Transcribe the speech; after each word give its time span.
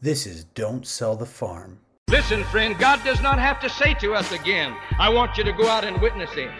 This 0.00 0.26
is 0.26 0.44
Don't 0.44 0.86
Sell 0.86 1.16
the 1.16 1.26
Farm. 1.26 1.80
Listen, 2.08 2.44
friend, 2.44 2.78
God 2.78 3.02
does 3.02 3.20
not 3.20 3.40
have 3.40 3.58
to 3.58 3.68
say 3.68 3.94
to 3.94 4.14
us 4.14 4.30
again, 4.30 4.76
I 4.96 5.08
want 5.08 5.36
you 5.36 5.42
to 5.42 5.52
go 5.52 5.66
out 5.66 5.84
and 5.84 6.00
witness 6.00 6.30
Him. 6.34 6.52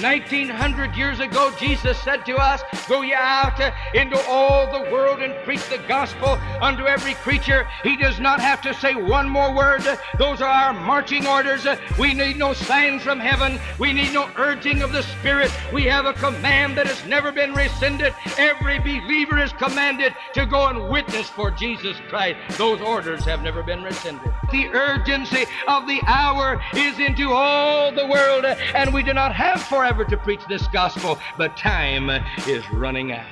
1900 0.00 0.94
years 0.94 1.20
ago, 1.20 1.52
Jesus 1.58 1.98
said 1.98 2.24
to 2.26 2.36
us, 2.36 2.62
Go 2.88 3.02
ye 3.02 3.14
out 3.14 3.60
into 3.94 4.18
all 4.28 4.70
the 4.70 4.90
world 4.90 5.20
and 5.20 5.34
preach 5.44 5.66
the 5.68 5.78
gospel 5.88 6.38
unto 6.60 6.86
every 6.86 7.14
creature. 7.14 7.66
He 7.82 7.96
does 7.96 8.20
not 8.20 8.40
have 8.40 8.60
to 8.62 8.74
say 8.74 8.94
one 8.94 9.28
more 9.28 9.54
word. 9.54 9.82
Those 10.18 10.40
are 10.40 10.48
our 10.48 10.72
marching 10.72 11.26
orders. 11.26 11.66
We 11.98 12.14
need 12.14 12.36
no 12.36 12.52
sign 12.52 13.00
from 13.00 13.18
heaven. 13.18 13.58
We 13.78 13.92
need 13.92 14.12
no 14.12 14.30
urging 14.36 14.82
of 14.82 14.92
the 14.92 15.02
Spirit. 15.02 15.50
We 15.72 15.84
have 15.84 16.06
a 16.06 16.14
command 16.14 16.76
that 16.76 16.86
has 16.86 17.04
never 17.06 17.32
been 17.32 17.54
rescinded. 17.54 18.14
Every 18.36 18.78
believer 18.78 19.38
is 19.38 19.52
commanded 19.52 20.14
to 20.34 20.46
go 20.46 20.66
and 20.66 20.88
witness 20.88 21.28
for 21.28 21.50
Jesus 21.50 21.96
Christ. 22.08 22.38
Those 22.56 22.80
orders 22.80 23.24
have 23.24 23.42
never 23.42 23.62
been 23.62 23.82
rescinded. 23.82 24.32
The 24.50 24.68
urgency 24.68 25.44
of 25.66 25.86
the 25.86 26.00
hour 26.06 26.60
is 26.74 26.98
into 26.98 27.32
all 27.32 27.92
the 27.92 28.06
world, 28.06 28.44
and 28.44 28.94
we 28.94 29.02
do 29.02 29.12
not 29.12 29.34
have 29.34 29.62
forever 29.78 30.04
to 30.04 30.16
preach 30.16 30.40
this 30.48 30.66
gospel, 30.72 31.16
but 31.36 31.56
time 31.56 32.10
is 32.48 32.68
running 32.72 33.12
out. 33.12 33.24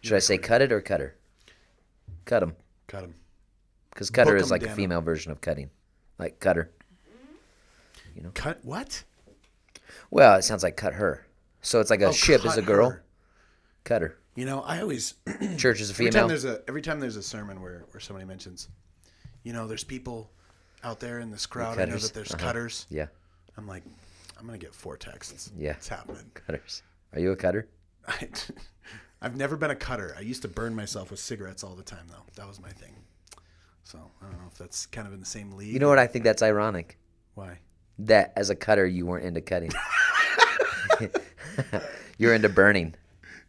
Should 0.00 0.14
I 0.16 0.20
say 0.20 0.38
cut 0.38 0.62
it 0.62 0.72
or 0.72 0.80
cutter? 0.80 1.16
Cut 2.24 2.42
him. 2.42 2.54
Cut 2.86 3.04
him. 3.04 3.14
Because 3.90 4.10
cutter 4.10 4.32
Book 4.32 4.40
is 4.40 4.46
'em, 4.48 4.50
like 4.50 4.62
a 4.62 4.64
damn 4.66 4.70
'em. 4.72 4.76
female 4.76 5.00
version 5.00 5.32
of 5.32 5.40
cutting. 5.40 5.70
Like 6.18 6.40
cutter. 6.40 6.70
You 8.14 8.22
know. 8.22 8.30
Cut 8.34 8.64
what? 8.64 9.04
Well, 10.10 10.36
it 10.36 10.42
sounds 10.42 10.62
like 10.62 10.76
cut 10.76 10.94
her. 10.94 11.26
So 11.62 11.80
it's 11.80 11.90
like 11.90 12.00
a 12.02 12.06
Oh, 12.06 12.12
ship 12.12 12.44
is 12.44 12.56
a 12.56 12.62
girl. 12.62 12.90
her. 12.90 13.04
Cutter. 13.84 14.18
You 14.34 14.46
know, 14.46 14.62
I 14.62 14.80
always 14.80 15.14
Church 15.58 15.80
is 15.80 15.90
a 15.90 15.94
female. 15.94 16.08
every 16.08 16.20
time 16.20 16.28
there's 16.28 16.44
a 16.44 16.62
every 16.68 16.82
time 16.82 17.00
there's 17.00 17.16
a 17.16 17.22
sermon 17.22 17.60
where 17.60 17.84
where 17.92 18.00
somebody 18.00 18.26
mentions, 18.26 18.68
you 19.42 19.52
know, 19.52 19.66
there's 19.68 19.84
people 19.84 20.30
out 20.82 21.00
there 21.00 21.20
in 21.20 21.30
this 21.30 21.46
crowd. 21.46 21.78
I 21.78 21.84
know 21.84 21.96
that 21.96 22.12
there's 22.12 22.32
Uh-huh. 22.32 22.44
cutters. 22.44 22.86
Yeah. 22.90 23.06
I'm 23.56 23.68
like, 23.68 23.84
I'm 24.38 24.46
gonna 24.46 24.58
get 24.58 24.74
four 24.74 24.96
texts. 24.96 25.50
Yeah. 25.56 25.72
it's 25.72 25.88
happening. 25.88 26.30
Cutters. 26.34 26.82
Are 27.12 27.20
you 27.20 27.30
a 27.32 27.36
cutter? 27.36 27.68
I, 28.08 28.28
I've 29.22 29.36
never 29.36 29.56
been 29.56 29.70
a 29.70 29.76
cutter. 29.76 30.14
I 30.18 30.22
used 30.22 30.42
to 30.42 30.48
burn 30.48 30.74
myself 30.74 31.10
with 31.10 31.20
cigarettes 31.20 31.62
all 31.64 31.74
the 31.74 31.82
time, 31.84 32.06
though. 32.10 32.24
That 32.34 32.46
was 32.48 32.60
my 32.60 32.70
thing. 32.70 32.94
So 33.84 33.98
I 34.20 34.24
don't 34.26 34.38
know 34.40 34.48
if 34.50 34.58
that's 34.58 34.86
kind 34.86 35.06
of 35.06 35.14
in 35.14 35.20
the 35.20 35.26
same 35.26 35.52
league. 35.52 35.72
You 35.72 35.78
know 35.78 35.88
what? 35.88 35.98
I 35.98 36.06
think 36.06 36.24
that's 36.24 36.42
ironic. 36.42 36.98
Why? 37.34 37.58
That 38.00 38.32
as 38.36 38.50
a 38.50 38.56
cutter, 38.56 38.84
you 38.86 39.06
weren't 39.06 39.24
into 39.24 39.40
cutting. 39.40 39.70
You're 42.18 42.34
into 42.34 42.48
burning. 42.48 42.94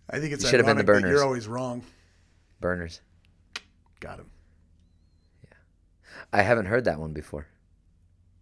I 0.10 0.20
think 0.20 0.34
it's 0.34 0.44
You 0.44 0.50
should 0.50 0.60
have 0.60 0.68
been 0.68 0.78
the 0.78 0.84
burners. 0.84 1.10
You're 1.12 1.24
always 1.24 1.48
wrong. 1.48 1.84
Burners. 2.62 3.02
Got 4.00 4.20
him. 4.20 4.30
Yeah, 5.44 5.54
I 6.34 6.42
haven't 6.42 6.66
heard 6.68 6.86
that 6.86 7.00
one 7.00 7.14
before. 7.14 7.48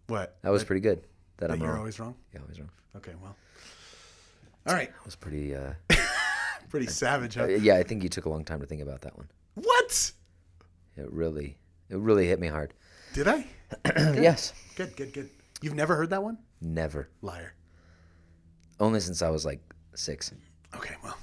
What? 0.08 0.36
That 0.42 0.50
was 0.50 0.64
pretty 0.64 0.80
good. 0.80 1.02
That, 1.38 1.48
That 1.48 1.54
I'm 1.54 1.60
you're 1.60 1.70
wrong. 1.70 1.78
always 1.78 1.98
wrong. 1.98 2.14
Yeah, 2.32 2.40
always 2.40 2.60
wrong. 2.60 2.70
Okay, 2.96 3.12
well. 3.22 3.34
All 4.66 4.74
right. 4.74 4.92
That 4.92 5.04
was 5.04 5.16
pretty. 5.16 5.54
Uh, 5.54 5.72
Pretty 6.70 6.86
savage, 6.88 7.34
huh? 7.36 7.46
yeah, 7.46 7.76
I 7.76 7.84
think 7.84 8.02
you 8.02 8.08
took 8.08 8.24
a 8.24 8.28
long 8.28 8.44
time 8.44 8.58
to 8.60 8.66
think 8.66 8.82
about 8.82 9.02
that 9.02 9.16
one. 9.16 9.28
What? 9.54 10.10
It 10.96 11.08
really, 11.12 11.56
it 11.88 11.96
really 11.98 12.26
hit 12.26 12.40
me 12.40 12.48
hard. 12.48 12.74
Did 13.12 13.28
I? 13.28 13.46
yes. 13.96 14.52
Good, 14.74 14.96
good, 14.96 15.12
good. 15.12 15.30
You've 15.62 15.74
never 15.76 15.94
heard 15.94 16.10
that 16.10 16.22
one? 16.24 16.36
Never. 16.60 17.10
Liar. 17.22 17.54
Only 18.80 18.98
since 18.98 19.22
I 19.22 19.30
was 19.30 19.44
like 19.44 19.60
six. 19.94 20.32
Okay, 20.74 20.96
well. 21.04 21.16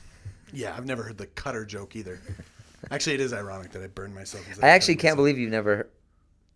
Yeah, 0.54 0.76
I've 0.76 0.86
never 0.86 1.04
heard 1.04 1.18
the 1.18 1.28
cutter 1.28 1.66
joke 1.66 1.96
either. 1.96 2.20
Actually, 2.92 3.16
it 3.16 3.22
is 3.22 3.32
ironic 3.34 3.72
that 3.72 3.84
I 3.84 3.88
burned 3.88 4.16
myself. 4.16 4.46
as 4.52 4.60
I 4.60 4.70
actually 4.70 4.96
can't 4.96 5.04
myself. 5.14 5.18
believe 5.18 5.38
you've 5.38 5.52
never. 5.52 5.90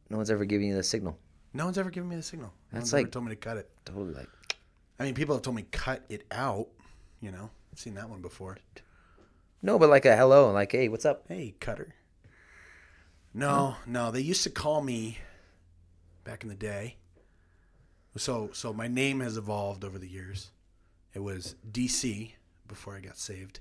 No 0.09 0.17
one's 0.17 0.31
ever 0.31 0.43
given 0.45 0.67
you 0.67 0.75
the 0.75 0.81
signal. 0.83 1.17
No 1.53 1.65
one's 1.65 1.77
ever 1.77 1.89
given 1.91 2.09
me 2.09 2.15
the 2.15 2.23
signal. 2.23 2.47
No 2.71 2.79
That's 2.79 2.85
one's 2.85 2.93
ever 2.95 3.03
like- 3.03 3.11
told 3.11 3.25
me 3.25 3.29
to 3.31 3.35
cut 3.35 3.57
it. 3.57 3.69
Totally 3.85 4.13
like. 4.13 4.27
I 4.99 5.03
mean, 5.03 5.13
people 5.13 5.35
have 5.35 5.43
told 5.43 5.55
me 5.55 5.65
cut 5.71 6.03
it 6.09 6.25
out. 6.31 6.67
You 7.21 7.31
know, 7.31 7.49
I've 7.71 7.79
seen 7.79 7.93
that 7.95 8.09
one 8.09 8.21
before. 8.21 8.57
No, 9.61 9.77
but 9.79 9.89
like 9.89 10.05
a 10.05 10.15
hello, 10.15 10.51
like 10.51 10.71
hey, 10.71 10.89
what's 10.89 11.05
up? 11.05 11.25
Hey, 11.27 11.53
cutter. 11.59 11.93
No, 13.33 13.75
no, 13.85 14.11
they 14.11 14.21
used 14.21 14.43
to 14.43 14.49
call 14.49 14.81
me 14.81 15.17
back 16.23 16.43
in 16.43 16.49
the 16.49 16.55
day. 16.55 16.95
So, 18.17 18.49
so 18.53 18.71
my 18.71 18.87
name 18.87 19.19
has 19.19 19.35
evolved 19.37 19.83
over 19.83 19.99
the 19.99 20.07
years. 20.07 20.51
It 21.13 21.19
was 21.19 21.55
DC 21.69 22.31
before 22.67 22.95
I 22.95 23.01
got 23.01 23.17
saved. 23.17 23.59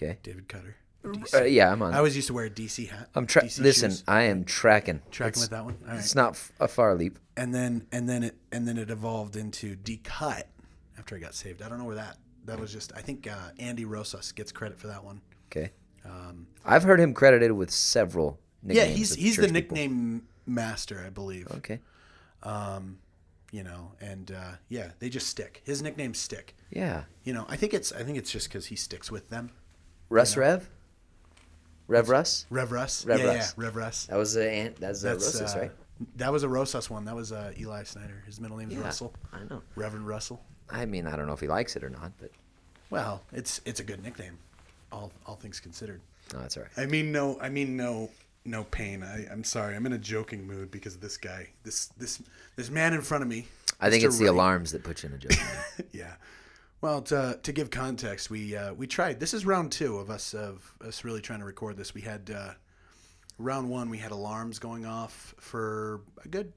Okay. 0.00 0.18
David 0.22 0.48
Cutter. 0.48 0.76
Uh, 1.34 1.44
yeah, 1.44 1.72
I'm 1.72 1.80
on. 1.82 1.94
I 1.94 1.98
always 1.98 2.14
used 2.16 2.26
to 2.28 2.34
wear 2.34 2.44
a 2.46 2.50
DC 2.50 2.88
hat. 2.88 3.08
I'm 3.14 3.26
tra- 3.26 3.42
DC 3.42 3.60
listen. 3.62 3.90
shoes. 3.90 4.04
I 4.06 4.22
am 4.24 4.44
tracking. 4.44 5.00
Tracking 5.10 5.28
It's- 5.28 5.40
with 5.42 5.50
that 5.50 5.64
one. 5.64 5.76
All 5.82 5.88
right. 5.92 5.98
It's 5.98 6.14
not 6.14 6.30
f- 6.34 6.52
a 6.60 6.68
far 6.68 6.94
leap. 6.94 7.18
and 7.36 7.54
then 7.54 7.86
and 7.92 8.08
then 8.08 8.22
it 8.24 8.36
and 8.52 8.66
then 8.66 8.76
it 8.78 8.90
evolved 8.90 9.36
into 9.36 9.76
decut 9.76 10.44
after 10.98 11.14
I 11.16 11.18
got 11.18 11.34
saved. 11.34 11.62
I 11.62 11.68
don't 11.68 11.78
know 11.78 11.84
where 11.84 11.96
that 11.96 12.18
that 12.44 12.58
was 12.60 12.72
just. 12.72 12.92
I 12.96 13.00
think 13.00 13.26
uh, 13.26 13.50
Andy 13.58 13.84
Rosas 13.84 14.32
gets 14.32 14.52
credit 14.52 14.78
for 14.78 14.86
that 14.88 15.02
one. 15.04 15.20
Okay. 15.50 15.70
Um, 16.04 16.46
I've 16.64 16.82
heard 16.82 17.00
him 17.00 17.14
credited 17.14 17.52
with 17.52 17.70
several. 17.70 18.38
Yeah, 18.66 18.82
Nicknames 18.84 18.98
he's 18.98 19.10
of 19.12 19.18
he's 19.18 19.36
the 19.36 19.42
church 19.42 19.52
people. 19.54 19.76
nickname 19.76 20.22
master, 20.46 21.02
I 21.06 21.10
believe. 21.10 21.46
Okay. 21.58 21.80
Um, 22.42 22.98
You 23.52 23.62
know, 23.62 23.92
and 24.00 24.30
uh, 24.30 24.52
yeah, 24.68 24.90
they 24.98 25.08
just 25.08 25.28
stick. 25.28 25.62
His 25.64 25.80
nicknames 25.82 26.18
stick. 26.18 26.54
Yeah. 26.70 27.04
You 27.24 27.32
know, 27.32 27.46
I 27.48 27.56
think 27.56 27.72
it's 27.72 27.92
I 27.92 28.02
think 28.02 28.18
it's 28.18 28.30
just 28.30 28.48
because 28.48 28.66
he 28.66 28.76
sticks 28.76 29.10
with 29.10 29.30
them. 29.30 29.50
Russ 30.08 30.36
Rev. 30.36 30.68
Rev 31.86 32.08
Russ. 32.08 32.46
Rev 32.50 32.70
Russ. 32.72 33.06
Rev 33.06 33.20
yeah, 33.20 33.26
Russ. 33.26 33.54
yeah, 33.56 33.64
Rev 33.64 33.76
Russ. 33.76 34.06
That 34.06 34.16
was 34.18 34.36
a 34.36 34.50
ant. 34.50 34.76
That's 34.76 35.02
a 35.02 35.06
That's 35.06 35.24
Rosas, 35.24 35.54
uh, 35.54 35.58
right? 35.60 35.70
That 36.16 36.32
was 36.32 36.42
a 36.42 36.48
Rosas 36.48 36.90
one. 36.90 37.04
That 37.06 37.16
was 37.16 37.32
uh, 37.32 37.52
Eli 37.58 37.82
Snyder. 37.84 38.22
His 38.26 38.40
middle 38.40 38.56
name's 38.58 38.74
Yeah, 38.74 38.82
Russell. 38.82 39.14
I 39.32 39.40
know. 39.50 39.62
Reverend 39.74 40.06
Russell. 40.06 40.40
I 40.70 40.84
mean, 40.84 41.06
I 41.06 41.16
don't 41.16 41.26
know 41.26 41.32
if 41.32 41.40
he 41.40 41.48
likes 41.48 41.76
it 41.76 41.82
or 41.82 41.88
not, 41.90 42.12
but 42.20 42.30
Well, 42.90 43.22
it's 43.32 43.60
it's 43.64 43.80
a 43.80 43.84
good 43.84 44.02
nickname, 44.02 44.38
all 44.92 45.10
all 45.26 45.36
things 45.36 45.60
considered. 45.60 46.00
no, 46.32 46.40
that's 46.40 46.56
all 46.58 46.64
right. 46.64 46.72
I 46.76 46.86
mean 46.86 47.10
no 47.10 47.38
I 47.40 47.48
mean 47.48 47.76
no 47.76 48.10
no 48.44 48.64
pain. 48.64 49.02
I, 49.02 49.26
I'm 49.32 49.44
sorry. 49.44 49.74
I'm 49.74 49.86
in 49.86 49.94
a 49.94 49.98
joking 49.98 50.46
mood 50.46 50.70
because 50.70 50.94
of 50.94 51.00
this 51.00 51.16
guy. 51.16 51.48
This 51.64 51.86
this 51.96 52.22
this 52.56 52.70
man 52.70 52.92
in 52.92 53.00
front 53.00 53.22
of 53.22 53.28
me. 53.28 53.46
I 53.80 53.88
think 53.88 54.02
Mr. 54.04 54.08
it's 54.08 54.18
the 54.18 54.26
alarms 54.26 54.72
that 54.72 54.84
put 54.84 55.02
you 55.02 55.08
in 55.08 55.14
a 55.14 55.18
joke. 55.18 55.38
Yeah. 55.92 56.14
Well, 56.80 57.02
to, 57.02 57.38
to 57.42 57.52
give 57.52 57.70
context, 57.70 58.30
we 58.30 58.56
uh, 58.56 58.72
we 58.74 58.86
tried. 58.86 59.18
This 59.18 59.34
is 59.34 59.44
round 59.44 59.72
two 59.72 59.96
of 59.98 60.10
us 60.10 60.32
of 60.34 60.72
us 60.86 61.04
really 61.04 61.20
trying 61.20 61.40
to 61.40 61.44
record 61.44 61.76
this. 61.76 61.92
We 61.92 62.02
had 62.02 62.30
uh, 62.34 62.52
round 63.38 63.68
one. 63.68 63.90
We 63.90 63.98
had 63.98 64.12
alarms 64.12 64.58
going 64.60 64.86
off 64.86 65.34
for 65.40 66.02
a 66.24 66.28
good 66.28 66.52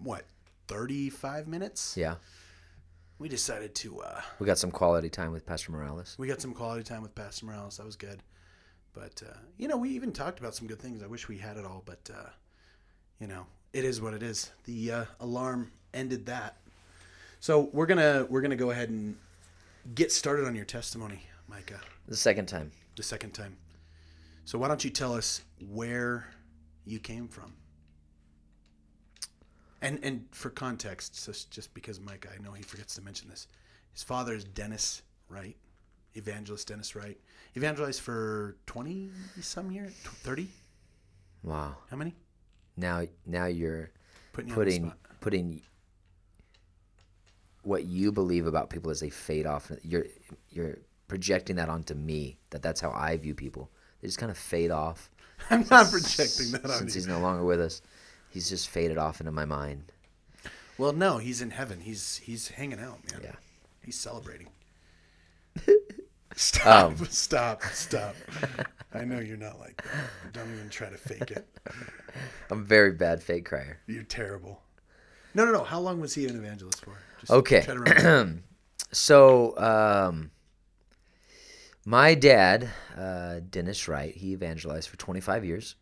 what 0.00 0.24
thirty 0.68 1.10
five 1.10 1.48
minutes. 1.48 1.96
yeah. 1.96 2.16
We 3.18 3.28
decided 3.28 3.74
to. 3.76 3.98
Uh, 4.00 4.20
We 4.38 4.46
got 4.46 4.58
some 4.58 4.70
quality 4.70 5.10
time 5.10 5.32
with 5.32 5.44
Pastor 5.44 5.72
Morales. 5.72 6.14
we 6.20 6.28
got 6.28 6.40
some 6.40 6.54
quality 6.54 6.84
time 6.84 7.02
with 7.02 7.16
Pastor 7.16 7.46
Morales. 7.46 7.78
That 7.78 7.86
was 7.86 7.96
good. 7.96 8.22
But 8.94 9.20
uh, 9.28 9.36
you 9.56 9.66
know, 9.66 9.76
we 9.76 9.90
even 9.90 10.12
talked 10.12 10.38
about 10.38 10.54
some 10.54 10.68
good 10.68 10.78
things. 10.78 11.02
I 11.02 11.08
wish 11.08 11.26
we 11.26 11.36
had 11.38 11.56
it 11.56 11.64
all, 11.64 11.82
but 11.84 12.08
uh, 12.16 12.28
you 13.18 13.26
know, 13.26 13.46
it 13.72 13.84
is 13.84 14.00
what 14.00 14.14
it 14.14 14.22
is. 14.22 14.52
The 14.66 14.92
uh, 14.92 15.04
alarm 15.18 15.72
ended 15.92 16.26
that. 16.26 16.58
So 17.40 17.70
we're 17.72 17.86
gonna 17.86 18.24
we're 18.30 18.40
gonna 18.40 18.54
go 18.54 18.70
ahead 18.70 18.88
and 18.88 19.16
get 19.94 20.12
started 20.12 20.46
on 20.46 20.54
your 20.54 20.64
testimony, 20.64 21.22
Micah, 21.48 21.80
The 22.06 22.16
second 22.16 22.46
time. 22.46 22.72
the 22.96 23.02
second 23.02 23.32
time. 23.32 23.56
So 24.44 24.58
why 24.58 24.68
don't 24.68 24.82
you 24.84 24.90
tell 24.90 25.14
us 25.14 25.42
where 25.60 26.28
you 26.84 26.98
came 26.98 27.28
from? 27.28 27.52
And 29.80 30.00
and 30.02 30.26
for 30.32 30.50
context, 30.50 31.24
just 31.24 31.50
just 31.52 31.72
because 31.74 32.00
Micah, 32.00 32.28
I 32.36 32.42
know 32.42 32.52
he 32.52 32.62
forgets 32.62 32.94
to 32.96 33.02
mention 33.02 33.28
this, 33.28 33.46
his 33.92 34.02
father 34.02 34.34
is 34.34 34.42
Dennis 34.44 35.02
Wright, 35.28 35.56
evangelist 36.14 36.66
Dennis 36.66 36.96
Wright, 36.96 37.16
evangelized 37.56 38.00
for 38.00 38.56
twenty 38.66 39.10
some 39.40 39.70
years, 39.70 39.92
thirty. 40.24 40.48
Wow. 41.44 41.76
How 41.90 41.96
many? 41.96 42.16
Now, 42.76 43.04
now 43.24 43.46
you're 43.46 43.90
Putting 44.32 44.52
putting 44.52 44.92
putting 45.20 45.62
what 47.62 47.84
you 47.84 48.12
believe 48.12 48.46
about 48.46 48.70
people 48.70 48.90
as 48.90 49.00
they 49.00 49.10
fade 49.10 49.46
off. 49.46 49.70
You're 49.82 50.06
you're 50.50 50.78
projecting 51.08 51.56
that 51.56 51.68
onto 51.68 51.94
me. 51.94 52.38
That 52.50 52.62
that's 52.62 52.80
how 52.80 52.90
I 52.92 53.16
view 53.16 53.34
people. 53.34 53.70
They 54.00 54.08
just 54.08 54.18
kind 54.18 54.30
of 54.30 54.38
fade 54.38 54.70
off. 54.70 55.10
I'm 55.50 55.66
not 55.70 55.90
projecting 55.90 56.52
that 56.52 56.64
on 56.64 56.70
Since 56.70 56.94
you. 56.94 57.00
he's 57.00 57.06
no 57.08 57.20
longer 57.20 57.44
with 57.44 57.60
us, 57.60 57.82
he's 58.30 58.48
just 58.48 58.68
faded 58.68 58.98
off 58.98 59.20
into 59.20 59.32
my 59.32 59.44
mind. 59.44 59.92
Well, 60.78 60.92
no, 60.92 61.18
he's 61.18 61.42
in 61.42 61.50
heaven. 61.50 61.80
He's 61.80 62.16
he's 62.18 62.48
hanging 62.48 62.80
out, 62.80 62.98
man. 63.12 63.22
Yeah. 63.24 63.34
He's 63.84 63.98
celebrating. 63.98 64.48
Stop! 66.36 67.00
Um. 67.00 67.06
Stop! 67.10 67.62
Stop! 67.72 68.14
I 68.94 69.04
know 69.04 69.18
you're 69.18 69.36
not 69.36 69.58
like 69.58 69.82
that. 69.82 70.32
Don't 70.32 70.52
even 70.52 70.68
try 70.68 70.88
to 70.88 70.96
fake 70.96 71.30
it. 71.32 71.46
I'm 72.50 72.60
a 72.60 72.62
very 72.62 72.92
bad 72.92 73.22
fake 73.22 73.46
crier. 73.46 73.80
You're 73.86 74.04
terrible. 74.04 74.60
No, 75.34 75.44
no, 75.44 75.52
no. 75.52 75.64
How 75.64 75.80
long 75.80 76.00
was 76.00 76.14
he 76.14 76.26
an 76.26 76.36
evangelist 76.36 76.84
for? 76.84 76.98
Just 77.20 77.32
Okay. 77.32 77.62
try 77.62 77.74
to 77.74 77.80
remember. 77.80 78.42
So, 78.92 79.58
um, 79.58 80.30
my 81.84 82.14
dad, 82.14 82.70
uh, 82.96 83.40
Dennis 83.50 83.86
Wright, 83.88 84.14
he 84.14 84.32
evangelized 84.32 84.88
for 84.88 84.96
25 84.96 85.44
years. 85.44 85.76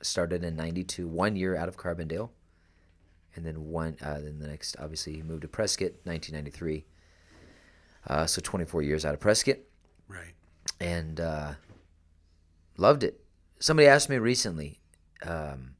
Started 0.00 0.44
in 0.44 0.54
'92, 0.56 1.08
one 1.08 1.34
year 1.36 1.56
out 1.56 1.68
of 1.68 1.76
Carbondale, 1.76 2.30
and 3.34 3.44
then 3.44 3.64
one. 3.66 3.96
Uh, 4.00 4.20
then 4.20 4.38
the 4.38 4.46
next, 4.46 4.76
obviously, 4.78 5.14
he 5.14 5.22
moved 5.22 5.42
to 5.42 5.48
Prescott, 5.48 5.92
1993. 6.04 6.84
Uh, 8.06 8.24
so 8.26 8.40
24 8.40 8.82
years 8.82 9.04
out 9.04 9.12
of 9.14 9.20
Prescott, 9.20 9.56
Right. 10.06 10.34
and 10.80 11.20
uh, 11.20 11.54
loved 12.76 13.02
it. 13.02 13.20
Somebody 13.58 13.88
asked 13.88 14.08
me 14.08 14.18
recently 14.18 14.78
um, 15.24 15.74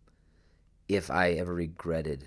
if 0.88 1.10
I 1.10 1.30
ever 1.32 1.54
regretted, 1.54 2.24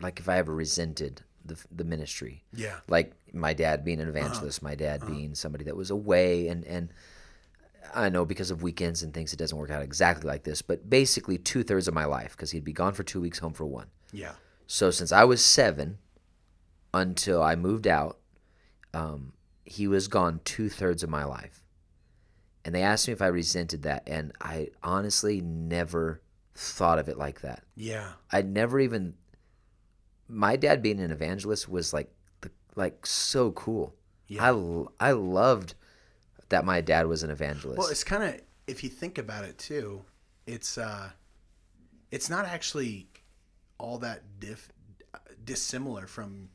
like 0.00 0.20
if 0.20 0.28
I 0.28 0.38
ever 0.38 0.54
resented 0.54 1.24
the 1.44 1.56
the 1.70 1.84
ministry 1.84 2.44
Yeah. 2.54 2.80
like 2.88 3.12
my 3.32 3.52
dad 3.54 3.84
being 3.84 4.00
an 4.00 4.08
Uh-huh. 4.08 4.18
evangelist, 4.18 4.62
my 4.62 4.74
dad 4.74 5.06
being 5.06 5.34
somebody 5.34 5.64
that 5.64 5.76
was 5.76 5.90
away, 5.90 6.48
and 6.48 6.64
and 6.64 6.92
I 7.94 8.08
know 8.08 8.24
because 8.24 8.50
of 8.50 8.62
weekends 8.62 9.02
and 9.02 9.12
things, 9.12 9.32
it 9.32 9.36
doesn't 9.38 9.58
work 9.58 9.70
out 9.70 9.82
exactly 9.82 10.26
like 10.28 10.44
this, 10.44 10.62
but 10.62 10.88
basically 10.88 11.36
two 11.36 11.62
thirds 11.64 11.88
of 11.88 11.94
my 11.94 12.04
life 12.04 12.32
because 12.36 12.52
he'd 12.52 12.64
be 12.64 12.72
gone 12.72 12.94
for 12.94 13.02
two 13.02 13.20
weeks, 13.20 13.38
home 13.40 13.52
for 13.52 13.66
one. 13.66 13.88
Yeah. 14.12 14.34
So 14.66 14.90
since 14.90 15.10
I 15.12 15.24
was 15.24 15.44
seven 15.44 15.98
until 16.94 17.42
I 17.42 17.56
moved 17.56 17.86
out, 17.86 18.18
um, 18.94 19.32
he 19.64 19.88
was 19.88 20.08
gone 20.08 20.40
two 20.44 20.68
thirds 20.68 21.02
of 21.02 21.10
my 21.10 21.24
life. 21.24 21.62
And 22.64 22.74
they 22.74 22.82
asked 22.82 23.08
me 23.08 23.12
if 23.12 23.20
I 23.22 23.26
resented 23.26 23.82
that, 23.82 24.04
and 24.06 24.32
I 24.40 24.68
honestly 24.82 25.40
never 25.40 26.20
thought 26.54 26.98
of 27.00 27.08
it 27.08 27.18
like 27.18 27.40
that. 27.40 27.64
Yeah. 27.74 28.12
I'd 28.30 28.48
never 28.48 28.78
even. 28.78 29.14
My 30.28 30.56
dad 30.56 30.82
being 30.82 31.00
an 31.00 31.10
evangelist 31.12 31.68
was 31.68 31.92
like 31.92 32.10
the 32.40 32.50
like 32.76 33.04
so 33.06 33.52
cool. 33.52 33.94
Yeah. 34.28 34.52
I 35.00 35.08
I 35.08 35.12
loved 35.12 35.74
that 36.48 36.64
my 36.64 36.80
dad 36.80 37.06
was 37.06 37.22
an 37.22 37.30
evangelist. 37.30 37.78
Well, 37.78 37.88
it's 37.88 38.04
kind 38.04 38.22
of 38.22 38.40
if 38.66 38.82
you 38.84 38.90
think 38.90 39.18
about 39.18 39.44
it 39.44 39.58
too, 39.58 40.02
it's 40.46 40.78
uh, 40.78 41.10
it's 42.10 42.30
not 42.30 42.44
actually 42.46 43.08
all 43.78 43.98
that 43.98 44.22
diff 44.38 44.68
dissimilar 45.44 46.06
from, 46.06 46.48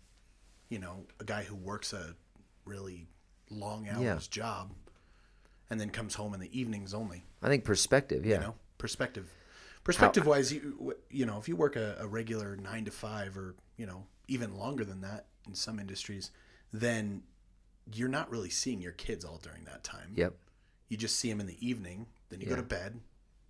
you 0.70 0.80
know, 0.80 1.06
a 1.20 1.24
guy 1.24 1.44
who 1.44 1.56
works 1.56 1.94
a 1.94 2.16
really 2.66 3.08
long 3.50 3.88
hours 3.90 4.02
Yeah. 4.02 4.20
job, 4.30 4.74
and 5.70 5.80
then 5.80 5.90
comes 5.90 6.16
home 6.16 6.34
in 6.34 6.40
the 6.40 6.58
evenings 6.60 6.94
only. 6.94 7.26
I 7.42 7.48
think 7.50 7.64
perspective. 7.64 8.26
Yeah. 8.26 8.36
You 8.36 8.42
know, 8.42 8.56
perspective. 8.78 9.30
Perspective 9.88 10.26
wise, 10.28 10.52
you 10.54 10.96
you 11.10 11.26
know, 11.26 11.38
if 11.40 11.48
you 11.50 11.56
work 11.56 11.76
a, 11.76 11.96
a 12.00 12.08
regular 12.08 12.56
nine 12.58 12.86
to 12.86 12.92
five, 12.92 13.38
or 13.38 13.56
you 13.78 13.86
know, 13.88 14.06
even 14.28 14.56
longer 14.58 14.84
than 14.86 15.02
that 15.02 15.26
in 15.48 15.56
some 15.56 15.80
industries, 15.80 16.30
then 16.72 17.24
you're 17.94 18.10
not 18.10 18.30
really 18.30 18.50
seeing 18.50 18.82
your 18.82 18.92
kids 18.92 19.24
all 19.24 19.38
during 19.42 19.64
that 19.64 19.82
time 19.84 20.12
Yep. 20.16 20.34
you 20.90 20.98
just 20.98 21.16
see 21.18 21.30
them 21.30 21.40
in 21.40 21.48
the 21.48 21.58
evening 21.66 22.06
then 22.28 22.42
you 22.42 22.46
go 22.48 22.58
to 22.58 22.62
bed 22.62 23.00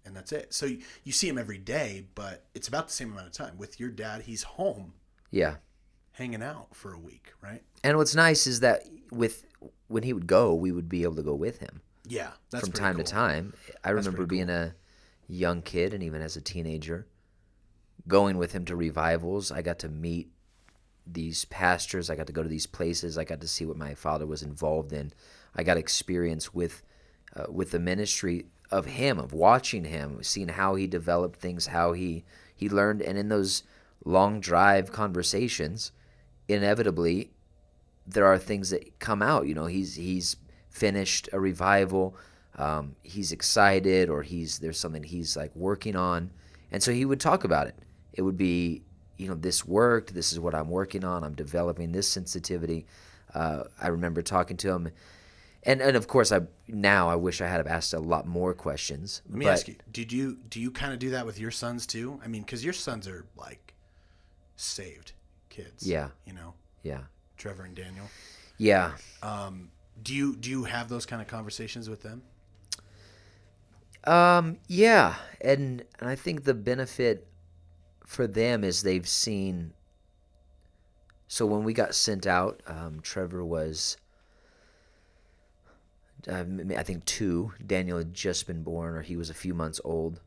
and 0.05 0.15
that's 0.15 0.31
it 0.31 0.53
so 0.53 0.67
you, 0.67 0.77
you 1.03 1.11
see 1.11 1.27
him 1.27 1.39
every 1.39 1.57
day 1.57 2.05
but 2.13 2.45
it's 2.53 2.67
about 2.67 2.85
the 2.87 2.93
same 2.93 3.11
amount 3.11 3.25
of 3.25 3.33
time 3.33 3.57
with 3.57 3.79
your 3.79 3.89
dad 3.89 4.21
he's 4.21 4.43
home 4.43 4.93
Yeah. 5.31 5.55
hanging 6.11 6.43
out 6.43 6.67
for 6.75 6.93
a 6.93 6.99
week 6.99 7.33
right 7.41 7.63
And 7.83 7.97
what's 7.97 8.13
nice 8.13 8.45
is 8.45 8.59
that 8.59 8.83
with 9.11 9.43
when 9.87 10.03
he 10.03 10.13
would 10.13 10.27
go, 10.27 10.53
we 10.53 10.71
would 10.71 10.87
be 10.87 11.01
able 11.01 11.15
to 11.15 11.23
go 11.23 11.33
with 11.33 11.57
him 11.57 11.81
yeah 12.07 12.33
that's 12.51 12.63
from 12.63 12.73
time 12.73 12.97
cool. 12.97 13.05
to 13.05 13.11
time. 13.11 13.53
I 13.83 13.89
remember 13.89 14.27
being 14.27 14.51
a 14.51 14.75
young 15.27 15.61
kid 15.61 15.93
and 15.93 16.03
even 16.03 16.21
as 16.21 16.35
a 16.35 16.41
teenager, 16.41 17.07
going 18.07 18.37
with 18.37 18.53
him 18.53 18.65
to 18.65 18.75
revivals. 18.75 19.51
I 19.51 19.61
got 19.61 19.79
to 19.79 19.89
meet 19.89 20.29
these 21.05 21.45
pastors. 21.45 22.09
I 22.09 22.15
got 22.15 22.27
to 22.27 22.33
go 22.33 22.43
to 22.43 22.49
these 22.49 22.67
places. 22.67 23.17
I 23.17 23.23
got 23.23 23.41
to 23.41 23.47
see 23.47 23.65
what 23.65 23.77
my 23.77 23.93
father 23.93 24.25
was 24.25 24.43
involved 24.43 24.93
in. 24.93 25.11
I 25.55 25.63
got 25.63 25.77
experience 25.77 26.53
with 26.53 26.83
uh, 27.35 27.45
with 27.49 27.71
the 27.71 27.79
ministry 27.79 28.45
of 28.71 28.85
him, 28.85 29.19
of 29.19 29.33
watching 29.33 29.85
him, 29.85 30.23
seeing 30.23 30.49
how 30.49 30.75
he 30.75 30.87
developed 30.87 31.39
things, 31.39 31.67
how 31.67 31.93
he 31.93 32.23
he 32.55 32.69
learned, 32.69 33.01
and 33.01 33.17
in 33.17 33.29
those 33.29 33.63
long 34.05 34.39
drive 34.39 34.91
conversations, 34.91 35.91
inevitably 36.47 37.31
there 38.05 38.25
are 38.25 38.37
things 38.37 38.69
that 38.69 38.99
come 38.99 39.21
out. 39.21 39.47
You 39.47 39.53
know, 39.53 39.65
he's 39.65 39.95
he's 39.95 40.37
finished 40.69 41.29
a 41.33 41.39
revival, 41.39 42.15
um, 42.57 42.95
he's 43.03 43.31
excited, 43.31 44.09
or 44.09 44.23
he's 44.23 44.59
there's 44.59 44.79
something 44.79 45.03
he's 45.03 45.35
like 45.37 45.55
working 45.55 45.95
on, 45.95 46.31
and 46.71 46.81
so 46.81 46.91
he 46.91 47.05
would 47.05 47.19
talk 47.19 47.43
about 47.43 47.67
it. 47.67 47.75
It 48.13 48.23
would 48.23 48.37
be, 48.37 48.81
you 49.17 49.27
know, 49.27 49.35
this 49.35 49.65
worked. 49.65 50.13
This 50.13 50.31
is 50.33 50.39
what 50.39 50.55
I'm 50.55 50.69
working 50.69 51.03
on. 51.03 51.23
I'm 51.23 51.35
developing 51.35 51.91
this 51.91 52.07
sensitivity. 52.09 52.85
Uh, 53.33 53.63
I 53.81 53.89
remember 53.89 54.21
talking 54.21 54.57
to 54.57 54.71
him, 54.71 54.89
and 55.63 55.81
and 55.81 55.95
of 55.95 56.07
course 56.07 56.31
I 56.31 56.41
now 56.67 57.09
I 57.09 57.15
wish 57.15 57.41
I 57.41 57.47
had 57.47 57.67
asked 57.67 57.93
a 57.93 57.99
lot 57.99 58.25
more 58.25 58.53
questions. 58.53 59.21
let 59.29 59.37
me 59.37 59.45
but 59.45 59.51
ask 59.51 59.67
you 59.67 59.75
did 59.91 60.11
you 60.11 60.37
do 60.49 60.59
you 60.59 60.71
kind 60.71 60.93
of 60.93 60.99
do 60.99 61.09
that 61.11 61.25
with 61.25 61.39
your 61.39 61.51
sons 61.51 61.85
too 61.85 62.19
i 62.23 62.27
mean 62.27 62.41
because 62.41 62.63
your 62.63 62.73
sons 62.73 63.07
are 63.07 63.25
like 63.35 63.73
saved 64.55 65.11
kids 65.49 65.85
Yeah. 65.87 66.09
you 66.25 66.33
know 66.33 66.53
Yeah, 66.83 67.01
trevor 67.37 67.63
and 67.63 67.75
daniel 67.75 68.05
yeah. 68.57 68.93
do 70.01 70.13
you 70.15 70.35
do 70.35 70.49
you 70.49 70.63
have 70.63 70.89
those 70.89 71.05
kind 71.05 71.21
of 71.21 71.27
conversations 71.27 71.89
with 71.89 72.01
them 72.01 72.21
Um, 74.07 74.57
yeah, 74.67 75.15
and 75.41 75.83
and 75.99 76.09
I 76.09 76.15
think 76.15 76.43
the 76.43 76.53
benefit 76.53 77.27
for 78.05 78.25
them 78.27 78.63
is 78.63 78.81
they've 78.81 79.07
seen. 79.07 79.73
So 81.27 81.45
when 81.45 81.63
we 81.63 81.73
got 81.73 81.93
sent 81.93 82.25
out, 82.25 82.63
um, 82.67 83.01
Trevor 83.01 83.43
was, 83.43 83.97
um, 86.29 86.71
I 86.77 86.83
think 86.83 87.03
two. 87.03 87.51
Daniel 87.65 87.97
had 87.97 88.13
just 88.13 88.47
been 88.47 88.63
born, 88.63 88.95
or 88.95 89.01
he 89.01 89.17
was 89.17 89.29
a 89.29 89.33
few 89.33 89.53
months 89.53 89.81
old, 89.83 90.21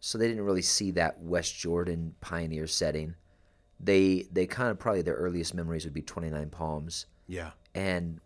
so 0.00 0.18
they 0.18 0.28
didn't 0.28 0.44
really 0.44 0.62
see 0.62 0.90
that 0.92 1.18
West 1.20 1.58
Jordan 1.58 2.14
pioneer 2.20 2.66
setting. 2.66 3.14
They 3.80 4.26
they 4.30 4.46
kind 4.46 4.70
of 4.70 4.78
probably 4.78 5.02
their 5.02 5.14
earliest 5.14 5.54
memories 5.54 5.84
would 5.84 5.94
be 5.94 6.02
Twenty 6.02 6.28
Nine 6.28 6.50
Palms 6.50 7.06
yeah 7.28 7.50
and 7.74 8.20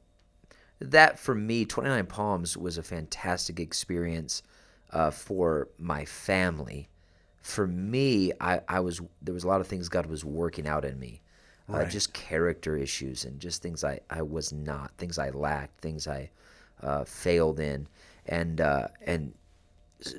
that 0.80 1.18
for 1.18 1.34
me 1.34 1.64
29 1.64 2.06
palms 2.06 2.56
was 2.56 2.78
a 2.78 2.82
fantastic 2.82 3.60
experience 3.60 4.42
uh, 4.92 5.10
for 5.10 5.68
my 5.78 6.04
family 6.04 6.88
for 7.40 7.66
me 7.66 8.32
I, 8.40 8.60
I 8.68 8.80
was 8.80 9.00
there 9.20 9.34
was 9.34 9.44
a 9.44 9.48
lot 9.48 9.60
of 9.60 9.66
things 9.66 9.88
god 9.88 10.06
was 10.06 10.24
working 10.24 10.66
out 10.66 10.84
in 10.84 10.98
me 10.98 11.22
uh, 11.72 11.78
Right. 11.78 11.90
just 11.90 12.12
character 12.12 12.76
issues 12.76 13.24
and 13.24 13.40
just 13.40 13.62
things 13.62 13.84
i, 13.84 14.00
I 14.10 14.22
was 14.22 14.52
not 14.52 14.92
things 14.98 15.18
i 15.18 15.30
lacked 15.30 15.80
things 15.80 16.06
i 16.06 16.30
uh, 16.82 17.04
failed 17.04 17.60
in 17.60 17.88
and 18.26 18.60
uh, 18.60 18.88
and 19.06 19.34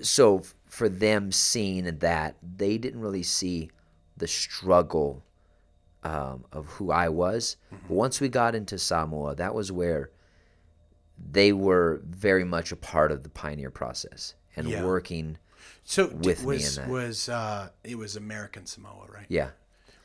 so 0.01 0.41
for 0.65 0.89
them 0.89 1.31
seeing 1.31 1.83
that 1.99 2.35
they 2.57 2.77
didn't 2.77 2.99
really 3.01 3.23
see 3.23 3.69
the 4.17 4.27
struggle 4.27 5.23
um, 6.03 6.45
of 6.51 6.65
who 6.67 6.91
I 6.91 7.09
was. 7.09 7.57
Mm-hmm. 7.73 7.87
But 7.87 7.93
once 7.93 8.21
we 8.21 8.29
got 8.29 8.55
into 8.55 8.77
Samoa, 8.77 9.35
that 9.35 9.53
was 9.53 9.71
where 9.71 10.09
they 11.31 11.53
were 11.53 12.01
very 12.05 12.43
much 12.43 12.71
a 12.71 12.75
part 12.75 13.11
of 13.11 13.23
the 13.23 13.29
pioneer 13.29 13.71
process 13.71 14.35
and 14.55 14.67
Yeah. 14.67 14.85
working. 14.85 15.37
so 15.83 16.07
With 16.07 16.41
me 16.41 16.45
was 16.45 16.77
in 16.77 16.83
that. 16.83 16.91
was 16.91 17.29
uh 17.29 17.69
it 17.83 17.97
was 17.97 18.15
american 18.15 18.65
samoa 18.65 19.05
right 19.09 19.25
Yeah. 19.29 19.49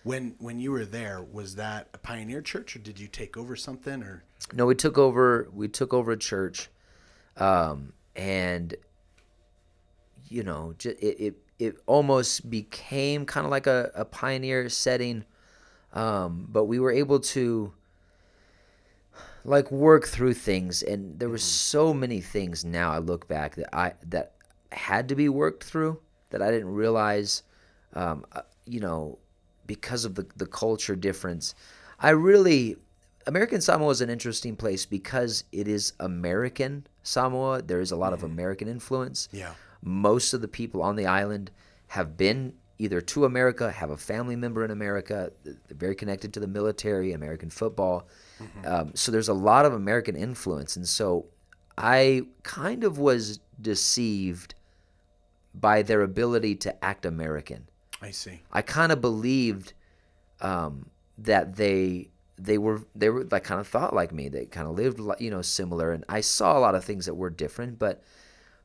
when 0.02 0.34
when 0.38 0.58
you 0.60 0.70
were 0.72 0.84
there 0.84 1.22
was 1.22 1.54
that 1.56 1.88
a 1.94 1.98
pioneer 1.98 2.42
church 2.42 2.74
or 2.76 2.78
did 2.80 2.98
you 2.98 3.08
take 3.08 3.36
over 3.36 3.54
something 3.56 4.02
or 4.02 4.24
No, 4.52 4.66
we 4.66 4.74
took 4.74 4.96
over. 4.98 5.48
We 5.52 5.68
took 5.68 5.92
over 5.92 6.12
a 6.12 6.16
church, 6.16 6.68
um, 7.36 7.92
and 8.16 8.74
you 10.28 10.42
know, 10.42 10.74
it 10.84 10.96
it, 11.02 11.34
it 11.58 11.76
almost 11.86 12.48
became 12.48 13.26
kind 13.26 13.44
of 13.44 13.50
like 13.50 13.66
a, 13.66 13.90
a 13.94 14.04
pioneer 14.04 14.68
setting, 14.68 15.24
um, 15.92 16.46
but 16.50 16.64
we 16.64 16.78
were 16.78 16.92
able 16.92 17.18
to 17.20 17.72
like 19.44 19.70
work 19.70 20.06
through 20.06 20.34
things, 20.34 20.82
and 20.82 21.18
there 21.18 21.28
were 21.28 21.38
so 21.38 21.92
many 21.94 22.20
things. 22.20 22.64
Now 22.64 22.92
I 22.92 22.98
look 22.98 23.28
back 23.28 23.54
that 23.56 23.74
I 23.74 23.94
that 24.08 24.32
had 24.72 25.08
to 25.08 25.14
be 25.14 25.28
worked 25.28 25.64
through 25.64 26.00
that 26.30 26.42
I 26.42 26.50
didn't 26.50 26.72
realize. 26.72 27.42
Um, 27.94 28.24
uh, 28.32 28.42
you 28.66 28.80
know, 28.80 29.18
because 29.66 30.04
of 30.04 30.14
the 30.14 30.26
the 30.36 30.46
culture 30.46 30.96
difference, 30.96 31.54
I 31.98 32.10
really 32.10 32.76
American 33.26 33.60
Samoa 33.60 33.90
is 33.90 34.00
an 34.00 34.10
interesting 34.10 34.56
place 34.56 34.86
because 34.86 35.44
it 35.52 35.68
is 35.68 35.92
American 36.00 36.86
Samoa. 37.02 37.62
There 37.62 37.80
is 37.80 37.92
a 37.92 37.96
lot 37.96 38.12
of 38.12 38.22
American 38.22 38.68
influence. 38.68 39.28
Yeah. 39.32 39.52
Most 39.82 40.32
of 40.32 40.40
the 40.40 40.48
people 40.48 40.82
on 40.82 40.96
the 40.96 41.06
island 41.06 41.50
have 41.88 42.16
been 42.16 42.54
either 42.78 43.00
to 43.00 43.24
America, 43.24 43.70
have 43.70 43.90
a 43.90 43.96
family 43.96 44.36
member 44.36 44.64
in 44.64 44.70
America, 44.70 45.32
they're 45.44 45.56
very 45.70 45.94
connected 45.94 46.32
to 46.32 46.40
the 46.40 46.46
military, 46.46 47.12
American 47.12 47.50
football. 47.50 48.08
Um, 48.64 48.92
so 48.94 49.10
there's 49.10 49.28
a 49.28 49.34
lot 49.34 49.66
of 49.66 49.74
American 49.74 50.16
influence. 50.16 50.76
And 50.76 50.88
so 50.88 51.26
I 51.76 52.22
kind 52.44 52.84
of 52.84 52.98
was 52.98 53.40
deceived 53.60 54.54
by 55.60 55.82
their 55.82 56.02
ability 56.02 56.54
to 56.56 56.84
act 56.84 57.04
American. 57.04 57.68
i 58.02 58.10
see 58.10 58.40
I 58.52 58.62
kind 58.62 58.92
of 58.92 59.00
believed 59.00 59.72
um, 60.40 60.90
that 61.18 61.56
they 61.56 62.10
they 62.36 62.58
were 62.58 62.82
they 62.94 63.10
were 63.10 63.24
like 63.24 63.44
kind 63.44 63.60
of 63.60 63.66
thought 63.66 63.92
like 63.94 64.12
me. 64.12 64.28
They 64.28 64.46
kind 64.46 64.68
of 64.68 64.76
lived 64.76 65.00
li- 65.00 65.16
you 65.18 65.30
know 65.30 65.42
similar, 65.42 65.92
and 65.92 66.04
I 66.08 66.20
saw 66.20 66.56
a 66.56 66.60
lot 66.60 66.74
of 66.74 66.84
things 66.84 67.06
that 67.06 67.14
were 67.14 67.30
different. 67.30 67.78
But 67.78 68.02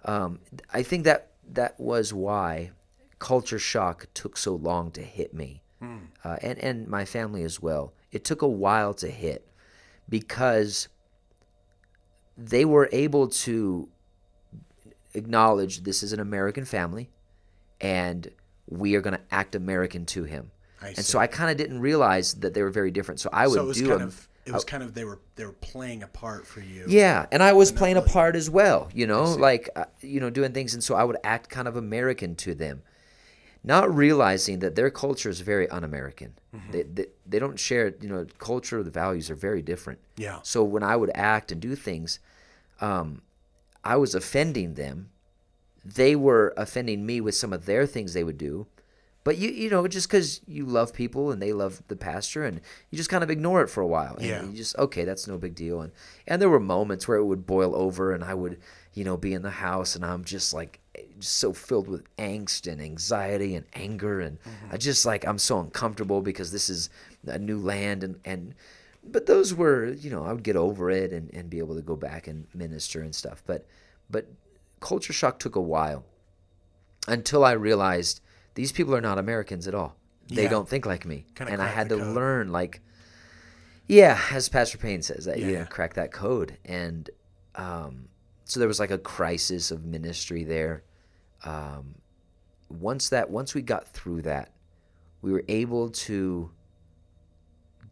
um, 0.05 0.39
I 0.71 0.83
think 0.83 1.05
that 1.05 1.31
that 1.51 1.79
was 1.79 2.13
why 2.13 2.71
culture 3.19 3.59
shock 3.59 4.07
took 4.13 4.37
so 4.37 4.53
long 4.53 4.91
to 4.91 5.01
hit 5.01 5.33
me, 5.33 5.63
uh, 6.23 6.37
and 6.41 6.59
and 6.59 6.87
my 6.87 7.05
family 7.05 7.43
as 7.43 7.59
well. 7.61 7.93
It 8.11 8.23
took 8.23 8.41
a 8.43 8.47
while 8.47 8.93
to 8.95 9.09
hit 9.09 9.47
because 10.07 10.87
they 12.37 12.65
were 12.65 12.89
able 12.91 13.27
to 13.27 13.89
acknowledge 15.13 15.83
this 15.83 16.03
is 16.03 16.13
an 16.13 16.19
American 16.19 16.65
family, 16.65 17.09
and 17.81 18.29
we 18.67 18.95
are 18.95 19.01
going 19.01 19.15
to 19.15 19.21
act 19.31 19.55
American 19.55 20.05
to 20.07 20.23
him. 20.23 20.51
I 20.81 20.87
and 20.89 20.97
see. 20.97 21.03
so 21.03 21.19
I 21.19 21.27
kind 21.27 21.49
of 21.51 21.57
didn't 21.57 21.79
realize 21.79 22.33
that 22.35 22.53
they 22.53 22.61
were 22.61 22.69
very 22.69 22.91
different. 22.91 23.19
So 23.19 23.29
I 23.31 23.47
would 23.47 23.55
so 23.55 23.73
do 23.73 23.87
kind 23.89 24.01
a- 24.01 24.05
of 24.05 24.27
it 24.45 24.51
was 24.51 24.65
kind 24.65 24.83
of 24.83 24.93
they 24.93 25.05
were 25.05 25.19
they 25.35 25.45
were 25.45 25.53
playing 25.53 26.03
a 26.03 26.07
part 26.07 26.45
for 26.45 26.59
you. 26.59 26.83
yeah, 26.87 27.25
and 27.31 27.41
I 27.41 27.53
was 27.53 27.69
And 27.69 27.77
playing 27.77 27.95
a 27.97 28.01
part 28.01 28.35
as 28.35 28.49
well, 28.49 28.89
you 28.93 29.07
know, 29.07 29.23
like 29.23 29.69
uh, 29.75 29.85
you 30.01 30.19
know, 30.19 30.29
doing 30.29 30.51
things, 30.51 30.73
and 30.73 30.83
so 30.83 30.95
I 30.95 31.03
would 31.05 31.15
act 31.23 31.49
kind 31.49 31.65
of 31.65 31.77
American 31.77 32.35
to 32.35 32.53
them, 32.53 32.81
not 33.63 33.93
realizing 33.95 34.59
that 34.59 34.75
their 34.75 34.89
culture 34.89 35.29
is 35.29 35.39
very 35.39 35.69
un-American. 35.69 36.33
Mm-hmm. 36.53 36.71
They, 36.73 36.83
they 36.83 37.05
they 37.25 37.39
don't 37.39 37.57
share, 37.57 37.93
you 38.01 38.09
know, 38.09 38.25
culture. 38.37 38.83
The 38.83 38.91
values 38.91 39.29
are 39.31 39.35
very 39.35 39.61
different. 39.61 39.99
Yeah. 40.17 40.39
So 40.43 40.61
when 40.65 40.83
I 40.83 40.97
would 40.97 41.11
act 41.15 41.53
and 41.53 41.61
do 41.61 41.73
things, 41.73 42.19
um, 42.81 43.21
I 43.83 43.97
was 43.97 44.15
offending 44.15 44.75
them. 44.75 45.09
They 45.83 46.15
were 46.15 46.53
offending 46.55 47.05
me 47.05 47.19
with 47.21 47.35
some 47.35 47.51
of 47.51 47.65
their 47.65 47.85
things 47.85 48.13
they 48.13 48.23
would 48.23 48.37
do. 48.37 48.67
But 49.23 49.37
you 49.37 49.49
you 49.49 49.69
know 49.69 49.87
just 49.87 50.09
because 50.09 50.41
you 50.45 50.65
love 50.65 50.93
people 50.93 51.31
and 51.31 51.41
they 51.41 51.53
love 51.53 51.81
the 51.87 51.95
pastor 51.95 52.43
and 52.43 52.59
you 52.89 52.97
just 52.97 53.09
kind 53.09 53.23
of 53.23 53.29
ignore 53.29 53.61
it 53.61 53.69
for 53.69 53.81
a 53.81 53.87
while 53.87 54.15
and 54.15 54.25
Yeah. 54.25 54.43
you 54.43 54.51
just 54.51 54.77
okay 54.77 55.05
that's 55.05 55.27
no 55.29 55.37
big 55.37 55.55
deal 55.55 55.79
and 55.81 55.93
and 56.27 56.41
there 56.41 56.49
were 56.49 56.59
moments 56.59 57.07
where 57.07 57.17
it 57.17 57.23
would 57.23 57.45
boil 57.47 57.73
over 57.73 58.11
and 58.11 58.21
I 58.21 58.33
would 58.33 58.59
you 58.93 59.05
know 59.05 59.15
be 59.15 59.33
in 59.33 59.41
the 59.41 59.49
house 59.49 59.95
and 59.95 60.05
I'm 60.05 60.25
just 60.25 60.53
like 60.53 60.81
just 61.19 61.37
so 61.37 61.53
filled 61.53 61.87
with 61.87 62.03
angst 62.17 62.69
and 62.69 62.81
anxiety 62.81 63.55
and 63.55 63.65
anger 63.73 64.19
and 64.19 64.39
mm-hmm. 64.41 64.73
I 64.73 64.77
just 64.77 65.05
like 65.05 65.25
I'm 65.25 65.39
so 65.39 65.57
uncomfortable 65.59 66.21
because 66.21 66.51
this 66.51 66.69
is 66.69 66.89
a 67.25 67.39
new 67.39 67.59
land 67.59 68.03
and 68.03 68.19
and 68.25 68.55
but 69.05 69.25
those 69.25 69.53
were 69.53 69.85
you 69.91 70.09
know 70.09 70.23
I 70.23 70.33
would 70.33 70.43
get 70.43 70.55
over 70.55 70.89
it 70.89 71.11
and 71.11 71.33
and 71.33 71.49
be 71.49 71.59
able 71.59 71.75
to 71.75 71.81
go 71.81 71.95
back 71.95 72.27
and 72.27 72.47
minister 72.53 73.01
and 73.01 73.13
stuff 73.13 73.43
but 73.45 73.65
but 74.09 74.27
culture 74.79 75.13
shock 75.13 75.39
took 75.39 75.55
a 75.55 75.61
while 75.61 76.05
until 77.07 77.43
I 77.43 77.51
realized 77.53 78.21
these 78.55 78.71
people 78.71 78.95
are 78.95 79.01
not 79.01 79.17
Americans 79.17 79.67
at 79.67 79.73
all. 79.75 79.95
They 80.29 80.43
Yeah. 80.43 80.49
don't 80.49 80.69
think 80.69 80.85
like 80.85 81.05
me, 81.05 81.25
Kinda 81.35 81.51
and 81.51 81.61
I 81.61 81.67
had 81.67 81.89
to 81.89 81.97
code. 81.97 82.15
learn 82.15 82.51
like, 82.51 82.81
yeah, 83.87 84.19
as 84.31 84.47
Pastor 84.49 84.77
Payne 84.77 85.01
says, 85.01 85.25
that 85.25 85.39
Yeah, 85.39 85.47
you 85.47 85.53
know, 85.59 85.65
crack 85.65 85.95
that 85.95 86.11
code, 86.11 86.57
and 86.65 87.09
um, 87.55 88.07
so 88.45 88.59
there 88.59 88.67
was 88.67 88.79
like 88.79 88.91
a 88.91 88.97
crisis 88.97 89.71
of 89.71 89.83
ministry 89.85 90.43
there. 90.43 90.83
Um, 91.43 91.95
once 92.69 93.09
that, 93.09 93.29
once 93.29 93.53
we 93.53 93.61
got 93.61 93.87
through 93.87 94.21
that, 94.23 94.53
we 95.21 95.31
were 95.31 95.43
able 95.47 95.89
to 95.89 96.51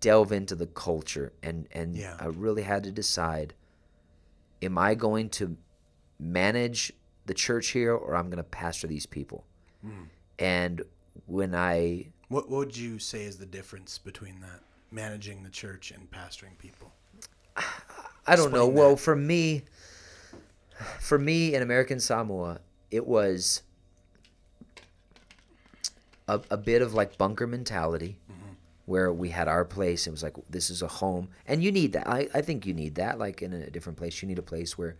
delve 0.01 0.33
into 0.33 0.55
the 0.55 0.67
culture, 0.67 1.31
and 1.41 1.67
and 1.71 1.95
Yeah. 1.95 2.17
I 2.19 2.25
really 2.25 2.63
had 2.63 2.83
to 2.83 2.91
decide: 2.91 3.53
Am 4.61 4.77
I 4.77 4.95
going 4.95 5.29
to 5.29 5.55
manage 6.19 6.91
the 7.25 7.33
church 7.33 7.69
here, 7.69 7.93
or 7.93 8.15
I'm 8.15 8.25
going 8.25 8.37
to 8.37 8.43
pastor 8.43 8.87
these 8.87 9.05
people? 9.05 9.45
Hmm. 9.81 10.03
And 10.37 10.81
when 11.25 11.55
I 11.55 12.07
What, 12.27 12.49
what 12.49 12.57
would 12.59 12.77
you 12.77 12.99
say 12.99 13.23
is 13.23 13.37
the 13.37 13.45
difference 13.45 13.97
between 13.97 14.41
that 14.41 14.61
managing 14.91 15.43
the 15.43 15.49
church 15.49 15.91
and 15.91 16.09
pastoring 16.11 16.57
people? 16.57 16.91
I 18.27 18.35
don't 18.35 18.51
know. 18.51 18.65
Explain 18.67 18.73
Well, 18.73 18.95
for 18.97 19.15
me, 19.15 19.63
for 20.99 21.17
me 21.19 21.53
in 21.55 21.61
American 21.61 21.99
Samoa, 21.99 22.59
it 22.89 23.05
was 23.05 23.61
a, 26.27 26.39
a 26.49 26.57
bit 26.57 26.81
of 26.81 26.93
like 26.93 27.17
bunker 27.17 27.47
mentality, 27.47 28.17
Mm-hmm. 28.31 28.40
Where 28.91 29.13
we 29.13 29.29
had 29.29 29.47
our 29.47 29.63
place. 29.63 30.05
It 30.05 30.11
was 30.11 30.21
like 30.21 30.35
this 30.49 30.69
is 30.69 30.81
a 30.81 30.87
home, 30.87 31.29
and 31.47 31.63
you 31.63 31.71
need 31.71 31.93
that. 31.93 32.07
I, 32.07 32.27
I 32.33 32.41
think 32.41 32.65
you 32.65 32.73
need 32.73 32.95
that. 32.95 33.17
Like 33.17 33.41
in 33.41 33.53
a 33.53 33.69
different 33.69 33.97
place, 33.97 34.21
you 34.21 34.27
need 34.27 34.37
a 34.37 34.43
place 34.43 34.77
where, 34.77 34.97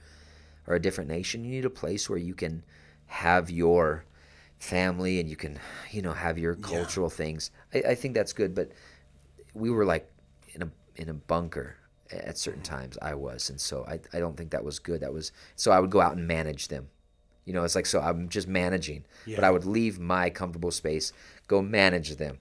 or 0.65 0.75
a 0.75 0.79
different 0.79 1.10
nation, 1.10 1.43
you 1.43 1.51
need 1.51 1.65
a 1.65 1.69
place 1.69 2.10
where 2.10 2.17
you 2.17 2.33
can 2.33 2.63
have 3.07 3.51
your 3.51 4.05
family 4.60 5.19
and 5.19 5.29
you 5.29 5.36
can, 5.36 5.60
you 5.91 6.01
know, 6.01 6.13
have 6.13 6.38
your 6.38 6.55
cultural 6.55 7.10
things. 7.10 7.51
I, 7.74 7.79
I 7.89 7.95
think 7.95 8.13
that's 8.13 8.31
good, 8.31 8.55
but 8.55 8.71
we 9.53 9.69
were 9.69 9.83
like 9.83 10.10
in 10.53 10.62
a 10.62 10.69
in 10.95 11.10
a 11.10 11.13
bunker 11.13 11.75
at 12.12 12.38
certain 12.38 12.62
mm-hmm. 12.62 12.75
times 12.75 12.98
I 13.01 13.15
was 13.15 13.50
and 13.50 13.60
so 13.60 13.86
I, 13.88 14.00
I 14.13 14.19
don't 14.19 14.36
think 14.38 14.51
that 14.51 14.63
was 14.63 14.79
good 14.79 15.01
that 15.01 15.13
was 15.13 15.31
so 15.55 15.71
I 15.71 15.79
would 15.79 15.89
go 15.89 16.01
out 16.01 16.15
and 16.17 16.27
manage 16.27 16.67
them 16.67 16.89
you 17.45 17.53
know 17.53 17.63
it's 17.63 17.75
like 17.75 17.86
so 17.86 18.01
I'm 18.01 18.27
just 18.27 18.48
managing 18.48 19.05
but 19.36 19.45
I 19.45 19.50
would 19.50 19.65
leave 19.65 19.98
my 19.98 20.29
comfortable 20.29 20.71
space 20.71 21.13
go 21.48 21.62
manage 21.62 22.17
them 22.17 22.39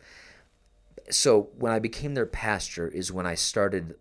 so 1.11 1.51
when 1.59 1.73
I 1.73 1.79
became 1.79 2.15
their 2.15 2.27
pastor 2.27 2.87
is 2.89 3.11
when 3.13 3.27
I 3.27 3.35
started 3.35 3.97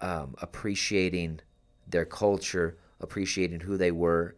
um, 0.00 0.34
appreciating 0.40 1.40
their 1.86 2.04
culture 2.04 2.76
appreciating 3.00 3.60
who 3.60 3.76
they 3.76 3.90
were 3.92 4.34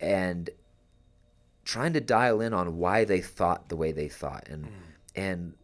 and 0.00 0.50
trying 1.64 1.92
to 1.94 2.00
dial 2.00 2.40
in 2.40 2.52
on 2.52 2.76
why 2.76 3.04
they 3.04 3.20
thought 3.20 3.68
the 3.68 3.76
way 3.76 3.90
they 3.92 4.08
thought 4.08 4.46
and 4.48 4.68
and 5.16 5.54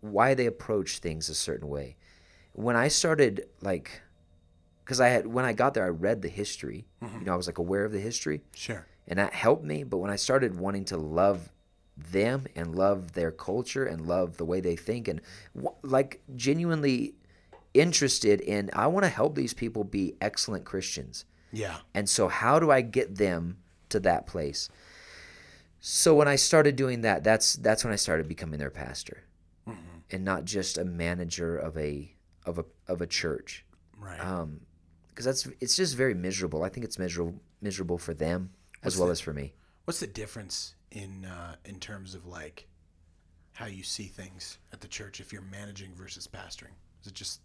why 0.00 0.34
they 0.34 0.46
approach 0.46 0.98
things 0.98 1.28
a 1.28 1.34
certain 1.34 1.68
way. 1.68 1.96
When 2.54 2.74
I 2.76 2.88
started 2.88 3.46
like 3.60 4.02
cuz 4.84 5.00
I 5.00 5.08
had 5.08 5.26
when 5.26 5.44
I 5.44 5.52
got 5.52 5.74
there 5.74 5.84
I 5.84 5.88
read 5.90 6.22
the 6.22 6.28
history. 6.28 6.86
You 7.02 7.24
know, 7.26 7.34
I 7.34 7.36
was 7.36 7.46
like 7.46 7.58
aware 7.58 7.84
of 7.84 7.92
the 7.92 8.00
history 8.00 8.42
Sure. 8.54 8.86
and 9.06 9.18
that 9.18 9.34
helped 9.34 9.64
me, 9.64 9.84
but 9.84 9.98
when 9.98 10.10
I 10.10 10.16
started 10.16 10.58
wanting 10.58 10.84
to 10.86 10.96
love 10.96 11.52
them 12.10 12.46
and 12.56 12.74
love 12.74 13.12
their 13.12 13.30
culture 13.30 13.84
and 13.84 14.06
love 14.06 14.36
the 14.36 14.44
way 14.44 14.60
they 14.60 14.76
think 14.76 15.08
and 15.08 15.20
like 15.82 16.22
genuinely 16.34 17.14
interested 17.74 18.40
in 18.40 18.70
I 18.72 18.86
want 18.86 19.04
to 19.04 19.08
help 19.08 19.34
these 19.34 19.54
people 19.54 19.84
be 19.84 20.14
excellent 20.20 20.64
Christians. 20.64 21.24
Yeah. 21.52 21.76
And 21.94 22.08
so, 22.08 22.28
how 22.28 22.58
do 22.58 22.70
I 22.70 22.80
get 22.80 23.16
them 23.16 23.58
to 23.90 24.00
that 24.00 24.26
place? 24.26 24.68
So 25.80 26.14
when 26.14 26.28
I 26.28 26.36
started 26.36 26.76
doing 26.76 27.00
that, 27.02 27.24
that's 27.24 27.54
that's 27.56 27.84
when 27.84 27.92
I 27.92 27.96
started 27.96 28.28
becoming 28.28 28.58
their 28.58 28.70
pastor, 28.70 29.24
and 30.10 30.24
not 30.24 30.44
just 30.44 30.78
a 30.78 30.84
manager 30.84 31.56
of 31.56 31.76
a 31.76 32.14
of 32.46 32.58
a 32.58 32.64
of 32.86 33.00
a 33.00 33.06
church, 33.06 33.64
Right. 34.02 34.20
Um, 34.20 34.60
because 35.08 35.24
that's 35.24 35.48
it's 35.60 35.76
just 35.76 35.96
very 35.96 36.14
miserable. 36.14 36.62
I 36.64 36.68
think 36.68 36.84
it's 36.84 36.98
miserable 36.98 37.40
miserable 37.60 37.98
for 37.98 38.14
them 38.14 38.50
as 38.82 38.98
well 38.98 39.10
as 39.10 39.20
for 39.20 39.32
me. 39.32 39.54
What's 39.84 40.00
the 40.00 40.06
difference 40.06 40.74
in 40.92 41.24
uh, 41.24 41.56
in 41.64 41.78
terms 41.80 42.14
of 42.14 42.26
like 42.26 42.68
how 43.52 43.66
you 43.66 43.82
see 43.82 44.04
things 44.04 44.58
at 44.72 44.80
the 44.80 44.88
church 44.88 45.20
if 45.20 45.32
you're 45.32 45.42
managing 45.42 45.94
versus 45.94 46.26
pastoring? 46.26 46.74
Is 47.02 47.08
it 47.08 47.14
just 47.14 47.40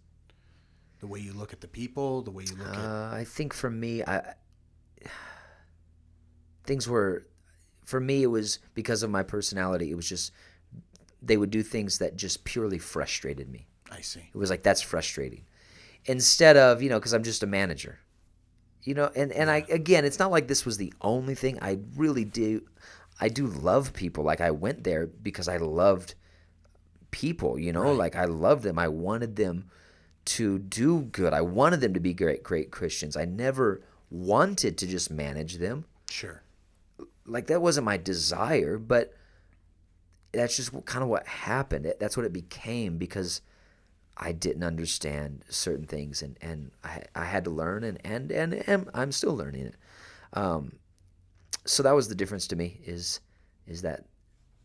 the 1.00 1.08
way 1.08 1.20
you 1.20 1.34
look 1.34 1.54
at 1.54 1.62
the 1.62 1.68
people, 1.68 2.22
the 2.22 2.32
way 2.32 2.44
you 2.44 2.56
look 2.56 2.68
at 2.68 2.76
Uh, 2.76 3.10
I 3.14 3.24
think 3.24 3.54
for 3.54 3.70
me, 3.70 4.04
I 4.04 4.34
things 6.64 6.88
were 6.88 7.26
for 7.84 8.00
me 8.00 8.24
it 8.24 8.28
was 8.28 8.60
because 8.74 9.04
of 9.04 9.10
my 9.10 9.24
personality. 9.24 9.92
It 9.92 9.96
was 9.96 10.08
just 10.08 10.32
they 11.22 11.38
would 11.38 11.50
do 11.50 11.64
things 11.64 11.98
that 12.00 12.16
just 12.16 12.44
purely 12.44 12.78
frustrated 12.78 13.50
me. 13.50 13.68
I 13.90 14.02
see. 14.02 14.30
It 14.34 14.38
was 14.38 14.50
like 14.50 14.64
that's 14.64 14.82
frustrating. 14.82 15.46
Instead 16.06 16.58
of 16.58 16.82
you 16.82 16.90
know, 16.90 17.00
because 17.00 17.14
I'm 17.14 17.24
just 17.24 17.44
a 17.44 17.48
manager, 17.48 18.00
you 18.84 18.94
know, 18.94 19.12
and 19.16 19.32
and 19.32 19.50
I 19.50 19.66
again, 19.70 20.06
it's 20.06 20.20
not 20.20 20.32
like 20.32 20.48
this 20.48 20.66
was 20.66 20.78
the 20.78 20.94
only 21.02 21.36
thing. 21.36 21.58
I 21.62 21.80
really 21.96 22.26
do, 22.26 22.62
I 23.20 23.30
do 23.30 23.48
love 23.48 23.94
people. 23.94 24.24
Like 24.24 24.42
I 24.42 24.52
went 24.52 24.84
there 24.84 25.08
because 25.08 25.48
I 25.48 25.58
loved 25.58 26.16
people. 27.12 27.58
You 27.58 27.74
know, 27.74 27.92
like 27.94 28.16
I 28.16 28.26
loved 28.26 28.64
them. 28.64 28.78
I 28.80 28.88
wanted 28.88 29.36
them 29.36 29.70
to 30.26 30.60
do 30.60 31.02
good. 31.04 31.34
I 31.34 31.42
wanted 31.42 31.80
them 31.82 31.94
to 31.94 32.00
be 32.00 32.14
great, 32.14 32.44
great 32.44 32.70
Christians. 32.72 33.16
I 33.16 33.26
never 33.26 33.82
wanted 34.12 34.78
to 34.80 34.88
just 34.88 35.10
manage 35.12 35.56
them 35.58 35.86
Sure. 36.10 36.42
like 37.26 37.48
that 37.48 37.62
wasn't 37.62 37.86
my 37.86 37.98
desire, 37.98 38.78
but 38.78 39.14
that's 40.32 40.56
just 40.58 40.72
what, 40.74 40.86
kind 40.86 41.04
of 41.04 41.10
what 41.10 41.26
happened. 41.28 41.86
It- 41.86 42.00
That's 42.00 42.16
what 42.18 42.26
it 42.26 42.34
became 42.34 42.98
because 42.98 43.42
I 44.18 44.32
didn't 44.32 44.64
understand 44.64 45.44
certain 45.50 45.86
things, 45.86 46.22
and 46.22 46.38
and 46.42 46.72
I 46.84 47.04
I 47.16 47.26
had 47.26 47.44
to 47.46 47.50
learn, 47.52 47.84
and 47.84 48.00
and 48.04 48.32
and, 48.32 48.54
and 48.54 48.90
I'm 48.94 49.12
still 49.12 49.36
learning 49.36 49.68
it. 49.68 49.76
Um, 50.34 50.74
so 51.68 51.84
that 51.84 51.94
was 51.96 52.08
the 52.08 52.16
difference 52.16 52.48
to 52.48 52.56
me 52.56 52.80
is 52.86 53.20
is 53.68 53.82
that 53.84 54.06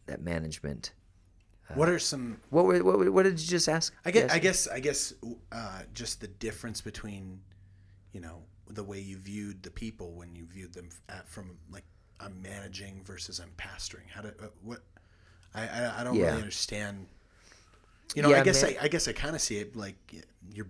that 0.07 0.23
management. 0.23 0.93
what 1.75 1.89
are 1.89 1.99
some 1.99 2.39
What 2.51 2.65
were- 2.67 2.83
what 2.85 3.13
what 3.13 3.23
did 3.25 3.41
you 3.41 3.47
just 3.47 3.69
ask? 3.69 3.95
I 4.05 4.11
guess, 4.11 4.25
Yes. 4.25 4.33
I 4.33 4.39
guess, 4.39 4.69
I 4.69 4.81
guess, 4.81 5.15
uh, 5.53 5.83
just 5.95 6.21
the 6.21 6.29
difference 6.29 6.81
between, 6.81 7.41
you 8.13 8.21
know, 8.21 8.43
the 8.69 8.85
way 8.85 9.01
you 9.01 9.17
viewed 9.19 9.63
the 9.63 9.71
people 9.71 10.13
when 10.13 10.35
you 10.35 10.45
viewed 10.47 10.73
them 10.75 10.89
at, 11.09 11.29
from 11.29 11.57
like 11.71 11.85
I'm 12.21 12.41
managing 12.43 13.03
versus 13.05 13.39
I'm 13.41 13.53
pastoring. 13.57 14.07
How 14.09 14.23
do 14.23 14.29
uh, 14.29 14.47
what? 14.63 14.81
I 15.55 15.63
I, 15.69 16.01
I 16.01 16.05
don't 16.05 16.15
Yeah. 16.17 16.27
really 16.27 16.39
understand 16.43 17.07
You 18.15 18.23
know, 18.23 18.29
Yeah, 18.31 18.41
I 18.41 18.45
guess 18.45 18.63
man. 18.63 18.77
I, 18.81 18.85
I 18.85 18.89
guess 18.89 19.09
I 19.09 19.13
kind 19.13 19.35
of 19.35 19.41
see 19.41 19.57
it 19.59 19.75
like 19.75 19.97
you're 20.53 20.69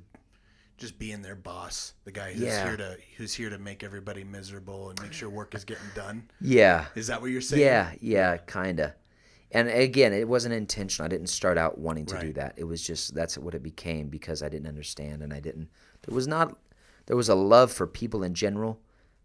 just 0.78 0.98
being 0.98 1.22
their 1.22 1.36
boss, 1.36 1.94
the 2.04 2.12
guy 2.12 2.32
who's 2.32 2.42
Yeah. 2.42 2.66
here 2.66 2.76
to 2.76 2.96
who's 3.16 3.34
here 3.34 3.50
to 3.50 3.58
make 3.58 3.82
everybody 3.82 4.24
miserable 4.24 4.90
and 4.90 5.00
make 5.00 5.12
sure 5.12 5.28
work 5.30 5.54
is 5.54 5.64
getting 5.64 5.84
done. 5.94 6.28
Yeah. 6.40 6.86
Is 6.94 7.06
that 7.06 7.20
what 7.20 7.30
you're 7.30 7.40
saying? 7.40 7.62
Yeah, 7.62 7.92
yeah, 8.00 8.36
kinda. 8.38 8.94
And 9.54 9.68
again, 9.68 10.12
it 10.14 10.26
wasn't 10.26 10.54
intentional. 10.54 11.04
I 11.04 11.08
didn't 11.08 11.28
start 11.28 11.58
out 11.58 11.76
wanting 11.78 12.06
to 12.06 12.18
do 12.18 12.32
that. 12.34 12.54
It 12.56 12.64
was 12.64 12.82
just 12.82 13.14
that's 13.14 13.36
what 13.36 13.54
it 13.54 13.62
became 13.62 14.08
because 14.08 14.42
I 14.42 14.48
didn't 14.48 14.66
understand 14.66 15.22
and 15.22 15.32
I 15.32 15.40
didn't. 15.40 15.68
There 16.06 16.14
was 16.14 16.26
not. 16.26 16.58
There 17.06 17.16
was 17.16 17.28
a 17.28 17.34
love 17.34 17.70
for 17.70 17.86
people 17.86 18.22
in 18.22 18.32
general, 18.34 18.80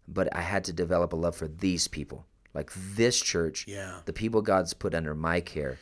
but 0.06 0.28
I 0.36 0.42
had 0.42 0.64
to 0.64 0.72
develop 0.72 1.12
a 1.12 1.16
love 1.16 1.34
for 1.36 1.48
these 1.48 1.88
people, 1.88 2.26
like 2.52 2.70
this 2.74 3.20
church. 3.20 3.66
Yeah. 3.66 4.00
The 4.04 4.12
people 4.12 4.42
God's 4.42 4.74
put 4.74 4.94
under 4.94 5.14
my 5.14 5.40
care, 5.40 5.78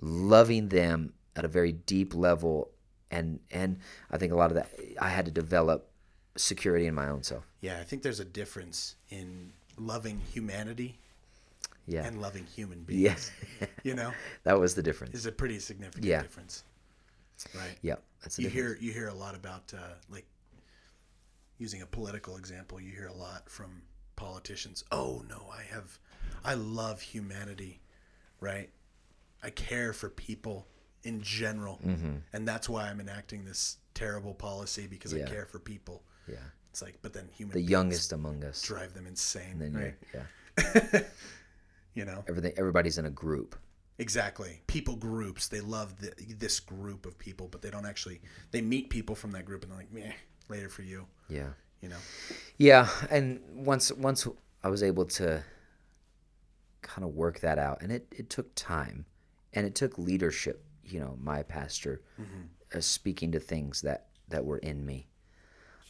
loving 0.00 0.68
them 0.68 1.12
at 1.36 1.44
a 1.44 1.48
very 1.48 1.72
deep 1.72 2.14
level, 2.14 2.70
and 3.10 3.40
and 3.50 3.78
I 4.10 4.18
think 4.18 4.32
a 4.32 4.36
lot 4.36 4.50
of 4.50 4.54
that 4.56 4.70
I 5.00 5.08
had 5.08 5.24
to 5.26 5.30
develop 5.30 5.88
security 6.36 6.86
in 6.86 6.94
my 6.94 7.08
own 7.08 7.22
self. 7.22 7.44
Yeah, 7.60 7.78
I 7.78 7.84
think 7.84 8.02
there's 8.02 8.20
a 8.20 8.24
difference 8.24 8.96
in 9.10 9.52
loving 9.76 10.20
humanity 10.32 10.98
Yeah. 11.86 12.04
and 12.06 12.20
loving 12.20 12.44
human 12.46 12.84
Yeah. 12.88 13.10
beings. 13.14 13.30
you 13.82 13.94
know, 13.94 14.12
that 14.44 14.58
was 14.58 14.74
the 14.74 14.82
difference. 14.82 15.14
is 15.14 15.26
a 15.26 15.32
pretty 15.32 15.58
significant 15.58 16.04
Yeah. 16.04 16.22
difference. 16.22 16.64
Right. 17.54 17.76
Yeah. 17.82 17.96
That's 18.22 18.38
you 18.38 18.48
difference. 18.48 18.78
hear 18.80 18.86
you 18.88 18.92
hear 18.92 19.08
a 19.08 19.14
lot 19.14 19.34
about 19.34 19.72
uh, 19.74 19.94
like 20.10 20.26
using 21.58 21.82
a 21.82 21.86
political 21.86 22.36
example 22.36 22.80
you 22.80 22.90
hear 22.92 23.06
a 23.08 23.12
lot 23.12 23.48
from 23.50 23.82
politicians 24.16 24.82
oh 24.92 25.22
no 25.28 25.46
i 25.52 25.62
have 25.62 25.98
i 26.44 26.54
love 26.54 27.00
humanity 27.02 27.80
right 28.40 28.70
i 29.42 29.50
care 29.50 29.92
for 29.92 30.08
people 30.08 30.66
in 31.04 31.20
general 31.22 31.80
and 32.32 32.46
that's 32.46 32.68
why 32.68 32.88
i'm 32.88 33.00
enacting 33.00 33.44
this 33.44 33.78
terrible 33.94 34.34
policy 34.34 34.86
because 34.86 35.12
Mm-hmm. 35.12 35.20
Yeah. 35.20 35.26
i 35.26 35.30
care 35.34 35.46
for 35.46 35.58
people 35.58 36.02
Yeah. 36.28 36.36
it's 36.70 36.82
like 36.82 36.98
but 37.02 37.12
then 37.12 37.28
human 37.32 37.54
The 37.54 37.62
youngest 37.62 38.12
among 38.12 38.44
us. 38.44 38.62
drive 38.62 38.92
them 38.94 39.06
insane 39.06 39.58
then 39.58 39.72
right 39.74 39.94
yeah. 40.14 41.00
you 41.94 42.04
know 42.04 42.22
everything 42.28 42.52
everybody's 42.56 42.98
in 42.98 43.06
a 43.06 43.10
group 43.10 43.56
Exactly. 43.98 44.62
People 44.66 44.96
groups. 44.96 45.48
They 45.48 45.60
love 45.60 46.00
the, 46.00 46.10
this 46.38 46.58
group 46.58 47.04
of 47.04 47.18
people, 47.18 47.48
but 47.48 47.60
they 47.60 47.68
don't 47.68 47.84
actually. 47.84 48.22
They 48.50 48.62
meet 48.62 48.88
people 48.88 49.14
from 49.14 49.30
that 49.32 49.44
group 49.44 49.62
and 49.62 49.70
they're 49.70 49.78
like, 49.80 49.92
meh, 49.92 50.12
later 50.48 50.70
for 50.70 50.80
you. 50.80 51.04
yeah 51.28 51.50
You 51.82 51.90
know. 51.90 51.98
yeah 52.56 52.88
and 53.10 53.40
once 53.54 53.92
once 53.92 54.26
i 54.64 54.68
was 54.70 54.82
able 54.82 55.04
to 55.20 55.42
kind 56.80 57.04
of 57.06 57.14
work 57.14 57.40
that 57.40 57.58
out 57.58 57.82
and 57.82 57.92
it, 57.92 58.06
it 58.10 58.30
took 58.30 58.54
time 58.54 59.04
and 59.52 59.66
it 59.66 59.74
took 59.74 59.98
leadership 59.98 60.64
you 60.90 61.00
know 61.00 61.16
my 61.22 61.42
pastor 61.42 62.02
uh, 62.74 62.80
speaking 62.80 63.32
to 63.32 63.40
things 63.40 63.80
that 63.82 64.06
that 64.28 64.44
were 64.44 64.58
in 64.58 64.84
me 64.84 65.06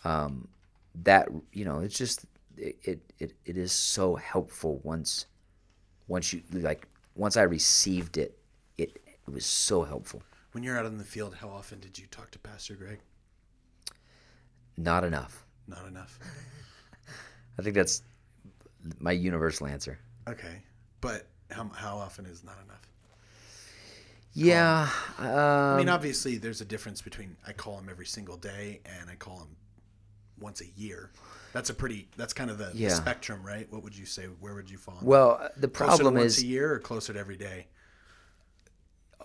um 0.04 0.48
that 0.94 1.28
you 1.52 1.64
know 1.64 1.80
it's 1.80 1.96
just 1.98 2.24
it, 2.56 2.76
it 2.82 3.00
it 3.18 3.32
it 3.44 3.56
is 3.56 3.72
so 3.72 4.14
helpful 4.16 4.80
once 4.82 5.26
once 6.08 6.32
you 6.32 6.42
like 6.52 6.86
once 7.14 7.36
i 7.36 7.42
received 7.42 8.18
it 8.18 8.38
it 8.78 8.90
it 9.06 9.32
was 9.32 9.46
so 9.46 9.82
helpful 9.84 10.22
When 10.52 10.64
you're 10.64 10.76
out 10.78 10.86
in 10.86 10.98
the 10.98 11.04
field, 11.04 11.34
how 11.36 11.48
often 11.48 11.78
did 11.80 11.96
you 11.98 12.06
talk 12.10 12.30
to 12.32 12.38
Pastor 12.38 12.74
Greg? 12.74 12.98
not 14.76 15.04
enough 15.04 15.44
Not 15.66 15.86
enough. 15.86 16.18
i 17.58 17.62
think 17.62 17.74
that's 17.74 18.02
my 18.98 19.12
universal 19.12 19.66
answer 19.66 19.98
Okay, 20.28 20.62
but 21.00 21.26
how 21.50 21.68
how 21.74 21.96
often 21.96 22.26
is 22.26 22.44
not 22.44 22.58
enough? 22.64 22.82
Yeah 24.32 24.88
um, 25.18 25.26
I 25.28 25.76
mean, 25.78 25.88
obviously, 25.88 26.38
there's 26.38 26.60
a 26.60 26.64
difference 26.64 27.02
between 27.02 27.36
I 27.46 27.52
call 27.52 27.78
him 27.78 27.88
every 27.90 28.06
single 28.06 28.36
day 28.36 28.80
and 28.86 29.10
I 29.10 29.14
call 29.16 29.38
him 29.40 29.56
once 30.38 30.60
a 30.60 30.80
year. 30.80 31.10
That's 31.52 31.68
a 31.68 31.74
pretty. 31.74 32.08
That's 32.16 32.32
kind 32.32 32.48
of 32.50 32.58
the, 32.58 32.66
the 32.72 32.90
spectrum, 32.90 33.42
right? 33.44 33.66
What 33.72 33.82
would 33.82 33.96
you 33.96 34.06
say? 34.06 34.24
Where 34.24 34.54
would 34.54 34.70
you 34.70 34.78
fall? 34.78 34.98
well 35.02 35.48
the 35.56 35.66
closer 35.68 35.90
to 35.90 35.96
problem 35.98 36.14
once 36.14 36.38
is 36.38 36.44
a 36.44 36.46
year 36.46 36.72
or 36.74 36.78
closer 36.78 37.12
to 37.12 37.18
every 37.18 37.36
day. 37.36 37.66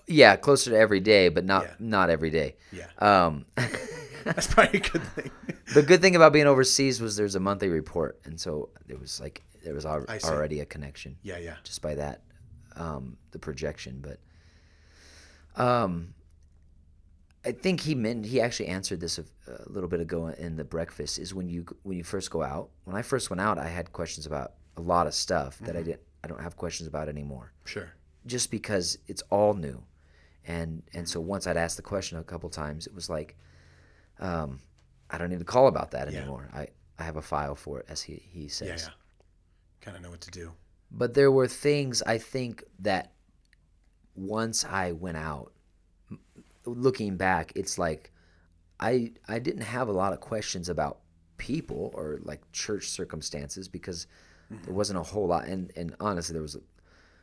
Yeah, 0.07 0.35
closer 0.35 0.71
to 0.71 0.77
every 0.77 0.99
day, 0.99 1.29
but 1.29 1.45
not 1.45 1.63
Yeah. 1.63 1.73
not 1.79 2.09
every 2.09 2.29
day. 2.29 2.55
Yeah, 2.71 2.87
Um, 2.99 3.45
that's 4.23 4.47
probably 4.47 4.79
a 4.79 4.83
good 4.83 5.03
thing. 5.03 5.31
the 5.73 5.81
good 5.81 6.01
thing 6.01 6.15
about 6.15 6.31
being 6.33 6.45
overseas 6.47 7.01
was 7.01 7.15
there's 7.15 7.35
a 7.35 7.39
monthly 7.39 7.69
report, 7.69 8.19
and 8.25 8.39
so 8.39 8.69
it 8.87 8.99
was 8.99 9.19
like 9.19 9.41
there 9.63 9.73
was 9.73 9.85
al- 9.85 10.05
already 10.25 10.59
a 10.59 10.65
connection 10.65 11.17
yeah, 11.23 11.37
yeah, 11.39 11.55
just 11.63 11.81
by 11.81 11.95
that, 11.95 12.21
um, 12.75 13.17
the 13.31 13.39
projection. 13.39 13.99
But 14.01 14.19
um, 15.55 16.13
I 17.45 17.51
think 17.51 17.81
he 17.81 17.93
meant 17.95 18.25
he 18.25 18.41
actually 18.41 18.67
answered 18.67 18.99
this 18.99 19.19
a, 19.19 19.23
a 19.47 19.69
little 19.69 19.89
bit 19.89 19.99
ago 19.99 20.27
in 20.27 20.55
the 20.55 20.63
breakfast. 20.63 21.19
Is 21.19 21.33
when 21.33 21.47
you 21.47 21.65
when 21.83 21.97
you 21.97 22.03
first 22.03 22.31
go 22.31 22.41
out. 22.43 22.69
When 22.85 22.95
I 22.95 23.01
first 23.01 23.29
went 23.29 23.39
out, 23.41 23.57
I 23.59 23.67
had 23.67 23.91
questions 23.93 24.25
about 24.25 24.53
a 24.77 24.81
lot 24.81 25.05
of 25.07 25.13
stuff 25.13 25.59
that 25.59 25.75
I 25.75 25.79
Mm-hmm. 25.79 25.85
didn't. 25.89 26.01
I 26.23 26.27
don't 26.27 26.41
have 26.41 26.57
questions 26.57 26.87
about 26.87 27.07
anymore. 27.07 27.51
sure. 27.65 27.91
just 28.25 28.49
because 28.49 28.97
it's 29.07 29.21
all 29.29 29.53
new 29.53 29.83
and 30.47 30.81
and 30.95 31.07
so 31.07 31.19
once 31.21 31.45
i'd 31.45 31.57
asked 31.57 31.77
the 31.77 31.83
question 31.83 32.17
a 32.17 32.23
couple 32.23 32.49
times 32.49 32.87
it 32.87 32.93
was 32.95 33.07
like 33.09 33.35
um, 34.19 34.59
i 35.11 35.17
don't 35.19 35.29
need 35.29 35.37
to 35.39 35.45
call 35.45 35.67
about 35.67 35.91
that 35.91 36.11
Yeah. 36.11 36.17
anymore 36.19 36.49
i 36.53 36.67
i 36.97 37.03
have 37.03 37.17
a 37.17 37.21
file 37.21 37.53
for 37.55 37.79
it 37.81 37.85
as 37.89 38.01
he 38.01 38.15
he 38.33 38.47
says 38.47 38.67
Yeah, 38.67 38.87
yeah. 38.89 38.93
Kind 39.81 39.97
of 39.97 40.01
know 40.03 40.09
what 40.09 40.21
to 40.21 40.31
do. 40.31 40.51
but 40.91 41.13
there 41.13 41.31
were 41.31 41.47
things 41.47 42.01
i 42.03 42.17
think 42.17 42.63
that 42.79 43.11
once 44.15 44.65
i 44.65 44.91
went 44.91 45.17
out 45.17 45.51
looking 46.65 47.15
back 47.15 47.51
it's 47.55 47.77
like 47.77 48.11
i 48.79 49.11
i 49.27 49.39
didn't 49.39 49.61
have 49.61 49.87
a 49.87 49.91
lot 49.91 50.13
of 50.13 50.19
questions 50.19 50.69
about 50.69 50.99
people 51.37 51.91
or 51.93 52.19
like 52.23 52.41
church 52.51 52.89
circumstances 52.89 53.67
because 53.67 54.07
there 54.49 54.59
mm-hmm. 54.59 54.73
wasn't 54.73 54.97
a 54.97 55.03
whole 55.03 55.27
lot 55.27 55.45
and 55.47 55.71
and 55.75 55.95
honestly 55.99 56.33
there 56.33 56.41
was 56.41 56.57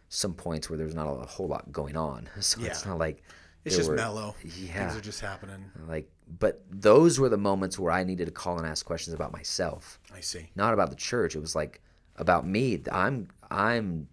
some 0.09 0.35
points 0.35 0.69
where 0.69 0.77
there 0.77 0.87
was 0.87 0.95
not 0.95 1.09
a 1.09 1.27
whole 1.27 1.49
lot 1.49 1.71
going 1.73 1.97
on 1.97 2.29
so 2.41 2.61
it's 2.63 2.85
not 2.85 2.99
like 2.99 3.23
It's 3.65 3.77
just 3.77 3.89
were- 3.89 3.97
mellow. 3.97 4.35
yeah 4.43 4.89
Things 4.89 4.97
are 4.99 5.01
just 5.05 5.21
happening. 5.21 5.65
like 5.89 6.11
but 6.39 6.63
those 6.71 7.19
were 7.19 7.29
the 7.29 7.39
moments 7.39 7.79
where 7.79 7.93
i 7.93 8.05
needed 8.05 8.27
to 8.27 8.33
call 8.33 8.59
and 8.59 8.67
ask 8.67 8.85
questions 8.85 9.15
about 9.15 9.33
myself 9.33 9.99
I 10.15 10.21
see. 10.21 10.51
not 10.55 10.75
about 10.75 10.91
the 10.91 10.97
church. 10.97 11.35
It 11.35 11.41
was 11.41 11.55
like 11.55 11.81
about 12.17 12.47
me. 12.47 12.81
I'm 12.91 13.29
I'm 13.51 14.09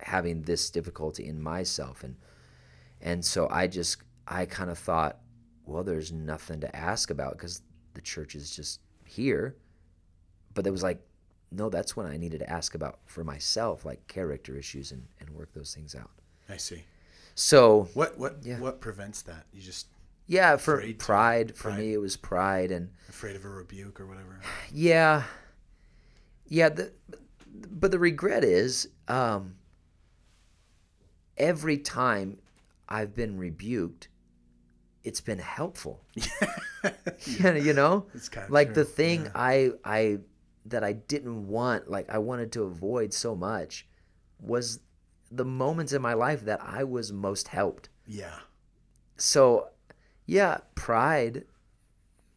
having 0.00 0.42
this 0.42 0.70
difficulty 0.70 1.26
in 1.26 1.42
myself, 1.42 2.02
and 2.04 2.16
and 3.00 3.24
so 3.24 3.48
I 3.50 3.66
just 3.66 3.98
I 4.26 4.46
kind 4.46 4.70
of 4.70 4.78
thought, 4.78 5.18
well, 5.64 5.82
there's 5.84 6.12
nothing 6.12 6.60
to 6.60 6.76
ask 6.76 7.10
about 7.10 7.32
because 7.32 7.62
the 7.94 8.00
church 8.00 8.34
is 8.34 8.54
just 8.54 8.80
here. 9.06 9.56
But 10.54 10.66
it 10.66 10.70
was 10.70 10.82
like, 10.82 11.00
no, 11.52 11.68
that's 11.70 11.96
when 11.96 12.06
I 12.06 12.16
needed 12.16 12.40
to 12.40 12.50
ask 12.50 12.74
about 12.74 12.98
for 13.06 13.22
myself, 13.24 13.84
like 13.84 14.06
character 14.08 14.56
issues, 14.56 14.92
and 14.92 15.06
and 15.20 15.30
work 15.30 15.52
those 15.54 15.74
things 15.74 15.94
out. 15.94 16.10
I 16.48 16.56
see. 16.56 16.84
So 17.34 17.88
What 17.94 18.18
what 18.18 18.38
Yeah. 18.42 18.58
what 18.58 18.80
prevents 18.80 19.22
that? 19.22 19.46
You 19.52 19.60
just 19.62 19.86
yeah, 20.26 20.56
for 20.56 20.80
to- 20.82 20.92
pride, 20.94 21.56
for 21.56 21.72
me 21.72 21.92
it 21.94 21.98
was 22.00 22.16
pride, 22.16 22.70
and 22.72 22.90
afraid 23.08 23.36
of 23.36 23.44
a 23.44 23.48
rebuke 23.48 24.00
or 24.00 24.06
whatever. 24.06 24.40
Yeah. 24.72 25.22
Yeah, 26.46 26.70
the 26.70 26.92
but 27.70 27.90
the 27.90 27.98
regret 27.98 28.42
is 28.44 28.88
um 29.06 29.54
every 31.38 31.78
time 31.78 32.38
I've 32.88 33.14
been 33.14 33.38
rebuked, 33.38 34.08
it's 35.04 35.20
been 35.20 35.38
helpful. 35.38 36.04
yeah. 37.26 37.54
you 37.54 37.72
know? 37.72 38.06
It's 38.14 38.28
kind 38.28 38.44
of 38.46 38.50
Like 38.50 38.74
the 38.74 38.84
thing 38.84 39.24
Yeah. 39.24 39.30
I 39.34 39.70
I 39.84 40.18
that 40.66 40.84
I 40.84 40.92
didn't 40.92 41.48
want, 41.48 41.90
like 41.90 42.10
I 42.10 42.18
wanted 42.18 42.52
to 42.52 42.64
avoid 42.64 43.12
so 43.14 43.34
much 43.34 43.86
was 44.40 44.80
the 45.30 45.44
moments 45.44 45.92
in 45.92 46.02
my 46.02 46.14
life 46.14 46.44
that 46.44 46.60
I 46.62 46.84
was 46.84 47.12
most 47.12 47.48
helped. 47.48 47.88
Yeah. 48.06 48.38
So, 49.16 49.68
yeah, 50.26 50.58
pride 50.74 51.44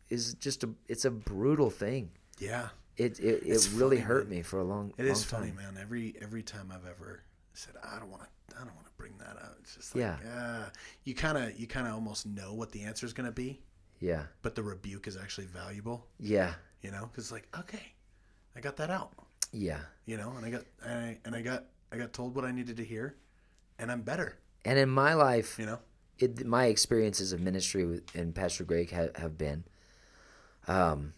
is 0.09 0.33
just 0.35 0.63
a 0.63 0.69
it's 0.89 1.05
a 1.05 1.11
brutal 1.11 1.69
thing 1.69 2.11
Yeah. 2.39 2.69
it 2.97 3.19
it, 3.19 3.43
It's 3.45 3.67
it 3.67 3.77
really 3.77 3.97
funny, 3.97 4.07
hurt 4.07 4.27
man. 4.29 4.37
me 4.37 4.41
for 4.43 4.59
a 4.59 4.63
long 4.63 4.93
It 4.97 5.03
long 5.03 5.11
is 5.11 5.23
funny, 5.23 5.47
time. 5.51 5.55
man. 5.57 5.77
Every 5.79 6.15
every 6.21 6.43
time 6.43 6.71
I've 6.73 6.85
ever 6.85 7.23
said 7.53 7.75
I 7.83 7.99
don't 7.99 8.09
want 8.09 8.23
to 8.23 8.29
I 8.59 8.63
don't 8.63 8.75
want 8.75 8.85
to 8.87 8.93
bring 8.97 9.17
that 9.19 9.37
up. 9.37 9.55
It's 9.61 9.75
just 9.75 9.95
like 9.95 10.01
Yeah. 10.01 10.17
yeah. 10.23 10.65
You 11.03 11.13
kind 11.15 11.37
of 11.37 11.59
you 11.59 11.67
kind 11.67 11.87
of 11.87 11.93
almost 11.93 12.25
know 12.25 12.53
what 12.53 12.71
the 12.71 12.83
answer 12.83 13.05
is 13.05 13.13
going 13.13 13.25
to 13.27 13.31
be, 13.31 13.61
Yeah, 13.99 14.23
but 14.41 14.55
the 14.55 14.63
rebuke 14.63 15.07
is 15.07 15.17
actually 15.17 15.47
valuable, 15.47 16.07
yeah, 16.19 16.53
you 16.81 16.91
know? 16.91 17.09
Cuz 17.13 17.31
like, 17.31 17.47
okay. 17.57 17.93
I 18.55 18.59
got 18.59 18.75
that 18.77 18.89
out, 18.89 19.13
yeah. 19.53 19.79
you 20.05 20.17
know? 20.17 20.31
And 20.35 20.45
I 20.45 20.49
got 20.49 20.63
I, 20.85 21.17
and 21.25 21.35
I 21.35 21.41
got 21.41 21.65
I 21.91 21.97
got 21.97 22.13
told 22.13 22.35
what 22.35 22.45
I 22.45 22.51
needed 22.51 22.77
to 22.77 22.83
hear 22.85 23.15
and 23.79 23.91
I'm 23.91 24.01
better, 24.01 24.37
And 24.65 24.77
in 24.77 24.89
my 24.89 25.13
life, 25.15 25.57
you 25.57 25.65
know? 25.65 25.79
it, 26.19 26.45
my 26.45 26.65
experiences 26.65 27.33
of 27.33 27.41
ministry 27.41 27.83
with, 27.85 28.03
and 28.15 28.35
Pastor 28.35 28.63
Greg 28.63 28.91
have, 28.91 29.15
have 29.15 29.37
been, 29.37 29.63
um, 30.67 31.13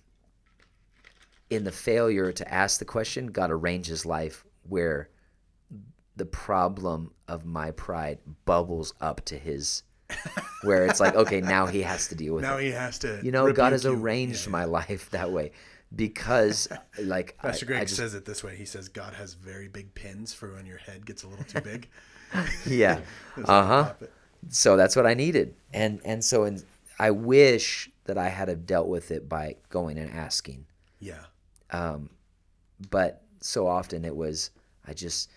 in 1.49 1.65
the 1.65 1.71
failure 1.71 2.31
to 2.31 2.53
ask 2.53 2.79
the 2.79 2.85
question, 2.85 3.27
God 3.27 3.51
arranges 3.51 4.05
life 4.05 4.45
where 4.67 5.09
the 6.15 6.25
problem 6.25 7.11
of 7.27 7.45
my 7.45 7.71
pride 7.71 8.19
bubbles 8.45 8.93
up 9.01 9.23
to 9.25 9.37
his 9.37 9.83
where 10.63 10.85
it's 10.85 10.99
like, 10.99 11.15
okay, 11.15 11.41
now 11.41 11.65
he 11.65 11.81
has 11.81 12.07
to 12.09 12.15
deal 12.15 12.35
with 12.35 12.43
it. 12.43 12.47
Now 12.47 12.57
it. 12.57 12.63
he 12.63 12.71
has 12.71 12.99
to. 12.99 13.19
You 13.23 13.31
know, 13.31 13.51
God 13.51 13.71
has 13.71 13.85
arranged 13.85 14.45
Yeah, 14.45 14.51
my 14.51 14.65
life 14.65 15.09
that 15.11 15.31
way 15.31 15.51
because, 15.95 16.67
like, 17.01 17.37
I, 17.39 17.47
Pastor 17.47 17.65
Greg 17.65 17.81
I 17.81 17.85
just, 17.85 17.97
says 17.97 18.13
it 18.13 18.25
this 18.25 18.43
way. 18.43 18.55
He 18.55 18.65
says 18.65 18.89
God 18.89 19.13
has 19.13 19.33
very 19.33 19.67
big 19.67 19.93
pins 19.95 20.33
for 20.33 20.53
when 20.53 20.65
your 20.65 20.77
head 20.77 21.05
gets 21.05 21.23
a 21.23 21.27
little 21.27 21.45
too 21.45 21.61
big. 21.61 21.89
yeah, 22.65 22.99
uh-huh. 23.43 23.93
So 24.49 24.75
that's 24.75 24.95
what 24.95 25.05
I 25.05 25.13
needed, 25.13 25.55
and 25.73 26.01
and 26.03 26.23
so 26.23 26.43
and 26.43 26.63
I 26.99 27.11
wish 27.11 27.89
that 28.05 28.17
I 28.17 28.29
had 28.29 28.49
have 28.49 28.65
dealt 28.65 28.87
with 28.87 29.11
it 29.11 29.29
by 29.29 29.55
going 29.69 29.97
and 29.97 30.11
asking. 30.11 30.65
Yeah. 30.99 31.23
um, 31.71 32.09
but 32.89 33.23
so 33.41 33.67
often 33.67 34.05
it 34.05 34.15
was 34.15 34.51
I 34.87 34.93
just 34.93 35.29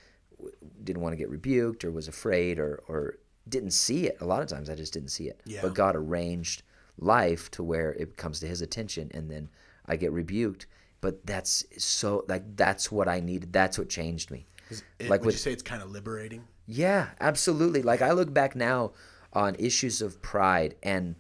didn't 0.85 1.03
want 1.03 1.13
to 1.13 1.17
get 1.17 1.29
rebuked 1.31 1.85
or 1.85 1.91
was 1.91 2.09
afraid 2.09 2.59
or 2.59 2.83
or 2.89 3.19
didn't 3.49 3.71
see 3.73 4.07
it. 4.07 4.17
A 4.21 4.25
lot 4.27 4.43
of 4.43 4.49
times 4.49 4.69
I 4.69 4.75
just 4.75 4.93
didn't 4.93 5.11
see 5.11 5.29
it. 5.29 5.41
Yeah. 5.45 5.61
But 5.63 5.75
God 5.75 5.97
arranged 5.97 6.63
life 6.99 7.51
to 7.53 7.63
where 7.63 7.93
it 7.93 8.17
comes 8.17 8.41
to 8.41 8.47
His 8.47 8.61
attention, 8.63 9.11
and 9.15 9.31
then 9.31 9.49
I 9.87 9.97
get 9.97 10.13
rebuked. 10.13 10.67
But 11.01 11.27
that's 11.27 11.65
so 11.79 12.25
like 12.29 12.57
that's 12.57 12.91
what 12.91 13.09
I 13.09 13.21
needed. 13.21 13.53
That's 13.53 13.79
what 13.79 13.89
changed 13.89 14.31
me. 14.31 14.47
It, 14.99 15.09
Like 15.09 15.21
would 15.21 15.27
with- 15.27 15.35
you 15.37 15.39
say 15.41 15.53
it's 15.53 15.63
kind 15.63 15.83
of 15.83 15.91
liberating? 15.91 16.45
Yeah, 16.67 17.11
absolutely. 17.21 17.83
Like 17.83 18.03
I 18.03 18.11
look 18.13 18.33
back 18.35 18.57
now 18.57 18.93
on 19.33 19.55
issues 19.59 20.03
of 20.03 20.21
pride, 20.23 20.75
and 20.83 21.15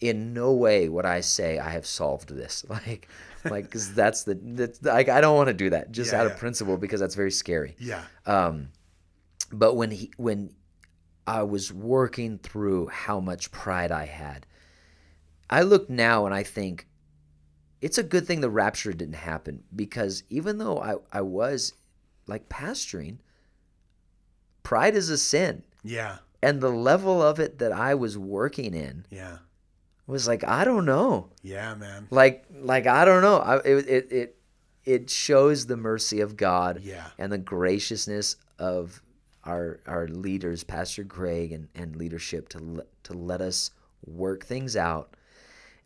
in 0.00 0.32
no 0.34 0.52
way 0.52 0.88
would 0.88 1.06
I 1.06 1.20
say 1.20 1.58
I 1.58 1.70
have 1.70 1.86
solved 1.86 2.28
this. 2.28 2.64
Like, 2.68 3.08
like 3.44 3.64
because 3.64 3.94
that's 3.94 4.24
the 4.24 4.38
that's 4.42 4.82
like 4.82 5.08
I 5.08 5.20
don't 5.20 5.36
want 5.36 5.48
to 5.48 5.54
do 5.54 5.70
that 5.70 5.92
just 5.92 6.12
Yeah, 6.12 6.20
out 6.20 6.26
yeah. 6.26 6.32
of 6.32 6.38
principle 6.38 6.76
because 6.76 7.00
that's 7.00 7.14
very 7.14 7.30
scary. 7.30 7.76
Yeah. 7.78 8.02
Um, 8.26 8.68
but 9.52 9.74
when 9.74 9.90
he 9.90 10.10
when 10.16 10.54
I 11.26 11.42
was 11.42 11.72
working 11.72 12.38
through 12.38 12.88
how 12.88 13.20
much 13.20 13.50
pride 13.52 13.92
I 13.92 14.06
had, 14.06 14.46
I 15.50 15.62
look 15.62 15.88
now 15.90 16.26
and 16.26 16.34
I 16.34 16.42
think 16.42 16.86
it's 17.80 17.98
a 17.98 18.02
good 18.02 18.26
thing 18.26 18.40
the 18.40 18.50
rapture 18.50 18.92
didn't 18.92 19.14
happen 19.16 19.64
because 19.74 20.22
even 20.30 20.58
though 20.58 20.78
I, 20.78 20.94
I 21.12 21.20
was 21.22 21.74
like 22.26 22.48
pastoring, 22.48 23.18
pride 24.62 24.94
is 24.94 25.10
a 25.10 25.18
sin. 25.18 25.62
Yeah. 25.82 26.18
And 26.42 26.60
the 26.60 26.70
level 26.70 27.22
of 27.22 27.38
it 27.38 27.58
that 27.58 27.72
I 27.72 27.94
was 27.94 28.16
working 28.18 28.74
in 28.74 29.06
Yeah. 29.10 29.38
Was 30.06 30.26
like, 30.26 30.44
I 30.44 30.64
don't 30.64 30.84
know. 30.84 31.30
Yeah, 31.42 31.74
man. 31.74 32.08
Like, 32.10 32.44
like 32.52 32.86
I 32.86 33.04
don't 33.04 33.22
know. 33.22 33.36
I, 33.38 33.56
it, 33.58 33.88
it, 33.88 34.12
it, 34.12 34.36
it 34.84 35.10
shows 35.10 35.66
the 35.66 35.76
mercy 35.76 36.20
of 36.20 36.36
God 36.36 36.80
Yeah. 36.82 37.06
and 37.18 37.32
the 37.32 37.38
graciousness 37.38 38.36
of 38.58 39.00
our 39.44 39.80
our 39.86 40.06
leaders, 40.08 40.62
Pastor 40.64 41.02
Greg 41.04 41.52
and, 41.52 41.68
and 41.74 41.96
leadership 41.96 42.48
to 42.50 42.58
let, 42.58 43.04
to 43.04 43.12
let 43.12 43.40
us 43.40 43.70
work 44.06 44.44
things 44.44 44.76
out 44.76 45.16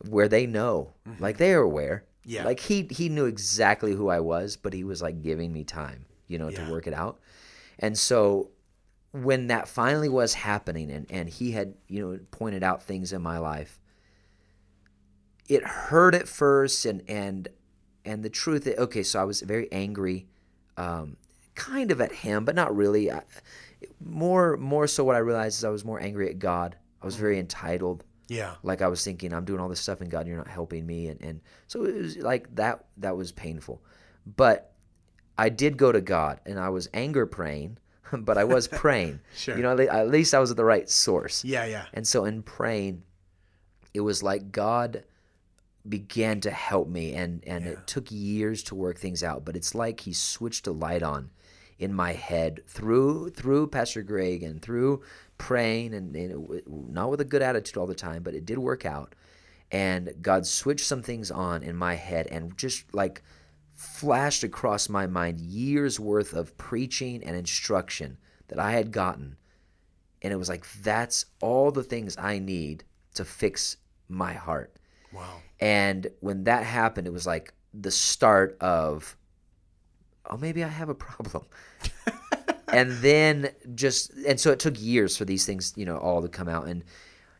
where 0.09 0.29
they 0.29 0.47
know, 0.47 0.93
like 1.21 1.39
they 1.39 1.53
are 1.55 1.63
aware. 1.63 2.05
Mm-hmm. 2.23 2.31
Yeah. 2.31 2.45
Like 2.45 2.61
he 2.61 2.87
he 2.91 3.09
knew 3.09 3.27
exactly 3.27 3.93
who 3.95 4.09
I 4.09 4.21
was, 4.21 4.57
but 4.57 4.73
he 4.73 4.85
was 4.85 5.01
like 5.01 5.23
giving 5.23 5.53
me 5.53 5.65
time, 5.65 6.05
you 6.27 6.39
know, 6.39 6.49
Yeah. 6.49 6.65
to 6.67 6.71
work 6.73 6.87
it 6.87 6.93
out. 6.95 7.19
And 7.79 7.97
so 7.99 8.51
when 9.13 9.47
that 9.47 9.69
finally 9.69 10.09
was 10.11 10.35
happening 10.35 10.91
and, 10.91 11.07
and 11.11 11.29
he 11.29 11.53
had, 11.53 11.75
you 11.89 12.01
know, 12.07 12.19
pointed 12.31 12.63
out 12.63 12.83
things 12.83 13.13
in 13.15 13.23
my 13.23 13.39
life, 13.39 13.79
it 15.49 15.65
hurt 15.65 16.15
at 16.15 16.29
first 16.29 16.85
and 16.87 17.03
and 17.09 17.49
and 18.05 18.23
the 18.23 18.31
truth 18.31 18.67
is, 18.67 18.79
okay, 18.79 19.03
so 19.03 19.21
I 19.21 19.25
was 19.25 19.41
very 19.41 19.71
angry, 19.73 20.27
um, 20.77 21.17
kind 21.57 21.91
of 21.91 22.01
at 22.01 22.13
him, 22.13 22.45
but 22.45 22.55
not 22.55 22.75
really. 22.75 23.11
I, 23.11 23.23
more 24.01 24.57
more 24.57 24.87
so 24.87 25.05
what 25.05 25.17
I 25.17 25.21
realized 25.21 25.59
is 25.59 25.65
I 25.65 25.71
was 25.71 25.85
more 25.85 26.01
angry 26.01 26.29
at 26.29 26.39
God. 26.39 26.77
I 27.03 27.07
was 27.07 27.17
very 27.17 27.39
entitled. 27.39 28.05
Yeah. 28.29 28.55
Like 28.63 28.83
I 28.83 28.89
was 28.89 29.05
thinking, 29.05 29.33
I'm 29.33 29.45
doing 29.45 29.61
all 29.61 29.69
this 29.69 29.81
stuff 29.81 30.01
and 30.01 30.11
God, 30.11 30.27
you're 30.27 30.37
not 30.37 30.49
helping 30.49 30.87
me. 30.87 31.09
And, 31.09 31.23
and 31.23 31.41
so 31.69 31.85
it 31.85 31.95
was 31.95 32.17
like 32.17 32.53
that, 32.57 32.87
that 32.97 33.17
was 33.17 33.33
painful. 33.33 33.83
But 34.37 34.73
I 35.39 35.49
did 35.49 35.77
go 35.77 35.93
to 35.93 36.01
God 36.01 36.41
and 36.45 36.59
I 36.59 36.71
was 36.71 36.89
anger 36.93 37.27
praying, 37.27 37.79
but 38.13 38.37
I 38.39 38.45
was 38.45 38.67
praying. 38.83 39.21
Sure. 39.37 39.57
You 39.57 39.63
know, 39.63 39.73
at 39.73 39.81
at 39.81 40.09
least 40.09 40.35
I 40.35 40.41
was 40.41 40.51
at 40.51 40.57
the 40.57 40.65
right 40.65 40.89
source. 40.89 41.45
Yeah. 41.45 41.67
Yeah. 41.67 41.85
And 41.95 42.07
so 42.07 42.25
in 42.25 42.43
praying, 42.43 43.03
it 43.95 44.01
was 44.01 44.23
like 44.23 44.51
God 44.51 45.05
began 45.89 46.41
to 46.41 46.51
help 46.51 46.89
me 46.89 47.15
and 47.15 47.43
and 47.47 47.65
Yeah. 47.65 47.73
it 47.73 47.87
took 47.87 48.11
years 48.11 48.63
to 48.65 48.75
work 48.75 48.99
things 48.99 49.23
out, 49.23 49.45
but 49.45 49.57
it's 49.57 49.75
like 49.75 50.01
he 50.01 50.13
switched 50.13 50.67
a 50.67 50.73
light 50.73 51.03
on 51.03 51.31
in 51.79 51.93
my 51.93 52.13
head 52.13 52.61
through 52.67 53.31
through 53.31 53.69
Pastor 53.69 54.03
Greg 54.03 54.43
and 54.43 54.63
through 54.63 55.03
praying 55.39 55.95
and, 55.95 56.17
and 56.17 56.51
it, 56.51 56.65
not 56.69 57.11
with 57.11 57.21
a 57.21 57.25
good 57.25 57.43
attitude 57.43 57.77
all 57.77 57.87
the 57.87 57.95
time, 57.95 58.23
but 58.23 58.35
it 58.35 58.47
did 58.47 58.59
work 58.59 58.87
out. 58.87 59.15
And 59.71 60.15
God 60.23 60.47
switched 60.47 60.87
some 60.87 61.03
things 61.03 61.31
on 61.31 61.63
in 61.63 61.77
my 61.77 61.95
head 61.95 62.29
and 62.29 62.57
just 62.57 62.95
like 62.95 63.23
flashed 63.75 64.43
across 64.45 64.89
my 64.89 65.07
mind 65.07 65.41
years 65.41 66.01
worth 66.01 66.33
of 66.33 66.57
preaching 66.57 67.23
and 67.23 67.37
instruction 67.37 68.17
that 68.49 68.59
I 68.59 68.73
had 68.73 68.91
gotten 68.93 69.37
and 70.23 70.33
it 70.33 70.37
was 70.37 70.49
like 70.49 70.67
that's 70.83 71.27
all 71.41 71.71
the 71.71 71.83
things 71.83 72.17
I 72.19 72.39
need 72.39 72.85
to 73.15 73.25
fix 73.25 73.77
my 74.09 74.33
heart. 74.33 74.75
Wow. 75.13 75.41
And 75.61 76.09
when 76.21 76.45
that 76.45 76.65
happened, 76.65 77.07
it 77.07 77.13
was 77.13 77.27
like 77.27 77.55
the 77.73 77.91
start 77.91 78.57
of, 78.61 79.17
oh, 80.29 80.37
maybe 80.37 80.63
I 80.65 80.69
have 80.69 80.89
a 80.89 80.95
problem. 80.95 81.45
and 82.73 82.93
then 82.99 83.51
just, 83.75 84.13
and 84.27 84.39
so 84.39 84.51
it 84.51 84.59
took 84.59 84.81
years 84.81 85.17
for 85.17 85.25
these 85.25 85.47
things, 85.47 85.73
you 85.77 85.87
know, 85.87 85.97
all 85.97 86.23
to 86.23 86.29
come 86.29 86.49
out. 86.49 86.67
And, 86.67 86.85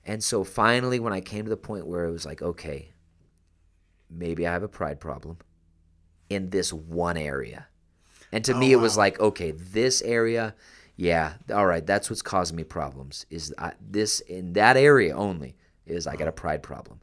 and 0.05 0.23
so 0.23 0.45
finally, 0.45 1.01
when 1.01 1.13
I 1.13 1.21
came 1.21 1.45
to 1.45 1.51
the 1.51 1.57
point 1.57 1.87
where 1.87 2.05
it 2.05 2.13
was 2.13 2.25
like, 2.25 2.43
okay, 2.43 2.93
maybe 4.11 4.47
I 4.47 4.53
have 4.53 4.63
a 4.63 4.69
pride 4.69 5.01
problem 5.01 5.39
in 6.29 6.51
this 6.51 6.73
one 6.73 7.17
area. 7.17 7.67
And 8.33 8.45
to 8.45 8.55
Oh, 8.55 8.59
me, 8.59 8.73
it 8.73 8.77
was 8.77 8.97
like, 8.97 9.21
okay, 9.21 9.53
this 9.53 10.03
area, 10.03 10.55
yeah, 10.97 11.35
all 11.53 11.67
right, 11.67 11.85
that's 11.87 12.11
what's 12.11 12.23
causing 12.23 12.57
me 12.57 12.65
problems. 12.65 13.27
Is 13.31 13.55
I, 13.59 13.73
this 13.81 14.21
in 14.21 14.55
that 14.55 14.77
area 14.77 15.15
only? 15.15 15.57
Is 15.87 16.07
I 16.07 16.17
got 16.17 16.27
a 16.29 16.33
pride 16.33 16.63
problem, 16.63 17.01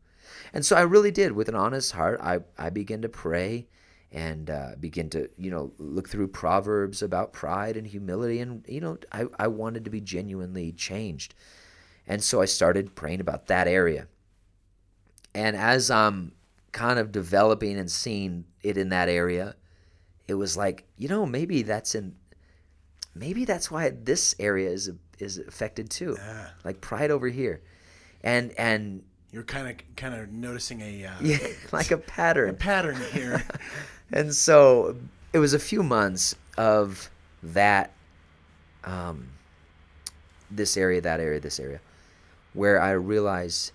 and 0.53 0.65
so 0.65 0.75
I 0.75 0.81
really 0.81 1.11
did, 1.11 1.31
with 1.31 1.49
an 1.49 1.55
honest 1.55 1.93
heart, 1.93 2.19
I 2.21 2.39
I 2.57 2.69
began 2.69 3.01
to 3.01 3.09
pray 3.09 3.67
and 4.11 4.49
uh, 4.49 4.71
begin 4.79 5.09
to 5.11 5.29
you 5.37 5.49
know 5.51 5.73
look 5.77 6.07
through 6.09 6.27
proverbs 6.27 7.01
about 7.01 7.33
pride 7.33 7.75
and 7.75 7.87
humility, 7.87 8.39
and 8.39 8.63
you 8.67 8.81
know 8.81 8.97
I 9.11 9.25
I 9.37 9.47
wanted 9.47 9.83
to 9.85 9.89
be 9.89 10.01
genuinely 10.01 10.71
changed, 10.71 11.35
and 12.07 12.23
so 12.23 12.41
I 12.41 12.45
started 12.45 12.95
praying 12.95 13.21
about 13.21 13.47
that 13.47 13.67
area, 13.67 14.07
and 15.33 15.55
as 15.55 15.89
I'm 15.89 16.33
kind 16.71 16.99
of 16.99 17.11
developing 17.11 17.77
and 17.77 17.89
seeing 17.89 18.45
it 18.61 18.77
in 18.77 18.89
that 18.89 19.09
area, 19.09 19.55
it 20.27 20.35
was 20.35 20.55
like 20.55 20.85
you 20.97 21.07
know 21.07 21.25
maybe 21.25 21.63
that's 21.63 21.95
in 21.95 22.15
maybe 23.15 23.45
that's 23.45 23.69
why 23.69 23.89
this 23.89 24.35
area 24.39 24.69
is 24.69 24.91
is 25.19 25.37
affected 25.37 25.89
too. 25.89 26.15
Yeah. 26.17 26.49
like 26.63 26.81
pride 26.81 27.11
over 27.11 27.27
here. 27.27 27.61
And 28.21 28.51
and 28.57 29.03
You're 29.33 29.43
kind 29.43 29.67
of 29.67 29.95
kind 29.95 30.13
of 30.13 30.31
noticing 30.31 30.81
a 30.81 31.05
uh, 31.05 31.11
yeah 31.19 31.39
like 31.71 31.91
a 31.91 31.95
a 31.95 31.97
pattern 31.97 32.55
pattern 32.55 32.97
here. 33.11 33.43
and 34.13 34.33
so 34.33 34.95
it 35.33 35.39
was 35.39 35.53
a 35.53 35.59
few 35.59 35.81
months 35.81 36.35
of 36.57 37.09
that 37.41 37.91
um 38.85 39.27
this 40.49 40.77
area 40.77 41.01
that 41.01 41.19
area 41.19 41.39
this 41.39 41.59
area 41.59 41.79
where 42.53 42.79
i 42.81 42.91
realized 42.91 43.71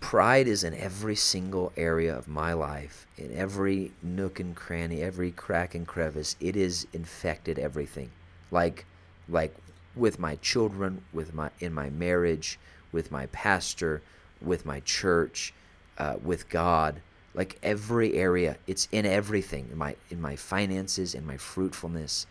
pride 0.00 0.48
is 0.48 0.64
in 0.64 0.74
every 0.74 1.14
single 1.14 1.72
area 1.76 2.16
of 2.16 2.26
my 2.26 2.52
life 2.52 3.06
in 3.18 3.32
every 3.36 3.92
nook 4.02 4.40
and 4.40 4.56
cranny 4.56 5.02
every 5.02 5.30
crack 5.30 5.74
and 5.74 5.86
crevice 5.86 6.36
it 6.40 6.56
is 6.56 6.86
infected 6.92 7.58
everything 7.58 8.10
like 8.50 8.84
like 9.28 9.54
with 9.94 10.18
my 10.18 10.36
children 10.36 11.02
with 11.12 11.34
my 11.34 11.50
in 11.60 11.72
my 11.72 11.90
marriage 11.90 12.58
with 12.92 13.10
my 13.10 13.26
pastor 13.26 14.00
with 14.44 14.66
my 14.66 14.80
church 14.80 15.52
uh, 15.98 16.16
with 16.22 16.48
god 16.48 17.00
like 17.34 17.58
every 17.62 18.14
area 18.14 18.56
it's 18.66 18.88
in 18.92 19.06
everything 19.06 19.68
in 19.70 19.78
my 19.78 19.94
in 20.10 20.20
my 20.20 20.36
finances 20.36 21.14
in 21.14 21.26
my 21.26 21.36
fruitfulness 21.36 22.26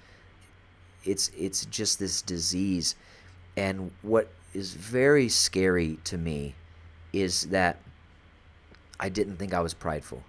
it's 1.04 1.32
it's 1.38 1.66
just 1.66 2.00
this 2.00 2.22
disease 2.22 2.96
and 3.58 3.92
what 4.02 4.30
is 4.54 4.74
very 4.74 5.30
scary 5.30 5.98
to 6.04 6.18
me 6.18 6.54
is 7.14 7.44
that 7.48 7.78
I 9.00 9.10
didn't 9.10 9.38
think 9.38 9.54
I 9.54 9.62
was 9.62 9.74
prideful. 9.74 10.24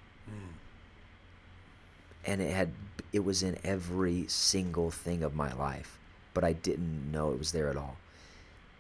And 2.24 2.40
it 2.40 2.52
had 2.52 2.72
it 3.12 3.24
was 3.24 3.42
in 3.42 3.58
every 3.64 4.26
single 4.28 4.90
thing 4.90 5.22
of 5.22 5.34
my 5.34 5.52
life, 5.52 5.98
but 6.32 6.44
I 6.44 6.52
didn't 6.54 7.10
know 7.10 7.32
it 7.32 7.38
was 7.38 7.52
there 7.52 7.68
at 7.68 7.76
all. 7.76 7.96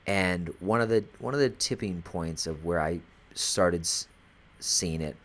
And 0.06 0.52
one 0.60 0.80
of 0.80 0.88
the 0.88 1.04
one 1.20 1.32
of 1.34 1.40
the 1.40 1.50
tipping 1.50 2.02
points 2.02 2.46
of 2.46 2.64
where 2.64 2.80
I 2.80 3.00
started 3.34 3.82
s- 3.82 4.08
seeing 4.60 5.00
it 5.00 5.16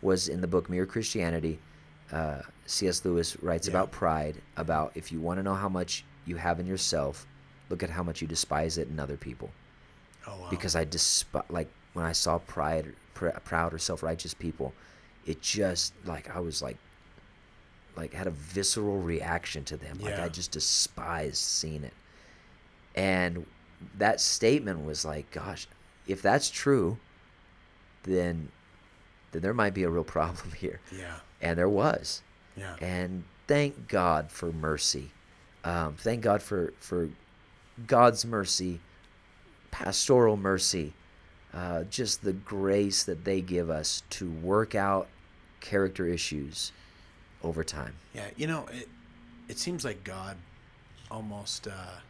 was 0.00 0.28
in 0.28 0.40
the 0.40 0.46
book 0.46 0.68
Mere 0.70 0.86
Christianity. 0.86 1.58
Uh, 2.10 2.42
C.S. 2.66 3.04
Lewis 3.04 3.36
writes 3.42 3.66
Yeah. 3.66 3.72
about 3.72 3.90
pride, 3.90 4.36
about 4.56 4.92
if 4.94 5.10
you 5.12 5.20
want 5.20 5.38
to 5.38 5.42
know 5.42 5.54
how 5.54 5.68
much 5.68 6.04
you 6.26 6.36
have 6.36 6.60
in 6.60 6.66
yourself, 6.66 7.26
look 7.70 7.82
at 7.82 7.90
how 7.90 8.02
much 8.02 8.20
you 8.22 8.28
despise 8.28 8.78
it 8.78 8.88
in 8.88 8.98
other 9.00 9.16
people. 9.16 9.50
Oh, 10.26 10.36
wow. 10.42 10.46
because 10.50 10.76
I 10.76 10.84
despise 10.84 11.42
like 11.48 11.68
when 11.94 12.06
I 12.06 12.12
saw 12.12 12.38
pride, 12.38 12.92
pr- 13.14 13.30
proud 13.44 13.74
or 13.74 13.78
self-righteous 13.78 14.34
people, 14.34 14.72
it 15.26 15.40
just 15.42 15.92
like 16.04 16.34
I 16.34 16.40
was 16.40 16.62
like, 16.62 16.76
like 17.96 18.12
had 18.14 18.26
a 18.26 18.30
visceral 18.30 18.98
reaction 18.98 19.64
to 19.64 19.76
them. 19.76 19.98
Like 20.00 20.18
I 20.18 20.28
just 20.28 20.52
despised 20.52 21.36
seeing 21.36 21.82
it, 21.84 21.92
and 22.94 23.44
that 23.98 24.20
statement 24.20 24.84
was 24.84 25.04
like, 25.04 25.30
gosh, 25.30 25.66
if 26.06 26.22
that's 26.22 26.50
true, 26.50 26.98
then 28.04 28.48
then 29.32 29.42
there 29.42 29.54
might 29.54 29.74
be 29.74 29.82
a 29.84 29.88
real 29.90 30.04
problem 30.18 30.52
here, 30.52 30.80
Yeah. 30.96 31.16
and 31.40 31.58
there 31.58 31.68
was. 31.68 32.22
Yeah. 32.56 32.76
And 32.80 33.24
thank 33.46 33.88
God 33.88 34.30
for 34.30 34.52
mercy. 34.52 35.10
Um, 35.64 35.94
thank 35.94 36.20
God 36.22 36.42
for 36.42 36.72
for 36.80 37.08
God's 37.86 38.24
mercy, 38.26 38.80
pastoral 39.70 40.36
mercy, 40.36 40.92
uh, 41.54 41.84
just 41.84 42.22
the 42.22 42.32
grace 42.32 43.04
that 43.04 43.24
they 43.24 43.40
give 43.40 43.70
us 43.70 44.02
to 44.10 44.30
work 44.30 44.74
out 44.74 45.08
character 45.60 46.06
issues 46.06 46.72
over 47.42 47.62
time. 47.64 47.94
Yeah, 48.14 48.28
you 48.36 48.46
know, 48.46 48.66
it 48.72 48.88
it 49.48 49.58
seems 49.58 49.84
like 49.84 50.04
God 50.04 50.36
almost 51.10 51.68
uh, 51.68 52.00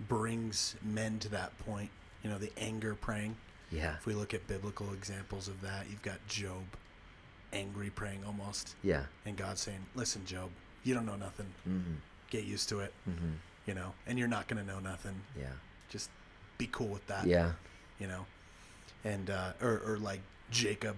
brings 0.00 0.76
men 0.82 1.18
to 1.20 1.28
that 1.30 1.56
point. 1.58 1.90
You 2.22 2.30
know, 2.30 2.38
the 2.38 2.52
anger 2.58 2.94
praying. 2.94 3.36
Yeah, 3.70 3.96
If 3.96 4.06
we 4.06 4.14
look 4.14 4.32
at 4.32 4.46
biblical 4.46 4.92
examples 4.94 5.46
of 5.46 5.60
that, 5.60 5.86
you've 5.90 6.00
got 6.02 6.26
Job 6.26 6.62
angry 7.52 7.90
praying 7.90 8.24
almost, 8.26 8.74
yeah, 8.82 9.04
and 9.26 9.36
God 9.36 9.58
saying, 9.58 9.84
"Listen, 9.94 10.24
Job, 10.24 10.48
you 10.84 10.94
don't 10.94 11.04
know 11.06 11.16
nothing. 11.16 11.46
mm-hmm. 11.68 11.94
Get 12.30 12.44
used 12.44 12.68
to 12.70 12.80
it. 12.80 12.92
Mm-hmm. 13.08 13.32
You 13.66 13.74
know, 13.74 13.92
and 14.06 14.18
you're 14.18 14.28
not 14.28 14.48
going 14.48 14.64
to 14.64 14.70
know 14.70 14.80
nothing. 14.80 15.20
yeah, 15.38 15.52
Just 15.90 16.08
be 16.56 16.66
cool 16.72 16.88
with 16.88 17.06
that. 17.08 17.26
yeah, 17.26 17.52
You 17.98 18.06
know, 18.06 18.24
and 19.04 19.28
uh, 19.30 19.52
or 19.60 19.80
or 19.86 19.98
like 19.98 20.20
Jacob 20.50 20.96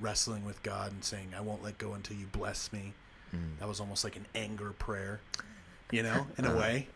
wrestling 0.00 0.44
with 0.44 0.62
God 0.62 0.92
and 0.92 1.02
saying, 1.04 1.32
"I 1.36 1.40
won't 1.40 1.62
let 1.64 1.78
go 1.78 1.94
until 1.94 2.16
you 2.16 2.26
bless 2.26 2.72
me." 2.72 2.94
Mm. 3.34 3.58
That 3.58 3.66
was 3.68 3.80
almost 3.80 4.04
like 4.04 4.14
an 4.16 4.26
anger 4.36 4.70
prayer, 4.78 5.20
you 5.90 6.02
know, 6.04 6.28
in 6.38 6.44
a 6.44 6.48
Uh-huh. 6.50 6.58
way, 6.60 6.88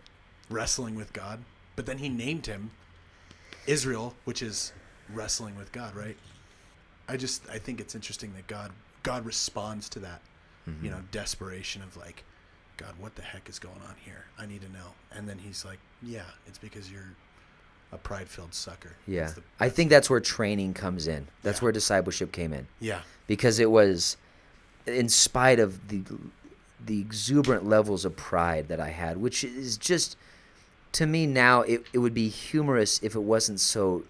wrestling 0.51 0.95
with 0.95 1.13
God. 1.13 1.41
But 1.77 1.87
then 1.87 1.99
he 1.99 2.09
named 2.09 2.47
him 2.47 2.71
Israel, 3.67 4.15
which 4.25 4.43
is 4.43 4.73
wrestling 5.13 5.57
with 5.57 5.73
God, 5.73 5.95
right? 5.95 6.17
I 7.09 7.17
just 7.17 7.49
I 7.51 7.59
think 7.59 7.81
it's 7.81 7.95
interesting 7.95 8.33
that 8.35 8.47
God 8.47 8.71
God 9.03 9.25
responds 9.27 9.89
to 9.91 9.99
that, 10.01 10.21
Mm-hmm. 10.69 10.85
you 10.85 10.91
know, 10.93 11.01
desperation 11.11 11.83
of 11.83 11.97
like, 11.97 12.23
God, 12.77 12.95
what 13.01 13.17
the 13.17 13.23
heck 13.23 13.49
is 13.49 13.59
going 13.59 13.81
on 13.89 13.97
here? 14.05 14.27
I 14.39 14.47
need 14.47 14.61
to 14.63 14.69
know. 14.71 14.93
And 15.11 15.29
then 15.29 15.37
he's 15.39 15.65
like, 15.65 15.79
Yeah, 16.03 16.23
it's 16.47 16.59
because 16.59 16.91
you're 16.91 17.13
a 17.91 17.99
pride-filled 17.99 18.55
sucker. 18.55 18.95
yeah. 19.07 19.33
The- 19.33 19.43
I 19.61 19.69
think 19.69 19.91
that's 19.91 20.09
where 20.09 20.21
training 20.21 20.75
comes 20.75 21.09
in. 21.09 21.27
That's 21.43 21.59
Yeah. 21.59 21.65
where 21.65 21.73
discipleship 21.73 22.31
came 22.33 22.53
in. 22.53 22.67
yeah, 22.81 23.01
because 23.27 23.59
it 23.59 23.71
was 23.71 24.17
in 24.87 25.09
spite 25.09 25.59
of 25.59 25.89
the 25.89 26.03
the 26.85 27.01
exuberant 27.01 27.65
levels 27.67 28.05
of 28.05 28.17
pride 28.17 28.67
that 28.69 28.81
I 28.81 28.89
had, 28.91 29.17
which 29.19 29.45
is 29.45 29.77
just 29.77 30.17
to 30.93 31.07
me 31.07 31.27
now 31.27 31.63
it, 31.63 31.85
it 31.93 31.99
would 31.99 32.15
be 32.15 32.29
humorous 32.29 33.03
if 33.03 33.15
it 33.15 33.23
wasn't 33.23 33.61
so 33.61 34.05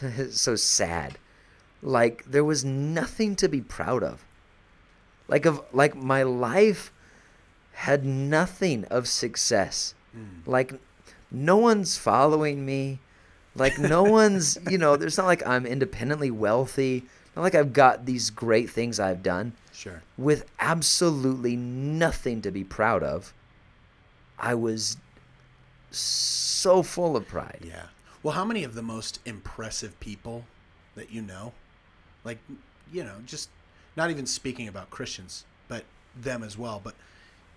so 0.30 0.56
sad. 0.56 1.18
Like 1.82 2.24
there 2.24 2.44
was 2.44 2.64
nothing 2.64 3.36
to 3.36 3.48
be 3.48 3.60
proud 3.60 4.02
of. 4.02 4.24
Like 5.28 5.46
of 5.46 5.62
like 5.72 5.94
my 5.94 6.22
life 6.22 6.92
had 7.72 8.04
nothing 8.04 8.84
of 8.86 9.06
success. 9.06 9.94
Hmm. 10.12 10.40
Like 10.46 10.74
no 11.30 11.56
one's 11.56 11.96
following 11.96 12.64
me. 12.64 12.98
Like 13.54 13.78
no 13.78 14.02
one's, 14.18 14.58
you 14.68 14.78
know, 14.78 14.96
there's 14.96 15.18
not 15.18 15.26
like 15.26 15.46
I'm 15.46 15.66
independently 15.66 16.30
wealthy. 16.30 17.04
Not 17.36 17.42
like 17.42 17.54
I've 17.54 17.72
got 17.72 18.06
these 18.06 18.30
great 18.30 18.70
things 18.70 18.98
I've 18.98 19.22
done 19.22 19.52
sure. 19.72 20.02
with 20.16 20.44
absolutely 20.58 21.54
nothing 21.54 22.42
to 22.42 22.50
be 22.50 22.64
proud 22.64 23.02
of. 23.02 23.32
I 24.38 24.54
was 24.54 24.96
so 25.90 26.82
full 26.82 27.16
of 27.16 27.26
pride. 27.26 27.64
Yeah. 27.66 27.86
Well, 28.22 28.34
how 28.34 28.44
many 28.44 28.64
of 28.64 28.74
the 28.74 28.82
most 28.82 29.20
impressive 29.24 29.98
people 30.00 30.44
that 30.94 31.10
you 31.10 31.22
know, 31.22 31.52
like, 32.24 32.38
you 32.92 33.04
know, 33.04 33.14
just 33.26 33.48
not 33.96 34.10
even 34.10 34.26
speaking 34.26 34.68
about 34.68 34.90
Christians, 34.90 35.44
but 35.68 35.84
them 36.16 36.42
as 36.42 36.58
well, 36.58 36.80
but 36.82 36.94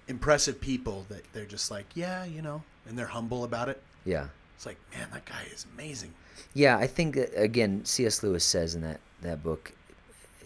impressive 0.08 0.62
people 0.62 1.06
that 1.10 1.24
they're 1.34 1.46
just 1.46 1.72
like, 1.72 1.86
yeah, 1.96 2.24
you 2.26 2.42
know, 2.42 2.64
and 2.88 2.98
they're 2.98 3.08
humble 3.08 3.44
about 3.44 3.70
it. 3.70 3.82
Yeah. 4.06 4.28
It's 4.56 4.66
like, 4.66 4.78
man, 4.94 5.08
that 5.12 5.26
guy 5.26 5.42
is 5.52 5.66
amazing. 5.74 6.14
Yeah, 6.54 6.78
I 6.78 6.86
think 6.86 7.16
that, 7.16 7.32
again, 7.36 7.84
C.S. 7.86 8.22
Lewis 8.22 8.44
says 8.44 8.76
in 8.76 8.82
that 8.82 9.00
that 9.22 9.44
book, 9.44 9.74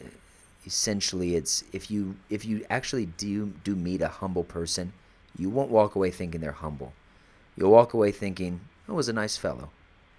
uh, 0.01 0.07
essentially, 0.65 1.35
it's 1.35 1.63
if 1.73 1.91
you 1.91 2.15
if 2.29 2.45
you 2.45 2.65
actually 2.69 3.07
do 3.07 3.53
do 3.63 3.75
meet 3.75 4.01
a 4.01 4.07
humble 4.07 4.43
person, 4.43 4.93
you 5.37 5.49
won't 5.49 5.69
walk 5.69 5.95
away 5.95 6.11
thinking 6.11 6.41
they're 6.41 6.51
humble. 6.51 6.93
You'll 7.55 7.71
walk 7.71 7.93
away 7.93 8.11
thinking, 8.11 8.61
"I 8.87 8.91
was 8.91 9.07
a 9.09 9.13
nice 9.13 9.37
fellow, 9.37 9.69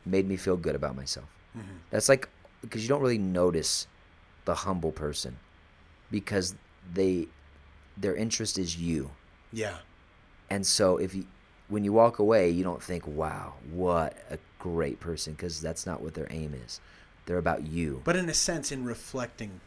made 0.05 0.27
me 0.29 0.37
feel 0.37 0.57
good 0.57 0.75
about 0.75 0.97
myself." 0.97 1.27
Mm-hmm. 1.57 1.77
That's 1.91 2.09
like 2.09 2.29
because 2.63 2.83
you 2.83 2.89
don't 2.89 3.01
really 3.03 3.19
notice 3.19 3.87
the 4.45 4.55
humble 4.55 4.93
person 4.93 5.37
because 6.11 6.55
they 6.93 7.29
their 7.97 8.15
interest 8.15 8.59
is 8.59 8.77
you. 8.77 9.11
Yeah. 9.53 9.79
And 10.51 10.67
so 10.67 10.97
if 10.99 11.15
you 11.15 11.27
when 11.69 11.83
you 11.85 11.93
walk 11.93 12.19
away, 12.19 12.49
you 12.51 12.63
don't 12.65 12.83
think, 12.83 13.07
"Wow, 13.07 13.55
what 13.71 14.17
a 14.31 14.39
great 14.59 15.01
person," 15.01 15.33
because 15.35 15.61
that's 15.61 15.85
not 15.87 16.01
what 16.01 16.15
their 16.15 16.29
aim 16.31 16.55
is. 16.65 16.81
They're 17.27 17.39
about 17.39 17.67
you. 17.67 18.03
But 18.05 18.15
in 18.17 18.29
a 18.29 18.35
sense, 18.35 18.71
in 18.71 18.85
reflecting 18.85 19.61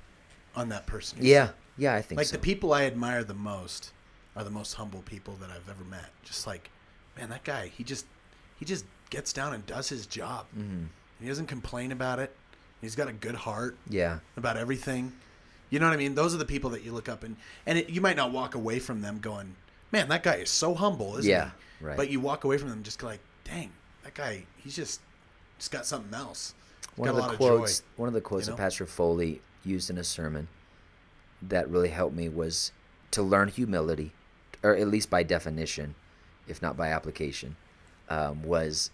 on 0.55 0.69
that 0.69 0.87
person. 0.87 1.19
yeah, 1.21 1.49
yeah, 1.77 1.93
I 1.95 2.01
think 2.01 2.17
Like 2.17 2.27
so. 2.27 2.37
the 2.37 2.41
people 2.41 2.73
I 2.73 2.85
admire 2.85 3.23
the 3.23 3.33
most 3.33 3.91
are 4.39 4.43
the 4.43 4.49
most 4.49 4.73
humble 4.75 5.01
people 5.01 5.35
that 5.41 5.49
I've 5.49 5.69
ever 5.69 5.83
met. 5.83 6.09
Just 6.23 6.47
like, 6.47 6.69
man, 7.17 7.29
that 7.29 7.43
guy, 7.43 7.67
he 7.75 7.83
just 7.83 8.05
he 8.57 8.65
just 8.65 8.85
gets 9.09 9.33
down 9.33 9.53
and 9.53 9.65
does 9.65 9.89
his 9.89 10.05
job. 10.07 10.45
Mm-hmm. 10.57 10.85
He 11.21 11.27
doesn't 11.27 11.47
complain 11.47 11.91
about 11.91 12.19
it. 12.19 12.33
He's 12.81 12.95
got 12.95 13.09
a 13.09 13.13
good 13.13 13.35
heart 13.35 13.75
yeah, 13.89 14.19
about 14.37 14.55
everything. 14.55 15.11
You 15.69 15.79
know 15.79 15.87
what 15.87 15.93
I 15.93 15.97
mean? 15.97 16.15
Those 16.15 16.33
are 16.33 16.37
the 16.37 16.45
people 16.45 16.69
that 16.71 16.83
you 16.83 16.93
look 16.93 17.09
up 17.09 17.23
and 17.23 17.35
and 17.65 17.77
it, 17.77 17.89
you 17.89 17.99
might 17.99 18.15
not 18.15 18.31
walk 18.31 18.55
away 18.55 18.79
from 18.79 19.01
them 19.01 19.19
going, 19.19 19.55
"Man, 19.91 20.07
that 20.09 20.23
guy 20.23 20.35
is 20.35 20.49
so 20.49 20.73
humble," 20.73 21.17
isn't 21.17 21.29
Yeah, 21.29 21.51
he? 21.79 21.85
right. 21.85 21.97
But 21.97 22.09
you 22.09 22.21
walk 22.21 22.45
away 22.45 22.57
from 22.57 22.69
them 22.69 22.81
just 22.81 23.03
like, 23.03 23.19
"Dang, 23.43 23.71
that 24.03 24.13
guy, 24.13 24.45
he's 24.57 24.75
just 24.75 25.01
just 25.57 25.71
got 25.71 25.85
something 25.85 26.13
else." 26.13 26.53
He's 26.91 26.97
one 26.99 27.09
of 27.09 27.15
the 27.17 27.35
quotes 27.35 27.79
of 27.79 27.85
one 27.97 28.07
of 28.07 28.13
the 28.13 28.21
quotes 28.21 28.47
you 28.47 28.53
that? 28.53 28.57
Pastor 28.57 28.85
Foley 28.85 29.41
used 29.65 29.89
in 29.89 29.97
a 29.97 30.03
sermon 30.05 30.47
that 31.41 31.69
really 31.69 31.89
helped 31.89 32.15
me 32.15 32.29
was 32.29 32.71
to 33.11 33.21
learn 33.21 33.49
humility, 33.49 34.13
or 34.63 34.75
at 34.75 34.87
least 34.87 35.09
by 35.09 35.23
definition, 35.23 35.95
if 36.47 36.61
not 36.61 36.75
by 36.77 36.89
application, 36.89 37.55
um, 38.09 38.43
was 38.43 38.91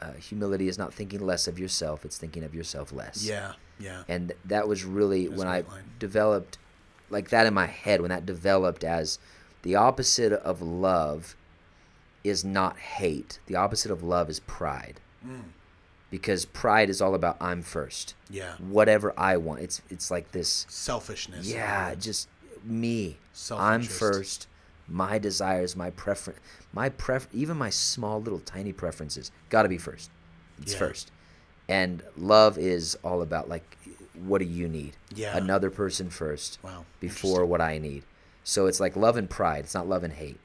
uh, 0.00 0.12
humility 0.12 0.68
is 0.68 0.78
not 0.78 0.92
thinking 0.94 1.20
less 1.20 1.48
of 1.48 1.58
yourself; 1.58 2.04
it's 2.04 2.18
thinking 2.18 2.44
of 2.44 2.54
yourself 2.54 2.92
less. 2.92 3.24
Yeah, 3.26 3.52
yeah. 3.80 4.02
and 4.08 4.32
that 4.44 4.68
was 4.68 4.84
really 4.84 5.26
That's 5.26 5.38
when 5.38 5.48
I 5.48 5.60
line. 5.60 5.84
developed 5.98 6.58
like 7.10 7.30
that 7.30 7.46
in 7.46 7.54
my 7.54 7.66
head 7.66 8.00
when 8.02 8.10
that 8.10 8.26
developed 8.26 8.84
as 8.84 9.18
the 9.62 9.74
opposite 9.74 10.32
of 10.32 10.60
love 10.60 11.34
is 12.22 12.44
not 12.44 12.76
hate 12.78 13.38
the 13.46 13.56
opposite 13.56 13.90
of 13.90 14.02
love 14.02 14.28
is 14.28 14.40
pride 14.40 15.00
Mm. 15.26 15.44
because 16.10 16.44
pride 16.44 16.90
is 16.90 17.00
all 17.00 17.14
about 17.14 17.36
i'm 17.40 17.62
first 17.62 18.14
Yeah. 18.28 18.56
whatever 18.58 19.14
i 19.18 19.36
want 19.38 19.60
it's 19.62 19.80
it's 19.88 20.10
like 20.10 20.32
this 20.32 20.66
Selfishness. 20.68 21.46
yeah 21.50 21.94
just 21.94 22.28
me 22.62 23.16
Selfishness. 23.32 23.72
i'm 23.72 23.82
first 23.98 24.46
my 24.88 25.18
desires 25.18 25.76
my 25.76 25.90
preference 25.90 26.38
my 26.72 26.88
pref 26.88 27.28
even 27.32 27.56
my 27.56 27.68
small 27.70 28.20
little 28.22 28.38
tiny 28.40 28.72
preferences 28.72 29.30
got 29.50 29.62
to 29.64 29.68
be 29.68 29.78
first. 29.78 30.10
It's 30.62 30.72
Yeah. 30.72 30.78
first. 30.78 31.10
And 31.68 32.02
love 32.16 32.56
is 32.58 32.96
all 33.04 33.20
about 33.22 33.48
like 33.48 33.76
what 34.14 34.38
do 34.38 34.44
you 34.46 34.68
need? 34.68 34.96
Yeah. 35.14 35.36
another 35.36 35.70
person 35.70 36.10
first 36.10 36.58
Wow. 36.62 36.84
before 37.00 37.44
what 37.46 37.60
i 37.60 37.78
need. 37.78 38.02
So 38.44 38.66
it's 38.66 38.80
like 38.80 38.96
love 38.96 39.16
and 39.16 39.28
pride. 39.28 39.64
It's 39.64 39.74
not 39.74 39.86
love 39.88 40.02
and 40.04 40.12
hate. 40.14 40.40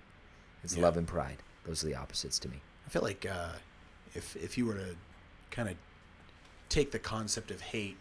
It's 0.63 0.75
Yeah. 0.75 0.83
love 0.83 0.97
and 0.97 1.07
pride. 1.07 1.37
Those 1.65 1.83
are 1.83 1.87
the 1.87 1.95
opposites 1.95 2.37
to 2.39 2.49
me. 2.49 2.61
I 2.85 2.89
feel 2.89 3.01
like 3.01 3.25
uh, 3.25 3.53
if 4.13 4.35
if 4.35 4.57
you 4.57 4.65
were 4.65 4.75
to 4.75 4.95
kind 5.51 5.69
of 5.69 5.75
take 6.69 6.91
the 6.91 6.99
concept 6.99 7.49
of 7.51 7.61
hate 7.61 7.97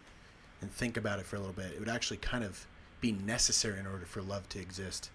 and 0.61 0.71
think 0.71 0.97
about 0.97 1.19
it 1.19 1.25
for 1.25 1.37
a 1.37 1.39
little 1.39 1.53
bit, 1.53 1.71
it 1.73 1.79
would 1.79 1.89
actually 1.89 2.17
kind 2.17 2.43
of 2.43 2.65
be 3.01 3.11
necessary 3.11 3.79
in 3.79 3.87
order 3.87 4.05
for 4.05 4.21
love 4.21 4.47
to 4.49 4.59
exist, 4.59 5.09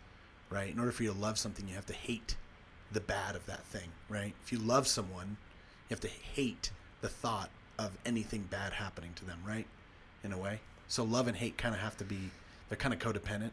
right? 0.51 0.73
In 0.73 0.79
order 0.79 0.93
for 0.93 1.03
you 1.03 1.13
to 1.13 1.19
love 1.19 1.39
something, 1.39 1.69
you 1.69 1.75
have 1.75 1.87
to 1.87 1.93
hate 1.93 2.37
the 2.93 3.01
bad 3.01 3.37
of 3.37 3.45
that 3.47 3.65
thing, 3.65 3.89
right? 4.09 4.33
If 4.45 4.53
you 4.53 4.59
love 4.59 4.87
someone, 4.87 5.37
you 5.89 5.95
have 5.95 6.01
to 6.01 6.09
hate 6.09 6.71
the 7.01 7.09
thought 7.09 7.51
of 7.79 7.93
anything 8.07 8.43
bad 8.51 8.73
happening 8.75 9.13
to 9.17 9.25
them, 9.25 9.39
right? 9.47 9.67
In 10.25 10.33
a 10.33 10.39
way. 10.39 10.61
So 10.89 11.05
love 11.05 11.29
and 11.29 11.37
hate 11.37 11.59
kind 11.59 11.75
of 11.75 11.81
have 11.81 11.97
to 11.99 12.05
be 12.05 12.31
they're 12.69 12.77
kind 12.77 12.93
of 12.95 13.01
codependent. 13.01 13.51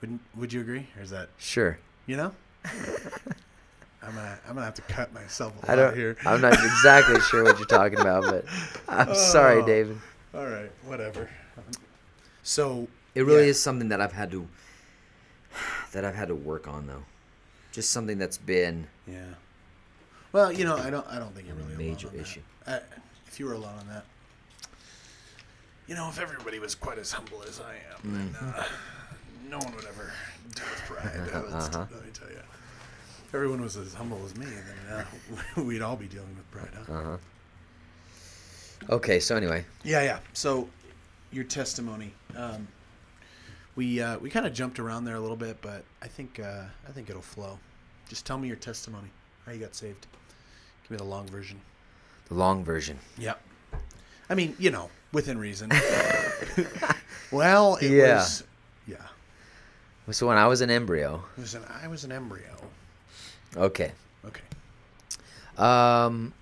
Wouldn't 0.00 0.20
would 0.36 0.52
you 0.52 0.60
agree? 0.60 0.86
Or 0.96 1.02
is 1.02 1.10
that 1.10 1.28
sure 1.38 1.78
you 2.06 2.16
know? 2.16 2.32
I 2.64 2.68
I'm 4.02 4.14
gonna 4.14 4.38
I'm 4.48 4.54
gonna 4.54 4.64
have 4.64 4.74
to 4.74 4.82
cut 4.82 5.12
myself 5.12 5.52
a 5.62 5.70
I 5.70 5.74
lot 5.74 5.82
don't. 5.90 5.96
here. 5.96 6.16
I'm 6.24 6.40
not 6.40 6.54
exactly 6.54 7.20
sure 7.20 7.44
what 7.44 7.58
you're 7.58 7.66
talking 7.66 8.00
about, 8.00 8.24
but 8.24 8.44
I'm 8.88 9.14
sorry, 9.14 9.62
Oh. 9.62 9.66
David. 9.66 9.98
All 10.34 10.46
right, 10.46 10.70
whatever. 10.86 11.28
So 12.42 12.88
It 13.14 13.22
really 13.22 13.44
yeah. 13.44 13.50
is 13.50 13.60
something 13.62 13.88
that 13.88 14.00
I've 14.00 14.12
had 14.12 14.30
to 14.32 14.46
that 15.92 16.04
I've 16.04 16.14
had 16.14 16.28
to 16.28 16.34
work 16.34 16.68
on, 16.68 16.86
though. 16.86 17.02
Just 17.72 17.90
something 17.90 18.18
that's 18.18 18.38
been 18.38 18.86
Yeah. 19.06 19.24
Well, 20.32 20.52
you 20.52 20.64
know, 20.64 20.76
I 20.76 20.90
don't 20.90 21.06
I 21.08 21.18
don't 21.18 21.34
think 21.34 21.46
you're 21.48 21.56
really 21.56 21.76
major 21.76 22.06
alone 22.08 22.18
on 22.20 22.22
that. 22.22 22.22
issue. 22.30 22.40
I, 22.66 22.80
if 23.26 23.38
you 23.40 23.46
were 23.46 23.52
alone 23.54 23.74
on 23.78 23.86
that, 23.88 24.04
you 25.86 25.94
know, 25.94 26.08
if 26.08 26.20
everybody 26.20 26.58
was 26.58 26.74
quite 26.74 26.98
as 26.98 27.10
humble 27.12 27.42
as 27.48 27.60
I 27.60 27.74
am, 27.74 28.12
then 28.14 28.28
Mm-hmm. 28.34 28.60
uh, 28.60 28.64
no 29.50 29.58
one 29.58 29.74
would 29.74 29.84
ever 29.86 30.12
deal 30.54 30.64
with 30.64 30.82
pride. 30.86 31.20
Let's- 31.52 31.66
Uh-huh. 31.74 31.86
Let 31.92 32.04
me 32.04 32.10
tell 32.12 32.28
you. 32.28 32.36
If 33.26 33.34
everyone 33.34 33.60
was 33.60 33.76
as 33.76 33.94
humble 33.94 34.24
as 34.24 34.36
me, 34.36 34.46
then 34.46 35.04
uh, 35.56 35.62
we'd 35.62 35.82
all 35.82 35.96
be 35.96 36.06
dealing 36.06 36.34
with 36.36 36.50
pride. 36.50 36.70
Huh? 36.86 36.92
uh 36.92 37.04
huh. 37.04 37.16
Okay, 38.88 39.20
so 39.20 39.36
anyway, 39.36 39.64
Yeah, 39.84 40.02
yeah. 40.02 40.18
So 40.32 40.68
your 41.32 41.44
testimony. 41.44 42.12
Um, 42.36 42.66
we 43.80 43.98
uh, 43.98 44.18
we 44.18 44.28
kind 44.28 44.44
of 44.44 44.52
jumped 44.52 44.78
around 44.78 45.06
there 45.06 45.14
a 45.14 45.20
little 45.20 45.38
bit, 45.38 45.56
but 45.62 45.84
I 46.02 46.06
think 46.06 46.38
uh, 46.38 46.64
I 46.86 46.92
think 46.92 47.08
it'll 47.08 47.22
flow. 47.22 47.58
Just 48.10 48.26
tell 48.26 48.36
me 48.36 48.46
your 48.46 48.58
testimony. 48.58 49.08
How 49.46 49.52
you 49.52 49.58
got 49.58 49.74
saved. 49.74 50.06
Give 50.82 50.90
me 50.90 50.96
the 50.98 51.04
long 51.04 51.26
version. 51.28 51.58
the 52.28 52.34
long 52.34 52.62
version. 52.62 52.98
Yep. 53.16 53.40
I 54.28 54.34
mean, 54.34 54.54
you 54.58 54.70
know, 54.70 54.90
within 55.14 55.38
reason. 55.38 55.70
well, 57.32 57.76
it 57.76 57.90
Yeah. 57.90 58.16
was. 58.16 58.44
Yeah. 58.86 58.96
So 60.10 60.26
when 60.26 60.36
I 60.36 60.46
was 60.46 60.60
an 60.60 60.68
embryo, 60.70 61.22
It 61.38 61.40
was 61.40 61.54
an. 61.54 61.62
I 61.82 61.88
was 61.88 62.04
an 62.04 62.12
embryo. 62.12 62.54
okay. 63.56 63.92
Okay. 64.26 64.42
Um, 65.56 66.34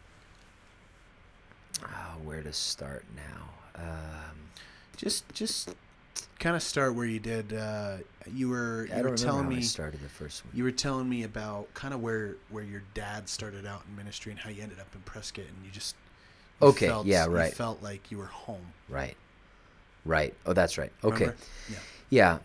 oh, 1.84 2.14
where 2.24 2.42
to 2.42 2.52
start 2.52 3.04
now? 3.14 3.80
Um, 3.80 4.36
Just 4.96 5.22
just 5.32 5.76
kind 6.38 6.56
of 6.56 6.62
start 6.62 6.94
where 6.94 7.06
you 7.06 7.18
did. 7.20 7.52
Uh, 7.52 7.98
you 8.32 8.48
were 8.48 8.88
you 8.94 9.02
were 9.02 9.16
telling 9.16 9.48
me 9.48 9.60
started 9.62 10.00
the 10.00 10.08
first 10.08 10.44
one. 10.44 10.52
you 10.54 10.64
were 10.64 10.70
telling 10.70 11.08
me 11.08 11.22
about 11.24 11.72
kind 11.74 11.94
of 11.94 12.00
where 12.00 12.36
where 12.50 12.64
your 12.64 12.82
dad 12.94 13.28
started 13.28 13.66
out 13.66 13.82
in 13.88 13.96
ministry 13.96 14.32
and 14.32 14.40
how 14.40 14.50
you 14.50 14.62
ended 14.62 14.78
up 14.80 14.94
in 14.94 15.00
Prescott 15.02 15.46
and 15.46 15.64
you 15.64 15.70
just 15.70 15.94
you 16.60 16.68
Okay, 16.68 16.86
felt, 16.88 17.06
yeah, 17.06 17.26
right. 17.26 17.54
felt 17.54 17.82
like 17.82 18.10
you 18.10 18.18
were 18.18 18.26
home. 18.26 18.74
Right. 18.88 19.16
Right. 20.04 20.34
Oh, 20.46 20.52
that's 20.52 20.78
right. 20.78 20.92
Okay. 21.04 21.24
Remember? 21.26 21.36
Yeah. 21.68 21.78
Yeah. 22.10 22.38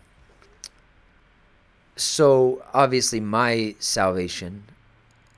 So 1.95 2.63
obviously, 2.73 3.19
my 3.19 3.75
salvation 3.79 4.63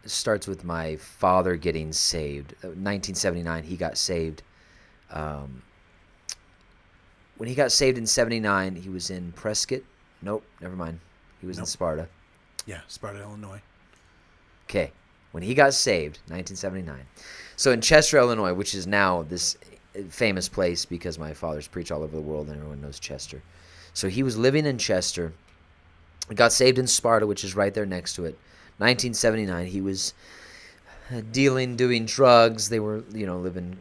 starts 0.06 0.48
with 0.48 0.63
my 0.63 0.98
father 0.98 1.56
getting 1.58 1.94
saved. 1.94 2.54
Uh, 2.63 2.70
1979, 2.70 3.63
he 3.63 3.78
got 3.78 3.98
saved. 3.98 4.44
Um, 5.12 5.63
when 7.38 7.50
he 7.50 7.56
got 7.56 7.71
saved 7.71 7.98
in 7.98 8.06
79, 8.06 8.76
he 8.76 8.89
was 8.89 9.10
in 9.10 9.32
Prescott. 9.34 9.82
Nope, 10.21 10.43
never 10.62 10.76
mind. 10.76 11.00
He 11.41 11.48
was 11.48 11.60
in 11.60 11.65
Sparta. 11.65 12.08
Yeah, 12.65 12.82
Sparta, 12.88 13.21
Illinois. 13.21 13.62
Okay. 14.69 14.91
When 15.32 15.43
he 15.43 15.54
got 15.54 15.74
saved, 15.74 16.19
1979. 16.28 17.06
So 17.58 17.71
in 17.71 17.82
Chester, 17.82 18.17
Illinois, 18.17 18.54
which 18.54 18.74
is 18.74 18.88
now 18.88 19.24
this 19.24 19.58
famous 20.10 20.50
place 20.50 20.86
because 20.86 21.19
my 21.19 21.34
father's 21.34 21.67
preached 21.67 21.91
all 21.91 22.04
over 22.04 22.15
the 22.15 22.21
world 22.21 22.48
and 22.48 22.58
everyone 22.58 22.82
knows 22.82 23.00
Chester. 23.00 23.41
So 23.93 24.10
he 24.10 24.24
was 24.24 24.38
living 24.38 24.65
in 24.65 24.78
Chester, 24.78 25.34
got 26.34 26.52
saved 26.52 26.80
in 26.80 26.88
Sparta, 26.88 27.28
which 27.28 27.43
is 27.43 27.56
right 27.56 27.74
there 27.74 27.86
next 27.86 28.15
to 28.15 28.26
it. 28.26 28.38
1979, 28.78 29.67
he 29.67 29.82
was 29.82 30.13
dealing, 31.32 31.76
doing 31.76 32.06
drugs. 32.06 32.69
They 32.69 32.80
were, 32.80 33.04
you 33.13 33.26
know, 33.26 33.38
living 33.38 33.78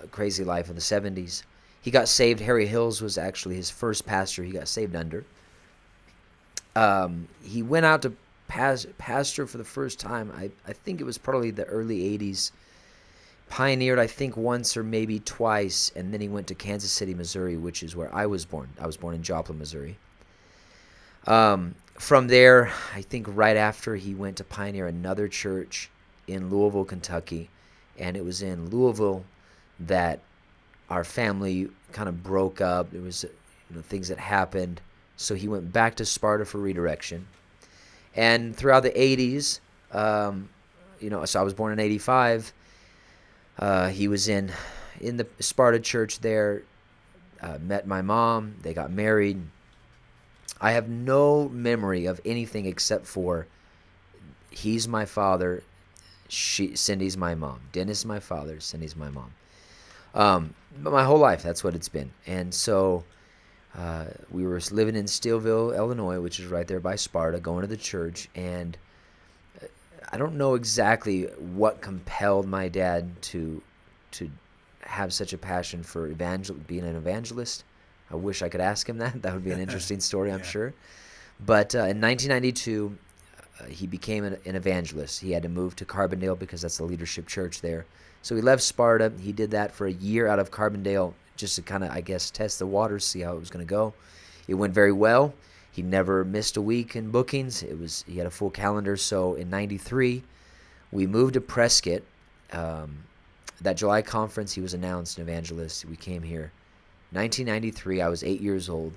a 0.00 0.06
crazy 0.08 0.44
life 0.44 0.68
in 0.68 0.74
the 0.74 0.80
70s. 0.80 1.42
He 1.82 1.90
got 1.90 2.08
saved. 2.08 2.40
Harry 2.40 2.66
Hills 2.66 3.02
was 3.02 3.18
actually 3.18 3.56
his 3.56 3.68
first 3.70 4.06
pastor 4.06 4.42
he 4.42 4.52
got 4.52 4.68
saved 4.68 4.94
under. 4.94 5.24
Um, 6.74 7.28
he 7.42 7.62
went 7.62 7.84
out 7.84 8.02
to 8.02 8.12
pas- 8.48 8.86
pastor 8.98 9.46
for 9.46 9.58
the 9.58 9.64
first 9.64 9.98
time. 9.98 10.32
I, 10.36 10.50
I 10.66 10.72
think 10.72 11.00
it 11.00 11.04
was 11.04 11.18
probably 11.18 11.50
the 11.50 11.64
early 11.64 12.18
80s. 12.18 12.52
Pioneered, 13.48 13.98
I 13.98 14.06
think, 14.06 14.36
once 14.36 14.76
or 14.76 14.82
maybe 14.82 15.18
twice, 15.20 15.92
and 15.94 16.12
then 16.12 16.22
he 16.22 16.28
went 16.28 16.46
to 16.46 16.54
Kansas 16.54 16.90
City, 16.90 17.12
Missouri, 17.12 17.56
which 17.58 17.82
is 17.82 17.94
where 17.94 18.14
I 18.14 18.24
was 18.24 18.46
born. 18.46 18.70
I 18.80 18.86
was 18.86 18.96
born 18.96 19.14
in 19.14 19.22
Joplin, 19.22 19.58
Missouri. 19.58 19.98
Um, 21.26 21.74
from 21.98 22.28
there, 22.28 22.72
I 22.94 23.02
think 23.02 23.26
right 23.28 23.56
after 23.56 23.96
he 23.96 24.14
went 24.14 24.38
to 24.38 24.44
pioneer 24.44 24.86
another 24.86 25.28
church 25.28 25.90
in 26.26 26.48
Louisville, 26.48 26.84
Kentucky, 26.84 27.50
and 27.98 28.16
it 28.16 28.24
was 28.24 28.40
in 28.40 28.70
Louisville 28.70 29.24
that 29.80 30.20
our 30.92 31.04
family 31.04 31.68
kind 31.92 32.08
of 32.08 32.22
broke 32.22 32.60
up. 32.60 32.90
There 32.90 33.00
was 33.00 33.24
you 33.24 33.76
know, 33.76 33.82
things 33.82 34.08
that 34.08 34.18
happened, 34.18 34.80
so 35.16 35.34
he 35.34 35.48
went 35.48 35.72
back 35.72 35.96
to 35.96 36.04
Sparta 36.04 36.44
for 36.44 36.58
redirection. 36.58 37.26
And 38.14 38.54
throughout 38.54 38.82
the 38.82 38.90
'80s, 38.90 39.60
um, 39.90 40.50
you 41.00 41.08
know, 41.08 41.24
so 41.24 41.40
I 41.40 41.42
was 41.42 41.54
born 41.54 41.72
in 41.72 41.80
'85. 41.80 42.52
Uh, 43.58 43.88
he 43.88 44.06
was 44.06 44.28
in 44.28 44.52
in 45.00 45.16
the 45.16 45.26
Sparta 45.40 45.80
church 45.80 46.20
there. 46.20 46.62
Uh, 47.40 47.58
met 47.60 47.86
my 47.86 48.02
mom. 48.02 48.54
They 48.62 48.74
got 48.74 48.92
married. 48.92 49.40
I 50.60 50.72
have 50.72 50.88
no 50.88 51.48
memory 51.48 52.06
of 52.06 52.20
anything 52.24 52.66
except 52.66 53.06
for 53.06 53.48
he's 54.50 54.86
my 54.86 55.06
father, 55.06 55.62
she 56.28 56.76
Cindy's 56.76 57.16
my 57.16 57.34
mom. 57.34 57.60
Dennis 57.72 58.00
is 58.00 58.04
my 58.04 58.20
father, 58.20 58.60
Cindy's 58.60 58.94
my 58.94 59.10
mom. 59.10 59.32
Um, 60.14 60.54
but 60.82 60.92
my 60.92 61.04
whole 61.04 61.18
life, 61.18 61.42
that's 61.42 61.62
what 61.64 61.74
it's 61.74 61.88
been. 61.88 62.10
And 62.26 62.52
so 62.52 63.04
uh, 63.76 64.06
we 64.30 64.46
were 64.46 64.60
living 64.70 64.96
in 64.96 65.04
Steelville, 65.06 65.76
Illinois, 65.76 66.20
which 66.20 66.40
is 66.40 66.46
right 66.46 66.66
there 66.66 66.80
by 66.80 66.96
Sparta, 66.96 67.40
going 67.40 67.62
to 67.62 67.66
the 67.66 67.76
church. 67.76 68.28
And 68.34 68.76
uh, 69.62 69.66
I 70.12 70.18
don't 70.18 70.36
know 70.36 70.54
exactly 70.54 71.24
what 71.38 71.80
compelled 71.80 72.46
my 72.46 72.68
dad 72.68 73.20
to 73.22 73.62
to 74.12 74.30
have 74.82 75.12
such 75.12 75.32
a 75.32 75.38
passion 75.38 75.82
for 75.82 76.08
evangel 76.08 76.56
being 76.66 76.84
an 76.84 76.96
evangelist. 76.96 77.64
I 78.10 78.16
wish 78.16 78.42
I 78.42 78.48
could 78.50 78.60
ask 78.60 78.86
him 78.88 78.98
that. 78.98 79.22
That 79.22 79.32
would 79.32 79.44
be 79.44 79.52
an 79.52 79.60
interesting 79.66 80.00
story, 80.00 80.30
I'm 80.30 80.40
Yeah. 80.40 80.44
sure. 80.44 80.74
But 81.40 81.74
uh, 81.74 81.78
in 81.88 82.00
1992, 82.00 82.96
uh, 83.60 83.64
he 83.64 83.86
became 83.86 84.24
an, 84.24 84.36
an 84.44 84.56
evangelist. 84.56 85.20
He 85.20 85.32
had 85.32 85.42
to 85.42 85.48
move 85.48 85.76
to 85.76 85.84
Carbondale 85.84 86.38
because 86.38 86.62
that's 86.62 86.78
the 86.78 86.84
leadership 86.84 87.26
church 87.26 87.60
there. 87.60 87.86
So 88.22 88.34
he 88.34 88.42
left 88.42 88.62
Sparta. 88.62 89.12
He 89.20 89.32
did 89.32 89.50
that 89.50 89.72
for 89.72 89.86
a 89.86 89.92
year 89.92 90.28
out 90.28 90.38
of 90.38 90.50
Carbondale 90.50 91.14
just 91.36 91.56
to 91.56 91.62
kind 91.62 91.84
of, 91.84 91.90
I 91.90 92.00
guess, 92.00 92.30
test 92.30 92.58
the 92.58 92.66
waters, 92.66 93.04
see 93.04 93.20
how 93.20 93.34
it 93.34 93.40
was 93.40 93.50
going 93.50 93.64
to 93.64 93.68
go. 93.68 93.94
It 94.48 94.54
went 94.54 94.74
very 94.74 94.92
well. 94.92 95.34
He 95.70 95.82
never 95.82 96.24
missed 96.24 96.56
a 96.56 96.62
week 96.62 96.94
in 96.96 97.10
bookings. 97.10 97.62
It 97.62 97.78
was 97.78 98.04
he 98.06 98.18
had 98.18 98.26
a 98.26 98.30
full 98.30 98.50
calendar. 98.50 98.96
So 98.96 99.34
in 99.34 99.48
'93, 99.48 100.22
we 100.90 101.06
moved 101.06 101.34
to 101.34 101.40
Prescott. 101.40 102.02
Um, 102.52 103.04
that 103.62 103.76
July 103.76 104.02
conference, 104.02 104.52
he 104.52 104.60
was 104.60 104.74
announced 104.74 105.18
an 105.18 105.22
evangelist. 105.22 105.84
We 105.84 105.96
came 105.96 106.22
here. 106.22 106.52
1993, 107.12 108.00
I 108.00 108.08
was 108.08 108.24
eight 108.24 108.40
years 108.40 108.68
old. 108.68 108.94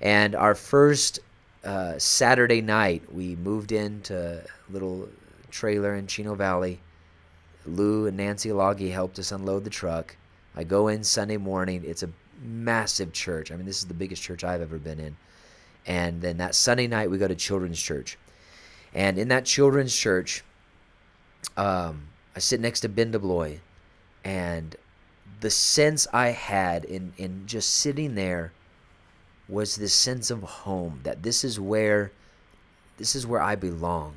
And 0.00 0.34
our 0.34 0.54
first 0.54 1.20
uh, 1.64 1.98
Saturday 1.98 2.60
night, 2.60 3.02
we 3.12 3.36
moved 3.36 3.72
into 3.72 4.42
a 4.42 4.72
little 4.72 5.08
trailer 5.50 5.94
in 5.94 6.06
Chino 6.06 6.34
Valley. 6.34 6.80
Lou 7.66 8.06
and 8.06 8.16
Nancy 8.16 8.52
Loggy 8.52 8.90
helped 8.90 9.18
us 9.18 9.32
unload 9.32 9.64
the 9.64 9.70
truck. 9.70 10.16
I 10.56 10.64
go 10.64 10.88
in 10.88 11.04
Sunday 11.04 11.36
morning. 11.36 11.82
It's 11.84 12.02
a 12.02 12.10
massive 12.42 13.12
church. 13.12 13.52
I 13.52 13.56
mean, 13.56 13.66
this 13.66 13.78
is 13.78 13.86
the 13.86 13.94
biggest 13.94 14.22
church 14.22 14.42
I've 14.44 14.62
ever 14.62 14.78
been 14.78 14.98
in. 14.98 15.16
And 15.86 16.20
then 16.20 16.38
that 16.38 16.54
Sunday 16.54 16.86
night, 16.86 17.10
we 17.10 17.18
go 17.18 17.28
to 17.28 17.34
children's 17.34 17.80
church. 17.80 18.18
And 18.94 19.18
in 19.18 19.28
that 19.28 19.44
children's 19.44 19.94
church, 19.94 20.42
um, 21.56 22.08
I 22.34 22.38
sit 22.38 22.60
next 22.60 22.80
to 22.80 22.88
Ben 22.88 23.12
DeBloy, 23.12 23.58
and 24.24 24.76
the 25.40 25.50
sense 25.50 26.06
I 26.12 26.28
had 26.28 26.84
in, 26.84 27.12
in 27.16 27.46
just 27.46 27.70
sitting 27.70 28.14
there 28.14 28.52
was 29.50 29.76
this 29.76 29.92
sense 29.94 30.30
of 30.30 30.42
home 30.42 31.00
that 31.02 31.22
this 31.22 31.44
is 31.44 31.58
where 31.58 32.12
this 32.98 33.14
is 33.14 33.26
where 33.26 33.40
I 33.42 33.54
belong. 33.56 34.16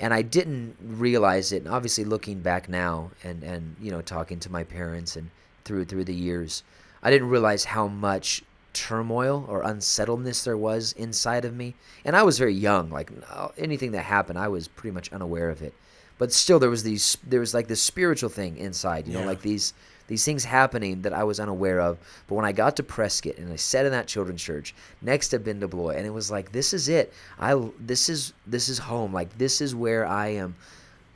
And 0.00 0.14
I 0.14 0.22
didn't 0.22 0.76
realize 0.82 1.52
it. 1.52 1.64
And 1.64 1.68
obviously 1.68 2.04
looking 2.04 2.40
back 2.40 2.68
now 2.68 3.10
and, 3.24 3.42
and 3.42 3.76
you 3.80 3.90
know, 3.90 4.00
talking 4.00 4.38
to 4.40 4.50
my 4.52 4.64
parents 4.64 5.16
and 5.16 5.30
through 5.64 5.84
through 5.86 6.04
the 6.04 6.14
years, 6.14 6.62
I 7.02 7.10
didn't 7.10 7.28
realize 7.28 7.64
how 7.64 7.88
much 7.88 8.42
turmoil 8.72 9.44
or 9.48 9.62
unsettledness 9.62 10.44
there 10.44 10.56
was 10.56 10.92
inside 10.92 11.44
of 11.44 11.54
me. 11.54 11.74
And 12.04 12.14
I 12.16 12.22
was 12.22 12.38
very 12.38 12.54
young, 12.54 12.90
like 12.90 13.10
uh, 13.30 13.48
anything 13.58 13.90
that 13.92 14.02
happened, 14.02 14.38
I 14.38 14.48
was 14.48 14.68
pretty 14.68 14.94
much 14.94 15.12
unaware 15.12 15.50
of 15.50 15.62
it. 15.62 15.74
But 16.16 16.32
still 16.32 16.58
there 16.58 16.70
was 16.70 16.82
these 16.82 17.16
there 17.26 17.40
was 17.40 17.54
like 17.54 17.68
this 17.68 17.82
spiritual 17.82 18.28
thing 18.30 18.56
inside, 18.56 19.06
you 19.06 19.14
know, 19.14 19.20
Yeah. 19.20 19.26
like 19.26 19.42
these 19.42 19.72
these 20.08 20.24
things 20.24 20.44
happening 20.44 21.02
that 21.02 21.12
I 21.12 21.22
was 21.22 21.38
unaware 21.38 21.80
of. 21.80 21.98
But 22.26 22.34
when 22.34 22.44
I 22.44 22.52
got 22.52 22.76
to 22.76 22.82
Prescott 22.82 23.36
and 23.36 23.52
I 23.52 23.56
sat 23.56 23.86
in 23.86 23.92
that 23.92 24.08
children's 24.08 24.42
church 24.42 24.74
next 25.00 25.28
to 25.28 25.38
Ben 25.38 25.60
DeBlois, 25.60 25.96
and 25.96 26.06
it 26.06 26.10
was 26.10 26.30
like, 26.30 26.50
this 26.50 26.72
is 26.72 26.88
it. 26.88 27.12
I 27.38 27.70
this 27.78 28.08
is 28.08 28.32
this 28.46 28.68
is 28.68 28.78
home. 28.78 29.12
Like 29.12 29.36
this 29.38 29.60
is 29.60 29.74
where 29.74 30.06
I 30.06 30.28
am 30.28 30.56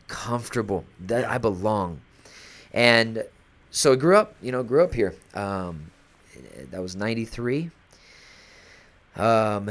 comfortable. 0.06 0.84
That 1.06 1.28
I 1.28 1.38
belong. 1.38 2.00
And 2.72 3.24
so 3.70 3.92
I 3.92 3.96
grew 3.96 4.16
up, 4.16 4.36
you 4.42 4.52
know, 4.52 4.62
grew 4.62 4.84
up 4.84 4.94
here. 4.94 5.14
Um, 5.34 5.90
that 6.70 6.80
was 6.80 6.94
'93. 6.94 7.70
Um, 9.16 9.70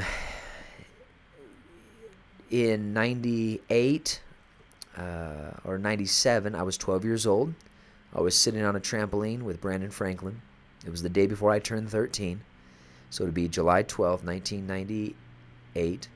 in 2.50 2.94
'98 2.94 4.22
uh, 4.98 5.02
or 5.64 5.78
'97, 5.78 6.56
I 6.56 6.64
was 6.64 6.78
12 6.78 7.06
years 7.06 7.28
old. 7.28 7.54
I 8.14 8.22
was 8.22 8.38
sitting 8.38 8.64
on 8.64 8.76
a 8.76 8.80
trampoline 8.80 9.44
with 9.44 9.62
Brandon 9.62 9.90
Franklin. 9.92 10.42
It 10.86 10.90
was 10.90 11.04
the 11.04 11.10
day 11.10 11.28
before 11.28 11.52
I 11.52 11.60
turned 11.60 11.90
13, 11.90 12.42
so 13.10 13.24
it'd 13.24 13.34
be 13.34 13.48
July 13.48 13.84
12, 13.84 14.26
1998. 14.26 16.08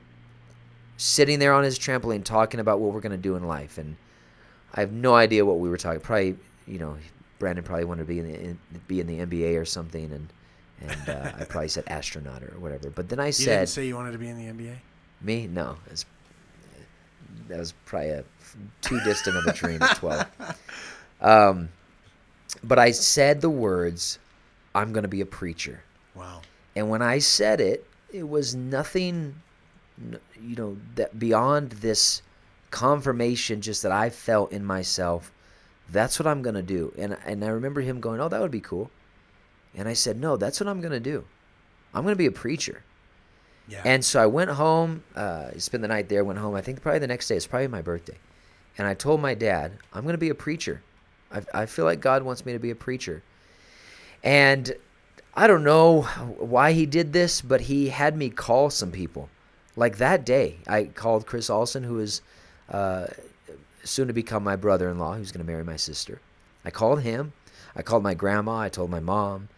Sitting 0.98 1.38
there 1.38 1.52
on 1.52 1.64
his 1.64 1.78
trampoline, 1.78 2.24
talking 2.24 2.60
about 2.60 2.80
what 2.80 2.92
we're 2.92 3.00
gonna 3.00 3.16
do 3.16 3.36
in 3.36 3.44
life, 3.44 3.78
and 3.78 3.96
I 4.74 4.80
have 4.80 4.92
no 4.92 5.14
idea 5.14 5.44
what 5.44 5.58
we 5.58 5.68
were 5.68 5.76
talking. 5.76 6.00
Probably, 6.00 6.36
you 6.66 6.78
know, 6.78 6.96
Brandon 7.38 7.64
probably 7.64 7.84
wanted 7.84 8.02
to 8.02 8.08
be 8.08 8.18
in 8.18 8.26
the 8.26 8.34
in, 8.34 8.58
be 8.88 9.00
in 9.00 9.06
the 9.06 9.18
NBA 9.18 9.60
or 9.60 9.64
something, 9.64 10.10
and 10.12 10.32
and 10.80 11.08
uh, 11.08 11.32
I 11.38 11.44
probably 11.48 11.68
said 11.68 11.84
astronaut 11.86 12.42
or 12.42 12.58
whatever. 12.58 12.90
But 12.90 13.08
then 13.08 13.20
I 13.20 13.30
said. 13.30 13.40
You 13.40 13.44
said, 13.44 13.58
didn't 13.58 13.68
say 13.68 13.86
you 13.86 13.96
wanted 13.96 14.12
to 14.12 14.18
be 14.18 14.28
in 14.28 14.36
the 14.36 14.52
NBA. 14.52 14.76
me? 15.22 15.46
No. 15.46 15.76
It's, 15.90 16.04
that 17.48 17.58
was 17.58 17.72
probably 17.84 18.10
a, 18.10 18.24
too 18.82 19.00
distant 19.04 19.36
of 19.36 19.44
a 19.46 19.52
dream 19.52 19.82
at 19.82 19.96
12. 19.96 20.26
Um, 21.18 21.70
but 22.66 22.78
I 22.78 22.90
said 22.90 23.40
the 23.40 23.50
words, 23.50 24.18
I'm 24.74 24.92
going 24.92 25.02
to 25.02 25.08
be 25.08 25.20
a 25.20 25.26
preacher. 25.26 25.82
Wow. 26.14 26.42
And 26.74 26.90
when 26.90 27.02
I 27.02 27.18
said 27.18 27.60
it, 27.60 27.86
it 28.12 28.28
was 28.28 28.54
nothing, 28.54 29.34
you 30.40 30.56
know, 30.56 30.76
that 30.96 31.18
beyond 31.18 31.70
this 31.72 32.22
confirmation 32.70 33.60
just 33.60 33.82
that 33.82 33.92
I 33.92 34.10
felt 34.10 34.52
in 34.52 34.64
myself. 34.64 35.32
That's 35.90 36.18
what 36.18 36.26
I'm 36.26 36.42
going 36.42 36.56
to 36.56 36.62
do. 36.62 36.92
And, 36.98 37.16
and 37.24 37.44
I 37.44 37.48
remember 37.48 37.80
him 37.80 38.00
going, 38.00 38.20
Oh, 38.20 38.28
that 38.28 38.40
would 38.40 38.50
be 38.50 38.60
cool. 38.60 38.90
And 39.74 39.88
I 39.88 39.92
said, 39.92 40.18
No, 40.18 40.36
that's 40.36 40.60
what 40.60 40.68
I'm 40.68 40.80
going 40.80 40.92
to 40.92 41.00
do. 41.00 41.24
I'm 41.94 42.02
going 42.02 42.14
to 42.14 42.18
be 42.18 42.26
a 42.26 42.32
preacher. 42.32 42.82
Yeah. 43.68 43.82
And 43.84 44.04
so 44.04 44.22
I 44.22 44.26
went 44.26 44.50
home, 44.50 45.02
uh, 45.14 45.50
spent 45.58 45.82
the 45.82 45.88
night 45.88 46.08
there, 46.08 46.24
went 46.24 46.38
home. 46.38 46.54
I 46.54 46.60
think 46.60 46.82
probably 46.82 46.98
the 46.98 47.06
next 47.06 47.28
day, 47.28 47.36
it's 47.36 47.46
probably 47.46 47.68
my 47.68 47.82
birthday. 47.82 48.16
And 48.78 48.86
I 48.86 48.94
told 48.94 49.20
my 49.20 49.34
dad, 49.34 49.72
I'm 49.92 50.02
going 50.02 50.14
to 50.14 50.18
be 50.18 50.28
a 50.28 50.34
preacher. 50.34 50.82
I, 51.32 51.62
I 51.62 51.66
feel 51.66 51.84
like 51.84 52.00
God 52.00 52.22
wants 52.22 52.44
me 52.46 52.52
to 52.52 52.58
be 52.58 52.70
a 52.70 52.76
preacher. 52.76 53.22
And 54.22 54.74
I 55.34 55.46
don't 55.46 55.64
know 55.64 56.02
why 56.38 56.72
he 56.72 56.86
did 56.86 57.12
this, 57.12 57.40
but 57.40 57.60
he 57.62 57.88
had 57.88 58.16
me 58.16 58.30
call 58.30 58.70
some 58.70 58.90
people. 58.90 59.28
Like 59.76 59.98
that 59.98 60.24
day, 60.24 60.56
I 60.66 60.84
called 60.84 61.26
Chris 61.26 61.50
Olson, 61.50 61.82
who 61.82 61.98
is 61.98 62.22
uh, 62.70 63.06
soon 63.84 64.08
to 64.08 64.14
become 64.14 64.42
my 64.42 64.56
brother 64.56 64.88
in 64.90 64.98
law, 64.98 65.14
who's 65.14 65.32
going 65.32 65.44
to 65.44 65.50
marry 65.50 65.64
my 65.64 65.76
sister. 65.76 66.20
I 66.64 66.70
called 66.70 67.02
him. 67.02 67.32
I 67.76 67.82
called 67.82 68.02
my 68.02 68.14
grandma. 68.14 68.58
I 68.58 68.68
told 68.70 68.90
my 68.90 69.00
mom. 69.00 69.48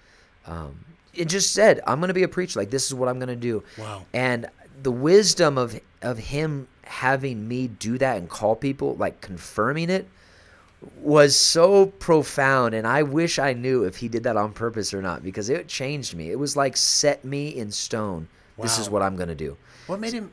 Um, 0.47 0.85
it 1.15 1.27
just 1.27 1.53
said, 1.53 1.81
I'm 1.87 2.01
going 2.01 2.09
to 2.09 2.15
be 2.15 2.25
a 2.25 2.29
preacher. 2.29 2.59
Like, 2.59 2.71
this 2.71 2.87
is 2.87 2.95
what 2.95 3.09
I'm 3.09 3.19
going 3.19 3.29
to 3.29 3.37
do. 3.37 3.63
Wow. 3.79 4.05
And 4.13 4.49
the 4.83 4.91
wisdom 4.91 5.57
of, 5.57 5.81
of 6.03 6.19
him 6.19 6.69
having 6.83 7.47
me 7.47 7.69
do 7.69 7.99
that 7.99 8.17
and 8.17 8.29
call 8.29 8.57
people, 8.57 8.97
like 8.97 9.21
confirming 9.21 9.91
it, 9.91 10.09
was 11.01 11.35
so 11.37 11.87
profound. 11.87 12.75
And 12.75 12.87
I 12.87 13.03
wish 13.03 13.39
I 13.39 13.53
knew 13.53 13.85
if 13.85 13.97
he 13.97 14.09
did 14.09 14.23
that 14.25 14.37
on 14.37 14.53
purpose 14.53 14.95
or 14.95 15.03
not 15.03 15.23
because 15.23 15.49
it 15.49 15.69
changed 15.69 16.15
me. 16.15 16.31
It 16.31 16.39
was 16.39 16.57
like 16.57 16.77
set 16.77 17.25
me 17.25 17.49
in 17.57 17.71
stone. 17.71 18.29
This 18.61 18.79
is 18.79 18.91
what 18.91 19.03
I'm 19.03 19.15
going 19.17 19.29
to 19.29 19.35
do. 19.37 19.57
What 19.87 20.01
made 20.01 20.13
him? 20.13 20.33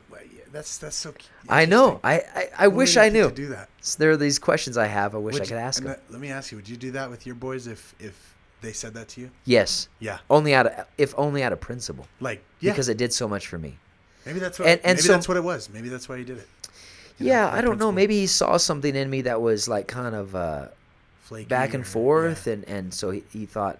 That's 0.52 0.78
that's 0.78 0.96
so. 0.96 1.12
I 1.48 1.64
know. 1.66 2.00
I, 2.02 2.14
I, 2.34 2.48
I 2.60 2.68
wish 2.68 2.96
I 2.96 3.08
knew. 3.08 3.28
to 3.28 3.34
do 3.34 3.48
that. 3.48 3.68
So 3.82 3.96
there 3.98 4.10
are 4.10 4.16
these 4.16 4.38
questions 4.38 4.76
I 4.78 4.86
have. 4.86 5.14
I 5.14 5.18
wish 5.18 5.34
Would 5.34 5.42
I 5.42 5.44
you- 5.44 5.48
could 5.50 5.58
ask 5.58 5.80
and 5.82 5.90
them. 5.90 6.00
let 6.10 6.20
me 6.20 6.30
ask 6.30 6.50
you: 6.50 6.56
Would 6.56 6.68
you 6.68 6.76
do 6.76 6.90
that 6.92 7.10
with 7.10 7.26
your 7.26 7.34
boys 7.34 7.66
if 7.66 7.94
if 8.00 8.34
they 8.62 8.72
said 8.72 8.94
that 8.94 9.08
to 9.08 9.20
you? 9.20 9.30
Yes. 9.44 9.88
Yeah. 10.00 10.18
Only 10.30 10.54
out 10.54 10.66
of, 10.66 10.86
if 10.98 11.14
only 11.18 11.42
out 11.42 11.52
of 11.52 11.60
principle. 11.60 12.06
Like 12.20 12.42
yeah. 12.60 12.72
Because 12.72 12.88
it 12.88 12.96
did 12.96 13.12
so 13.12 13.28
much 13.28 13.46
for 13.48 13.58
me. 13.58 13.76
maybe 14.24 14.38
that's 14.40 14.58
what. 14.58 14.66
and- 14.68 14.80
and 14.82 14.96
maybe 14.96 15.02
so- 15.02 15.12
that's 15.12 15.28
what 15.28 15.36
it 15.36 15.44
was. 15.44 15.68
Maybe 15.70 15.88
that's 15.88 16.08
why 16.08 16.16
you 16.16 16.24
did 16.24 16.38
it. 16.38 16.48
You 17.18 17.26
know, 17.26 17.32
yeah, 17.32 17.50
the 17.50 17.56
I 17.56 17.60
don't 17.60 17.78
know. 17.78 17.90
Maybe 17.92 18.16
he 18.20 18.26
saw 18.26 18.56
something 18.56 18.94
in 18.94 19.08
me 19.10 19.22
that 19.22 19.40
was 19.40 19.68
like 19.68 19.86
kind 19.88 20.14
of 20.14 20.34
uh, 20.34 20.68
Flaky 21.20 21.46
back 21.48 21.74
and 21.74 21.82
or- 21.82 21.86
forth, 21.86 22.46
yeah. 22.46 22.52
and 22.54 22.64
and 22.68 22.94
so 22.94 23.10
he, 23.10 23.24
he 23.32 23.46
thought, 23.46 23.78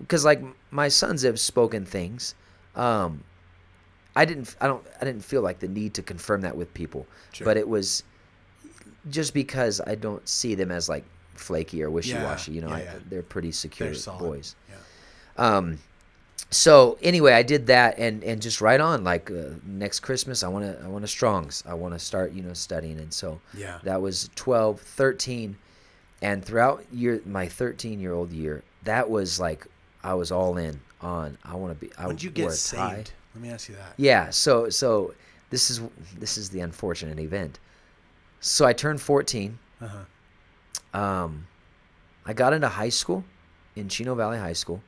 because 0.00 0.24
like 0.24 0.40
my 0.70 0.88
sons 0.88 1.22
have 1.22 1.38
spoken 1.38 1.84
things, 1.84 2.34
um, 2.76 3.22
I 4.16 4.24
didn't, 4.24 4.56
I 4.60 4.66
don't, 4.66 4.84
I 5.00 5.04
didn't 5.04 5.24
feel 5.24 5.42
like 5.42 5.58
the 5.60 5.68
need 5.68 5.94
to 5.94 6.02
confirm 6.02 6.40
that 6.42 6.56
with 6.56 6.72
people, 6.74 7.06
Sure. 7.32 7.44
but 7.44 7.56
it 7.56 7.68
was 7.68 8.02
just 9.10 9.32
because 9.34 9.80
I 9.86 9.94
don't 9.94 10.26
see 10.28 10.54
them 10.54 10.70
as 10.70 10.88
like 10.88 11.04
flaky 11.34 11.82
or 11.82 11.90
wishy 11.90 12.14
washy. 12.14 12.52
you 12.52 12.60
know, 12.62 12.68
yeah, 12.68 12.94
I, 12.96 13.00
they're 13.08 13.22
pretty 13.22 13.52
secure 13.52 13.92
They're 13.92 14.14
boys. 14.18 14.56
Yeah. 14.68 14.76
Um, 15.36 15.78
so 16.50 16.96
anyway, 17.02 17.32
I 17.32 17.42
did 17.42 17.66
that, 17.66 17.98
and 17.98 18.22
and 18.24 18.40
just 18.40 18.60
right 18.60 18.80
on. 18.80 19.04
Like 19.04 19.30
uh, 19.30 19.50
next 19.66 20.00
Christmas, 20.00 20.42
I 20.42 20.48
want 20.48 20.64
to 20.64 20.82
I 20.84 20.88
want 20.88 21.02
to 21.02 21.08
Strong's. 21.08 21.62
I 21.66 21.74
want 21.74 21.94
to 21.94 21.98
start 21.98 22.32
you 22.32 22.42
know 22.42 22.54
studying, 22.54 22.98
and 22.98 23.12
so 23.12 23.40
Yeah. 23.54 23.78
that 23.84 24.00
was 24.00 24.30
12, 24.34 24.80
13, 24.80 25.56
and 26.22 26.44
throughout 26.44 26.84
year 26.92 27.20
my 27.26 27.46
thirteen 27.48 28.00
year 28.00 28.12
old 28.14 28.32
year, 28.32 28.62
that 28.84 29.08
was 29.10 29.38
like 29.38 29.66
I 30.02 30.14
was 30.14 30.32
all 30.32 30.56
in 30.56 30.80
on. 31.02 31.36
I 31.44 31.54
want 31.56 31.78
to 31.78 31.86
be. 31.86 31.92
I 31.98 32.06
When 32.06 32.16
did 32.16 32.22
you 32.24 32.30
wore 32.30 32.50
get 32.50 32.58
tie. 32.58 32.94
saved? 32.96 33.12
Let 33.34 33.42
me 33.42 33.50
ask 33.50 33.68
you 33.68 33.74
that. 33.76 33.92
Yeah. 33.98 34.30
So 34.30 34.70
so 34.70 35.14
this 35.50 35.70
is 35.70 35.80
this 36.18 36.38
is 36.38 36.48
the 36.50 36.60
unfortunate 36.60 37.18
event. 37.18 37.58
So 38.40 38.64
I 38.64 38.72
turned 38.72 39.00
fourteen. 39.02 39.58
Uh 39.82 39.88
huh. 39.88 40.98
Um, 40.98 41.46
I 42.24 42.32
got 42.32 42.52
into 42.52 42.68
high 42.68 42.88
school 42.88 43.22
in 43.76 43.88
Chino 43.88 44.14
Valley 44.14 44.38
High 44.38 44.54
School. 44.54 44.82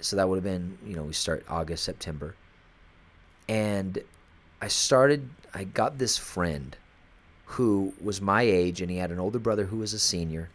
So 0.00 0.16
that 0.16 0.28
would 0.28 0.36
have 0.36 0.44
been, 0.44 0.78
you 0.86 0.94
know, 0.96 1.02
we 1.02 1.12
start 1.12 1.44
August, 1.48 1.84
September. 1.84 2.34
And 3.48 3.98
I 4.60 4.68
started, 4.68 5.28
I 5.54 5.64
got 5.64 5.98
this 5.98 6.16
friend 6.18 6.76
who 7.46 7.92
was 8.02 8.20
my 8.20 8.42
age 8.42 8.80
and 8.80 8.90
he 8.90 8.98
had 8.98 9.10
an 9.10 9.18
older 9.18 9.38
brother 9.38 9.64
who 9.64 9.78
was 9.78 9.92
a 9.94 9.98
senior. 9.98 10.50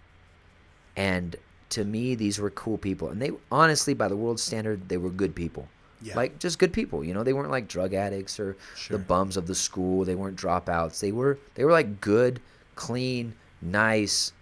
And 0.95 1.35
to 1.69 1.83
me, 1.83 2.15
these 2.15 2.39
were 2.39 2.51
cool 2.51 2.77
people. 2.77 3.09
And 3.09 3.21
they, 3.21 3.31
honestly, 3.51 3.93
by 3.93 4.07
the 4.07 4.15
world 4.15 4.39
standard, 4.39 4.87
they 4.89 4.97
were 4.97 5.09
good 5.09 5.33
people. 5.33 5.67
Yeah. 6.03 6.15
Like 6.15 6.37
just 6.37 6.59
good 6.59 6.73
people, 6.73 7.03
you 7.03 7.13
know. 7.13 7.23
They 7.23 7.31
weren't 7.33 7.49
like 7.49 7.67
drug 7.69 7.93
addicts 7.93 8.37
or 8.39 8.57
Sure. 8.75 8.97
the 8.97 9.03
bums 9.03 9.37
of 9.37 9.47
the 9.47 9.55
school. 9.55 10.03
They 10.03 10.15
weren't 10.15 10.37
dropouts. 10.37 10.99
They 10.99 11.13
were 11.13 11.39
they 11.55 11.63
were 11.63 11.71
like 11.71 12.01
good, 12.01 12.41
clean, 12.75 13.33
nice, 13.61 14.33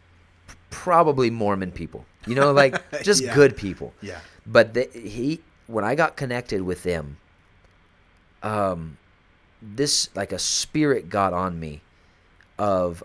probably 0.72 1.30
Mormon 1.30 1.72
people. 1.72 2.04
You 2.26 2.34
know, 2.34 2.52
like 2.52 2.82
just 3.04 3.22
Yeah. 3.24 3.36
good 3.36 3.56
people. 3.56 3.94
Yeah. 4.02 4.20
But 4.46 4.74
the, 4.74 4.90
he, 4.94 5.42
when 5.68 5.84
I 5.86 5.96
got 5.96 6.16
connected 6.16 6.62
with 6.62 6.84
them, 6.84 7.18
um, 8.44 8.98
this 9.62 10.10
like 10.16 10.32
a 10.32 10.40
spirit 10.40 11.10
got 11.10 11.34
on 11.34 11.60
me, 11.60 11.82
of, 12.58 13.04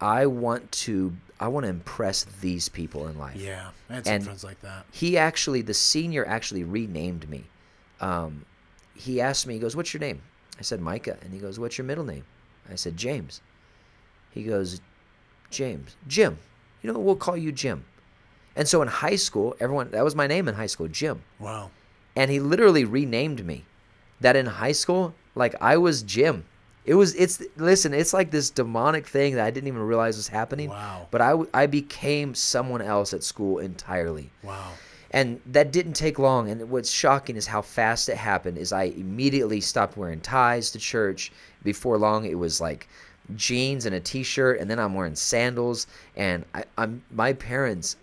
I 0.00 0.26
want 0.26 0.70
to, 0.72 1.14
I 1.38 1.48
want 1.48 1.64
to 1.64 1.70
impress 1.70 2.24
these 2.40 2.68
people 2.68 3.06
in 3.08 3.18
life. 3.18 3.36
Yeah. 3.36 3.70
I 3.90 3.94
had 3.94 4.06
some 4.06 4.14
And- 4.14 4.24
friends 4.24 4.44
like 4.44 4.60
that. 4.62 4.86
He 4.92 5.16
actually, 5.18 5.62
the 5.62 5.74
senior 5.74 6.26
actually 6.26 6.64
renamed 6.64 7.28
me. 7.28 7.44
Um, 8.00 8.44
he 8.94 9.20
asked 9.20 9.46
me, 9.46 9.54
he 9.54 9.60
goes, 9.60 9.74
"What's 9.76 9.92
your 9.94 10.00
name?" 10.00 10.20
I 10.58 10.62
said 10.62 10.80
Micah, 10.80 11.16
and 11.22 11.32
he 11.32 11.38
goes, 11.38 11.58
"What's 11.58 11.78
your 11.78 11.84
middle 11.86 12.04
name?" 12.04 12.24
I 12.70 12.74
said 12.74 12.96
James. 12.96 13.40
He 14.30 14.42
goes, 14.44 14.80
James, 15.50 15.96
Jim. 16.08 16.38
You 16.82 16.92
know, 16.92 16.98
we'll 16.98 17.16
call 17.16 17.36
you 17.36 17.52
Jim. 17.52 17.84
And 18.56 18.68
so 18.68 18.82
in 18.82 18.88
high 18.88 19.16
school, 19.16 19.56
everyone 19.60 19.90
that 19.90 20.04
was 20.04 20.14
my 20.14 20.26
name 20.26 20.48
in 20.48 20.54
high 20.54 20.66
school, 20.66 20.88
Jim. 20.88 21.22
Wow. 21.38 21.70
And 22.16 22.30
he 22.30 22.40
literally 22.40 22.84
renamed 22.84 23.44
me. 23.44 23.64
That 24.20 24.36
in 24.36 24.46
high 24.46 24.72
school, 24.72 25.14
like 25.34 25.54
I 25.60 25.76
was 25.76 26.02
Jim. 26.02 26.44
It 26.84 26.94
was 26.94 27.14
it's 27.14 27.42
listen, 27.56 27.94
it's 27.94 28.12
like 28.12 28.30
this 28.30 28.50
demonic 28.50 29.06
thing 29.06 29.34
that 29.34 29.44
I 29.44 29.50
didn't 29.50 29.68
even 29.68 29.82
realize 29.82 30.16
was 30.16 30.28
happening. 30.28 30.68
Wow. 30.68 31.08
But 31.10 31.20
I 31.20 31.34
I 31.54 31.66
became 31.66 32.34
someone 32.34 32.82
else 32.82 33.12
at 33.14 33.24
school 33.24 33.58
entirely. 33.58 34.30
Wow. 34.42 34.72
And 35.12 35.40
that 35.46 35.72
didn't 35.72 35.92
take 35.92 36.18
long. 36.18 36.50
And 36.50 36.70
what's 36.70 36.90
shocking 36.90 37.36
is 37.36 37.46
how 37.46 37.62
fast 37.62 38.08
it 38.08 38.16
happened. 38.16 38.58
Is 38.58 38.72
I 38.72 38.84
immediately 38.84 39.60
stopped 39.60 39.96
wearing 39.96 40.20
ties 40.20 40.70
to 40.70 40.78
church. 40.78 41.32
Before 41.62 41.98
long, 41.98 42.24
it 42.24 42.38
was 42.38 42.60
like 42.60 42.88
jeans 43.36 43.86
and 43.86 43.94
a 43.94 44.00
t-shirt, 44.00 44.58
and 44.58 44.68
then 44.70 44.78
I'm 44.78 44.94
wearing 44.94 45.14
sandals. 45.14 45.86
And 46.16 46.44
I, 46.54 46.64
I'm 46.78 47.02
my 47.10 47.32
parents 47.34 47.96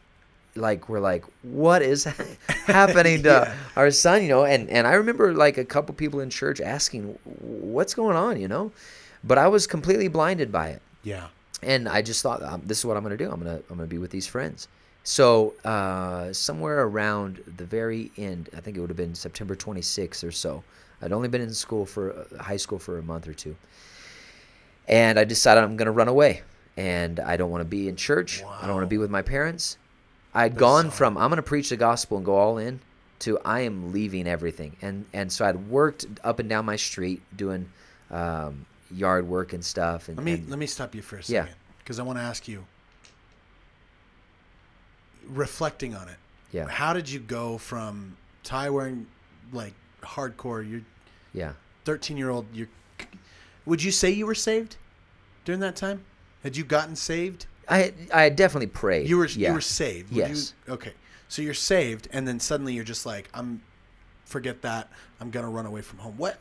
like 0.60 0.90
were 0.90 1.00
like, 1.00 1.24
"What 1.42 1.82
is 1.82 2.04
happening 2.68 3.24
to 3.24 3.30
Yeah. 3.30 3.56
our 3.76 3.92
son?" 3.92 4.22
You 4.24 4.30
know. 4.30 4.46
And 4.46 4.70
and 4.70 4.86
I 4.88 4.94
remember 4.94 5.34
like 5.34 5.58
a 5.58 5.66
couple 5.66 5.96
people 5.96 6.20
in 6.20 6.30
church 6.30 6.62
asking, 6.62 7.18
"What's 7.24 7.94
going 7.94 8.16
on?" 8.16 8.40
You 8.40 8.48
know. 8.48 8.72
But 9.24 9.38
I 9.38 9.48
was 9.48 9.68
completely 9.68 10.08
blinded 10.08 10.50
by 10.52 10.70
it 10.70 10.82
Yeah. 11.04 11.28
and 11.62 11.90
I 11.90 12.02
just 12.02 12.22
thought 12.24 12.42
um, 12.42 12.62
this 12.66 12.78
is 12.80 12.86
what 12.86 12.96
I'm 12.96 13.04
going 13.04 13.18
to 13.18 13.22
do. 13.26 13.30
I'm 13.30 13.42
going 13.44 13.58
to 13.58 13.64
I'm 13.70 13.76
going 13.78 13.90
to 13.90 13.94
be 13.94 13.98
with 13.98 14.12
these 14.12 14.28
friends. 14.28 14.68
So 15.04 15.56
uh, 15.66 16.32
somewhere 16.32 16.84
around 16.86 17.42
the 17.58 17.66
very 17.66 18.12
end, 18.18 18.50
I 18.56 18.62
think 18.62 18.78
it 18.78 18.80
would 18.80 18.90
have 18.90 18.98
been 18.98 19.16
September 19.16 19.56
26th 19.56 20.24
or 20.24 20.32
so. 20.32 20.64
I'd 21.02 21.12
only 21.12 21.28
been 21.28 21.42
in 21.42 21.54
school 21.54 21.86
for 21.86 22.14
uh, 22.14 22.44
high 22.44 22.58
school 22.58 22.80
for 22.80 22.98
a 23.00 23.02
month 23.04 23.28
or 23.28 23.34
two, 23.34 23.56
and 24.88 25.20
I 25.20 25.24
decided 25.24 25.64
I'm 25.64 25.76
going 25.78 25.88
to 25.88 25.92
run 25.92 26.08
away. 26.08 26.42
And 26.78 27.20
I 27.20 27.36
don't 27.36 27.50
want 27.52 27.60
to 27.62 27.66
be 27.68 27.90
in 27.90 27.98
church. 27.98 28.42
I 28.44 28.66
don't 28.66 28.76
want 28.76 28.84
to 28.86 28.88
be 28.96 28.98
with 28.98 29.10
my 29.12 29.22
parents. 29.22 29.78
I'd 30.34 30.56
gone 30.58 30.92
from 30.92 31.18
I'm 31.18 31.30
going 31.30 31.38
to 31.38 31.44
preach 31.44 31.70
the 31.70 31.78
gospel 31.78 32.18
and 32.18 32.26
go 32.26 32.36
all 32.36 32.58
in 32.58 32.80
to 33.20 33.38
I 33.44 33.62
am 33.62 33.92
leaving 33.92 34.28
everything. 34.28 34.76
And 34.82 35.06
and 35.14 35.32
so 35.32 35.46
I'd 35.46 35.70
worked 35.70 36.06
up 36.24 36.40
and 36.40 36.48
down 36.50 36.66
my 36.66 36.76
street 36.76 37.22
doing 37.36 37.70
um, 38.12 38.66
yard 38.92 39.28
work 39.28 39.54
and 39.54 39.64
stuff. 39.66 40.08
And, 40.08 40.18
Let 40.18 40.24
me 40.26 40.34
and- 40.34 40.50
let 40.50 40.60
me 40.60 40.68
stop 40.68 40.94
you 40.96 41.02
for 41.02 41.16
a 41.18 41.20
Yeah. 41.20 41.44
second 41.44 41.56
because 41.80 42.00
I 42.00 42.04
want 42.04 42.18
to 42.20 42.24
ask 42.24 42.48
you. 42.48 42.66
Reflecting 45.28 45.94
on 45.94 46.08
it, 46.10 46.16
yeah, 46.52 46.68
how 46.68 46.92
did 46.94 47.08
you 47.08 47.20
go 47.20 47.60
from 47.60 48.18
tie 48.44 48.70
wearing 48.72 49.06
like 49.52 49.74
hardcore? 50.02 50.68
You're 50.68 50.82
yeah. 51.34 51.52
13 51.86 52.18
year 52.18 52.32
old. 52.32 52.48
You 52.52 52.68
would 53.66 53.84
you 53.84 53.92
say 53.92 54.10
you 54.10 54.26
were 54.26 54.34
saved 54.34 54.78
during 55.46 55.60
that 55.62 55.76
time? 55.76 56.04
Had 56.42 56.58
you 56.58 56.64
gotten 56.64 56.96
saved? 56.96 57.46
I 57.70 57.94
I 58.14 58.30
definitely 58.30 58.68
prayed. 58.68 59.08
You 59.08 59.18
were 59.18 59.28
yeah. 59.28 59.50
you 59.50 59.54
were 59.54 59.62
saved. 59.62 60.10
Would 60.12 60.18
Yes. 60.18 60.54
You, 60.68 60.74
okay. 60.74 60.94
So 61.28 61.42
you're 61.42 61.54
saved, 61.54 62.08
and 62.12 62.28
then 62.28 62.40
suddenly 62.40 62.74
you're 62.74 62.84
just 62.84 63.06
like, 63.06 63.30
I'm. 63.34 63.62
Forget 64.26 64.62
that. 64.62 64.92
I'm 65.20 65.32
gonna 65.32 65.50
run 65.50 65.66
away 65.66 65.82
from 65.82 65.98
home. 66.00 66.16
What 66.16 66.40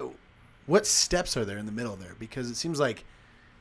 what 0.66 0.86
steps 0.86 1.36
are 1.38 1.44
there 1.46 1.56
in 1.56 1.64
the 1.64 1.72
middle 1.72 1.96
there? 1.96 2.14
Because 2.18 2.50
it 2.50 2.56
seems 2.56 2.78
like 2.78 3.04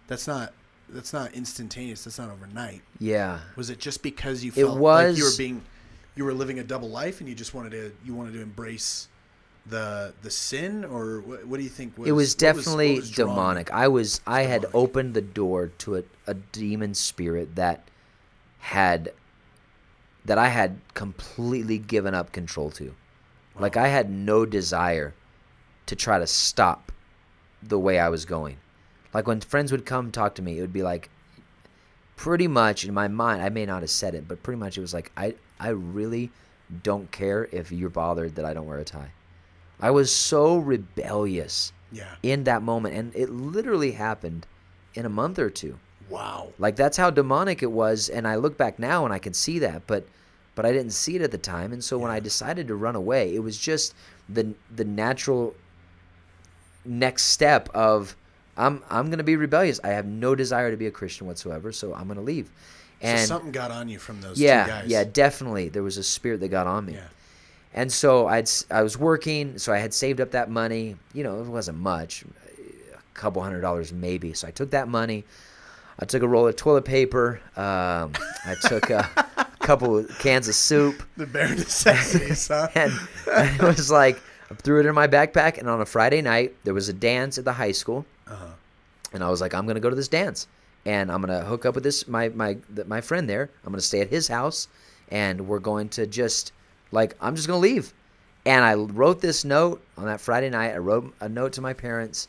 that's 0.08 0.28
not 0.28 0.54
that's 0.90 1.14
not 1.14 1.34
instantaneous. 1.34 2.04
That's 2.04 2.20
not 2.20 2.30
overnight. 2.30 2.82
Yeah. 3.00 3.40
Was 3.56 3.70
it 3.70 3.80
just 3.80 4.04
because 4.04 4.44
you 4.44 4.52
It 4.52 4.66
felt 4.66 4.78
like 4.78 5.18
you 5.18 5.24
were 5.24 5.38
being 5.38 5.64
you 6.16 6.26
were 6.26 6.34
living 6.34 6.60
a 6.60 6.64
double 6.64 6.90
life 6.90 7.20
and 7.20 7.30
you 7.30 7.36
just 7.36 7.54
wanted 7.54 7.72
to 7.72 7.92
you 8.06 8.14
wanted 8.14 8.34
to 8.34 8.42
embrace 8.42 9.08
the 9.70 10.14
the 10.22 10.30
sin 10.30 10.86
or 10.86 11.22
what, 11.22 11.46
what 11.46 11.58
do 11.58 11.64
you 11.64 11.70
think 11.70 11.98
was 11.98 12.08
it 12.08 12.12
was 12.12 12.36
definitely 12.36 12.94
what 12.94 13.02
was 13.02 13.12
drawing 13.12 13.30
you? 13.30 13.36
demonic. 13.36 13.72
I 13.72 13.88
was 13.88 14.22
I 14.26 14.44
had 14.44 14.62
demonic. 14.62 14.76
opened 14.76 15.14
the 15.14 15.22
door 15.22 15.68
to 15.80 15.98
a, 15.98 16.04
a 16.26 16.34
demon 16.34 16.94
spirit 16.94 17.56
that 17.56 17.88
had 18.60 19.12
that 20.26 20.38
I 20.38 20.50
had 20.50 20.80
completely 20.94 21.78
given 21.78 22.14
up 22.14 22.32
control 22.32 22.70
to. 22.72 22.94
Like 23.58 23.78
I 23.78 23.88
had 23.88 24.10
no 24.10 24.46
desire 24.46 25.14
to 25.88 25.96
try 25.96 26.20
to 26.20 26.28
stop 26.28 26.92
the 27.64 27.80
way 27.80 28.00
I 28.00 28.10
was 28.10 28.26
going. 28.26 28.58
Like 29.14 29.26
when 29.28 29.42
friends 29.42 29.72
would 29.72 29.86
come 29.86 30.12
talk 30.12 30.36
to 30.36 30.42
me, 30.42 30.58
it 30.58 30.62
would 30.62 30.74
be 30.74 30.84
like 30.84 31.10
pretty 32.16 32.48
much 32.48 32.84
in 32.86 32.94
my 32.94 33.08
mind, 33.08 33.42
I 33.42 33.50
may 33.50 33.66
not 33.66 33.82
have 33.82 33.90
said 33.90 34.16
it, 34.16 34.28
but 34.28 34.44
pretty 34.44 34.60
much 34.60 34.78
it 34.78 34.82
was 34.82 34.94
like 34.94 35.12
I 35.18 35.36
I 35.60 35.70
really 35.70 36.32
don't 36.84 37.12
care 37.12 37.48
if 37.52 37.72
you're 37.72 37.90
bothered 37.90 38.36
that 38.36 38.46
I 38.46 38.54
don't 38.54 38.66
wear 38.66 38.80
a 38.80 38.84
tie. 38.84 39.12
I 39.80 39.92
was 39.92 40.12
so 40.14 40.58
rebellious 40.58 41.72
Yeah. 41.92 42.16
in 42.24 42.44
that 42.46 42.62
moment 42.64 42.96
and 42.96 43.16
it 43.16 43.30
literally 43.30 43.92
happened 43.92 44.48
in 44.96 45.06
a 45.06 45.10
month 45.10 45.40
or 45.40 45.50
two. 45.50 45.78
Wow. 46.10 46.50
Like 46.58 46.76
that's 46.76 46.98
how 46.98 47.10
demonic 47.10 47.62
it 47.62 47.72
was 47.72 48.10
and 48.10 48.28
I 48.28 48.36
look 48.36 48.58
back 48.58 48.80
now 48.80 49.06
and 49.06 49.14
I 49.14 49.20
can 49.20 49.34
see 49.34 49.60
that, 49.60 49.88
but 49.88 50.08
but 50.56 50.66
I 50.66 50.72
didn't 50.72 50.94
see 50.94 51.16
it 51.16 51.22
at 51.22 51.32
the 51.32 51.38
time 51.38 51.72
and 51.74 51.84
so 51.84 51.98
when 52.00 52.10
I 52.12 52.20
decided 52.20 52.68
to 52.70 52.76
run 52.76 52.96
away, 52.96 53.34
it 53.36 53.40
was 53.44 53.58
just 53.58 53.94
the 54.28 54.54
the 54.76 54.86
natural 54.86 55.56
next 56.86 57.24
step 57.26 57.70
of 57.74 58.16
I'm 58.56 58.82
I'm 58.90 59.08
going 59.08 59.20
to 59.20 59.24
be 59.24 59.36
rebellious. 59.36 59.80
I 59.84 59.90
have 59.90 60.06
no 60.06 60.34
desire 60.34 60.72
to 60.72 60.78
be 60.78 60.88
a 60.88 60.92
Christian 60.92 61.28
whatsoever, 61.28 61.72
so 61.72 61.94
I'm 61.94 62.06
going 62.08 62.18
to 62.18 62.24
leave. 62.24 62.50
And 63.02 63.20
so 63.20 63.26
something 63.28 63.52
got 63.52 63.70
on 63.70 63.88
you 63.88 64.00
from 64.00 64.22
those 64.22 64.38
two 64.38 64.44
yeah, 64.44 64.68
guys. 64.68 64.88
yeah, 64.88 65.04
definitely. 65.04 65.70
There 65.70 65.84
was 65.84 65.98
a 65.98 66.04
spirit 66.04 66.40
that 66.40 66.48
got 66.48 66.66
on 66.66 66.88
me. 66.88 66.94
Yeah. 66.94 67.04
And 67.78 67.92
so 67.92 68.28
I'd 68.28 68.50
I 68.72 68.82
was 68.82 68.98
working, 68.98 69.58
so 69.60 69.72
I 69.72 69.78
had 69.78 69.94
saved 69.94 70.20
up 70.20 70.32
that 70.32 70.50
money. 70.50 70.96
You 71.14 71.24
know, 71.24 71.40
it 71.42 71.46
wasn't 71.48 71.78
much, 71.78 72.24
a 72.24 72.98
couple 73.14 73.42
hundred 73.44 73.62
dollars 73.62 73.94
maybe. 73.94 74.34
So 74.34 74.48
I 74.48 74.52
took 74.52 74.72
that 74.72 74.88
money. 74.88 75.24
I 76.00 76.06
took 76.06 76.24
a 76.24 76.28
roll 76.28 76.48
of 76.48 76.56
toilet 76.56 76.86
paper. 76.86 77.40
Um, 77.56 78.14
I 78.46 78.56
took 78.64 78.90
a 78.90 79.04
couple 79.60 79.98
of 80.00 80.10
cans 80.20 80.48
of 80.48 80.56
soup, 80.56 81.04
The 81.18 81.26
bare 81.28 81.50
necessities, 81.56 82.48
huh? 82.48 82.68
and, 82.76 82.92
and 83.34 83.56
it 83.62 83.64
was 83.64 83.92
like 83.92 84.20
I 84.50 84.56
threw 84.56 84.80
it 84.80 84.86
in 84.88 84.96
my 84.96 85.08
backpack. 85.08 85.58
And 85.60 85.70
on 85.70 85.80
a 85.82 85.86
Friday 85.86 86.22
night, 86.22 86.56
there 86.64 86.74
was 86.74 86.90
a 86.90 86.94
dance 86.94 87.38
at 87.38 87.46
the 87.46 87.54
high 87.54 87.74
school, 87.74 88.06
Uh-huh. 88.28 88.46
and 89.14 89.24
I 89.24 89.30
was 89.30 89.40
like, 89.42 89.54
I'm 89.54 89.68
gonna 89.68 89.80
go 89.80 89.90
to 89.92 89.96
this 89.96 90.08
dance, 90.08 90.48
and 90.86 91.12
I'm 91.12 91.22
gonna 91.22 91.46
hook 91.46 91.66
up 91.68 91.76
with 91.76 91.84
this 91.84 92.08
my 92.08 92.30
my 92.30 92.58
my 92.88 93.02
friend 93.02 93.30
there. 93.30 93.50
I'm 93.66 93.72
gonna 93.72 93.82
stay 93.82 94.02
at 94.02 94.10
his 94.10 94.28
house, 94.28 94.68
and 95.12 95.48
we're 95.48 95.60
going 95.72 95.90
to 95.90 96.08
just 96.08 96.54
like 96.92 97.16
I'm 97.22 97.36
just 97.36 97.48
gonna 97.48 97.60
leave. 97.60 97.94
And 98.46 98.64
I 98.64 98.76
wrote 98.76 99.22
this 99.22 99.44
note 99.44 99.84
on 99.98 100.06
that 100.06 100.22
Friday 100.22 100.50
night. 100.50 100.74
I 100.74 100.78
wrote 100.78 101.14
a 101.20 101.28
note 101.28 101.54
to 101.54 101.62
my 101.62 101.74
parents. 101.74 102.28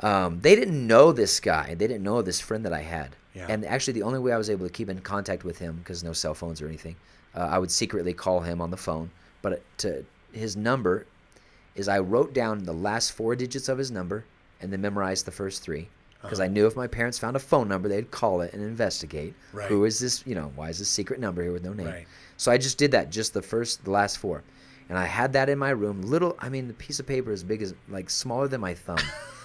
Um, 0.00 0.40
they 0.40 0.54
didn't 0.54 0.86
know 0.86 1.12
this 1.12 1.40
guy. 1.40 1.74
They 1.74 1.86
didn't 1.86 2.02
know 2.02 2.22
this 2.22 2.40
friend 2.40 2.64
that 2.64 2.72
I 2.72 2.80
had. 2.80 3.16
Yeah. 3.34 3.46
And 3.48 3.64
actually, 3.64 3.94
the 3.94 4.02
only 4.02 4.18
way 4.18 4.32
I 4.32 4.36
was 4.36 4.50
able 4.50 4.66
to 4.66 4.72
keep 4.72 4.90
in 4.90 5.00
contact 5.00 5.44
with 5.44 5.58
him, 5.58 5.76
because 5.76 6.04
no 6.04 6.12
cell 6.12 6.34
phones 6.34 6.60
or 6.60 6.66
anything, 6.66 6.96
uh, 7.34 7.48
I 7.50 7.58
would 7.58 7.70
secretly 7.70 8.12
call 8.12 8.40
him 8.40 8.60
on 8.60 8.70
the 8.70 8.76
phone. 8.76 9.10
But 9.40 9.62
to 9.78 10.04
his 10.32 10.56
number 10.56 11.06
is 11.74 11.88
I 11.88 12.00
wrote 12.00 12.34
down 12.34 12.64
the 12.64 12.74
last 12.74 13.12
four 13.12 13.34
digits 13.34 13.68
of 13.68 13.78
his 13.78 13.90
number 13.90 14.24
and 14.60 14.72
then 14.72 14.80
memorized 14.80 15.24
the 15.24 15.30
first 15.30 15.62
three. 15.62 15.88
Because 16.20 16.38
I 16.38 16.46
knew 16.46 16.66
if 16.66 16.76
my 16.76 16.86
parents 16.86 17.18
found 17.18 17.34
a 17.34 17.40
phone 17.40 17.66
number, 17.68 17.88
they'd 17.88 18.12
call 18.12 18.42
it 18.42 18.52
and 18.52 18.62
investigate. 18.62 19.34
Right. 19.52 19.66
Who 19.68 19.84
is 19.84 19.98
this? 19.98 20.24
You 20.24 20.36
know, 20.36 20.52
why 20.54 20.68
is 20.68 20.78
this 20.78 20.88
secret 20.88 21.18
number 21.18 21.42
here 21.42 21.50
with 21.52 21.64
no 21.64 21.72
name? 21.72 21.88
Right. 21.88 22.06
So 22.42 22.50
I 22.50 22.58
just 22.58 22.76
did 22.76 22.90
that, 22.90 23.08
just 23.10 23.34
the 23.34 23.40
first, 23.40 23.84
the 23.84 23.92
last 23.92 24.18
four, 24.18 24.42
and 24.88 24.98
I 24.98 25.04
had 25.04 25.32
that 25.34 25.48
in 25.48 25.58
my 25.60 25.70
room. 25.70 26.02
Little, 26.02 26.34
I 26.40 26.48
mean, 26.48 26.66
the 26.66 26.74
piece 26.74 26.98
of 26.98 27.06
paper 27.06 27.30
as 27.30 27.44
big 27.44 27.62
as 27.62 27.72
like 27.88 28.10
smaller 28.10 28.48
than 28.48 28.60
my 28.60 28.74
thumb. 28.74 28.98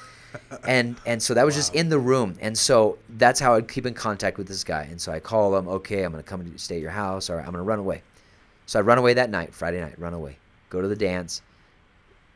and 0.67 0.95
and 1.05 1.21
so 1.21 1.35
that 1.35 1.45
was 1.45 1.53
just 1.53 1.75
in 1.75 1.89
the 1.89 1.99
room, 1.99 2.35
and 2.41 2.57
so 2.57 2.97
that's 3.17 3.39
how 3.39 3.53
I'd 3.53 3.67
keep 3.67 3.85
in 3.85 3.93
contact 3.93 4.39
with 4.39 4.47
this 4.47 4.63
guy. 4.63 4.87
And 4.89 4.99
so 4.99 5.11
I 5.11 5.19
call 5.19 5.55
him, 5.55 5.67
okay, 5.67 6.01
I'm 6.01 6.11
gonna 6.11 6.23
come 6.23 6.41
and 6.41 6.59
stay 6.59 6.77
at 6.77 6.81
your 6.81 6.89
house, 6.89 7.29
or 7.29 7.37
I'm 7.39 7.45
gonna 7.51 7.61
run 7.61 7.77
away. 7.77 8.01
So 8.65 8.79
I 8.79 8.81
run 8.81 8.97
away 8.97 9.13
that 9.13 9.29
night, 9.29 9.53
Friday 9.53 9.79
night, 9.79 9.99
run 9.99 10.15
away, 10.15 10.37
go 10.71 10.81
to 10.81 10.87
the 10.87 10.95
dance. 10.95 11.43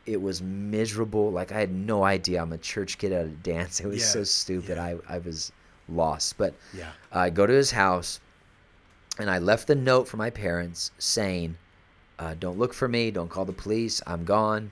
It 0.05 0.21
was 0.21 0.43
miserable. 0.43 1.31
Like 1.31 1.51
I 1.51 1.59
had 1.59 1.71
no 1.71 2.03
idea. 2.03 2.39
I'm 2.39 2.53
a 2.53 2.57
church 2.59 2.99
kid 2.99 3.11
at 3.13 3.25
a 3.25 3.29
dance. 3.29 3.79
It 3.83 3.87
was 3.87 3.97
Yeah, 4.01 4.05
so 4.05 4.23
stupid. 4.25 4.77
yeah. 4.77 4.83
I 5.09 5.15
I 5.15 5.17
was 5.17 5.51
lost. 5.89 6.37
But 6.37 6.53
Yeah. 6.71 6.91
I 7.11 7.31
go 7.31 7.47
to 7.47 7.53
his 7.53 7.71
house, 7.71 8.19
and 9.21 9.29
I 9.29 9.37
left 9.39 9.67
the 9.67 9.75
note 9.75 10.07
for 10.07 10.17
my 10.17 10.29
parents 10.29 10.91
saying, 10.97 11.55
uh, 12.19 12.35
"Don't 12.39 12.57
look 12.59 12.73
for 12.73 12.87
me. 12.87 13.11
Don't 13.11 13.29
call 13.29 13.45
the 13.45 13.53
police. 13.53 14.01
I'm 14.05 14.25
gone." 14.25 14.71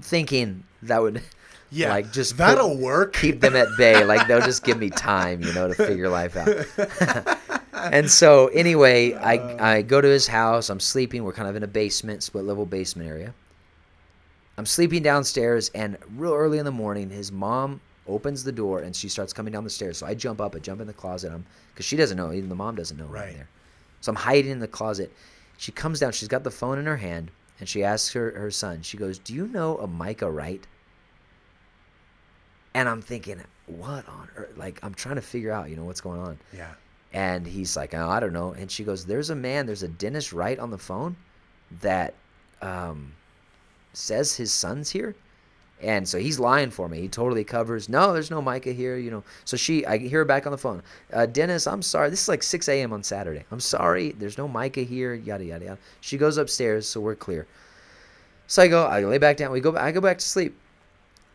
Thinking 0.00 0.64
that 0.82 1.02
would, 1.02 1.20
Yeah. 1.70 1.90
like 1.90 2.12
just 2.12 2.36
that'll 2.36 2.76
work. 2.78 3.12
keep 3.14 3.40
them 3.40 3.54
at 3.56 3.68
bay. 3.76 4.04
Like 4.04 4.26
they'll 4.28 4.40
just 4.40 4.64
give 4.64 4.78
me 4.78 4.90
time, 4.90 5.42
you 5.42 5.52
know, 5.52 5.68
to 5.68 5.74
figure 5.74 6.08
life 6.08 6.36
out. 6.36 7.38
and 7.92 8.10
so 8.10 8.46
anyway, 8.48 9.12
I 9.14 9.76
I 9.76 9.82
go 9.82 10.00
to 10.00 10.08
his 10.08 10.26
house. 10.26 10.70
I'm 10.70 10.80
sleeping. 10.80 11.24
We're 11.24 11.32
kind 11.32 11.48
of 11.48 11.56
in 11.56 11.62
a 11.62 11.66
basement, 11.68 12.22
split 12.22 12.44
level 12.44 12.64
basement 12.66 13.08
area. 13.08 13.34
I'm 14.56 14.66
sleeping 14.66 15.02
downstairs, 15.02 15.70
and 15.74 15.98
real 16.16 16.32
early 16.32 16.58
in 16.58 16.64
the 16.64 16.70
morning, 16.70 17.10
his 17.10 17.32
mom 17.32 17.80
opens 18.06 18.44
the 18.44 18.52
door 18.52 18.80
and 18.80 18.94
she 18.94 19.08
starts 19.08 19.32
coming 19.32 19.52
down 19.52 19.64
the 19.64 19.70
stairs. 19.70 19.98
So 19.98 20.06
I 20.06 20.14
jump 20.14 20.40
up, 20.40 20.54
I 20.54 20.58
jump 20.60 20.80
in 20.80 20.86
the 20.86 20.92
closet. 20.92 21.32
I'm 21.32 21.44
because 21.72 21.86
she 21.86 21.96
doesn't 21.96 22.16
know, 22.16 22.32
even 22.32 22.48
the 22.48 22.54
mom 22.54 22.76
doesn't 22.76 22.96
know 22.96 23.06
I'm 23.06 23.10
Right. 23.10 23.34
there. 23.34 23.48
So 24.04 24.10
I'm 24.10 24.16
hiding 24.16 24.50
in 24.50 24.58
the 24.58 24.68
closet. 24.68 25.10
She 25.56 25.72
comes 25.72 26.00
down. 26.00 26.12
She's 26.12 26.28
got 26.28 26.44
the 26.44 26.50
phone 26.50 26.78
in 26.78 26.84
her 26.84 26.98
hand, 26.98 27.30
and 27.58 27.66
she 27.66 27.82
asks 27.82 28.12
her 28.12 28.32
her 28.32 28.50
son. 28.50 28.82
She 28.82 28.98
goes, 28.98 29.18
"Do 29.18 29.32
you 29.32 29.46
know 29.48 29.78
a 29.78 29.86
Micah 29.86 30.30
Wright?" 30.30 30.66
And 32.74 32.86
I'm 32.86 33.00
thinking, 33.00 33.40
what 33.66 34.06
on 34.06 34.28
earth? 34.36 34.56
Like 34.58 34.78
I'm 34.82 34.92
trying 34.92 35.14
to 35.14 35.22
figure 35.22 35.50
out, 35.50 35.70
you 35.70 35.76
know, 35.76 35.84
what's 35.84 36.02
going 36.02 36.20
on. 36.20 36.38
Yeah. 36.52 36.72
And 37.14 37.46
he's 37.46 37.78
like, 37.78 37.94
oh, 37.94 38.08
I 38.08 38.20
don't 38.20 38.34
know. 38.34 38.52
And 38.52 38.70
she 38.70 38.84
goes, 38.84 39.06
There's 39.06 39.30
a 39.30 39.34
man, 39.34 39.64
there's 39.64 39.84
a 39.84 39.88
Dennis 39.88 40.34
Wright 40.34 40.58
on 40.58 40.70
the 40.70 40.76
phone 40.76 41.16
that 41.80 42.12
um, 42.60 43.14
says 43.94 44.36
his 44.36 44.52
son's 44.52 44.90
here. 44.90 45.14
And 45.82 46.08
so 46.08 46.18
he's 46.18 46.38
lying 46.38 46.70
for 46.70 46.88
me. 46.88 47.00
He 47.00 47.08
totally 47.08 47.44
covers. 47.44 47.88
No, 47.88 48.12
there's 48.14 48.30
no 48.30 48.40
Micah 48.40 48.72
here, 48.72 48.96
you 48.96 49.10
know. 49.10 49.22
So 49.44 49.56
she, 49.56 49.84
I 49.84 49.98
hear 49.98 50.20
her 50.20 50.24
back 50.24 50.46
on 50.46 50.52
the 50.52 50.58
phone. 50.58 50.82
Uh, 51.12 51.26
Dennis, 51.26 51.66
I'm 51.66 51.82
sorry. 51.82 52.08
This 52.10 52.22
is 52.22 52.28
like 52.28 52.42
6 52.42 52.68
a.m. 52.68 52.92
on 52.92 53.02
Saturday. 53.02 53.44
I'm 53.50 53.60
sorry. 53.60 54.12
There's 54.12 54.38
no 54.38 54.48
Micah 54.48 54.82
here. 54.82 55.14
Yada 55.14 55.44
yada 55.44 55.64
yada. 55.64 55.78
She 56.00 56.16
goes 56.16 56.38
upstairs, 56.38 56.88
so 56.88 57.00
we're 57.00 57.14
clear. 57.16 57.46
So 58.46 58.62
I 58.62 58.68
go, 58.68 58.86
I 58.86 59.00
lay 59.04 59.18
back 59.18 59.36
down. 59.36 59.50
We 59.52 59.60
go. 59.60 59.76
I 59.76 59.92
go 59.92 60.00
back 60.00 60.18
to 60.18 60.24
sleep. 60.24 60.56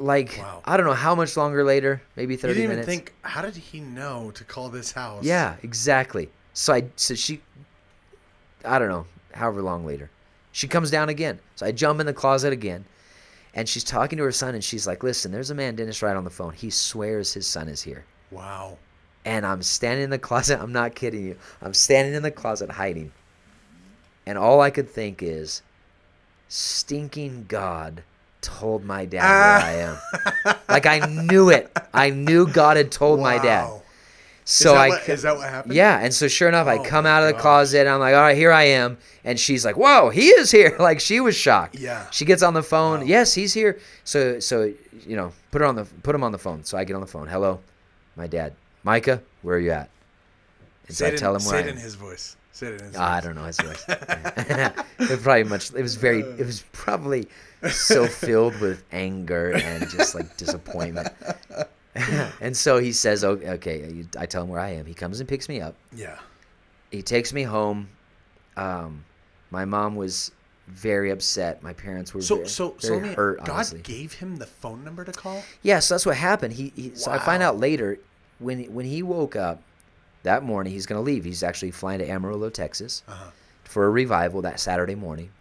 Like 0.02 0.38
Wow. 0.40 0.62
I 0.64 0.78
don't 0.78 0.86
know 0.86 0.94
how 0.94 1.14
much 1.14 1.36
longer 1.36 1.64
later. 1.64 2.02
Maybe 2.16 2.36
30 2.38 2.38
You 2.38 2.38
30 2.38 2.54
didn't 2.54 2.64
even 2.64 2.70
minutes. 2.78 2.88
think. 2.88 3.14
How 3.22 3.42
did 3.42 3.56
he 3.58 3.82
know 3.82 4.32
to 4.32 4.44
call 4.46 4.70
this 4.70 4.94
house? 4.94 5.24
Yeah, 5.26 5.58
exactly. 5.62 6.30
So 6.54 6.74
I 6.74 6.86
so 6.96 7.14
she 7.16 7.42
I 8.64 8.80
don't 8.80 8.88
know, 8.90 9.06
however 9.34 9.62
long 9.62 9.86
later. 9.86 10.10
She 10.54 10.68
comes 10.68 10.90
down 10.90 11.10
again. 11.10 11.40
So 11.56 11.66
I 11.66 11.72
jump 11.74 12.00
in 12.00 12.06
the 12.06 12.14
closet 12.14 12.54
again 12.54 12.86
and 13.54 13.68
she's 13.68 13.84
talking 13.84 14.18
to 14.18 14.24
her 14.24 14.32
son 14.32 14.56
and 14.56 14.64
she's 14.64 14.88
like, 14.88 15.04
"Listen, 15.04 15.32
there's 15.32 15.50
a 15.50 15.56
man 15.56 15.76
Dennis 15.76 16.02
Wright 16.02 16.16
on 16.16 16.24
the 16.24 16.30
phone. 16.30 16.54
He 16.54 16.70
swears 16.70 17.34
his 17.34 17.48
son 17.48 17.68
is 17.68 17.82
here." 17.82 18.06
Wow. 18.32 18.78
And 19.26 19.46
I'm 19.46 19.62
standing 19.62 20.06
in 20.06 20.10
the 20.10 20.20
closet. 20.20 20.60
I'm 20.62 20.74
not 20.74 20.96
kidding 20.96 21.26
you. 21.26 21.38
I'm 21.62 21.74
standing 21.74 22.14
in 22.14 22.24
the 22.24 22.32
closet 22.32 22.70
hiding. 22.72 23.12
And 24.26 24.38
all 24.38 24.62
I 24.62 24.70
could 24.70 24.90
think 24.90 25.24
is, 25.24 25.64
stinking 26.48 27.46
God 27.48 28.04
told 28.42 28.84
my 28.86 29.06
dad 29.06 29.24
where 29.24 29.66
I 29.66 30.54
am. 30.54 30.56
like 30.70 30.86
I 30.86 31.00
knew 31.00 31.50
it. 31.50 31.72
I 31.94 32.10
knew 32.12 32.48
God 32.48 32.78
had 32.78 32.92
told 32.92 33.20
my 33.20 33.38
dad. 33.38 33.82
So 34.52 34.70
is 34.70 34.74
that 34.74 34.82
I 34.82 34.90
what, 34.90 35.10
is 35.10 35.22
that 35.22 35.38
what 35.38 35.48
happened? 35.48 35.76
yeah, 35.76 36.00
and 36.00 36.12
so 36.12 36.28
sure 36.28 36.50
enough, 36.50 36.66
I 36.66 36.80
Oh 36.80 36.84
come 36.84 37.06
out 37.06 37.22
of 37.22 37.28
the 37.28 37.34
gosh. 37.34 37.42
closet. 37.44 37.82
And 37.82 37.90
I'm 37.90 38.00
like, 38.00 38.16
all 38.16 38.22
right, 38.22 38.36
here 38.36 38.52
I 38.52 38.64
am. 38.64 38.98
And 39.24 39.40
she's 39.40 39.64
like, 39.64 39.78
whoa, 39.78 40.10
he 40.10 40.30
is 40.30 40.50
here. 40.50 40.76
Like 40.80 41.00
she 41.00 41.20
was 41.20 41.36
shocked. 41.36 41.76
Yeah. 41.76 42.10
She 42.10 42.26
gets 42.26 42.42
on 42.42 42.56
the 42.56 42.64
phone. 42.64 43.02
Wow. 43.02 43.06
Yes, 43.06 43.32
he's 43.36 43.54
here. 43.54 43.80
So 44.06 44.40
so 44.40 44.74
you 45.06 45.16
know, 45.16 45.34
put 45.52 45.62
her 45.62 45.68
on 45.68 45.76
the 45.76 45.86
put 46.02 46.16
him 46.16 46.24
on 46.24 46.32
the 46.32 46.40
phone. 46.40 46.64
So 46.64 46.80
I 46.80 46.84
get 46.84 46.96
on 46.96 47.02
the 47.02 47.08
phone. 47.08 47.28
Hello, 47.28 47.60
my 48.16 48.26
dad, 48.26 48.54
Micah. 48.84 49.22
Where 49.44 49.58
are 49.58 49.60
you 49.60 49.70
at? 49.72 49.88
And 50.88 50.98
so 50.98 51.06
Say 51.06 51.14
I 51.14 51.16
tell 51.16 51.36
in, 51.36 51.36
him 51.36 51.42
say 51.42 51.52
where 51.52 51.60
it 51.60 51.68
in 51.68 51.78
his 51.78 51.94
voice. 51.94 52.36
Say 52.52 52.68
it 52.70 52.82
in 52.82 52.88
his 52.88 52.96
Ah, 52.98 53.18
I 53.18 53.22
don't 53.22 53.36
know 53.36 53.44
his 53.46 53.60
voice. 53.60 53.86
it 53.88 54.74
was 55.00 55.20
probably 55.22 55.44
much. 55.44 55.72
It 55.76 55.82
was 55.84 55.94
very. 55.96 56.22
It 56.22 56.46
was 56.48 56.64
probably 56.72 57.28
so 57.70 58.08
filled 58.08 58.60
with 58.60 58.84
anger 58.92 59.52
and 59.54 59.88
just 59.92 60.16
like 60.16 60.38
disappointment. 60.38 61.10
and 62.42 62.56
so 62.56 62.78
he 62.80 62.92
says, 62.92 63.24
"Oh, 63.24 63.32
okay." 63.34 64.06
I 64.18 64.26
tell 64.26 64.44
him 64.44 64.50
where 64.50 64.60
I 64.60 64.70
am. 64.72 64.86
He 64.86 64.94
comes 64.94 65.20
and 65.20 65.28
picks 65.30 65.48
me 65.50 65.62
up. 65.62 65.76
Yeah. 65.94 66.18
He 66.92 67.02
takes 67.02 67.34
me 67.34 67.44
home. 67.44 67.90
Um, 68.58 69.04
my 69.52 69.66
mom 69.66 69.96
was 69.96 70.32
very 70.68 71.10
upset. 71.12 71.64
My 71.64 71.74
parents 71.74 72.14
were 72.14 72.22
So 72.22 72.36
very, 72.38 72.48
so 72.48 72.76
so 72.80 72.90
very 72.98 73.10
me, 73.10 73.14
hurt. 73.16 73.40
God 73.40 73.50
honestly, 73.50 73.82
gave 73.82 74.14
him 74.14 74.36
the 74.36 74.46
phone 74.46 74.84
number 74.84 75.04
to 75.04 75.12
call. 75.12 75.44
yeah. 75.62 75.80
So 75.80 75.94
that's 75.96 76.06
what 76.06 76.18
happened. 76.18 76.54
He, 76.54 76.72
he 76.76 76.92
so 76.96 77.12
I 77.12 77.18
find 77.20 77.42
out 77.44 77.58
later 77.58 78.00
when 78.40 78.64
when 78.74 78.86
he 78.86 79.02
woke 79.04 79.36
up 79.36 79.62
that 80.24 80.44
morning. 80.44 80.74
He's 80.74 80.86
gonna 80.86 81.02
leave. 81.02 81.24
He's 81.24 81.44
actually 81.44 81.72
flying 81.72 82.00
to 82.00 82.10
Amarillo, 82.10 82.50
Texas, 82.50 83.04
Uh-huh. 83.08 83.32
for 83.64 83.86
a 83.86 83.90
revival 83.90 84.42
that 84.44 84.60
Saturday 84.60 84.96
morning. 84.96 85.32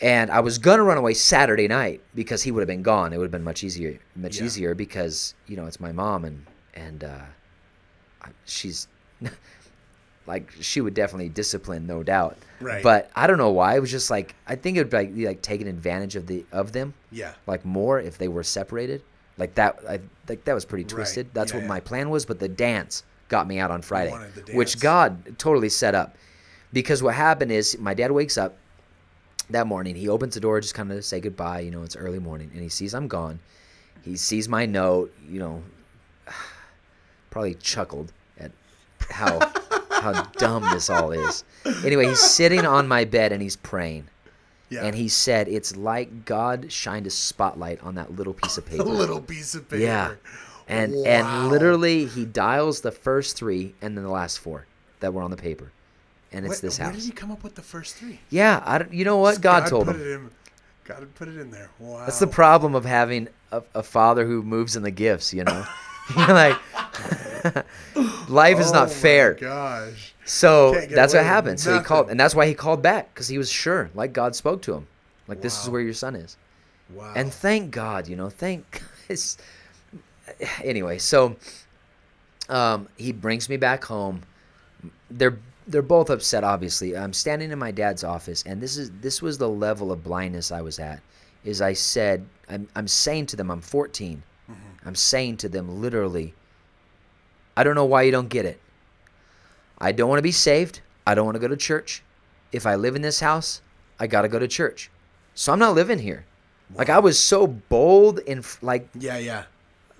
And 0.00 0.30
I 0.30 0.40
was 0.40 0.58
gonna 0.58 0.82
run 0.84 0.96
away 0.98 1.14
Saturday 1.14 1.66
night 1.68 2.00
because 2.14 2.42
he 2.42 2.50
would 2.52 2.60
have 2.60 2.68
been 2.68 2.82
gone. 2.82 3.12
It 3.12 3.16
would 3.16 3.24
have 3.24 3.32
been 3.32 3.42
much 3.44 3.64
easier, 3.64 3.98
much 4.14 4.38
Yeah. 4.38 4.44
easier 4.44 4.74
because 4.74 5.34
you 5.46 5.56
know 5.56 5.66
it's 5.66 5.80
my 5.80 5.92
mom 5.92 6.24
and 6.24 6.46
and 6.74 7.02
uh, 7.04 7.20
she's 8.44 8.86
like 10.26 10.52
she 10.60 10.80
would 10.80 10.94
definitely 10.94 11.28
discipline, 11.28 11.86
no 11.86 12.02
doubt. 12.02 12.36
Right. 12.60 12.82
But 12.82 13.10
I 13.16 13.26
don't 13.26 13.38
know 13.38 13.50
why. 13.50 13.76
It 13.76 13.80
was 13.80 13.90
just 13.90 14.10
like 14.10 14.34
I 14.46 14.56
think 14.56 14.76
it 14.76 14.84
would 14.84 14.92
like 14.92 15.14
be 15.14 15.26
like 15.26 15.42
taking 15.42 15.66
advantage 15.68 16.16
of 16.16 16.26
the 16.26 16.44
of 16.52 16.72
them 16.72 16.94
Yeah. 17.10 17.32
like 17.46 17.64
more 17.64 18.00
if 18.00 18.18
they 18.18 18.28
were 18.28 18.42
separated. 18.42 19.02
Like 19.36 19.54
that, 19.54 19.78
I 19.88 20.00
like 20.28 20.44
that 20.44 20.54
was 20.54 20.64
pretty 20.64 20.84
Right. 20.84 20.90
twisted. 20.90 21.28
That's 21.32 21.52
Yeah, 21.52 21.58
what 21.58 21.62
yeah. 21.62 21.68
my 21.68 21.80
plan 21.80 22.10
was. 22.10 22.24
But 22.26 22.38
the 22.40 22.48
dance 22.48 23.02
got 23.28 23.46
me 23.48 23.58
out 23.58 23.70
on 23.70 23.82
Friday, 23.82 24.12
which. 24.54 24.80
God 24.80 25.38
totally 25.38 25.68
set 25.68 25.94
up. 25.94 26.16
Because 26.72 27.02
what 27.02 27.14
happened 27.14 27.50
is 27.52 27.78
my 27.78 27.94
dad 27.94 28.10
wakes 28.12 28.36
up 28.36 28.56
that 29.50 29.66
morning. 29.66 29.94
He 29.94 30.08
opens 30.08 30.34
the 30.34 30.40
door 30.40 30.60
just 30.60 30.74
kind 30.74 30.90
of 30.90 30.96
to 30.98 31.02
say 31.02 31.20
goodbye. 31.20 31.60
You 31.60 31.70
know, 31.70 31.82
it's 31.82 31.96
early 31.96 32.18
morning, 32.18 32.50
and 32.52 32.62
he 32.62 32.68
sees 32.68 32.94
I'm 32.94 33.08
gone. 33.08 33.40
He 34.02 34.16
sees 34.16 34.48
my 34.48 34.66
note. 34.66 35.12
You 35.28 35.38
know, 35.40 35.62
probably 37.30 37.54
chuckled 37.54 38.12
at 38.38 38.50
how 39.10 39.38
how 39.90 40.22
dumb 40.38 40.62
this 40.72 40.90
all 40.90 41.12
is. 41.12 41.44
Anyway, 41.84 42.06
he's 42.06 42.20
sitting 42.20 42.64
on 42.66 42.86
my 42.88 43.04
bed 43.04 43.32
and 43.32 43.42
he's 43.42 43.56
praying. 43.56 44.06
Yeah. 44.70 44.84
And 44.84 44.94
he 44.94 45.08
said, 45.08 45.48
"It's 45.48 45.76
like 45.76 46.24
God 46.26 46.70
shined 46.70 47.06
a 47.06 47.10
spotlight 47.10 47.82
on 47.82 47.94
that 47.94 48.14
little 48.14 48.34
piece 48.34 48.58
of 48.58 48.66
paper." 48.66 48.82
a 48.82 48.84
paper." 48.84 48.96
little 48.96 49.20
piece 49.20 49.54
of 49.54 49.68
paper. 49.68 49.82
Yeah, 49.82 50.14
and 50.68 50.92
Wow. 50.94 51.02
and 51.06 51.48
literally 51.48 52.04
he 52.06 52.24
dials 52.26 52.82
the 52.82 52.92
first 52.92 53.36
three 53.36 53.74
and 53.80 53.96
then 53.96 54.04
the 54.04 54.10
last 54.10 54.38
four 54.38 54.66
that 55.00 55.14
were 55.14 55.22
on 55.22 55.30
the 55.30 55.36
paper, 55.38 55.72
and 56.32 56.44
it's 56.44 56.60
this 56.60 56.78
Where 56.78 56.92
did 56.92 57.02
he 57.02 57.10
come 57.10 57.30
up 57.30 57.42
with 57.42 57.54
the 57.54 57.62
first 57.62 57.96
three? 57.96 58.20
Yeah, 58.30 58.62
I 58.64 58.78
don't, 58.78 58.92
you 58.92 59.04
know 59.04 59.16
what 59.16 59.40
God, 59.40 59.66
told 59.66 59.86
put 59.86 59.96
him. 59.96 60.02
It 60.02 60.06
in, 60.06 60.30
God 60.84 61.14
put 61.14 61.28
it 61.28 61.38
in 61.38 61.50
there. 61.50 61.70
Wow. 61.78 62.00
That's 62.00 62.18
the 62.18 62.26
problem 62.26 62.74
of 62.74 62.84
having 62.84 63.28
a, 63.52 63.62
a 63.74 63.82
father 63.82 64.26
who 64.26 64.42
moves 64.42 64.76
in 64.76 64.82
the 64.82 64.90
gifts. 64.90 65.32
You 65.32 65.44
know, 65.44 65.66
like, 66.16 66.58
life 68.28 68.58
is 68.58 68.70
Oh 68.70 68.74
not 68.74 68.88
my 68.88 68.94
fair. 68.94 69.34
Gosh. 69.34 70.14
So 70.24 70.78
that's 70.90 71.14
what 71.14 71.24
happened. 71.24 71.58
So 71.58 71.74
he 71.74 71.82
called, 71.82 72.10
and 72.10 72.20
that's 72.20 72.34
why 72.34 72.46
he 72.46 72.54
called 72.54 72.82
back 72.82 73.12
because 73.14 73.28
he 73.28 73.38
was 73.38 73.50
sure, 73.50 73.90
like 73.94 74.12
God 74.12 74.36
spoke 74.36 74.60
to 74.62 74.74
him, 74.74 74.86
like 75.26 75.40
this 75.40 75.62
is 75.62 75.70
where 75.70 75.80
your 75.80 75.94
son 75.94 76.14
is. 76.14 76.36
Wow. 76.94 77.12
And 77.16 77.32
thank 77.32 77.70
God, 77.70 78.08
you 78.08 78.16
know, 78.16 78.28
thank. 78.28 78.82
It's, 79.10 79.38
anyway, 80.62 80.98
so 80.98 81.36
um, 82.50 82.88
he 82.98 83.10
brings 83.10 83.48
me 83.48 83.56
back 83.56 83.84
home. 83.84 84.20
They're 85.10 85.38
they're 85.68 85.82
both 85.82 86.10
upset. 86.10 86.42
Obviously, 86.44 86.96
I'm 86.96 87.12
standing 87.12 87.50
in 87.52 87.58
my 87.58 87.70
dad's 87.70 88.02
office, 88.02 88.42
and 88.44 88.60
this 88.60 88.76
is 88.76 88.90
this 89.00 89.22
was 89.22 89.38
the 89.38 89.48
level 89.48 89.92
of 89.92 90.02
blindness 90.02 90.50
I 90.50 90.62
was 90.62 90.78
at. 90.78 91.00
Is 91.44 91.60
I 91.62 91.72
said, 91.74 92.26
I'm 92.48 92.68
I'm 92.74 92.88
saying 92.88 93.26
to 93.26 93.36
them, 93.36 93.50
I'm 93.50 93.60
14. 93.60 94.22
I'm 94.86 94.94
saying 94.94 95.36
to 95.38 95.48
them 95.48 95.80
literally, 95.82 96.34
I 97.56 97.64
don't 97.64 97.74
know 97.74 97.84
why 97.84 98.02
you 98.02 98.10
don't 98.12 98.28
get 98.28 98.46
it. 98.46 98.58
I 99.78 99.92
don't 99.92 100.08
want 100.08 100.18
to 100.18 100.22
be 100.22 100.32
saved. 100.32 100.80
I 101.06 101.14
don't 101.14 101.26
want 101.26 101.34
to 101.34 101.40
go 101.40 101.48
to 101.48 101.56
church. 101.56 102.02
If 102.52 102.64
I 102.66 102.74
live 102.76 102.96
in 102.96 103.02
this 103.02 103.20
house, 103.20 103.60
I 104.00 104.06
got 104.06 104.22
to 104.22 104.28
go 104.28 104.38
to 104.38 104.48
church. 104.48 104.90
So 105.34 105.52
I'm 105.52 105.58
not 105.58 105.74
living 105.74 105.98
here. 105.98 106.24
Like 106.74 106.88
I 106.90 106.98
was 106.98 107.18
so 107.18 107.46
bold 107.46 108.20
and 108.26 108.46
like 108.62 108.88
yeah, 108.94 109.18
yeah. 109.18 109.44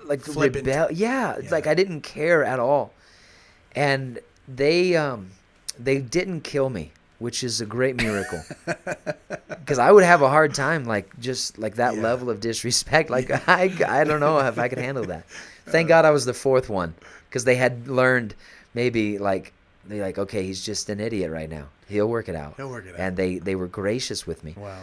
like 0.05 0.21
Flippant. 0.21 0.66
rebel. 0.66 0.89
Yeah, 0.93 1.37
Yeah. 1.43 1.51
like 1.51 1.66
I 1.66 1.75
didn't 1.75 2.01
care 2.03 2.45
at 2.45 2.59
all. 2.59 2.93
And 3.75 4.19
they 4.47 4.97
um 4.97 5.31
they 5.79 5.99
didn't 5.99 6.43
kill 6.43 6.70
me, 6.70 6.93
which 7.18 7.43
is 7.45 7.61
a 7.61 7.66
great 7.66 7.97
miracle. 7.97 8.43
Because 9.49 9.79
I 9.79 9.93
would 9.93 10.05
have 10.05 10.22
a 10.22 10.29
hard 10.31 10.55
time, 10.55 10.87
like 10.87 11.18
just 11.20 11.59
like 11.59 11.74
that 11.74 11.95
Yeah. 11.95 12.01
level 12.01 12.31
of 12.31 12.41
disrespect. 12.41 13.11
Like 13.11 13.31
I, 13.49 13.70
I 13.87 14.05
don't 14.05 14.20
know 14.20 14.39
if 14.39 14.59
I 14.59 14.68
could 14.68 14.79
handle 14.79 15.05
that. 15.05 15.26
Thank 15.66 15.89
God 15.89 16.07
I 16.07 16.11
was 16.11 16.24
the 16.24 16.33
fourth 16.33 16.70
one, 16.70 16.95
because 17.29 17.45
they 17.45 17.55
had 17.57 17.87
learned 17.87 18.35
maybe 18.72 19.18
like 19.18 19.53
they 19.87 20.01
like 20.01 20.16
okay 20.18 20.43
he's 20.45 20.64
just 20.64 20.89
an 20.89 21.01
idiot 21.01 21.31
right 21.31 21.51
now. 21.51 21.66
He'll 21.87 22.09
work 22.09 22.31
it 22.31 22.35
out. 22.35 22.55
He'll 22.57 22.70
work 22.70 22.87
it 22.87 22.95
out. 22.95 23.01
And 23.01 23.14
they 23.16 23.39
they 23.41 23.57
were 23.57 23.66
gracious 23.68 24.26
with 24.26 24.43
me. 24.43 24.55
Wow. 24.57 24.83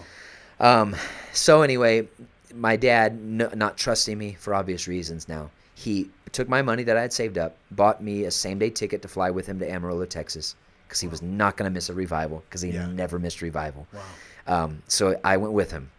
Um, 0.60 0.96
so 1.34 1.64
anyway, 1.64 2.08
my 2.54 2.76
dad, 2.76 3.14
n- 3.14 3.50
not 3.56 3.78
trusting 3.78 4.16
me 4.18 4.34
for 4.40 4.54
obvious 4.54 4.88
reasons 4.88 5.28
now, 5.28 5.50
he 5.74 6.10
took 6.32 6.48
my 6.48 6.62
money 6.62 6.84
that 6.84 6.96
I 6.96 7.02
had 7.02 7.14
saved 7.14 7.40
up, 7.40 7.58
bought 7.72 8.04
me 8.04 8.26
a 8.26 8.32
same 8.32 8.60
day 8.60 8.70
ticket 8.70 9.02
to 9.02 9.08
fly 9.08 9.32
with 9.32 9.48
him 9.48 9.58
to 9.60 9.68
Amarillo, 9.70 10.06
Texas, 10.06 10.54
because 10.88 11.00
he 11.00 11.08
was 11.08 11.22
not 11.22 11.58
going 11.58 11.70
to 11.70 11.74
miss 11.74 11.90
a 11.90 11.94
revival, 11.94 12.44
because 12.48 12.62
he 12.62 12.70
Yeah. 12.72 12.86
never 12.88 13.20
missed 13.20 13.42
revival. 13.42 13.88
Wow. 13.94 14.02
Um, 14.48 14.84
so 14.88 15.20
I 15.24 15.38
went 15.38 15.54
with 15.54 15.72
him, 15.72 15.90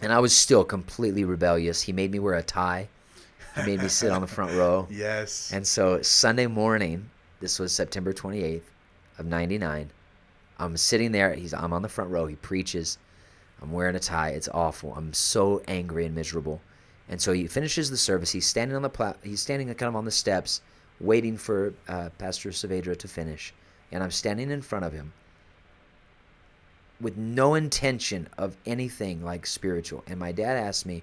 and 0.00 0.12
I 0.12 0.18
was 0.20 0.34
still 0.34 0.64
completely 0.64 1.24
rebellious. 1.24 1.82
He 1.82 1.92
made 1.92 2.10
me 2.12 2.18
wear 2.18 2.34
a 2.34 2.42
tie. 2.42 2.88
He 3.56 3.62
made 3.62 3.80
me 3.82 3.88
sit 3.88 4.10
on 4.10 4.20
the 4.20 4.26
front 4.26 4.52
row. 4.54 4.86
Yes. 4.90 5.50
And 5.52 5.66
so 5.66 6.02
Sunday 6.02 6.46
morning, 6.46 7.08
this 7.40 7.58
was 7.58 7.72
September 7.72 8.12
28th 8.12 8.62
of 9.18 9.26
99. 9.26 9.90
I'm 10.58 10.76
sitting 10.76 11.12
there, 11.12 11.34
he's 11.34 11.52
I'm 11.54 11.72
on 11.72 11.82
the 11.82 11.88
front 11.88 12.10
row, 12.10 12.26
he 12.26 12.36
preaches. 12.36 12.98
I'm 13.62 13.72
wearing 13.72 13.96
a 13.96 14.00
tie. 14.00 14.30
It's 14.30 14.48
awful. 14.52 14.92
I'm 14.94 15.12
so 15.14 15.62
angry 15.68 16.04
and 16.04 16.14
miserable. 16.14 16.60
And 17.08 17.20
so 17.20 17.32
he 17.32 17.46
finishes 17.46 17.90
the 17.90 17.96
service. 17.96 18.30
He's 18.32 18.46
standing 18.46 18.76
on 18.76 18.82
the 18.82 18.88
pla- 18.90 19.14
he's 19.22 19.40
standing 19.40 19.68
kind 19.74 19.88
of 19.88 19.96
on 19.96 20.04
the 20.04 20.10
steps 20.10 20.60
waiting 21.00 21.36
for 21.36 21.74
uh, 21.88 22.10
Pastor 22.18 22.50
Saavedra 22.50 22.96
to 22.98 23.08
finish. 23.08 23.52
And 23.94 24.02
I'm 24.02 24.10
standing 24.10 24.50
in 24.50 24.60
front 24.60 24.84
of 24.84 24.92
him 24.92 25.14
with 27.00 27.16
no 27.16 27.54
intention 27.54 28.28
of 28.36 28.56
anything 28.66 29.24
like 29.24 29.46
spiritual. 29.46 30.04
And 30.06 30.20
my 30.20 30.32
dad 30.32 30.58
asked 30.58 30.84
me, 30.84 31.02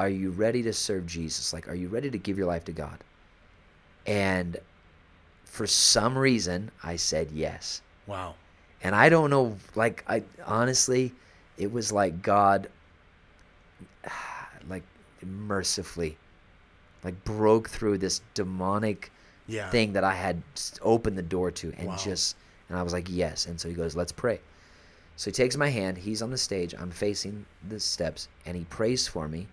"Are 0.00 0.08
you 0.08 0.30
ready 0.30 0.62
to 0.64 0.72
serve 0.72 1.06
Jesus? 1.06 1.52
Like 1.52 1.68
are 1.68 1.76
you 1.76 1.86
ready 1.86 2.10
to 2.10 2.18
give 2.18 2.36
your 2.36 2.48
life 2.48 2.64
to 2.64 2.72
God?" 2.72 2.98
And 4.06 4.58
for 5.54 5.68
some 5.68 6.18
reason, 6.18 6.72
I 6.82 6.96
said 6.96 7.30
yes. 7.30 7.80
wow. 8.08 8.34
And 8.82 8.94
I 8.94 9.08
don't 9.08 9.30
know, 9.30 9.56
like, 9.76 10.04
I 10.08 10.24
honestly, 10.44 11.12
it 11.56 11.72
was 11.72 11.92
like 11.92 12.20
God, 12.22 12.68
like, 14.68 14.82
mercifully, 15.24 16.18
like, 17.04 17.22
broke 17.24 17.70
through 17.70 17.98
this 17.98 18.20
demonic 18.34 19.12
Yeah. 19.46 19.68
thing 19.70 19.92
that 19.92 20.04
I 20.04 20.14
had 20.14 20.42
opened 20.82 21.18
the 21.18 21.22
door 21.22 21.50
to 21.50 21.72
and 21.78 21.88
Wow. 21.88 21.96
just, 21.96 22.36
and 22.68 22.78
I 22.78 22.82
was 22.82 22.92
like, 22.92 23.08
yes. 23.10 23.46
And 23.46 23.60
so 23.60 23.68
he 23.68 23.74
goes, 23.74 23.94
let's 23.94 24.12
pray. 24.12 24.40
So 25.16 25.30
he 25.30 25.32
takes 25.32 25.56
my 25.56 25.68
hand, 25.68 25.98
he's 25.98 26.22
on 26.22 26.30
the 26.30 26.38
stage, 26.38 26.74
I'm 26.78 26.90
facing 26.90 27.46
the 27.68 27.78
steps, 27.78 28.28
and 28.46 28.56
he 28.56 28.64
prays 28.64 29.06
for 29.06 29.28
me. 29.28 29.46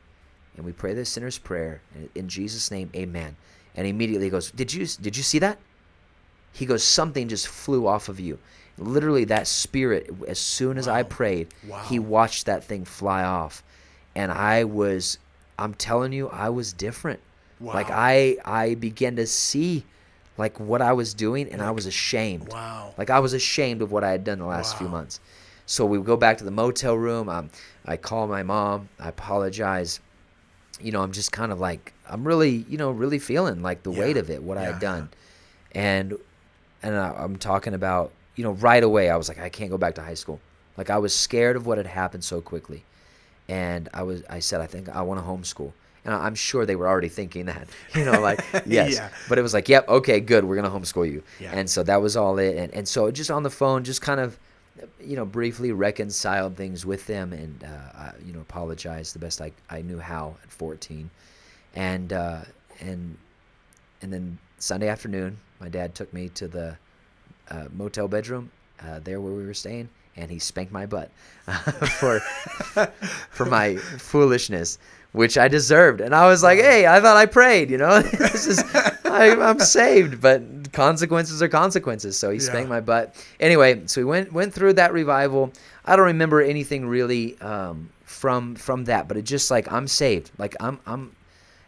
And 0.58 0.66
we 0.66 0.72
pray 0.72 0.94
the 0.94 1.06
sinner's 1.06 1.38
prayer 1.38 1.82
and 1.94 2.10
in 2.16 2.28
Jesus' 2.28 2.72
name, 2.72 2.90
amen. 2.96 3.36
And 3.76 3.88
immediately 3.88 4.26
he 4.28 4.32
goes, 4.32 4.52
Did 4.52 4.74
you 4.74 4.86
did 4.86 5.16
you 5.16 5.24
see 5.24 5.40
that? 5.40 5.58
He 6.52 6.66
goes, 6.66 6.84
Something 6.84 7.30
just 7.30 7.48
flew 7.48 7.88
off 7.88 8.10
of 8.10 8.20
you. 8.20 8.38
Literally, 8.78 9.26
that 9.26 9.48
spirit, 9.48 10.10
as 10.28 10.40
soon 10.40 10.78
as 10.78 10.88
I 10.88 11.04
Wow. 11.04 11.08
prayed, 11.10 11.48
he 11.88 12.00
watched 12.00 12.48
that 12.48 12.64
thing 12.64 12.84
fly 12.84 13.24
off. 13.24 13.64
And 14.16 14.32
I 14.32 14.64
was, 14.66 15.20
I'm 15.60 15.74
telling 15.74 16.12
you, 16.12 16.28
I 16.30 16.50
was 16.50 16.74
different. 16.74 17.20
Like 17.62 17.90
I 17.92 18.38
I 18.44 18.76
began 18.76 19.16
to 19.18 19.28
see 19.28 19.84
like 20.38 20.60
what 20.60 20.82
I 20.82 20.94
was 20.94 21.14
doing 21.14 21.50
and 21.52 21.62
I 21.62 21.72
was 21.72 21.86
ashamed. 21.86 22.52
Wow. 22.52 22.94
Like 22.98 23.10
I 23.10 23.20
was 23.20 23.34
ashamed 23.34 23.82
of 23.82 23.92
what 23.92 24.04
I 24.04 24.12
had 24.12 24.24
done 24.24 24.40
the 24.40 24.46
last 24.46 24.76
few 24.76 24.88
Wow. 24.88 24.94
months. 24.94 25.20
So 25.66 25.86
we 25.86 26.00
go 26.00 26.18
back 26.18 26.38
to 26.40 26.44
the 26.44 26.52
motel 26.52 26.96
room. 26.96 27.30
Um, 27.30 27.50
I 27.86 27.98
call 27.98 28.28
my 28.28 28.44
mom. 28.44 28.90
I 29.00 29.10
apologize. 29.10 30.00
You 30.80 30.92
know, 30.92 31.02
I'm 31.02 31.12
just 31.12 31.32
kind 31.32 31.52
of 31.52 31.60
like 31.60 31.94
I'm 32.10 32.26
really, 32.28 32.66
you 32.68 32.78
know, 32.78 32.92
really 32.92 33.20
feeling 33.20 33.62
like 33.62 33.84
the 33.84 33.92
weight 33.92 34.18
of 34.18 34.30
it, 34.30 34.42
what 34.42 34.58
I 34.58 34.64
had 34.64 34.80
done, 34.80 35.10
and 35.74 36.18
and 36.84 36.96
I, 36.96 37.12
I'm 37.12 37.36
talking 37.38 37.74
about, 37.76 38.12
you 38.36 38.44
know, 38.44 38.52
right 38.54 38.84
away. 38.84 39.10
I 39.10 39.16
was 39.16 39.30
like, 39.30 39.40
I 39.40 39.50
can't 39.50 39.70
go 39.70 39.78
back 39.78 39.96
to 39.96 40.02
high 40.02 40.16
school. 40.16 40.40
Like 40.78 40.90
I 40.90 40.98
was 40.98 41.14
scared 41.14 41.56
of 41.56 41.68
what 41.68 41.78
had 41.78 41.86
happened 41.88 42.24
so 42.24 42.42
quickly, 42.42 42.84
and 43.48 43.88
I 43.94 44.02
was, 44.04 44.24
I 44.30 44.40
said, 44.40 44.62
I 44.62 44.66
think 44.66 44.90
I 44.90 45.04
want 45.04 45.20
to 45.20 45.26
homeschool. 45.26 45.74
And 46.04 46.14
I'm 46.16 46.36
sure 46.36 46.66
they 46.66 46.76
were 46.76 46.88
already 46.88 47.10
thinking 47.10 47.46
that, 47.46 47.68
you 47.96 48.06
know, 48.06 48.20
like 48.20 48.44
yes. 48.66 48.94
Yeah. 48.94 49.10
But 49.30 49.38
it 49.38 49.42
was 49.42 49.54
like, 49.54 49.70
yep, 49.70 49.88
okay, 49.88 50.20
good, 50.20 50.44
we're 50.44 50.56
gonna 50.56 50.70
homeschool 50.70 51.10
you. 51.12 51.24
Yeah. 51.40 51.52
And 51.54 51.70
so 51.70 51.84
that 51.84 52.02
was 52.02 52.18
all 52.18 52.38
it. 52.40 52.58
And 52.58 52.74
and 52.74 52.88
so 52.88 53.12
just 53.12 53.32
on 53.32 53.44
the 53.44 53.50
phone, 53.50 53.84
just 53.84 54.02
kind 54.02 54.20
of, 54.20 54.38
you 55.04 55.16
know, 55.16 55.26
briefly 55.26 55.72
reconciled 55.72 56.56
things 56.58 56.86
with 56.86 57.06
them, 57.08 57.34
and 57.34 57.64
uh, 57.64 57.98
I, 57.98 58.12
you 58.26 58.34
know, 58.34 58.40
apologized 58.42 59.14
the 59.14 59.20
best 59.20 59.42
I 59.42 59.52
I 59.70 59.82
knew 59.82 60.00
how 60.00 60.36
at 60.44 60.52
14, 60.52 61.10
and 61.76 62.14
uh, 62.14 62.42
and 62.80 63.18
and 64.02 64.12
then 64.12 64.38
Sunday 64.58 64.88
afternoon, 64.88 65.38
my 65.60 65.70
dad 65.70 65.94
took 65.94 66.12
me 66.14 66.30
to 66.30 66.48
the 66.48 66.78
uh, 67.50 67.66
motel 67.76 68.08
bedroom 68.08 68.50
uh, 68.84 69.00
there 69.00 69.20
where 69.20 69.34
we 69.34 69.46
were 69.46 69.54
staying, 69.54 69.90
and 70.16 70.32
he 70.32 70.40
spanked 70.40 70.72
my 70.72 70.86
butt 70.86 71.12
for 72.00 72.20
for 73.30 73.46
my 73.46 73.76
foolishness, 73.76 74.78
which 75.14 75.38
I 75.38 75.48
deserved. 75.48 76.02
And 76.02 76.14
I 76.16 76.28
was 76.28 76.42
like, 76.44 76.60
"Hey, 76.60 76.88
I 76.88 77.00
thought 77.02 77.18
I 77.18 77.26
prayed, 77.26 77.70
you 77.70 77.78
know. 77.78 78.02
this 78.02 78.48
is 78.48 78.60
I, 79.06 79.32
I'm 79.40 79.60
saved, 79.60 80.22
but 80.22 80.72
consequences 80.74 81.42
are 81.42 81.50
consequences." 81.50 82.18
So 82.18 82.30
he 82.32 82.40
spanked 82.40 82.70
my 82.70 82.80
butt. 82.82 83.16
Anyway, 83.40 83.82
so 83.88 84.02
we 84.02 84.06
went 84.06 84.32
went 84.34 84.54
through 84.54 84.74
that 84.74 84.94
revival. 84.94 85.52
I 85.86 85.96
don't 85.96 86.06
remember 86.06 86.42
anything 86.42 86.86
really 86.88 87.40
um, 87.42 87.90
from 88.04 88.56
from 88.56 88.86
that, 88.86 89.08
but 89.08 89.18
it 89.18 89.24
just 89.24 89.50
like 89.52 89.72
I'm 89.72 89.88
saved. 89.88 90.32
Like 90.38 90.56
I'm 90.60 90.80
I'm 90.86 91.16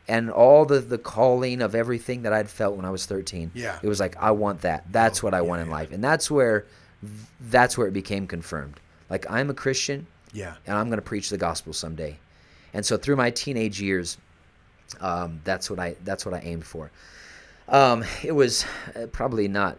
and 0.08 0.30
all 0.30 0.66
the 0.66 0.80
the 0.80 0.98
calling 0.98 1.62
of 1.62 1.76
everything 1.76 2.24
that 2.24 2.34
I'd 2.34 2.50
felt 2.50 2.76
when 2.76 2.86
I 2.86 2.89
was 2.91 3.06
13. 3.06 3.52
Yeah. 3.54 3.80
It 3.82 3.88
was 3.88 4.00
like 4.00 4.16
I 4.18 4.32
want 4.32 4.62
that. 4.62 4.86
That's 4.91 5.24
Oh, 5.24 5.28
what 5.28 5.34
I 5.34 5.38
yeah, 5.38 5.41
want 5.44 5.62
in 5.62 5.68
yeah. 5.68 5.74
life. 5.74 5.91
And 5.91 6.04
that's 6.04 6.30
where 6.30 6.66
that's 7.41 7.78
where 7.78 7.88
it 7.88 7.94
became 7.94 8.28
confirmed. 8.28 8.80
Like 9.10 9.26
I'm 9.30 9.50
a 9.50 9.54
Christian 9.54 10.08
Yeah. 10.34 10.56
and 10.68 10.78
I'm 10.78 10.88
going 10.88 10.98
to 10.98 11.02
preach 11.04 11.30
the 11.30 11.38
gospel 11.38 11.74
someday. 11.74 12.18
And 12.74 12.86
so 12.86 12.98
through 12.98 13.16
my 13.16 13.30
teenage 13.32 13.80
years 13.82 14.18
um, 15.00 15.40
that's 15.44 15.70
what 15.70 15.80
I 15.80 15.96
that's 16.04 16.26
what 16.26 16.34
I 16.36 16.40
aimed 16.40 16.66
for. 16.66 16.92
Um, 17.68 18.04
it 18.24 18.32
was 18.34 18.66
uh, 18.96 19.08
probably 19.12 19.48
not 19.48 19.78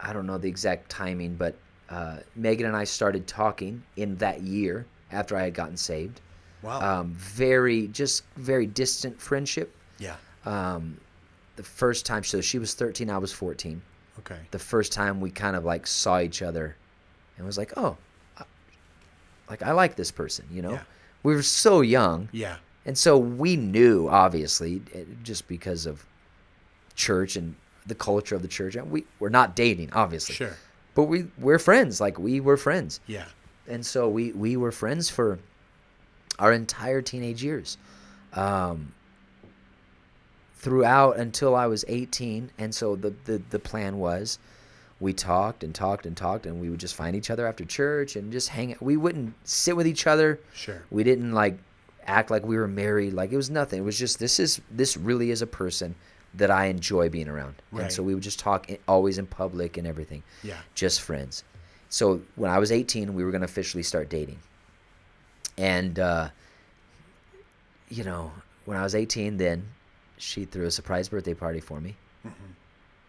I 0.00 0.12
don't 0.12 0.26
know 0.26 0.38
the 0.38 0.48
exact 0.48 0.90
timing, 0.90 1.36
but 1.36 1.54
uh, 1.90 2.18
Megan 2.34 2.66
and 2.66 2.76
I 2.76 2.84
started 2.84 3.26
talking 3.26 3.82
in 3.96 4.16
that 4.16 4.42
year 4.42 4.86
after 5.12 5.36
I 5.36 5.42
had 5.44 5.54
gotten 5.54 5.76
saved. 5.76 6.20
Wow. 6.62 7.00
Um, 7.00 7.12
very 7.14 7.88
just 7.88 8.24
very 8.36 8.66
distant 8.66 9.20
friendship. 9.20 9.74
yeah. 9.98 10.16
Um, 10.46 10.98
the 11.56 11.62
first 11.62 12.04
time, 12.04 12.24
so 12.24 12.40
she 12.40 12.58
was 12.58 12.74
13, 12.74 13.08
I 13.08 13.16
was 13.16 13.32
14. 13.32 13.80
Okay. 14.18 14.38
The 14.50 14.58
first 14.58 14.92
time 14.92 15.20
we 15.20 15.30
kind 15.30 15.54
of 15.56 15.64
like 15.64 15.86
saw 15.86 16.18
each 16.20 16.42
other, 16.42 16.76
and 17.36 17.46
was 17.46 17.56
like, 17.56 17.72
oh, 17.76 17.96
I- 18.38 18.44
like 19.48 19.62
I 19.62 19.70
like 19.72 19.94
this 19.94 20.10
person, 20.10 20.46
you 20.50 20.62
know. 20.62 20.72
Yeah. 20.72 20.82
We 21.24 21.34
were 21.34 21.42
so 21.42 21.80
young, 21.80 22.28
Yeah. 22.32 22.56
and 22.86 22.96
so 22.96 23.18
we 23.18 23.56
knew 23.56 24.08
obviously 24.08 24.82
eh, 24.94 25.02
just 25.24 25.48
because 25.48 25.86
of 25.86 26.04
church 26.94 27.34
and 27.34 27.56
the 27.86 27.94
culture 27.96 28.36
of 28.36 28.42
the 28.42 28.48
church. 28.48 28.76
And 28.76 28.90
we 28.90 29.04
we're 29.18 29.30
not 29.30 29.56
dating, 29.56 29.92
obviously, 29.92 30.36
Sure. 30.36 30.56
but 30.94 31.04
we 31.04 31.26
we're 31.38 31.58
friends. 31.58 32.00
Like 32.00 32.18
we 32.18 32.38
were 32.40 32.56
friends 32.56 33.00
Yeah. 33.08 33.24
and 33.66 33.84
so 33.84 34.08
we 34.08 34.30
we 34.32 34.56
were 34.56 34.70
friends 34.72 35.10
for 35.10 35.38
our 36.38 36.52
entire 36.52 37.00
teenage 37.02 37.42
years 37.42 37.78
um, 38.34 38.92
throughout 40.56 41.16
until 41.16 41.54
i 41.54 41.66
was 41.66 41.84
18 41.88 42.50
and 42.58 42.74
so 42.74 42.96
the, 42.96 43.14
the 43.24 43.40
the 43.50 43.58
plan 43.58 43.98
was 43.98 44.38
we 45.04 45.12
talked 45.12 45.62
and 45.62 45.74
talked 45.74 46.04
and 46.06 46.16
talked 46.16 46.46
and 46.46 46.60
we 46.60 46.68
would 46.70 46.80
just 46.80 46.94
find 46.96 47.14
each 47.14 47.30
other 47.30 47.46
after 47.46 47.64
church 47.64 48.16
and 48.16 48.32
just 48.32 48.48
hang 48.48 48.72
out. 48.72 48.82
we 48.82 48.96
wouldn't 48.96 49.32
sit 49.44 49.76
with 49.76 49.86
each 49.86 50.06
other 50.06 50.40
Sure. 50.54 50.82
we 50.90 51.04
didn't 51.04 51.32
like 51.32 51.56
act 52.06 52.30
like 52.30 52.44
we 52.44 52.56
were 52.56 52.66
married 52.68 53.12
like 53.12 53.30
it 53.32 53.36
was 53.36 53.50
nothing 53.50 53.78
it 53.80 53.84
was 53.84 53.98
just 53.98 54.18
this 54.18 54.40
is 54.40 54.60
this 54.70 54.96
really 54.96 55.30
is 55.30 55.40
a 55.42 55.46
person 55.46 55.94
that 56.34 56.50
i 56.50 56.64
enjoy 56.66 57.08
being 57.08 57.28
around 57.28 57.54
and 57.72 57.92
so 57.92 58.02
we 58.02 58.14
would 58.14 58.22
just 58.22 58.38
talk 58.38 58.68
always 58.88 59.18
in 59.18 59.26
public 59.26 59.76
and 59.76 59.86
everything 59.86 60.22
Yeah. 60.42 60.56
just 60.74 61.00
friends. 61.02 61.44
So 61.90 62.20
when 62.34 62.50
I 62.50 62.58
was 62.58 62.72
18, 62.72 63.14
we 63.14 63.22
were 63.24 63.30
going 63.30 63.42
to 63.42 63.50
officially 63.54 63.84
start 63.84 64.08
dating. 64.08 64.40
And, 65.56 65.96
uh, 66.00 66.30
you 67.88 68.02
know, 68.02 68.32
when 68.64 68.76
I 68.76 68.82
was 68.82 68.94
18, 68.96 69.36
then 69.36 69.62
she 70.18 70.44
threw 70.44 70.66
a 70.66 70.70
surprise 70.72 71.08
birthday 71.08 71.34
party 71.34 71.60
for 71.60 71.80
me. 71.80 71.94
Mm-hmm. 72.26 72.52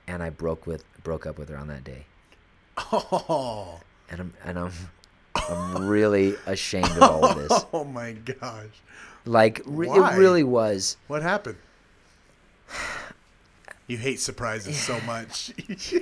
And 0.08 0.22
I 0.22 0.30
broke 0.30 0.68
with 0.68 0.84
broke 1.04 1.26
up 1.26 1.38
with 1.38 1.50
her 1.50 1.58
on 1.58 1.68
that 1.68 1.84
day. 1.84 2.06
Oh. 2.78 3.80
And 4.10 4.20
I'm 4.20 4.34
and 4.44 4.60
I'm 4.60 4.72
I'm 5.36 5.88
really 5.88 6.36
ashamed 6.46 6.92
of 6.92 7.04
all 7.04 7.26
of 7.26 7.38
this. 7.38 7.66
Oh 7.74 7.84
my 7.84 8.14
gosh. 8.14 8.68
Like 9.26 9.62
re- 9.66 9.90
it 9.90 10.18
really 10.18 10.44
was. 10.44 10.98
What 11.08 11.22
happened? 11.22 11.58
You 13.88 13.98
hate 13.98 14.20
surprises 14.20 14.80
so 14.80 15.00
much. 15.02 15.52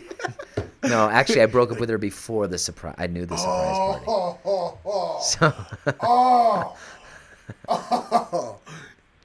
No, 0.84 1.10
actually, 1.10 1.42
I 1.42 1.46
broke 1.46 1.72
up 1.72 1.80
with 1.80 1.90
her 1.94 1.98
before 1.98 2.48
the 2.48 2.58
surprise. 2.58 2.96
I 2.98 3.08
knew 3.08 3.26
the 3.26 3.38
surprise 3.38 4.02
oh. 4.06 4.78
party. 4.84 5.24
So, 5.24 5.54
oh. 7.70 8.58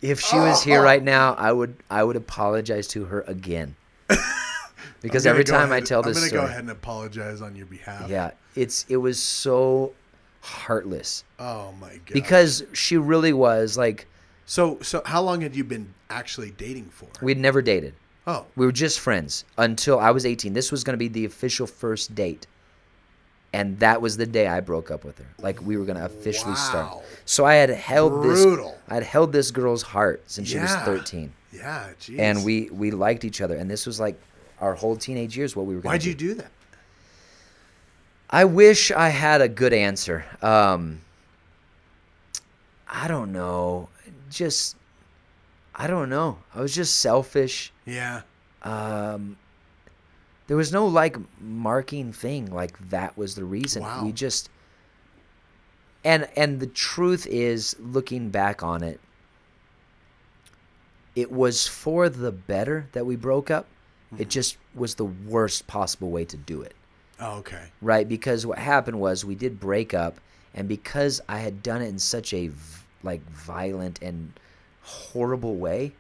if 0.01 0.21
she 0.21 0.37
was 0.37 0.63
here 0.63 0.81
oh. 0.81 0.85
right 0.85 1.03
now, 1.03 1.35
I 1.35 1.53
would 1.53 1.75
I 1.91 2.05
would 2.05 2.17
apologize 2.17 2.87
to 2.89 3.05
her 3.07 3.23
again. 3.23 3.75
Because 5.01 5.27
every 5.27 5.45
time 5.45 5.73
I 5.73 5.81
tell 5.81 6.01
I'm 6.01 6.13
gonna 6.13 6.27
story, 6.27 6.31
go 6.43 6.47
ahead 6.47 6.61
and 6.61 6.71
apologize 6.71 7.41
on 7.43 7.55
your 7.57 7.67
behalf. 7.67 8.09
yeah, 8.09 8.31
it's 8.55 8.85
it 8.89 8.97
was 8.99 9.21
so 9.23 9.93
heartless 10.41 11.25
Oh 11.41 11.73
my 11.81 11.91
god. 11.91 12.13
because 12.13 12.63
she 12.73 12.97
really 12.97 13.33
was 13.33 13.77
like 13.77 14.07
so 14.47 14.79
so 14.83 15.03
how 15.05 15.21
long 15.21 15.41
had 15.41 15.55
you 15.57 15.65
been 15.65 15.93
actually 16.11 16.51
dating 16.53 16.87
for? 16.87 17.09
we'd 17.21 17.39
never 17.39 17.61
dated. 17.61 17.95
oh. 18.27 18.47
We 18.57 18.65
were 18.67 18.73
just 18.73 19.01
friends 19.01 19.45
until 19.59 19.99
I 19.99 20.11
was 20.11 20.25
18. 20.25 20.53
This 20.53 20.71
was 20.73 20.85
going 20.85 20.95
to 20.95 20.99
be 20.99 21.09
the 21.09 21.25
official 21.25 21.67
first 21.67 22.15
date. 22.15 22.47
And 23.53 23.79
that 23.81 24.01
was 24.03 24.17
the 24.19 24.27
day 24.27 24.47
I 24.47 24.61
broke 24.61 24.91
up 24.91 25.05
with 25.05 25.19
her. 25.19 25.27
Like 25.41 25.61
we 25.63 25.77
were 25.79 25.85
going 25.87 25.97
to 25.99 26.05
officially 26.05 26.55
start. 26.55 27.03
So 27.25 27.45
I 27.47 27.55
had 27.55 27.71
held 27.71 28.13
Brutal. 28.23 28.71
this 28.73 28.79
I 28.89 28.95
had 28.95 29.03
held 29.03 29.33
this 29.33 29.51
girl's 29.51 29.83
heart 29.83 30.23
since 30.27 30.49
she 30.49 30.59
was 30.59 30.75
13. 30.77 31.33
Yeah, 31.53 31.89
jeez. 32.01 32.19
And 32.19 32.45
we 32.45 32.69
we 32.71 32.91
liked 32.91 33.25
each 33.25 33.41
other 33.41 33.57
and 33.57 33.71
this 33.71 33.87
was 33.87 33.99
like 33.99 34.19
our 34.61 34.75
whole 34.75 34.97
teenage 34.97 35.37
years 35.37 35.55
what 35.55 35.67
we 35.67 35.75
were 35.75 35.81
going 35.81 35.93
Why'd 35.93 36.05
you 36.05 36.15
do 36.15 36.35
that? 36.35 36.51
I 38.31 38.45
wish 38.45 38.91
I 38.91 39.09
had 39.09 39.41
a 39.41 39.49
good 39.49 39.73
answer. 39.73 40.25
Um, 40.43 41.01
I 42.87 43.09
don't 43.09 43.33
know. 43.33 43.89
Just, 44.31 44.77
I 45.75 45.87
don't 45.87 46.11
know. 46.11 46.39
I 46.55 46.61
was 46.61 46.75
just 46.75 46.99
selfish. 47.01 47.73
Yeah. 47.87 48.23
Um, 48.63 49.37
there 50.47 50.57
was 50.57 50.73
no 50.73 50.87
like 50.87 51.17
marking 51.41 52.13
thing 52.13 52.53
like 52.53 52.91
that 52.91 53.17
was 53.17 53.35
the 53.35 53.45
reason. 53.45 53.83
Wow. 53.83 54.05
We 54.05 54.13
just, 54.13 54.51
and 56.05 56.29
and 56.37 56.61
the 56.61 56.67
truth 56.67 57.27
is, 57.27 57.77
looking 57.79 58.31
back 58.31 58.63
on 58.63 58.83
it, 58.83 59.01
it 61.15 61.31
was 61.31 61.67
for 61.67 62.09
the 62.09 62.33
better 62.33 62.89
that 62.93 63.05
we 63.07 63.17
broke 63.17 63.51
up. 63.51 63.67
It 64.17 64.31
just 64.31 64.57
was 64.75 64.95
the 64.95 65.05
worst 65.05 65.67
possible 65.67 66.11
way 66.11 66.25
to 66.25 66.37
do 66.37 66.63
it 66.63 66.75
Oh, 67.21 67.39
okay. 67.39 67.65
right? 67.83 68.09
Because 68.09 68.47
what 68.47 68.59
happened 68.59 68.99
was 69.01 69.25
we 69.25 69.35
did 69.35 69.61
break 69.61 69.93
up, 69.93 70.19
and 70.55 70.67
because 70.69 71.21
I 71.29 71.39
had 71.41 71.63
done 71.63 71.83
it 71.83 71.89
in 71.89 71.99
such 71.99 72.33
a 72.33 72.51
like 73.03 73.21
violent 73.31 74.01
and 74.03 74.33
horrible 74.83 75.57
way, 75.57 75.93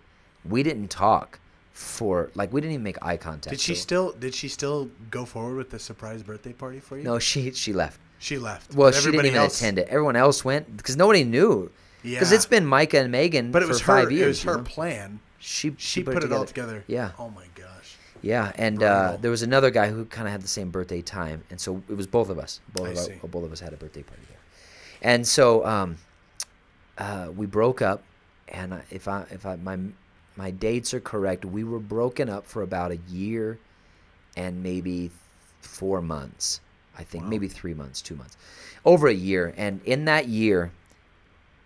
we 0.48 0.62
didn't 0.62 0.88
talk 0.88 1.38
for 1.72 2.30
like 2.34 2.52
we 2.52 2.60
didn't 2.60 2.72
even 2.74 2.82
make 2.84 2.96
eye 3.04 3.16
contact. 3.16 3.50
Did 3.50 3.60
she 3.60 3.74
So- 3.74 3.80
still 3.80 4.12
did 4.12 4.34
she 4.34 4.48
still 4.48 4.90
go 5.10 5.24
forward 5.24 5.56
with 5.56 5.70
the 5.70 5.78
surprise 5.78 6.22
birthday 6.22 6.52
party 6.52 6.80
for 6.80 6.96
you? 6.96 7.04
No, 7.04 7.18
she 7.18 7.50
she 7.52 7.72
left. 7.72 8.00
She 8.18 8.36
left. 8.38 8.74
Well, 8.74 8.90
she 8.90 9.10
didn't 9.12 9.26
even 9.26 9.38
else- 9.38 9.58
attend 9.60 9.78
it. 9.78 9.86
Everyone 9.88 10.16
else 10.16 10.44
went 10.44 10.76
because 10.76 10.96
nobody 10.96 11.22
knew. 11.24 11.70
Yeah. 12.02 12.16
Because 12.18 12.32
it's 12.32 12.46
been 12.46 12.64
Micah 12.66 13.00
and 13.00 13.12
Megan 13.12 13.52
But 13.52 13.62
it 13.62 13.66
for 13.66 13.72
was 13.72 13.80
five 13.80 14.04
her 14.06 14.10
years. 14.10 14.22
it 14.24 14.28
was 14.28 14.44
you 14.44 14.50
her 14.52 14.56
know? 14.58 14.62
plan. 14.64 15.20
She 15.40 15.74
She 15.78 16.02
put, 16.02 16.24
it 16.24 16.32
all 16.32 16.44
together. 16.44 16.82
Yeah. 16.88 17.12
Oh 17.18 17.28
my. 17.30 17.44
Yeah, 18.22 18.52
and 18.56 18.82
uh, 18.82 19.16
there 19.20 19.30
was 19.30 19.42
another 19.42 19.70
guy 19.70 19.88
who 19.88 20.04
kind 20.06 20.26
of 20.26 20.32
had 20.32 20.42
the 20.42 20.48
same 20.48 20.70
birthday 20.70 21.02
time, 21.02 21.44
and 21.50 21.60
so 21.60 21.82
it 21.88 21.96
was 21.96 22.06
both 22.06 22.30
of 22.30 22.38
us. 22.38 22.60
Both 22.74 22.88
I 22.88 22.90
of, 22.90 23.22
our, 23.22 23.28
both 23.28 23.44
of 23.44 23.52
us 23.52 23.60
had 23.60 23.72
a 23.72 23.76
birthday 23.76 24.02
party 24.02 24.22
there, 24.28 24.38
and 25.02 25.26
so 25.26 25.64
um, 25.64 25.96
uh, 26.98 27.30
we 27.34 27.46
broke 27.46 27.82
up. 27.82 28.02
And 28.48 28.82
if 28.90 29.08
I 29.08 29.24
if 29.30 29.46
I 29.46 29.56
my 29.56 29.78
my 30.36 30.50
dates 30.50 30.94
are 30.94 31.00
correct, 31.00 31.44
we 31.44 31.64
were 31.64 31.78
broken 31.80 32.28
up 32.28 32.46
for 32.46 32.62
about 32.62 32.90
a 32.90 32.98
year 33.08 33.58
and 34.36 34.62
maybe 34.62 35.10
four 35.60 36.00
months. 36.00 36.60
I 36.96 37.04
think 37.04 37.24
Wow. 37.24 37.30
maybe 37.30 37.48
three 37.48 37.74
months, 37.74 38.02
two 38.02 38.16
months, 38.16 38.36
over 38.84 39.06
a 39.06 39.14
year. 39.14 39.54
And 39.56 39.80
in 39.84 40.06
that 40.06 40.28
year, 40.28 40.72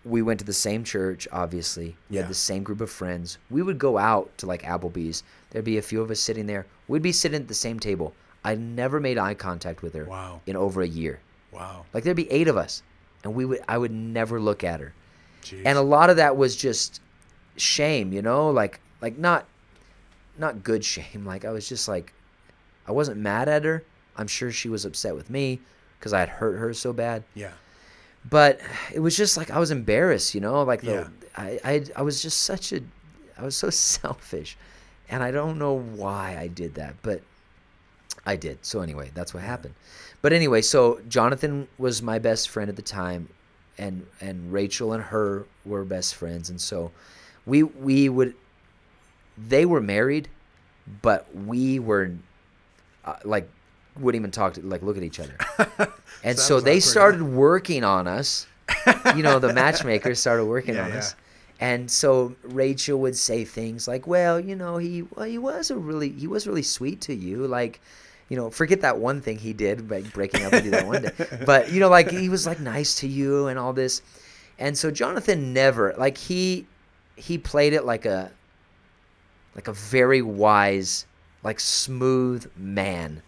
we 0.05 0.21
went 0.21 0.39
to 0.39 0.45
the 0.45 0.53
same 0.53 0.83
church. 0.83 1.27
Obviously, 1.31 1.95
we 2.09 2.15
Yeah. 2.17 2.21
had 2.23 2.29
the 2.31 2.35
same 2.35 2.63
group 2.63 2.81
of 2.81 2.89
friends. 2.89 3.37
We 3.49 3.61
would 3.61 3.77
go 3.79 3.97
out 3.97 4.37
to 4.39 4.45
like 4.45 4.63
Applebee's. 4.63 5.23
There'd 5.51 5.63
be 5.65 5.77
a 5.77 5.81
few 5.81 6.01
of 6.01 6.11
us 6.11 6.19
sitting 6.19 6.45
there. 6.47 6.65
We'd 6.87 7.01
be 7.01 7.11
sitting 7.13 7.41
at 7.41 7.47
the 7.47 7.53
same 7.53 7.79
table. 7.79 8.13
I 8.43 8.55
never 8.55 8.99
made 8.99 9.17
eye 9.17 9.33
contact 9.35 9.81
with 9.81 9.93
her 9.93 10.03
Wow. 10.05 10.41
in 10.45 10.55
over 10.57 10.81
a 10.81 10.87
year. 10.87 11.19
Wow. 11.51 11.85
Like 11.93 12.03
there'd 12.03 12.17
be 12.17 12.29
eight 12.31 12.47
of 12.49 12.57
us, 12.57 12.83
and 13.23 13.33
we 13.35 13.45
would 13.45 13.61
I 13.67 13.77
would 13.77 13.91
never 13.91 14.39
look 14.41 14.63
at 14.63 14.79
her 14.81 14.93
Jeez. 15.43 15.61
and 15.65 15.77
a 15.77 15.81
lot 15.81 16.09
of 16.09 16.17
that 16.17 16.35
was 16.35 16.55
just 16.55 16.99
shame 17.55 18.11
you 18.11 18.21
know 18.23 18.49
like 18.49 18.79
like 19.01 19.15
not 19.17 19.45
not 20.39 20.63
good 20.63 20.83
shame 20.93 21.23
like 21.25 21.45
i 21.45 21.51
was 21.51 21.69
just 21.69 21.87
like 21.87 22.11
i 22.87 22.91
wasn't 22.91 23.15
mad 23.15 23.47
at 23.47 23.63
her 23.63 23.83
i'm 24.17 24.25
sure 24.27 24.51
she 24.51 24.67
was 24.69 24.85
upset 24.85 25.13
with 25.15 25.29
me 25.29 25.59
because 25.99 26.13
i 26.13 26.19
had 26.19 26.29
hurt 26.29 26.57
her 26.57 26.73
so 26.73 26.91
bad 26.91 27.23
yeah. 27.35 27.51
But 28.29 28.59
it 28.93 28.99
was 28.99 29.15
just 29.15 29.37
like 29.37 29.51
i 29.51 29.59
was 29.59 29.71
embarrassed 29.71 30.33
you 30.35 30.41
know 30.41 30.63
like 30.63 30.81
the, 30.81 30.91
Yeah. 30.91 31.07
I, 31.35 31.59
I 31.63 31.85
i 31.97 32.01
was 32.01 32.21
just 32.21 32.41
such 32.41 32.71
a 32.73 32.81
i 33.37 33.43
was 33.43 33.55
so 33.55 33.69
selfish 33.99 34.57
and 35.09 35.23
i 35.23 35.31
don't 35.31 35.57
know 35.57 35.73
why 35.77 36.37
i 36.39 36.47
did 36.47 36.75
that 36.75 36.95
but 37.01 37.21
i 38.25 38.35
did. 38.35 38.57
So 38.65 38.81
anyway 38.81 39.11
that's 39.13 39.33
what 39.33 39.43
happened. 39.43 39.73
But 40.21 40.31
anyway 40.33 40.61
so 40.61 40.99
jonathan 41.09 41.67
was 41.77 42.01
my 42.01 42.19
best 42.19 42.49
friend 42.49 42.69
at 42.69 42.75
the 42.77 42.81
time 42.81 43.27
and 43.77 44.05
and 44.21 44.53
rachel 44.53 44.93
and 44.93 45.03
her 45.03 45.45
were 45.65 45.83
best 45.83 46.15
friends 46.15 46.49
and 46.49 46.61
so 46.61 46.91
we 47.45 47.63
we 47.63 48.07
would 48.07 48.33
they 49.37 49.65
were 49.65 49.81
married 49.81 50.29
but 51.01 51.27
we 51.35 51.79
were 51.79 52.11
uh, 53.05 53.15
like 53.23 53.49
wouldn't 53.99 54.19
even 54.21 54.31
talk 54.31 54.53
to 54.53 54.61
like 54.61 54.81
look 54.81 54.97
at 54.97 55.03
each 55.03 55.19
other 55.19 55.35
and 56.23 56.37
So 56.37 56.37
that 56.37 56.37
so, 56.37 56.55
was 56.55 56.63
they 56.63 56.79
awkward, 56.79 56.83
huh? 56.83 56.89
started 56.91 57.23
working 57.23 57.83
on 57.83 58.07
us 58.07 58.47
you 59.15 59.23
know 59.23 59.39
the 59.39 59.53
matchmakers 59.53 60.19
started 60.19 60.45
working 60.45 60.75
Yeah, 60.75 60.85
on 60.85 60.91
yeah. 60.91 60.97
us 60.97 61.15
and 61.59 61.89
so 61.89 62.35
Rachel 62.43 62.99
would 63.01 63.15
say 63.15 63.45
things 63.45 63.87
like, 63.87 64.05
"Well, 64.07 64.39
you 64.39 64.55
know, 64.55 64.77
he 64.77 65.03
well, 65.03 65.25
he 65.25 65.37
was 65.37 65.71
a 65.71 65.77
really 65.77 66.09
he 66.09 66.27
was 66.27 66.45
really 66.47 66.63
sweet 66.63 66.99
to 67.01 67.13
you. 67.13 67.47
Like, 67.47 67.79
you 68.27 68.35
know, 68.35 68.49
forget 68.49 68.81
that 68.81 68.97
one 68.97 69.21
thing 69.21 69.37
he 69.37 69.53
did 69.53 69.87
by 69.87 70.01
breaking 70.01 70.43
up 70.43 70.51
with 70.51 70.65
you 70.65 70.71
that 70.71 70.87
one 70.87 71.03
day. 71.03 71.11
But 71.45 71.71
you 71.71 71.79
know, 71.79 71.87
like 71.89 72.09
he 72.09 72.27
was 72.27 72.45
like 72.45 72.59
nice 72.59 72.95
to 72.95 73.07
you 73.07 73.47
and 73.47 73.57
all 73.57 73.71
this. 73.71 74.01
And 74.59 74.77
so 74.77 74.91
Jonathan 74.91 75.53
never 75.53 75.93
like 75.97 76.17
he 76.17 76.65
he 77.15 77.37
played 77.37 77.71
it 77.73 77.85
like 77.85 78.05
a 78.05 78.31
like 79.55 79.67
a 79.67 79.73
very 79.73 80.21
wise, 80.21 81.05
like 81.43 81.59
smooth 81.59 82.49
man. 82.57 83.21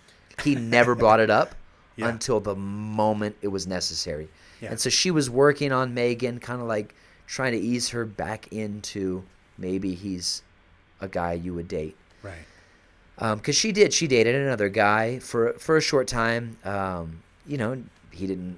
He 0.44 0.56
never 0.56 0.96
brought 0.96 1.20
it 1.20 1.30
up 1.30 1.56
Yeah. 1.98 2.10
until 2.10 2.40
the 2.42 2.56
moment 2.56 3.36
it 3.42 3.48
was 3.48 3.66
necessary. 3.68 4.28
Yeah. 4.62 4.72
And 4.72 4.80
so 4.80 4.90
she 4.90 5.12
was 5.12 5.30
working 5.30 5.72
on 5.72 5.94
Megan, 5.94 6.40
kind 6.40 6.62
of 6.62 6.68
like 6.68 6.94
trying 7.28 7.54
to 7.54 7.58
ease 7.60 7.90
her 7.90 8.04
back 8.06 8.48
into 8.52 9.24
maybe 9.58 9.96
he's 9.96 10.42
a 11.02 11.08
guy 11.08 11.34
you 11.34 11.54
would 11.54 11.68
date. 11.68 11.96
Right. 12.22 12.46
Because 13.18 13.56
she 13.56 13.72
did, 13.72 13.94
she 13.94 14.08
dated 14.08 14.36
another 14.36 14.68
guy 14.68 15.20
for 15.20 15.54
for 15.54 15.78
a 15.78 15.82
short 15.82 16.08
time. 16.08 16.58
Um, 16.66 17.22
you 17.48 17.58
know, 17.58 17.82
he 18.12 18.28
didn't. 18.28 18.58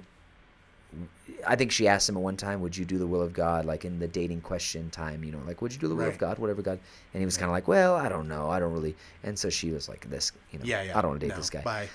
I 1.46 1.56
think 1.56 1.72
she 1.72 1.88
asked 1.88 2.08
him 2.08 2.16
at 2.16 2.22
one 2.22 2.36
time, 2.36 2.60
"Would 2.60 2.76
you 2.76 2.84
do 2.84 2.98
the 2.98 3.06
will 3.06 3.22
of 3.22 3.32
God?" 3.32 3.64
Like 3.64 3.84
in 3.84 3.98
the 3.98 4.08
dating 4.08 4.40
question 4.40 4.90
time, 4.90 5.24
you 5.24 5.32
know, 5.32 5.38
like, 5.46 5.62
"Would 5.62 5.72
you 5.72 5.78
do 5.78 5.88
the 5.88 5.94
will 5.94 6.06
of 6.08 6.18
God?" 6.18 6.38
Whatever 6.38 6.62
God, 6.62 6.78
and 7.14 7.20
he 7.20 7.24
was 7.24 7.36
kind 7.36 7.48
of 7.48 7.52
like, 7.52 7.68
"Well, 7.68 7.94
I 7.94 8.08
don't 8.08 8.28
know, 8.28 8.50
I 8.50 8.58
don't 8.58 8.72
really." 8.72 8.96
And 9.22 9.38
so 9.38 9.50
she 9.50 9.70
was 9.70 9.88
like, 9.88 10.08
"This, 10.08 10.32
you 10.50 10.58
know, 10.58 10.64
Yeah. 10.64 10.82
Yeah. 10.82 10.98
I 10.98 11.02
don't 11.02 11.10
want 11.10 11.20
to 11.20 11.26
date 11.26 11.34
No, 11.34 11.36
this 11.36 11.50
guy." 11.50 11.62
Bye. 11.62 11.88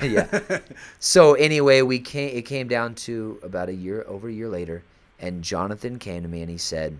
yeah. 0.02 0.60
So 0.98 1.34
anyway, 1.34 1.82
we 1.82 1.98
came. 1.98 2.36
It 2.36 2.42
came 2.42 2.68
down 2.68 2.94
to 3.06 3.38
about 3.42 3.68
a 3.68 3.74
year, 3.74 4.04
over 4.06 4.28
a 4.28 4.32
year 4.32 4.48
later, 4.48 4.82
and 5.18 5.42
Jonathan 5.42 5.98
came 5.98 6.22
to 6.22 6.28
me 6.28 6.42
and 6.42 6.50
he 6.50 6.58
said, 6.58 6.98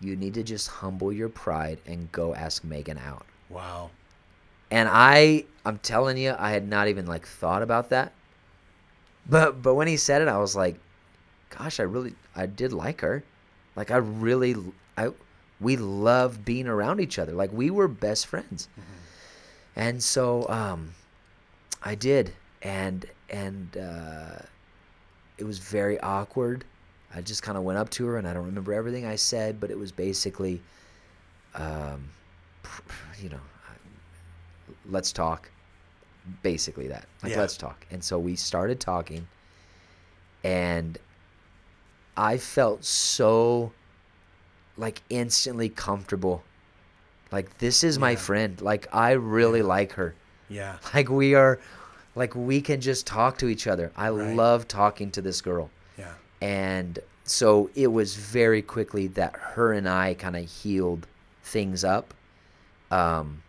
"You 0.00 0.16
need 0.16 0.34
to 0.34 0.42
just 0.42 0.68
humble 0.68 1.12
your 1.12 1.28
pride 1.28 1.78
and 1.86 2.10
go 2.12 2.34
ask 2.34 2.64
Megan 2.64 2.98
out." 2.98 3.26
Wow. 3.48 3.90
And 4.70 4.88
I, 4.90 5.44
I'm 5.66 5.78
telling 5.78 6.16
you, 6.16 6.34
I 6.38 6.50
had 6.52 6.66
not 6.66 6.88
even 6.88 7.06
like 7.06 7.26
thought 7.26 7.62
about 7.62 7.90
that. 7.90 8.12
But 9.28 9.62
but 9.62 9.74
when 9.74 9.88
he 9.88 9.96
said 9.96 10.22
it, 10.22 10.28
I 10.28 10.38
was 10.38 10.56
like, 10.56 10.76
"Gosh, 11.50 11.80
I 11.80 11.84
really, 11.84 12.14
I 12.34 12.46
did 12.46 12.72
like 12.72 13.00
her. 13.02 13.22
Like 13.76 13.90
I 13.90 13.96
really, 13.96 14.56
I, 14.96 15.10
we 15.60 15.76
loved 15.76 16.44
being 16.44 16.66
around 16.66 17.00
each 17.00 17.18
other. 17.18 17.32
Like 17.32 17.52
we 17.52 17.70
were 17.70 17.88
best 17.88 18.26
friends." 18.26 18.68
And 19.74 20.02
so, 20.02 20.46
um, 20.50 20.92
I 21.82 21.94
did, 21.94 22.32
and 22.60 23.06
and 23.30 23.76
uh, 23.76 24.42
it 25.38 25.44
was 25.44 25.58
very 25.58 25.98
awkward. 26.00 26.64
I 27.14 27.20
just 27.20 27.42
kind 27.42 27.56
of 27.58 27.64
went 27.64 27.78
up 27.78 27.90
to 27.90 28.06
her, 28.06 28.18
and 28.18 28.26
I 28.26 28.32
don't 28.34 28.46
remember 28.46 28.72
everything 28.72 29.06
I 29.06 29.16
said, 29.16 29.60
but 29.60 29.70
it 29.70 29.78
was 29.78 29.92
basically, 29.92 30.60
um, 31.54 32.10
you 33.20 33.28
know, 33.28 33.40
let's 34.90 35.12
talk. 35.12 35.50
Basically 36.42 36.88
that, 36.88 37.06
like 37.22 37.32
Yeah. 37.32 37.40
let's 37.40 37.56
talk. 37.56 37.84
And 37.90 38.02
so 38.02 38.18
we 38.18 38.36
started 38.36 38.78
talking, 38.80 39.26
and 40.44 40.98
I 42.16 42.36
felt 42.38 42.84
so, 42.84 43.72
like 44.76 45.02
instantly 45.10 45.68
comfortable. 45.68 46.44
Like 47.30 47.58
this 47.58 47.82
is 47.84 47.98
my 47.98 48.16
friend. 48.16 48.60
Like 48.60 48.86
I 48.94 49.12
really 49.12 49.60
Yeah. 49.60 49.66
like 49.66 49.92
her. 49.94 50.14
Yeah. 50.48 50.76
Like 50.94 51.08
we 51.08 51.34
are, 51.34 51.58
like 52.14 52.34
we 52.34 52.60
can 52.60 52.80
just 52.80 53.06
talk 53.06 53.38
to 53.38 53.48
each 53.48 53.66
other. 53.66 53.90
I 53.96 54.10
Right. 54.10 54.36
love 54.36 54.68
talking 54.68 55.10
to 55.12 55.22
this 55.22 55.40
girl. 55.40 55.70
Yeah. 55.96 56.12
And 56.42 56.98
so 57.24 57.70
it 57.74 57.86
was 57.88 58.16
very 58.16 58.60
quickly 58.62 59.06
that 59.08 59.34
her 59.36 59.72
and 59.72 59.88
I 59.88 60.14
kind 60.14 60.36
of 60.36 60.44
healed 60.50 61.06
things 61.42 61.82
up. 61.84 62.12
Um, 62.90 63.42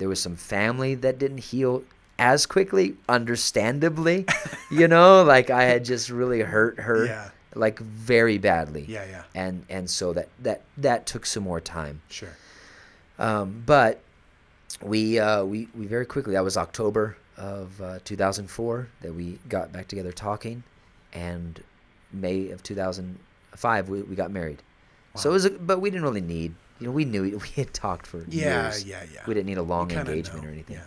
there 0.00 0.08
was 0.08 0.20
some 0.20 0.34
family 0.34 0.94
that 0.96 1.18
didn't 1.18 1.38
heal 1.38 1.84
as 2.18 2.44
quickly, 2.46 2.96
understandably. 3.08 4.26
you 4.70 4.88
know, 4.88 5.22
like 5.22 5.50
I 5.50 5.64
had 5.64 5.84
just 5.84 6.10
really 6.10 6.40
hurt 6.40 6.80
her, 6.80 7.06
Yeah. 7.06 7.30
like 7.54 7.78
very 7.78 8.38
badly. 8.38 8.84
Yeah. 8.88 9.04
Yeah. 9.08 9.22
And 9.34 9.64
and 9.68 9.88
so 9.88 10.12
that 10.14 10.28
that 10.40 10.62
that 10.78 11.06
took 11.06 11.24
some 11.26 11.44
more 11.44 11.60
time. 11.60 12.00
Sure. 12.08 12.36
Um, 13.18 13.62
but 13.66 14.00
we 14.82 15.18
uh, 15.18 15.44
we 15.44 15.68
we 15.76 15.86
very 15.86 16.06
quickly. 16.06 16.32
That 16.32 16.44
was 16.44 16.56
October 16.56 17.16
of 17.36 17.80
uh, 17.80 17.98
2004 18.04 18.88
that 19.02 19.14
we 19.14 19.38
got 19.48 19.72
back 19.72 19.88
together 19.88 20.12
talking, 20.12 20.62
and 21.12 21.62
May 22.12 22.50
of 22.50 22.62
2005 22.62 23.88
we, 23.88 24.02
we 24.02 24.14
got 24.16 24.30
married. 24.30 24.62
So 25.16 25.30
it 25.30 25.32
was, 25.32 25.44
a, 25.46 25.50
but 25.50 25.80
we 25.80 25.90
didn't 25.90 26.04
really 26.04 26.20
need. 26.20 26.54
You 26.80 26.86
know, 26.86 26.92
we 26.92 27.04
knew 27.04 27.22
we 27.42 27.48
had 27.62 27.72
talked 27.74 28.06
for 28.06 28.24
Yeah. 28.28 28.64
years. 28.64 28.84
Yeah. 28.84 29.02
Yeah. 29.04 29.08
yeah. 29.14 29.20
We 29.26 29.34
didn't 29.34 29.46
need 29.46 29.58
a 29.58 29.62
long 29.62 29.90
engagement 29.90 30.42
know. 30.42 30.48
or 30.48 30.52
anything. 30.52 30.76
Yeah. 30.76 30.82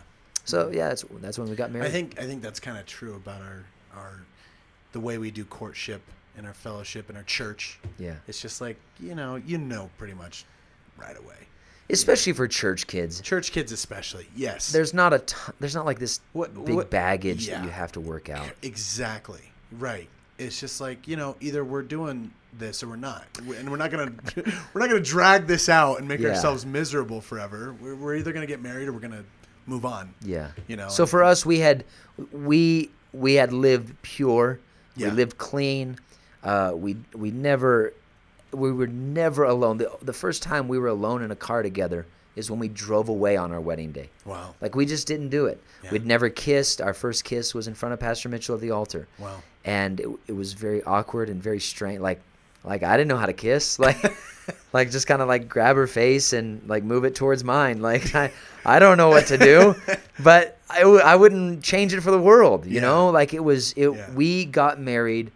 So 0.46 0.70
yeah, 0.74 0.90
that's 0.90 1.06
that's 1.22 1.40
when 1.40 1.50
we 1.50 1.56
got 1.56 1.72
married. 1.72 1.88
I 1.88 1.90
think 1.92 2.20
I 2.20 2.24
think 2.26 2.42
that's 2.42 2.60
kind 2.60 2.78
of 2.78 2.86
true 2.86 3.16
about 3.16 3.42
our 3.42 3.64
our 3.96 4.20
the 4.92 5.00
way 5.00 5.18
we 5.18 5.32
do 5.32 5.46
courtship 5.46 6.02
in 6.38 6.46
our 6.46 6.54
fellowship 6.54 7.10
in 7.10 7.16
our 7.16 7.24
church. 7.24 7.80
yeah, 8.00 8.16
It's 8.28 8.42
just 8.42 8.60
like 8.60 8.78
you 9.00 9.16
know 9.16 9.36
you 9.36 9.58
know 9.58 9.90
pretty 9.98 10.14
much 10.16 10.46
right 10.98 11.18
away. 11.18 11.36
especially 11.90 12.34
for 12.34 12.48
church 12.48 12.88
kids. 12.88 13.22
Church 13.22 13.52
kids 13.52 13.72
especially. 13.72 14.28
Yes. 14.36 14.72
There's 14.72 14.94
not 14.94 15.14
a 15.14 15.20
ton, 15.20 15.54
there's 15.60 15.76
not 15.76 15.86
like 15.86 16.00
this 16.00 16.20
What- 16.34 16.54
big 16.66 16.76
what- 16.76 16.90
baggage 16.90 17.48
yeah. 17.48 17.60
that 17.60 17.66
you 17.66 17.70
have 17.72 17.92
to 17.94 18.02
work 18.02 18.30
out. 18.30 18.50
Exactly. 18.64 19.42
Right. 19.72 20.10
It's 20.38 20.60
just 20.60 20.82
like 20.82 21.08
you 21.08 21.16
know, 21.16 21.36
either 21.42 21.64
we're 21.64 21.82
doing 21.84 22.32
this 22.58 22.84
or 22.84 22.90
we're 22.90 22.96
not, 22.96 23.26
and 23.38 23.70
we're 23.70 23.78
not 23.78 23.92
gonna 23.92 24.12
we're 24.74 24.82
not 24.82 24.90
gonna 24.90 25.00
drag 25.00 25.48
this 25.48 25.70
out 25.70 26.00
and 26.00 26.08
make 26.08 26.20
Yeah. 26.20 26.30
ourselves 26.30 26.66
miserable 26.66 27.22
forever. 27.22 27.76
We're, 27.82 27.96
we're 27.96 28.16
either 28.16 28.34
gonna 28.34 28.46
get 28.48 28.62
married 28.62 28.88
or 28.88 28.94
we're 28.94 29.00
gonna 29.00 29.24
move 29.68 29.86
on. 29.86 30.14
Yeah. 30.22 30.50
You 30.68 30.76
know, 30.76 30.90
So 30.90 31.06
for 31.06 31.24
us, 31.24 31.46
we 31.46 31.60
had 31.60 31.84
we 32.32 32.90
we 33.14 33.36
had 33.36 33.54
lived 33.54 34.00
pure. 34.02 34.60
Yeah. 34.96 35.10
We 35.10 35.16
lived 35.16 35.38
clean. 35.38 35.98
Uh, 36.44 36.74
we 36.76 36.98
we 37.14 37.32
never 37.32 37.94
we 38.52 38.72
were 38.72 38.88
never 38.88 39.44
alone. 39.46 39.78
The 39.78 39.92
the 40.02 40.14
first 40.14 40.44
time 40.44 40.68
we 40.68 40.78
were 40.80 40.88
alone 40.90 41.22
in 41.24 41.32
a 41.32 41.36
car 41.36 41.64
together 41.64 42.06
is 42.36 42.50
when 42.50 42.60
we 42.60 42.68
drove 42.68 43.10
away 43.10 43.38
on 43.38 43.52
our 43.52 43.62
wedding 43.62 43.92
day. 43.92 44.10
Wow. 44.26 44.56
Like 44.62 44.76
we 44.76 44.86
just 44.88 45.06
didn't 45.08 45.30
do 45.30 45.46
it. 45.46 45.62
Yeah. 45.84 45.92
We'd 45.92 46.06
never 46.06 46.30
kissed. 46.30 46.82
Our 46.82 46.94
first 46.94 47.24
kiss 47.24 47.54
was 47.54 47.68
in 47.68 47.76
front 47.76 47.94
of 47.94 48.00
Pastor 48.00 48.28
Mitchell 48.30 48.56
at 48.56 48.62
the 48.62 48.72
altar, 48.72 49.08
Wow. 49.20 49.42
And 49.66 50.00
it, 50.00 50.08
it 50.28 50.34
was 50.36 50.54
very 50.54 50.84
awkward 50.84 51.30
and 51.30 51.42
very 51.42 51.60
strange. 51.60 52.00
Like 52.00 52.22
like 52.64 52.84
I 52.84 52.96
didn't 52.98 53.10
know 53.10 53.18
how 53.18 53.26
to 53.28 53.34
kiss. 53.34 53.80
Like 53.88 53.98
like 54.74 54.92
just 54.92 55.08
kind 55.08 55.22
of 55.22 55.28
like 55.30 55.48
grab 55.48 55.78
her 55.78 55.88
face 55.88 56.34
and 56.34 56.62
like 56.68 56.84
move 56.84 57.06
it 57.06 57.16
towards 57.16 57.44
mine. 57.46 57.82
Like 57.82 58.14
I 58.14 58.32
I 58.66 58.80
don't 58.80 58.98
know 58.98 59.08
what 59.10 59.28
to 59.28 59.38
do, 59.38 59.74
but 60.20 60.58
I, 60.70 60.80
w- 60.80 61.00
I 61.00 61.16
wouldn't 61.16 61.64
change 61.64 61.94
it 61.94 62.02
for 62.02 62.12
the 62.12 62.20
world. 62.20 62.66
You 62.66 62.76
Yeah. 62.76 62.82
know, 62.82 63.10
like 63.10 63.34
it 63.34 63.40
was 63.44 63.72
it. 63.74 63.90
Yeah. 63.90 64.12
We 64.12 64.44
got 64.46 64.80
married 64.82 65.32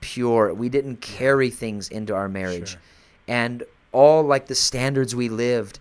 pure. 0.00 0.52
We 0.54 0.68
didn't 0.68 1.00
carry 1.00 1.50
things 1.50 1.88
into 1.88 2.14
our 2.14 2.28
marriage, 2.28 2.70
Sure. 2.70 2.80
and 3.28 3.62
all 3.92 4.22
like 4.24 4.46
the 4.46 4.54
standards 4.54 5.14
we 5.14 5.28
lived. 5.28 5.78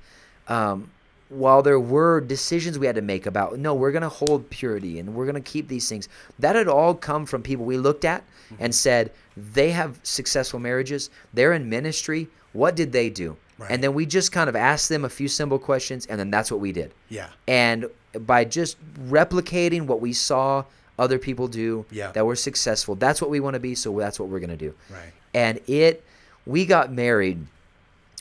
Um, 0.48 0.92
while 1.30 1.62
there 1.62 1.80
were 1.80 2.22
decisions 2.22 2.80
we 2.80 2.86
had 2.86 2.96
to 2.96 3.02
make 3.02 3.26
about 3.26 3.58
no, 3.60 3.74
we're 3.74 3.92
gonna 3.92 4.10
hold 4.10 4.50
purity 4.50 5.00
and 5.00 5.14
we're 5.14 5.26
gonna 5.26 5.42
keep 5.42 5.68
these 5.68 5.90
things. 5.90 6.08
That 6.40 6.56
had 6.56 6.68
all 6.68 6.94
come 6.96 7.26
from 7.26 7.42
people 7.42 7.66
we 7.66 7.78
looked 7.78 8.06
at 8.06 8.22
mm-hmm. 8.52 8.64
and 8.64 8.74
said 8.74 9.12
they 9.36 9.72
have 9.72 10.00
successful 10.04 10.60
marriages. 10.60 11.10
They're 11.34 11.54
in 11.54 11.70
ministry. 11.70 12.28
What 12.54 12.76
did 12.76 12.92
they 12.92 13.10
do? 13.10 13.38
Right. 13.58 13.72
And 13.72 13.84
then 13.84 13.94
we 13.94 14.06
just 14.06 14.32
kind 14.32 14.50
of 14.50 14.56
asked 14.56 14.90
them 14.90 15.04
a 15.04 15.10
few 15.10 15.28
simple 15.28 15.58
questions, 15.58 16.06
and 16.06 16.20
then 16.20 16.30
that's 16.30 16.52
what 16.52 16.60
we 16.60 16.72
did. 16.72 16.94
Yeah. 17.10 17.30
And 17.48 17.90
by 18.20 18.46
just 18.46 18.78
replicating 19.08 19.84
what 19.84 20.00
we 20.00 20.14
saw 20.14 20.64
other 21.00 21.20
people 21.20 21.48
do 21.48 21.86
Yeah. 21.92 22.12
that 22.12 22.26
were 22.26 22.36
successful, 22.36 22.96
that's 22.96 23.22
what 23.22 23.30
we 23.30 23.40
want 23.40 23.56
to 23.56 23.60
be. 23.60 23.76
So 23.76 23.98
that's 23.98 24.20
what 24.20 24.30
we're 24.30 24.40
going 24.40 24.52
to 24.52 24.58
do. 24.58 24.74
Right. 24.90 25.12
And 25.34 25.60
it, 25.68 26.04
we 26.46 26.66
got 26.66 26.92
married 26.92 27.46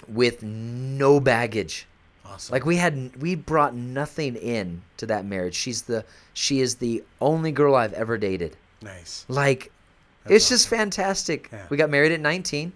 with 0.09 0.43
no 0.43 1.21
baggage. 1.21 1.87
Awesome. 2.29 2.53
Like 2.53 2.65
we 2.67 2.77
had, 2.77 3.17
we 3.21 3.35
brought 3.35 3.75
nothing 3.75 4.37
in 4.37 4.83
to 4.99 5.07
that 5.07 5.25
marriage. 5.25 5.55
She's 5.55 5.83
the, 5.83 6.05
she 6.35 6.61
is 6.61 6.77
the 6.77 7.03
only 7.21 7.53
girl 7.53 7.75
I've 7.75 7.93
ever 7.95 8.19
dated. 8.19 8.57
nice. 8.83 9.25
Like, 9.29 9.71
That's 10.25 10.37
it's 10.37 10.49
just 10.49 10.69
fantastic. 10.69 11.49
Yeah. 11.53 11.67
We 11.71 11.77
got 11.77 11.91
married 11.91 12.13
at 12.13 12.21
19, 12.21 12.73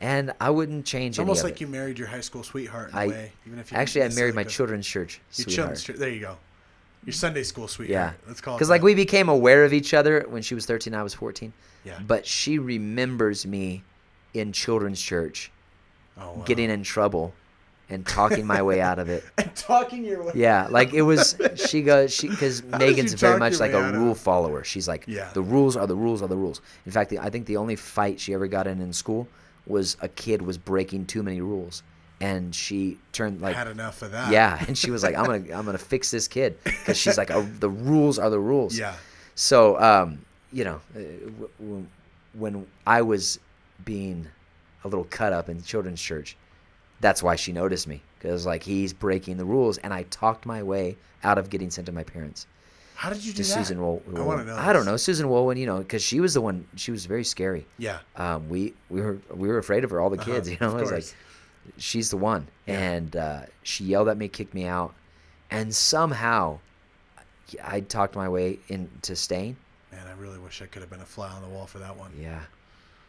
and 0.00 0.32
I 0.40 0.50
wouldn't 0.50 0.84
change 0.86 1.14
It's 1.14 1.18
almost 1.18 1.44
like 1.44 1.54
it. 1.54 1.60
you 1.62 1.66
married 1.66 1.98
your 1.98 2.08
high 2.08 2.20
school 2.20 2.42
sweetheart 2.42 2.90
in 2.90 2.98
I- 2.98 3.04
a 3.04 3.08
way. 3.08 3.32
Even 3.46 3.58
if 3.58 3.72
you 3.72 3.78
Actually, 3.78 4.04
I 4.04 4.08
married 4.10 4.34
my 4.34 4.44
children's 4.44 4.86
church 4.86 5.14
Your 5.14 5.44
sweetheart. 5.44 5.54
children's 5.54 5.84
church. 5.84 5.96
There 5.96 6.08
you 6.10 6.20
go. 6.20 6.36
Your 7.04 7.12
Sunday 7.12 7.42
school 7.42 7.68
sweetheart. 7.68 8.14
Yeah. 8.14 8.28
Let's 8.28 8.40
call 8.40 8.54
it. 8.54 8.58
because 8.58 8.70
like 8.70 8.82
we 8.82 8.94
became 8.94 9.28
aware 9.28 9.64
of 9.64 9.72
each 9.74 9.92
other 9.94 10.24
when 10.28 10.42
she 10.42 10.54
was 10.54 10.64
13, 10.66 10.94
I 10.94 11.02
was 11.02 11.12
14. 11.12 11.52
Yeah. 11.84 11.98
But 12.06 12.26
she 12.26 12.58
remembers 12.58 13.44
me 13.46 13.82
in 14.32 14.52
children's 14.52 15.00
church 15.00 15.50
oh, 16.18 16.32
wow. 16.32 16.42
getting 16.46 16.70
in 16.70 16.82
trouble 16.82 17.34
and 17.94 18.06
talking 18.06 18.46
my 18.46 18.60
way 18.62 18.80
out 18.80 18.98
of 18.98 19.08
it. 19.08 19.24
and 19.38 19.54
talking 19.56 20.04
your 20.04 20.22
way. 20.24 20.32
Yeah, 20.34 20.66
like 20.70 20.92
it 20.92 21.02
was. 21.02 21.36
She 21.56 21.82
goes. 21.82 22.12
She 22.12 22.28
because 22.28 22.62
Megan's 22.64 23.14
very 23.14 23.38
much 23.38 23.60
like 23.60 23.72
a 23.72 23.92
rule 23.92 24.14
follower. 24.14 24.64
She's 24.64 24.86
like, 24.86 25.04
Yeah. 25.06 25.30
the 25.32 25.42
rules 25.42 25.76
are 25.76 25.86
the 25.86 25.96
rules 25.96 26.20
are 26.22 26.28
the 26.28 26.36
rules. 26.36 26.60
In 26.86 26.92
fact, 26.92 27.10
the, 27.10 27.18
I 27.18 27.30
think 27.30 27.46
the 27.46 27.56
only 27.56 27.76
fight 27.76 28.20
she 28.20 28.34
ever 28.34 28.46
got 28.46 28.66
in 28.66 28.80
in 28.80 28.92
school 28.92 29.26
was 29.66 29.96
a 30.02 30.08
kid 30.08 30.42
was 30.42 30.58
breaking 30.58 31.06
too 31.06 31.22
many 31.22 31.40
rules, 31.40 31.82
and 32.20 32.54
she 32.54 32.98
turned 33.12 33.40
like 33.40 33.56
Had 33.56 33.68
enough 33.68 34.02
of 34.02 34.10
that. 34.12 34.30
yeah, 34.30 34.62
and 34.68 34.76
she 34.76 34.90
was 34.90 35.02
like, 35.02 35.14
I'm 35.16 35.24
gonna 35.24 35.44
I'm 35.58 35.64
gonna 35.64 35.78
fix 35.78 36.10
this 36.10 36.28
kid 36.28 36.58
because 36.64 36.98
she's 36.98 37.16
like, 37.16 37.30
oh, 37.30 37.42
the 37.60 37.70
rules 37.70 38.18
are 38.18 38.28
the 38.30 38.40
rules. 38.40 38.76
Yeah. 38.78 38.94
So, 39.36 39.80
um, 39.80 40.18
you 40.52 40.64
know, 40.64 40.80
uh, 40.96 41.00
when 42.34 42.66
I 42.86 43.02
was 43.02 43.38
being 43.84 44.26
a 44.84 44.88
little 44.88 45.04
cut 45.04 45.32
up 45.32 45.48
in 45.48 45.62
children's 45.62 46.00
church, 46.00 46.36
that's 47.00 47.22
why 47.22 47.36
she 47.36 47.52
noticed 47.52 47.86
me 47.88 48.00
because 48.18 48.46
like 48.46 48.62
he's 48.62 48.92
breaking 48.92 49.36
the 49.36 49.44
rules, 49.44 49.78
and 49.78 49.92
I 49.92 50.04
talked 50.04 50.46
my 50.46 50.62
way 50.62 50.96
out 51.22 51.38
of 51.38 51.50
getting 51.50 51.70
sent 51.70 51.86
to 51.86 51.92
my 51.92 52.04
parents. 52.04 52.46
How 52.96 53.10
did 53.10 53.24
you 53.24 53.32
do 53.32 53.42
To 53.42 53.48
that? 53.48 53.54
Susan 53.54 53.80
Wool. 53.80 54.02
I 54.16 54.20
want 54.20 54.40
to 54.40 54.46
know. 54.46 54.56
I 54.56 54.72
don't 54.72 54.86
know 54.86 54.96
Susan 54.96 55.26
Wolwin, 55.28 55.58
you 55.58 55.66
know, 55.66 55.78
because 55.78 56.02
she 56.02 56.20
was 56.20 56.34
the 56.34 56.40
one. 56.40 56.66
She 56.76 56.90
was 56.92 57.06
very 57.06 57.24
scary. 57.24 57.66
Yeah. 57.76 57.98
Um, 58.16 58.48
we 58.48 58.72
we 58.88 59.00
were 59.00 59.18
we 59.34 59.48
were 59.48 59.58
afraid 59.58 59.82
of 59.84 59.90
her, 59.90 60.00
all 60.00 60.10
the 60.10 60.18
Uh-huh, 60.20 60.32
kids. 60.32 60.48
You 60.50 60.56
know, 60.60 60.74
was 60.74 60.92
like 60.92 61.04
she's 61.78 62.10
the 62.10 62.16
one, 62.16 62.46
Yeah. 62.66 62.78
and 62.80 63.16
uh, 63.16 63.40
she 63.64 63.84
yelled 63.84 64.08
at 64.08 64.16
me, 64.16 64.28
kicked 64.28 64.54
me 64.54 64.66
out, 64.66 64.94
and 65.50 65.74
somehow 65.74 66.60
I 67.62 67.80
talked 67.80 68.14
my 68.16 68.28
way 68.28 68.58
into 68.68 69.16
staying. 69.16 69.56
Man, 69.92 70.06
I 70.06 70.12
really 70.20 70.38
wish 70.38 70.62
I 70.62 70.66
could 70.66 70.82
have 70.82 70.90
been 70.90 71.00
a 71.00 71.04
fly 71.06 71.28
on 71.30 71.42
the 71.42 71.48
wall 71.48 71.66
for 71.66 71.78
that 71.80 71.96
one. 71.96 72.12
Yeah. 72.20 72.40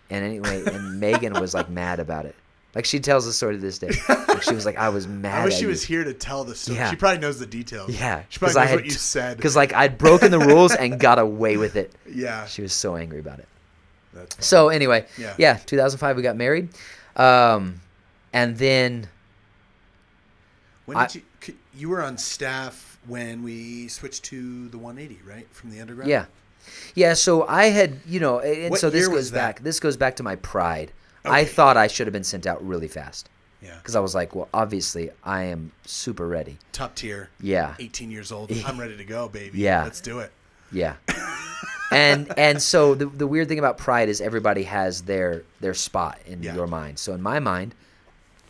And 0.09 0.23
anyway, 0.25 0.63
and 0.65 0.99
Megan 0.99 1.33
was 1.39 1.53
like 1.53 1.69
mad 1.69 1.99
about 1.99 2.25
it. 2.25 2.36
Like 2.76 2.84
she 2.86 2.99
tells 2.99 3.26
the 3.26 3.32
story 3.34 3.55
to 3.55 3.61
this 3.61 3.80
day. 3.80 3.89
Like, 4.09 4.41
she 4.43 4.53
was 4.53 4.65
like, 4.65 4.76
I 4.78 4.89
was 4.89 5.07
mad. 5.26 5.41
I 5.41 5.45
wish 5.45 5.55
she 5.55 5.61
you. 5.61 5.69
was 5.69 5.82
here 5.82 6.03
to 6.03 6.13
tell 6.13 6.43
the 6.43 6.53
story. 6.55 6.78
Yeah. 6.78 6.89
She 6.89 6.97
probably 6.97 7.19
knows 7.19 7.39
the 7.39 7.45
details. 7.45 7.89
Yeah, 7.97 8.23
She 8.28 8.38
probably 8.39 8.61
knows 8.65 8.71
what 8.76 8.86
you 8.86 8.91
said. 8.91 9.38
Because 9.38 9.55
like 9.55 9.73
I'd 9.73 9.97
broken 9.97 10.30
the 10.30 10.39
rules 10.39 10.73
and 10.76 10.99
got 10.99 11.17
away 11.17 11.55
with 11.55 11.78
it. 11.78 11.93
yeah. 12.13 12.45
She 12.47 12.61
was 12.61 12.73
so 12.73 12.97
angry 12.97 13.19
about 13.19 13.39
it. 13.39 13.47
That's. 14.13 14.45
So 14.45 14.67
anyway, 14.69 15.05
Yeah. 15.17 15.36
yeah, 15.38 15.57
2005 15.65 16.17
we 16.17 16.21
got 16.21 16.36
married, 16.36 16.69
um, 17.15 17.80
and 18.34 18.57
then 18.57 19.07
when 20.86 20.97
I- 20.97 21.07
did 21.07 21.15
you? 21.15 21.21
c- 21.41 21.55
You 21.73 21.89
were 21.89 22.01
on 22.03 22.17
staff 22.17 22.97
when 23.07 23.43
we 23.43 23.88
switched 23.88 24.23
to 24.26 24.67
the 24.69 24.78
180, 24.78 25.21
right, 25.28 25.47
from 25.51 25.69
the 25.71 25.80
underground. 25.82 26.09
yeah, 26.09 26.26
yeah. 26.95 27.13
So 27.13 27.45
I 27.47 27.65
had 27.65 27.99
you 28.05 28.19
know, 28.19 28.39
and 28.39 28.71
What 28.71 28.80
so 28.80 28.89
this 28.89 29.07
goes 29.07 29.32
back. 29.32 29.61
This 29.61 29.80
goes 29.80 29.97
back 29.97 30.15
to 30.17 30.23
my 30.23 30.36
pride. 30.38 30.91
I 31.26 31.45
thought 31.45 31.78
I 31.78 31.88
should 31.88 32.07
have 32.07 32.13
been 32.13 32.23
sent 32.23 32.45
out 32.47 32.65
really 32.65 32.88
fast 32.88 33.30
Yeah. 33.61 33.76
because 33.78 33.95
I 33.95 33.99
was 33.99 34.13
like, 34.15 34.36
well, 34.36 34.47
obviously 34.53 35.09
I 35.23 35.43
am 35.43 35.71
super 35.86 36.28
ready. 36.28 36.57
Top 36.71 36.95
tier. 36.95 37.30
Yeah, 37.39 37.76
18 37.80 38.11
years 38.11 38.32
old. 38.32 38.51
I'm 38.65 38.80
ready 38.80 38.97
to 38.97 39.05
go, 39.05 39.28
baby. 39.30 39.59
Yeah. 39.59 39.84
Let's 39.84 40.01
do 40.01 40.19
it. 40.19 40.32
Yeah. 40.71 40.95
and 41.91 42.32
and 42.38 42.61
so 42.61 42.95
the 42.95 43.05
the 43.05 43.28
weird 43.28 43.47
thing 43.47 43.59
about 43.59 43.78
pride 43.78 44.09
is 44.09 44.19
everybody 44.21 44.63
has 44.63 45.03
their 45.03 45.43
their 45.61 45.73
spot 45.73 46.17
in 46.26 46.41
Yeah. 46.43 46.55
your 46.55 46.67
mind. 46.67 46.99
So 46.99 47.13
in 47.13 47.21
my 47.21 47.39
mind, 47.39 47.76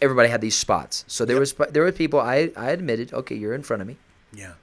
everybody 0.02 0.30
had 0.30 0.42
these 0.42 0.56
spots. 0.56 1.04
So 1.08 1.26
there 1.26 1.40
was 1.40 1.54
there 1.70 1.84
were 1.84 1.92
people 1.92 2.20
I 2.20 2.52
I 2.56 2.72
admitted, 2.72 3.14
okay, 3.14 3.36
you're 3.36 3.54
in 3.54 3.64
front 3.64 3.82
of 3.82 3.88
me. 3.88 3.98
Yeah. 4.34 4.54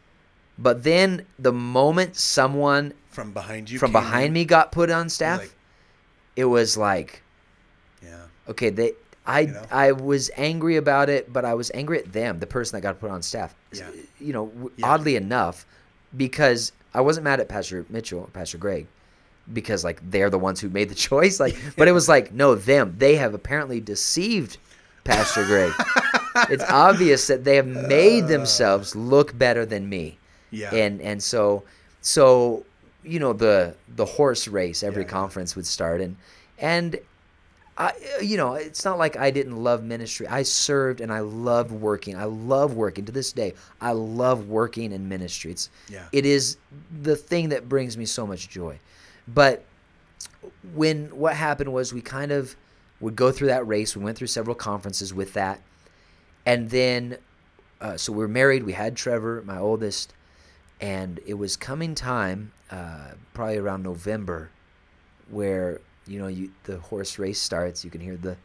But 0.58 0.82
then 0.84 1.26
the 1.38 1.52
moment 1.52 2.16
someone 2.16 2.92
From 3.10 3.32
behind 3.32 3.70
you. 3.70 3.78
from 3.78 3.92
behind 3.92 4.26
in, 4.28 4.32
me 4.32 4.44
got 4.44 4.70
put 4.72 4.90
on 4.90 5.08
staff, 5.08 5.40
like, 5.40 5.54
it 6.36 6.44
was 6.46 6.76
like. 6.76 7.22
Okay, 8.49 8.70
they 8.70 8.93
I 9.26 9.45
know? 9.47 9.62
I 9.70 9.93
was 9.93 10.30
angry 10.36 10.76
about 10.76 11.09
it, 11.09 11.32
but 11.32 11.45
I 11.45 11.55
was 11.55 11.70
angry 11.74 11.99
at 11.99 12.12
them, 12.12 12.38
the 12.40 12.47
person 12.47 12.76
that 12.76 12.82
got 12.82 12.99
put 13.01 13.11
on 13.11 13.22
staff. 13.22 13.55
Yeah. 13.72 13.88
You 14.18 14.32
know, 14.32 14.70
Yeah. 14.76 14.86
oddly 14.88 15.16
enough, 15.16 15.64
because 16.16 16.72
I 16.95 17.01
wasn't 17.01 17.24
mad 17.24 17.38
at 17.40 17.49
Pastor 17.49 17.86
Mitchell, 17.88 18.28
Pastor 18.32 18.59
Greg, 18.59 18.86
because 19.53 19.84
like 19.84 20.01
they're 20.11 20.30
the 20.30 20.38
ones 20.38 20.61
who 20.61 20.68
made 20.68 20.88
the 20.88 20.95
choice. 21.11 21.38
Like, 21.38 21.57
but 21.76 21.88
it 21.88 21.93
was 21.93 22.09
like 22.09 22.32
no, 22.32 22.55
them. 22.55 22.95
They 22.99 23.16
have 23.16 23.34
apparently 23.34 23.80
deceived 23.80 24.59
Pastor 25.05 25.45
Greg. 25.45 25.72
it's 26.51 26.64
obvious 26.64 27.26
that 27.28 27.45
they 27.45 27.57
have 27.57 27.66
made 27.66 28.26
themselves 28.26 28.97
uh. 28.97 28.99
look 28.99 29.36
better 29.36 29.64
than 29.66 29.88
me 29.88 30.18
Yeah. 30.51 30.74
and 30.74 31.01
and 31.03 31.22
so 31.22 31.62
so 32.01 32.64
you 33.05 33.18
know 33.20 33.32
the 33.34 33.74
the 33.97 34.05
horse 34.07 34.49
race 34.49 34.82
every 34.82 35.03
yeah. 35.03 35.09
conference 35.09 35.55
would 35.57 35.66
start 35.66 36.01
and 36.01 36.16
and 36.59 36.99
I 37.78 37.92
you 38.20 38.36
know 38.36 38.54
it's 38.54 38.84
not 38.84 38.98
like 38.98 39.16
I 39.16 39.30
didn't 39.30 39.56
love 39.56 39.82
ministry. 39.82 40.26
I 40.26 40.42
served 40.42 41.00
and 41.00 41.12
I 41.12 41.20
loved 41.20 41.70
working. 41.70 42.16
I 42.16 42.24
love 42.24 42.74
working. 42.74 43.04
To 43.06 43.12
this 43.12 43.32
day 43.32 43.54
I 43.80 43.92
love 43.92 44.48
working 44.48 44.92
in 44.92 45.08
ministry. 45.08 45.52
It's 45.52 45.70
Yeah. 45.88 46.04
it 46.12 46.26
is 46.26 46.58
the 47.02 47.16
thing 47.16 47.48
that 47.48 47.68
brings 47.68 47.96
me 47.96 48.04
so 48.04 48.26
much 48.26 48.48
joy. 48.48 48.78
But 49.26 49.64
when 50.74 51.06
what 51.16 51.34
happened 51.34 51.72
was 51.72 51.92
we 51.92 52.02
kind 52.02 52.30
of 52.32 52.56
would 53.00 53.16
go 53.16 53.32
through 53.32 53.48
that 53.48 53.66
race. 53.66 53.96
We 53.96 54.04
went 54.04 54.18
through 54.18 54.28
several 54.28 54.54
conferences 54.54 55.12
with 55.14 55.32
that. 55.32 55.60
And 56.44 56.70
then 56.70 57.16
uh, 57.80 57.96
so 57.96 58.12
we 58.12 58.18
were 58.18 58.28
married. 58.28 58.62
We 58.64 58.74
had 58.74 58.96
trevor 58.96 59.42
my 59.46 59.58
oldest. 59.58 60.12
And 60.80 61.20
it 61.26 61.34
was 61.34 61.56
coming 61.56 61.94
time 61.94 62.52
uh, 62.70 63.12
probably 63.34 63.56
around 63.58 63.82
november 63.82 64.50
where 65.30 65.80
you 66.12 66.18
know 66.20 66.26
you 66.28 66.50
the 66.64 66.76
horse 66.78 67.18
race 67.18 67.40
starts 67.40 67.84
you 67.84 67.90
can 67.90 68.00
hear 68.00 68.16
the 68.16 68.36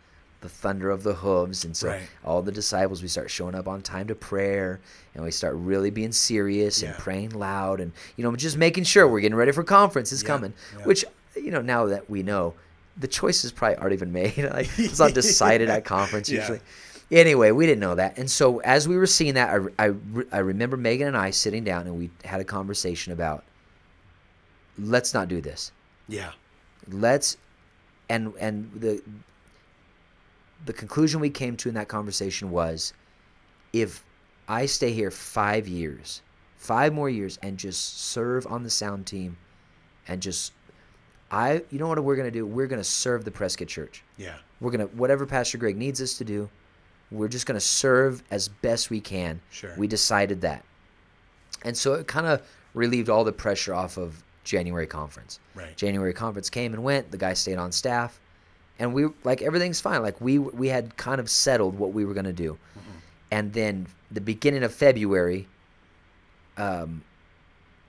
the 0.41 0.49
thunder 0.49 0.89
of 0.91 1.01
the 1.03 1.15
hooves 1.15 1.65
and 1.65 1.76
so 1.76 1.88
Right. 1.89 2.01
all 2.24 2.41
the 2.43 2.51
disciples 2.51 3.01
we 3.01 3.07
start 3.07 3.30
showing 3.32 3.55
up 3.55 3.68
on 3.68 3.82
time 3.82 4.07
to 4.07 4.15
prayer 4.15 4.80
and 5.15 5.24
we 5.24 5.32
start 5.32 5.55
really 5.55 5.89
being 5.89 6.11
serious 6.11 6.84
and 6.84 6.93
praying 6.97 7.32
loud 7.32 7.80
and 7.82 7.91
you 8.15 8.24
know 8.24 8.36
just 8.36 8.55
making 8.57 8.84
sure 8.84 9.07
we're 9.07 9.20
getting 9.20 9.36
ready 9.43 9.51
for 9.51 9.63
conference 9.63 10.11
is 10.11 10.22
Yeah, 10.22 10.28
coming 10.28 10.53
yeah. 10.78 10.86
which 10.86 11.03
you 11.36 11.51
know 11.51 11.61
now 11.61 11.88
that 11.88 12.07
we 12.09 12.22
know 12.24 12.53
the 12.97 13.07
choices 13.07 13.51
probably 13.51 13.78
aren't 13.78 13.93
even 13.93 14.11
made 14.11 14.38
like 14.53 14.70
it's 14.78 14.99
not 14.99 15.13
decided 15.15 15.70
at 15.70 15.84
conference 15.97 16.30
Yeah. 16.30 16.39
usually 16.41 16.59
anyway 17.11 17.49
we 17.51 17.65
didn't 17.65 17.80
know 17.82 17.95
that 17.95 18.18
and 18.20 18.30
so 18.30 18.59
as 18.59 18.88
we 18.88 18.95
were 18.95 19.07
seeing 19.07 19.34
that 19.34 19.49
I, 19.80 19.88
I, 19.88 19.93
I 20.32 20.38
remember 20.39 20.78
megan 20.78 21.07
and 21.07 21.18
i 21.18 21.32
sitting 21.32 21.63
down 21.63 21.88
and 21.88 21.97
we 21.97 22.11
had 22.24 22.41
a 22.41 22.43
conversation 22.45 23.11
about 23.11 23.43
let's 24.78 25.13
not 25.13 25.28
do 25.28 25.41
this 25.41 25.72
Yeah. 26.07 26.32
let's 26.91 27.38
and 28.10 28.34
and 28.39 28.72
the 28.76 29.01
the 30.66 30.74
conclusion 30.74 31.20
we 31.20 31.30
came 31.30 31.55
to 31.58 31.70
in 31.70 31.76
that 31.76 31.88
conversation 31.88 32.49
was 32.51 32.93
if 33.74 34.03
i 34.47 34.66
stay 34.66 34.91
here 34.91 35.12
five 35.12 35.68
years 35.68 36.22
five 36.58 36.93
more 36.93 37.10
years 37.10 37.38
and 37.43 37.58
just 37.58 37.99
serve 37.99 38.47
on 38.47 38.64
the 38.64 38.70
sound 38.70 39.05
team 39.05 39.38
and 40.08 40.22
just 40.22 40.53
i 41.32 41.62
you 41.70 41.78
know 41.80 41.88
what 41.88 42.01
we're 42.03 42.16
going 42.16 42.28
to 42.28 42.32
do 42.32 42.45
we're 42.45 42.68
going 42.68 42.80
to 42.80 42.84
serve 42.84 43.24
the 43.26 43.32
prescott 43.32 43.68
church 43.68 44.03
Yeah. 44.18 44.36
we're 44.60 44.72
going 44.72 44.88
to 44.88 44.95
whatever 44.95 45.26
pastor 45.26 45.58
greg 45.58 45.78
needs 45.78 46.01
us 46.01 46.16
to 46.18 46.24
do 46.26 46.49
we're 47.12 47.28
just 47.28 47.45
going 47.45 47.60
to 47.60 47.66
serve 47.66 48.24
as 48.32 48.47
best 48.49 48.89
we 48.89 48.99
can 48.99 49.39
Sure. 49.51 49.74
we 49.78 49.88
decided 49.88 50.41
that 50.41 50.64
and 51.64 51.78
so 51.78 51.93
it 51.93 52.08
kind 52.08 52.26
of 52.28 52.41
relieved 52.74 53.10
all 53.10 53.24
the 53.24 53.32
pressure 53.32 53.74
off 53.74 53.97
of 53.97 54.24
january 54.48 54.88
conference 54.88 55.39
Right. 55.56 55.76
January 55.78 56.14
conference 56.14 56.50
came 56.50 56.74
and 56.74 56.84
went. 56.84 57.12
The 57.12 57.18
guy 57.18 57.34
stayed 57.34 57.58
on 57.58 57.72
staff, 57.72 58.20
and 58.80 58.93
we 58.93 59.08
like 59.24 59.41
everything's 59.41 59.82
fine. 59.82 60.02
Like 60.02 60.20
we 60.22 60.38
we 60.39 60.68
had 60.70 60.95
kind 60.98 61.20
of 61.20 61.30
settled 61.30 61.78
what 61.78 61.93
we 61.93 62.06
were 62.06 62.14
gonna 62.14 62.32
do, 62.34 62.58
and 63.32 63.52
then 63.54 63.88
the 64.12 64.22
beginning 64.22 64.64
of 64.64 64.74
February, 64.74 65.48
um, 66.58 67.04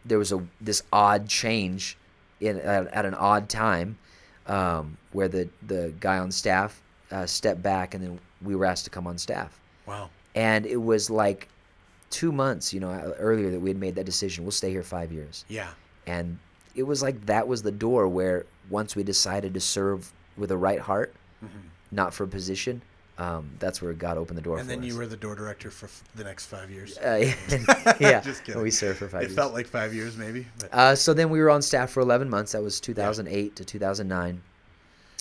there 0.04 0.18
was 0.18 0.32
a 0.32 0.42
this 0.60 0.82
odd 0.92 1.28
change 1.28 1.96
in 2.40 2.56
at, 2.58 2.86
at 2.88 3.04
an 3.06 3.14
odd 3.14 3.48
time, 3.48 3.98
um, 4.46 4.96
where 5.12 5.28
the 5.28 5.48
the 5.66 5.92
guy 6.00 6.18
on 6.18 6.30
staff 6.30 6.80
uh, 7.10 7.26
stepped 7.26 7.62
back, 7.62 7.94
and 7.94 8.02
then 8.04 8.18
we 8.42 8.54
were 8.54 8.64
asked 8.64 8.84
to 8.84 8.90
come 8.90 9.06
on 9.06 9.18
staff, 9.18 9.60
Wow. 9.86 10.10
and 10.34 10.64
it 10.66 10.76
was 10.76 11.10
like 11.10 11.48
two 12.10 12.32
months, 12.32 12.72
you 12.72 12.80
know, 12.80 12.90
earlier 13.18 13.50
that 13.50 13.60
we 13.60 13.68
had 13.70 13.76
made 13.78 13.94
that 13.96 14.06
decision. 14.06 14.44
We'll 14.44 14.52
stay 14.52 14.70
here 14.70 14.82
five 14.82 15.12
years 15.12 15.44
Yeah. 15.48 15.68
and 16.06 16.38
it 16.78 16.84
was 16.84 17.02
like 17.02 17.26
that 17.26 17.46
was 17.48 17.62
the 17.62 17.70
door 17.86 18.08
where 18.08 18.46
once 18.70 18.94
we 18.96 19.02
decided 19.02 19.52
to 19.54 19.60
serve 19.60 20.12
with 20.36 20.50
a 20.50 20.56
right 20.56 20.80
heart 20.80 21.12
not 21.90 22.12
for 22.14 22.24
a 22.24 22.28
position 22.28 22.80
um, 23.18 23.50
that's 23.58 23.82
where 23.82 23.92
god 23.94 24.16
opened 24.16 24.38
the 24.38 24.42
door 24.42 24.58
Mm-hmm. 24.58 24.60
And 24.60 24.68
for 24.70 24.76
then 24.76 24.84
us. 24.88 24.92
you 24.94 24.98
were 24.98 25.06
the 25.06 25.16
door 25.16 25.34
director 25.34 25.70
for 25.70 25.86
f- 25.86 26.04
the 26.14 26.22
next 26.24 26.46
five 26.46 26.70
years. 26.70 26.96
uh, 26.98 27.32
yeah 27.98 28.20
Just 28.30 28.44
kidding. 28.44 28.62
we 28.62 28.70
served 28.70 28.98
for 28.98 29.08
five 29.08 29.22
it 29.22 29.26
years 29.30 29.34
felt 29.34 29.52
like 29.54 29.66
five 29.66 29.92
years, 29.92 30.16
maybe. 30.16 30.46
But 30.60 30.68
uh, 30.72 30.94
so 30.94 31.12
then 31.14 31.28
we 31.30 31.40
were 31.40 31.50
on 31.50 31.60
staff 31.62 31.90
for 31.90 32.00
11 32.00 32.30
months 32.30 32.52
that 32.52 32.62
was 32.62 32.80
2008 32.80 33.56
to 33.56 33.64
2009 33.64 34.40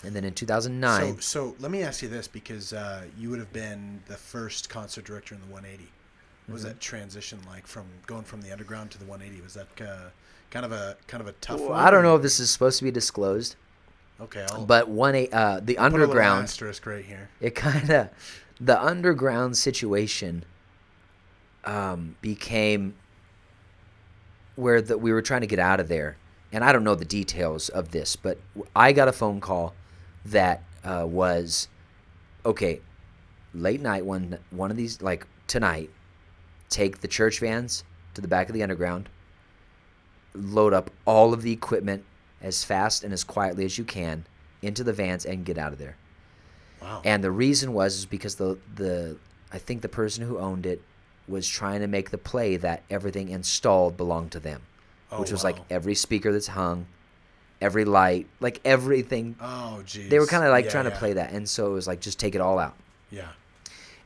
and 0.04 0.16
then 0.16 0.24
in 0.24 0.34
2009 0.34 1.14
so, 1.16 1.20
so 1.20 1.56
let 1.60 1.72
me 1.72 1.82
ask 1.82 2.04
you 2.04 2.08
this 2.08 2.28
because 2.28 2.72
uh, 2.74 3.02
you 3.18 3.32
would 3.32 3.40
have 3.40 3.52
been 3.52 4.00
the 4.08 4.16
first 4.16 4.70
concert 4.70 5.06
director 5.06 5.34
in 5.34 5.42
the 5.42 5.48
180. 5.48 5.84
What 6.46 6.54
was 6.54 6.62
Mm-hmm. 6.62 6.70
that 6.70 6.80
transition 6.80 7.40
like 7.48 7.66
from 7.66 7.86
going 8.06 8.24
from 8.24 8.42
the 8.42 8.52
underground 8.52 8.92
to 8.92 9.00
the 9.00 9.06
180? 9.06 9.42
Was 9.44 9.56
that 9.56 9.82
uh, 9.82 10.10
kind 10.52 10.66
of 10.66 10.72
a 10.72 10.98
kind 11.08 11.22
of 11.22 11.28
a 11.28 11.34
tough 11.34 11.60
well, 11.60 11.70
one? 11.70 11.80
i 11.80 11.92
don't 11.92 12.04
know 12.04 12.16
if 12.16 12.22
this 12.22 12.40
is 12.40 12.50
supposed 12.50 12.78
to 12.80 12.84
be 12.84 12.92
disclosed 12.92 13.56
Okay, 14.20 14.48
I'll 14.50 14.66
but 14.66 14.90
one 14.90 15.14
uh, 15.32 15.60
the 15.64 15.76
a 15.76 15.82
underground 15.82 16.46
asterisk 16.46 16.86
right 16.88 17.06
here. 17.06 17.30
it 17.40 17.54
kind 17.54 17.90
of 17.92 18.10
the 18.60 18.82
underground 18.82 19.58
situation 19.58 20.44
um, 21.64 22.16
became 22.22 22.96
where 24.56 24.82
the, 24.82 24.98
we 24.98 25.12
were 25.12 25.22
trying 25.22 25.42
to 25.42 25.48
get 25.48 25.60
out 25.60 25.80
of 25.80 25.88
there 25.88 26.18
and 26.52 26.64
i 26.64 26.72
don't 26.72 26.84
know 26.84 26.96
the 26.96 27.06
details 27.06 27.70
of 27.70 27.92
this 27.92 28.16
but 28.16 28.40
i 28.76 28.92
got 28.92 29.08
a 29.08 29.12
phone 29.12 29.40
call 29.40 29.76
that 30.26 30.64
uh, 30.84 31.06
was 31.08 31.68
okay 32.46 32.82
late 33.54 33.82
night 33.82 34.04
one 34.04 34.40
one 34.50 34.72
of 34.72 34.78
these 34.78 35.02
like 35.02 35.28
tonight 35.46 35.92
take 36.70 37.02
the 37.02 37.08
church 37.08 37.40
vans 37.40 37.84
to 38.14 38.22
the 38.22 38.28
back 38.28 38.50
of 38.50 38.54
the 38.54 38.64
underground 38.64 39.10
load 40.38 40.74
up 40.74 40.90
all 41.06 41.34
of 41.34 41.42
the 41.42 41.52
equipment 41.52 42.04
as 42.42 42.64
fast 42.64 43.04
and 43.04 43.12
as 43.14 43.24
quietly 43.24 43.66
as 43.66 43.78
you 43.78 43.84
can 43.84 44.26
into 44.62 44.84
the 44.84 44.94
vans 44.94 45.26
and 45.26 45.46
get 45.46 45.58
out 45.58 45.74
of 45.74 45.80
there 45.80 45.96
Wow. 46.82 47.02
and 47.04 47.24
the 47.24 47.32
reason 47.32 47.74
was 47.74 47.96
is 47.98 48.06
because 48.06 48.36
the 48.36 48.58
the 48.76 49.18
I 49.52 49.58
think 49.58 49.82
the 49.82 49.90
person 49.90 50.24
who 50.26 50.38
owned 50.38 50.66
it 50.66 50.82
was 51.28 51.48
trying 51.48 51.80
to 51.82 51.88
make 51.88 52.12
the 52.12 52.18
play 52.18 52.56
that 52.58 52.84
everything 52.90 53.30
installed 53.30 53.98
belonged 53.98 54.32
to 54.34 54.40
them, 54.40 54.62
Oh, 55.12 55.20
which 55.20 55.32
was 55.32 55.44
like 55.44 55.58
every 55.70 55.96
speaker 55.96 56.32
that's 56.32 56.48
hung, 56.48 56.86
every 57.62 57.84
light, 57.86 58.28
like 58.40 58.60
everything. 58.64 59.36
oh, 59.42 59.82
geez. 59.86 60.10
They 60.10 60.20
were 60.20 60.28
kind 60.28 60.44
of 60.46 60.52
like 60.52 60.66
Yeah, 60.66 60.72
trying 60.72 60.86
to 60.86 60.92
play 60.92 61.14
that, 61.14 61.32
and 61.32 61.48
so 61.50 61.68
it 61.68 61.74
was 61.74 61.88
like 61.88 62.00
just 62.02 62.20
take 62.20 62.36
it 62.36 62.42
all 62.42 62.60
out. 62.60 62.76
Yeah. 63.12 63.30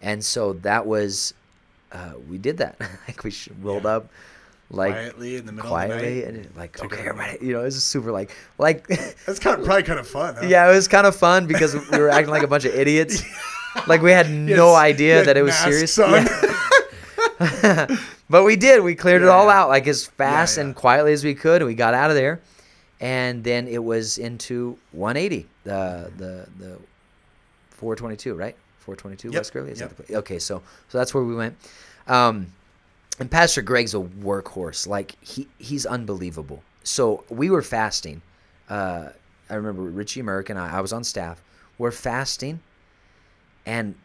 And 0.01 0.23
so 0.23 0.53
that 0.53 0.85
was, 0.87 1.33
uh, 1.91 2.13
we 2.29 2.37
did 2.37 2.57
that. 2.57 2.79
like 3.07 3.23
we 3.23 3.33
rolled 3.61 3.83
Yeah. 3.83 3.97
up, 3.97 4.09
like 4.71 4.93
quietly 4.93 5.35
in 5.35 5.45
the 5.45 5.51
middle 5.51 5.69
quietly, 5.69 6.23
of 6.23 6.27
the 6.27 6.31
night. 6.31 6.45
and 6.45 6.55
like 6.55 6.83
okay, 6.83 6.99
everybody, 6.99 7.45
you 7.45 7.53
know, 7.53 7.61
it 7.61 7.65
was 7.65 7.83
super 7.83 8.11
like 8.11 8.31
like. 8.57 8.87
That's 9.25 9.39
kind 9.39 9.59
of 9.59 9.65
probably 9.65 9.83
kind 9.83 9.99
of 9.99 10.07
fun. 10.07 10.35
Huh? 10.35 10.47
Yeah, 10.47 10.69
it 10.69 10.73
was 10.73 10.87
kind 10.87 11.05
of 11.05 11.15
fun 11.15 11.45
because 11.45 11.73
we 11.73 11.99
were 11.99 12.09
acting 12.09 12.31
like 12.31 12.43
a 12.43 12.47
bunch 12.47 12.65
of 12.65 12.73
idiots. 12.73 13.23
Like 13.87 14.01
we 14.01 14.11
had 14.11 14.29
no 14.29 14.75
idea 14.75 15.19
you 15.19 15.25
that 15.25 15.37
it 15.37 15.43
was 15.43 15.55
serious. 15.55 15.97
Yeah. 15.97 16.27
but 18.29 18.43
we 18.43 18.57
did. 18.57 18.83
We 18.83 18.95
cleared 18.95 19.21
it 19.21 19.29
all 19.29 19.49
out 19.49 19.69
like 19.69 19.87
as 19.87 20.05
fast 20.05 20.57
yeah. 20.57 20.63
and 20.63 20.75
quietly 20.75 21.13
as 21.13 21.23
we 21.23 21.33
could, 21.33 21.61
and 21.61 21.67
we 21.67 21.75
got 21.75 21.93
out 21.93 22.09
of 22.09 22.17
there. 22.17 22.41
And 22.99 23.43
then 23.43 23.67
it 23.67 23.83
was 23.83 24.17
into 24.17 24.77
180, 24.91 25.47
the 25.63 26.11
the 26.17 26.47
the 26.59 26.77
422, 27.69 28.35
right? 28.35 28.57
422 28.79 29.29
Yep, 29.29 29.39
West 29.39 29.53
Gurley. 29.53 29.71
Is 29.71 29.79
yep. 29.79 29.89
that 29.89 29.95
the 29.95 30.03
place? 30.03 30.17
Okay, 30.17 30.39
so 30.39 30.61
so 30.89 30.97
that's 30.97 31.13
where 31.13 31.23
we 31.23 31.33
went. 31.33 31.55
Um, 32.07 32.47
and 33.21 33.31
Pastor 33.31 33.61
Greg's 33.61 33.93
a 33.93 33.99
workhorse. 33.99 34.85
Like 34.87 35.15
he 35.21 35.47
he's 35.59 35.85
unbelievable. 35.85 36.61
So 36.83 37.23
we 37.29 37.49
were 37.49 37.61
fasting. 37.61 38.21
Uh, 38.69 39.09
I 39.49 39.55
remember 39.55 39.83
Richie 39.83 40.23
Merck 40.23 40.49
and 40.49 40.57
I. 40.59 40.77
I 40.77 40.81
was 40.81 40.91
on 40.91 41.03
staff. 41.03 41.41
We're 41.77 41.91
fasting, 41.91 42.59
and 43.65 43.95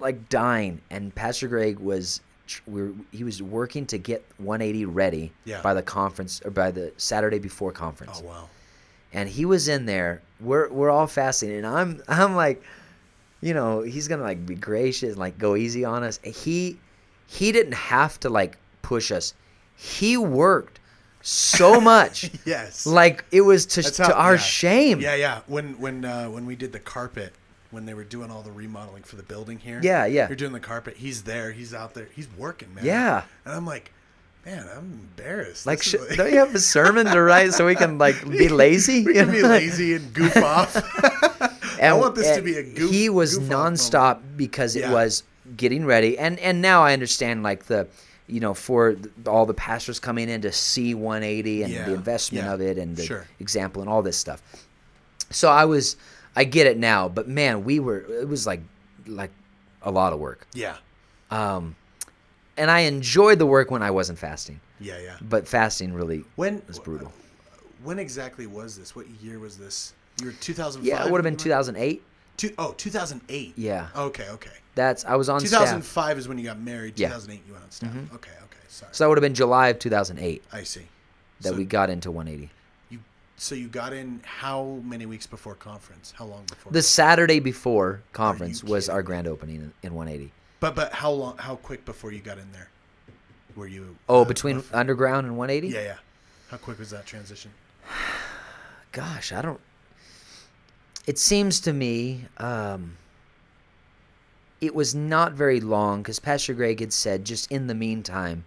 like 0.00 0.28
dying. 0.28 0.80
And 0.90 1.14
Pastor 1.14 1.48
Greg 1.48 1.78
was 1.78 2.20
we 2.66 2.82
were, 2.82 2.92
he 3.10 3.24
was 3.24 3.42
working 3.42 3.86
to 3.86 3.98
get 3.98 4.24
180 4.38 4.84
ready 4.86 5.32
Yeah. 5.44 5.62
by 5.62 5.72
the 5.74 5.82
conference 5.82 6.42
or 6.44 6.50
by 6.50 6.70
the 6.70 6.92
Saturday 6.98 7.38
before 7.38 7.72
conference 7.72 8.20
Oh 8.22 8.26
wow. 8.26 8.48
and 9.14 9.28
he 9.28 9.44
was 9.46 9.68
in 9.68 9.86
there. 9.86 10.20
We're 10.40 10.68
we're 10.70 10.90
all 10.90 11.06
fasting, 11.06 11.52
and 11.52 11.66
I'm 11.66 12.02
I'm 12.08 12.34
like, 12.36 12.62
you 13.40 13.54
know, 13.54 13.80
he's 13.82 14.08
gonna 14.08 14.22
like 14.22 14.44
be 14.46 14.54
gracious 14.54 15.10
and 15.10 15.18
like 15.18 15.38
go 15.38 15.56
easy 15.56 15.84
on 15.84 16.02
us. 16.02 16.18
He 16.22 16.78
he 17.26 17.52
didn't 17.52 17.74
have 17.74 18.18
to 18.20 18.28
like 18.28 18.56
push 18.82 19.10
us. 19.10 19.34
He 19.76 20.16
worked 20.16 20.80
so 21.22 21.80
much, 21.94 22.30
Yes. 22.44 22.86
like 22.86 23.24
it 23.32 23.40
was 23.40 23.66
to 23.66 24.02
how- 24.04 24.12
our 24.12 24.34
yeah. 24.34 24.40
shame. 24.40 25.00
Yeah, 25.00 25.14
yeah. 25.14 25.40
When 25.46 25.78
when 25.80 26.04
uh, 26.04 26.26
when 26.28 26.46
we 26.46 26.54
did 26.56 26.72
the 26.72 26.78
carpet, 26.80 27.32
when 27.70 27.86
they 27.86 27.94
were 27.94 28.04
doing 28.04 28.30
all 28.30 28.42
the 28.42 28.52
remodeling 28.52 29.02
for 29.02 29.16
the 29.16 29.22
building 29.22 29.58
here. 29.58 29.80
Yeah, 29.82 30.04
yeah. 30.06 30.28
You're 30.28 30.36
doing 30.36 30.52
the 30.52 30.60
carpet. 30.60 30.96
He's 30.96 31.22
there. 31.24 31.50
He's 31.52 31.74
out 31.74 31.94
there. 31.94 32.08
He's 32.14 32.28
working, 32.36 32.72
man. 32.74 32.84
Yeah. 32.84 33.22
And 33.44 33.54
I'm 33.54 33.66
like, 33.66 33.90
man, 34.46 34.68
I'm 34.70 34.92
embarrassed. 35.18 35.66
Like, 35.66 35.82
sh- 35.82 35.94
is 35.94 36.16
don't 36.16 36.30
you 36.30 36.38
have 36.38 36.54
a 36.54 36.60
sermon 36.60 37.06
to 37.06 37.20
write 37.20 37.52
so 37.54 37.66
we 37.66 37.74
can 37.74 37.98
like 37.98 38.22
be 38.30 38.48
lazy? 38.48 39.04
we 39.04 39.14
can 39.14 39.30
be 39.30 39.42
lazy 39.58 39.94
and 39.94 40.12
goof 40.12 40.36
off. 40.36 40.76
and, 41.80 41.82
I 41.82 41.92
want 41.94 42.14
this 42.14 42.36
to 42.36 42.42
be 42.42 42.56
a 42.58 42.62
goof. 42.62 42.90
He 42.90 43.08
was 43.08 43.38
goof 43.38 43.48
nonstop 43.48 44.20
because 44.36 44.76
it 44.76 44.80
Yeah. 44.80 44.92
was 44.92 45.22
getting 45.56 45.84
ready, 45.84 46.18
and 46.18 46.38
and 46.40 46.60
now 46.62 46.82
I 46.82 46.92
understand 46.92 47.42
like 47.42 47.64
the, 47.64 47.86
you 48.26 48.40
know, 48.40 48.54
for 48.54 48.96
all 49.26 49.46
the 49.46 49.54
pastors 49.54 49.98
coming 50.00 50.28
in 50.28 50.40
to 50.42 50.52
see 50.52 50.94
180 50.94 51.62
and 51.64 51.72
Yeah, 51.72 51.84
the 51.86 51.94
investment 51.94 52.44
yeah, 52.46 52.54
of 52.54 52.60
it 52.60 52.78
and 52.78 52.96
the 52.96 53.04
sure. 53.04 53.26
example 53.40 53.82
and 53.82 53.90
all 53.90 54.02
this 54.02 54.16
stuff. 54.16 54.42
So 55.30 55.50
I 55.50 55.64
was, 55.64 55.96
I 56.36 56.44
get 56.44 56.66
it 56.66 56.78
now, 56.78 57.08
but 57.08 57.28
man, 57.28 57.64
we 57.64 57.80
were 57.80 57.98
it 58.00 58.28
was 58.28 58.46
like 58.46 58.60
like 59.06 59.30
a 59.82 59.90
lot 59.90 60.12
of 60.12 60.18
work, 60.18 60.46
Yeah. 60.54 60.76
um, 61.30 61.76
and 62.56 62.70
I 62.70 62.80
enjoyed 62.80 63.38
the 63.38 63.46
work 63.46 63.70
when 63.70 63.82
I 63.82 63.90
wasn't 63.90 64.18
fasting, 64.18 64.60
Yeah, 64.80 64.98
yeah. 64.98 65.16
but 65.20 65.46
fasting 65.46 65.92
really 65.92 66.24
When 66.36 66.62
was 66.66 66.78
brutal. 66.78 67.12
When 67.82 67.98
exactly 67.98 68.46
was 68.46 68.78
this? 68.78 68.96
What 68.96 69.06
year 69.20 69.38
was 69.38 69.58
this? 69.58 69.92
You 70.20 70.28
were 70.28 70.32
2005. 70.40 70.86
Yeah, 70.86 71.04
it 71.06 71.10
would 71.12 71.18
have 71.18 71.24
been 71.24 71.34
when 71.34 71.46
you 71.46 71.52
went? 71.54 71.76
2008. 71.76 72.02
Two, 72.38 72.54
oh, 72.56 72.72
2008. 72.78 73.52
Yeah. 73.56 73.88
Okay, 73.94 74.28
okay. 74.30 74.50
That's 74.74 75.04
I 75.04 75.16
was 75.16 75.28
on 75.28 75.40
staff, 75.40 75.60
2005 75.60 76.18
is 76.18 76.28
when 76.28 76.38
you 76.38 76.44
got 76.44 76.58
married. 76.58 76.98
Yeah. 76.98 77.08
2008 77.08 77.42
you 77.46 77.52
went 77.52 77.64
on 77.64 77.70
staff. 77.70 77.90
Okay, 78.14 78.30
okay. 78.30 78.58
Sorry. 78.68 78.90
so 78.92 79.04
that 79.04 79.08
would 79.08 79.18
have 79.18 79.22
been 79.22 79.34
July 79.34 79.68
of 79.68 79.78
2008 79.78 80.42
I 80.52 80.62
see. 80.64 80.82
that 81.42 81.50
so 81.50 81.54
we 81.54 81.64
got 81.64 81.90
into 81.90 82.10
180. 82.10 82.50
you 82.90 82.98
so 83.36 83.54
you 83.54 83.68
got 83.68 83.92
in 83.92 84.20
how 84.24 84.80
many 84.84 85.06
weeks 85.06 85.26
before 85.26 85.54
conference? 85.54 86.12
How 86.16 86.24
long 86.24 86.44
before? 86.46 86.72
The 86.72 86.82
Saturday 86.82 87.40
before 87.40 88.02
conference 88.12 88.64
was 88.64 88.88
our 88.88 89.02
grand 89.02 89.28
opening 89.28 89.56
in, 89.56 89.72
in 89.82 89.94
180. 89.94 90.32
But 90.60 90.74
but 90.74 90.92
how 90.92 91.10
long? 91.10 91.36
How 91.38 91.56
quick 91.56 91.84
before 91.84 92.10
you 92.12 92.20
got 92.20 92.38
in 92.38 92.50
there? 92.52 92.68
Were 93.54 93.66
you? 93.66 93.96
Oh, 94.08 94.22
uh, 94.22 94.24
between 94.24 94.56
rough? 94.56 94.74
underground 94.74 95.26
and 95.26 95.36
180? 95.36 95.74
Yeah, 95.74 95.82
yeah. 95.82 95.94
How 96.50 96.56
quick 96.56 96.78
was 96.78 96.90
that 96.90 97.06
transition? 97.06 97.50
Gosh, 98.92 99.32
I 99.32 99.42
don't. 99.42 99.60
It 101.06 101.18
seems 101.18 101.60
to 101.60 101.72
me 101.72 102.24
um, 102.38 102.96
it 104.66 104.74
was 104.74 104.94
not 104.94 105.32
very 105.32 105.60
long 105.60 106.02
because 106.02 106.18
Pastor 106.18 106.54
Greg 106.54 106.80
had 106.80 106.92
said, 106.92 107.24
just 107.24 107.50
in 107.50 107.66
the 107.66 107.74
meantime, 107.74 108.44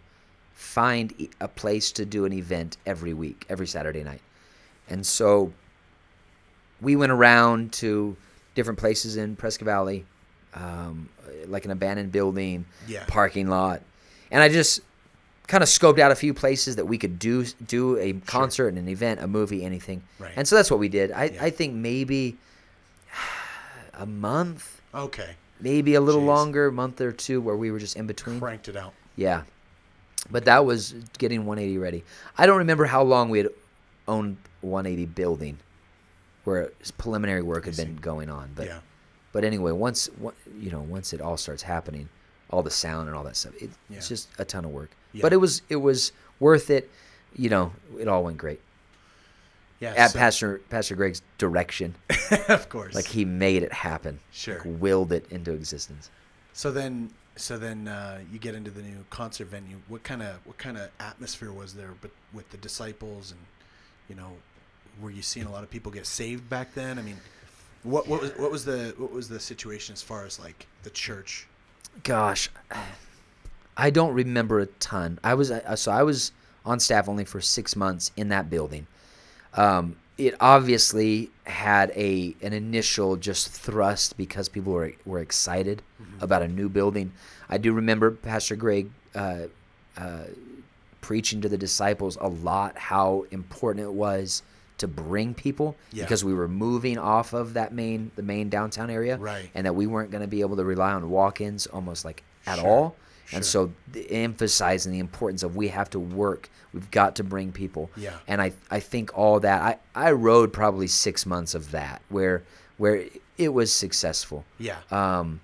find 0.54 1.14
a 1.40 1.48
place 1.48 1.92
to 1.94 2.06
do 2.06 2.26
an 2.26 2.34
event 2.34 2.78
every 2.86 3.14
week, 3.14 3.46
every 3.50 3.68
Saturday 3.68 4.04
night. 4.04 4.22
And 4.90 5.06
so 5.06 5.52
we 6.82 6.96
went 6.96 7.12
around 7.12 7.74
to 7.74 8.16
different 8.56 8.80
places 8.80 9.18
in 9.18 9.36
Prescott 9.36 9.66
Valley, 9.66 10.06
um, 10.54 11.10
like 11.48 11.66
an 11.66 11.72
abandoned 11.72 12.12
building, 12.12 12.66
Yeah. 12.88 13.04
parking 13.08 13.48
lot, 13.48 13.82
and 14.32 14.42
I 14.42 14.50
just 14.50 14.82
kind 15.48 15.64
of 15.64 15.70
scoped 15.70 16.00
out 16.00 16.12
a 16.12 16.16
few 16.16 16.34
places 16.34 16.76
that 16.76 16.86
we 16.86 16.98
could 16.98 17.18
do 17.20 17.46
do 17.68 17.98
a 18.00 18.14
concert 18.26 18.68
and 18.70 18.78
an 18.78 18.90
event, 18.90 19.22
a 19.22 19.28
movie, 19.28 19.64
anything. 19.64 20.02
Right. 20.20 20.34
And 20.36 20.46
so 20.48 20.56
that's 20.58 20.70
what 20.70 20.80
we 20.80 20.90
did. 20.90 21.12
I, 21.12 21.26
Yeah. 21.26 21.44
I 21.46 21.50
think 21.52 21.74
maybe 21.74 22.36
a 23.94 24.06
month, 24.06 24.82
Okay. 24.94 25.36
Maybe 25.60 25.96
a 25.96 26.02
little 26.02 26.22
Jeez. 26.22 26.26
longer, 26.28 26.72
month 26.72 27.02
or 27.02 27.12
two, 27.12 27.42
where 27.42 27.56
we 27.56 27.72
were 27.72 27.80
just 27.80 27.96
in 27.96 28.08
between. 28.08 28.40
Cranked 28.40 28.68
it 28.68 28.76
out. 28.76 28.94
Yeah. 29.16 29.44
But 30.30 30.46
that 30.46 30.66
was 30.66 30.94
getting 31.18 31.46
180 31.46 31.78
ready. 31.78 32.04
I 32.38 32.46
don't 32.46 32.58
remember 32.58 32.86
how 32.86 33.04
long 33.04 33.30
we 33.30 33.38
had 33.40 33.50
owned 34.08 34.38
180 34.62 35.06
building. 35.06 35.58
where 36.44 36.72
preliminary 36.98 37.42
work 37.42 37.66
had 37.66 37.76
been 37.76 37.96
going 37.98 38.30
on. 38.30 38.50
But 38.56 38.68
yeah. 38.68 38.80
but 39.34 39.44
anyway, 39.44 39.72
once 39.74 40.10
you 40.60 40.72
know 40.72 40.82
once 40.82 41.12
it 41.14 41.22
all 41.22 41.38
starts 41.38 41.62
happening, 41.64 42.08
all 42.50 42.64
the 42.64 42.70
sound 42.72 43.08
and 43.10 43.18
all 43.18 43.24
that 43.26 43.36
stuff, 43.36 43.54
it, 43.62 43.70
Yeah. 43.90 43.98
it's 43.98 44.08
just 44.08 44.30
a 44.40 44.46
ton 44.46 44.64
of 44.66 44.72
work. 44.72 44.92
Yeah. 45.14 45.22
But 45.24 45.34
it 45.34 45.38
was 45.38 45.62
it 45.70 45.76
was 45.78 46.12
worth 46.40 46.70
it. 46.70 46.90
You 47.36 47.50
know, 47.50 47.74
it 48.00 48.08
all 48.08 48.24
went 48.24 48.38
great 48.38 48.62
Yeah. 49.80 49.94
at 49.96 50.12
so- 50.12 50.20
Pastor 50.20 50.62
Pastor 50.70 50.96
Greg's 50.96 51.22
direction. 51.38 51.96
of 52.50 52.70
course. 52.70 52.96
Like 52.96 53.06
he 53.06 53.26
made 53.26 53.64
it 53.64 53.74
happen. 53.74 54.20
Sure. 54.32 54.60
Like 54.60 54.82
willed 54.82 55.12
it 55.12 55.32
into 55.32 55.52
existence. 55.54 56.10
So 56.54 56.72
then, 56.72 57.12
so 57.36 57.58
then 57.58 57.88
uh, 57.88 58.20
you 58.32 58.40
get 58.40 58.56
into 58.56 58.72
the 58.72 58.82
new 58.82 59.06
concert 59.12 59.48
venue. 59.48 59.78
What 59.88 60.04
kind 60.04 60.24
of 60.24 60.38
what 60.46 60.58
kind 60.58 60.78
of 60.78 60.90
atmosphere 61.00 61.52
was 61.52 61.74
there? 61.74 61.94
But 62.02 62.12
with 62.34 62.50
the 62.50 62.58
disciples 62.58 63.32
and 63.32 63.40
you 64.10 64.16
know, 64.16 64.32
were 65.02 65.12
you 65.12 65.22
seeing 65.22 65.46
a 65.46 65.52
lot 65.52 65.64
of 65.64 65.70
people 65.70 65.92
get 65.92 66.06
saved 66.06 66.50
back 66.50 66.74
then? 66.74 66.98
I 66.98 67.02
mean, 67.02 67.18
what 67.84 68.08
what 68.08 68.22
was 68.22 68.32
what 68.38 68.52
was 68.52 68.66
the 68.66 68.94
what 68.98 69.12
was 69.12 69.30
the 69.30 69.40
situation 69.40 69.94
as 69.94 70.02
far 70.02 70.26
as 70.26 70.40
like 70.40 70.68
the 70.84 70.90
church? 70.90 71.48
Gosh, 72.04 72.50
I 73.76 73.90
don't 73.90 74.14
remember 74.14 74.60
a 74.60 74.66
ton. 74.66 75.20
I 75.24 75.34
was 75.36 75.52
uh, 75.52 75.76
so 75.76 75.92
I 75.92 76.04
was 76.04 76.32
on 76.66 76.80
staff 76.80 77.08
only 77.08 77.26
for 77.26 77.40
six 77.40 77.76
months 77.76 78.12
in 78.18 78.30
that 78.30 78.50
building. 78.50 78.88
Um, 79.58 79.96
it 80.18 80.36
obviously 80.40 81.30
had 81.46 81.92
a 81.96 82.36
an 82.42 82.54
initial 82.54 83.16
just 83.18 83.50
thrust 83.52 84.18
because 84.18 84.50
people 84.50 84.74
were 84.74 84.94
were 85.06 85.20
excited 85.20 85.82
about 86.22 86.42
a 86.42 86.48
new 86.48 86.70
building. 86.70 87.12
I 87.50 87.58
do 87.58 87.74
remember 87.74 88.12
Pastor 88.12 88.56
Greg 88.56 88.90
uh, 89.16 89.44
uh, 89.98 90.24
preaching 91.02 91.42
to 91.42 91.50
the 91.50 91.58
disciples 91.58 92.18
a 92.20 92.28
lot 92.28 92.78
how 92.78 93.26
important 93.32 93.86
it 93.86 93.94
was 93.94 94.42
to 94.80 94.88
bring 94.88 95.34
people 95.34 95.76
Yeah. 95.92 96.04
because 96.04 96.24
we 96.24 96.34
were 96.34 96.48
moving 96.48 96.98
off 96.98 97.34
of 97.34 97.54
that 97.54 97.74
main 97.74 98.12
the 98.16 98.22
main 98.24 98.50
downtown 98.50 98.90
area 98.90 99.18
Right. 99.18 99.50
and 99.56 99.66
that 99.66 99.74
we 99.74 99.88
weren't 99.88 100.12
going 100.12 100.22
to 100.22 100.28
be 100.28 100.42
able 100.42 100.56
to 100.58 100.64
rely 100.64 100.92
on 100.94 101.10
walk-ins 101.10 101.66
almost 101.68 102.06
like 102.06 102.24
at 102.46 102.60
Sure, 102.60 102.68
all 102.68 102.96
sure. 103.28 103.38
and 103.38 103.46
so 103.46 103.72
the, 103.92 104.10
emphasizing 104.12 104.92
the 104.92 105.00
importance 105.00 105.44
of 105.44 105.56
we 105.56 105.68
have 105.68 105.90
to 105.92 106.00
work 106.00 106.50
we've 106.74 106.90
got 106.92 107.16
to 107.18 107.24
bring 107.24 107.52
people 107.52 107.90
Yeah. 107.96 108.14
and 108.28 108.42
i 108.42 108.52
i 108.72 108.80
think 108.80 109.16
all 109.18 109.40
that 109.42 109.62
i 109.62 110.08
i 110.08 110.12
rode 110.12 110.52
probably 110.52 110.88
six 110.88 111.26
months 111.26 111.54
of 111.56 111.72
that 111.72 112.02
where 112.10 112.44
where 112.78 113.04
it 113.38 113.54
was 113.54 113.72
successful 113.74 114.44
Yeah. 114.60 114.78
um 114.92 115.40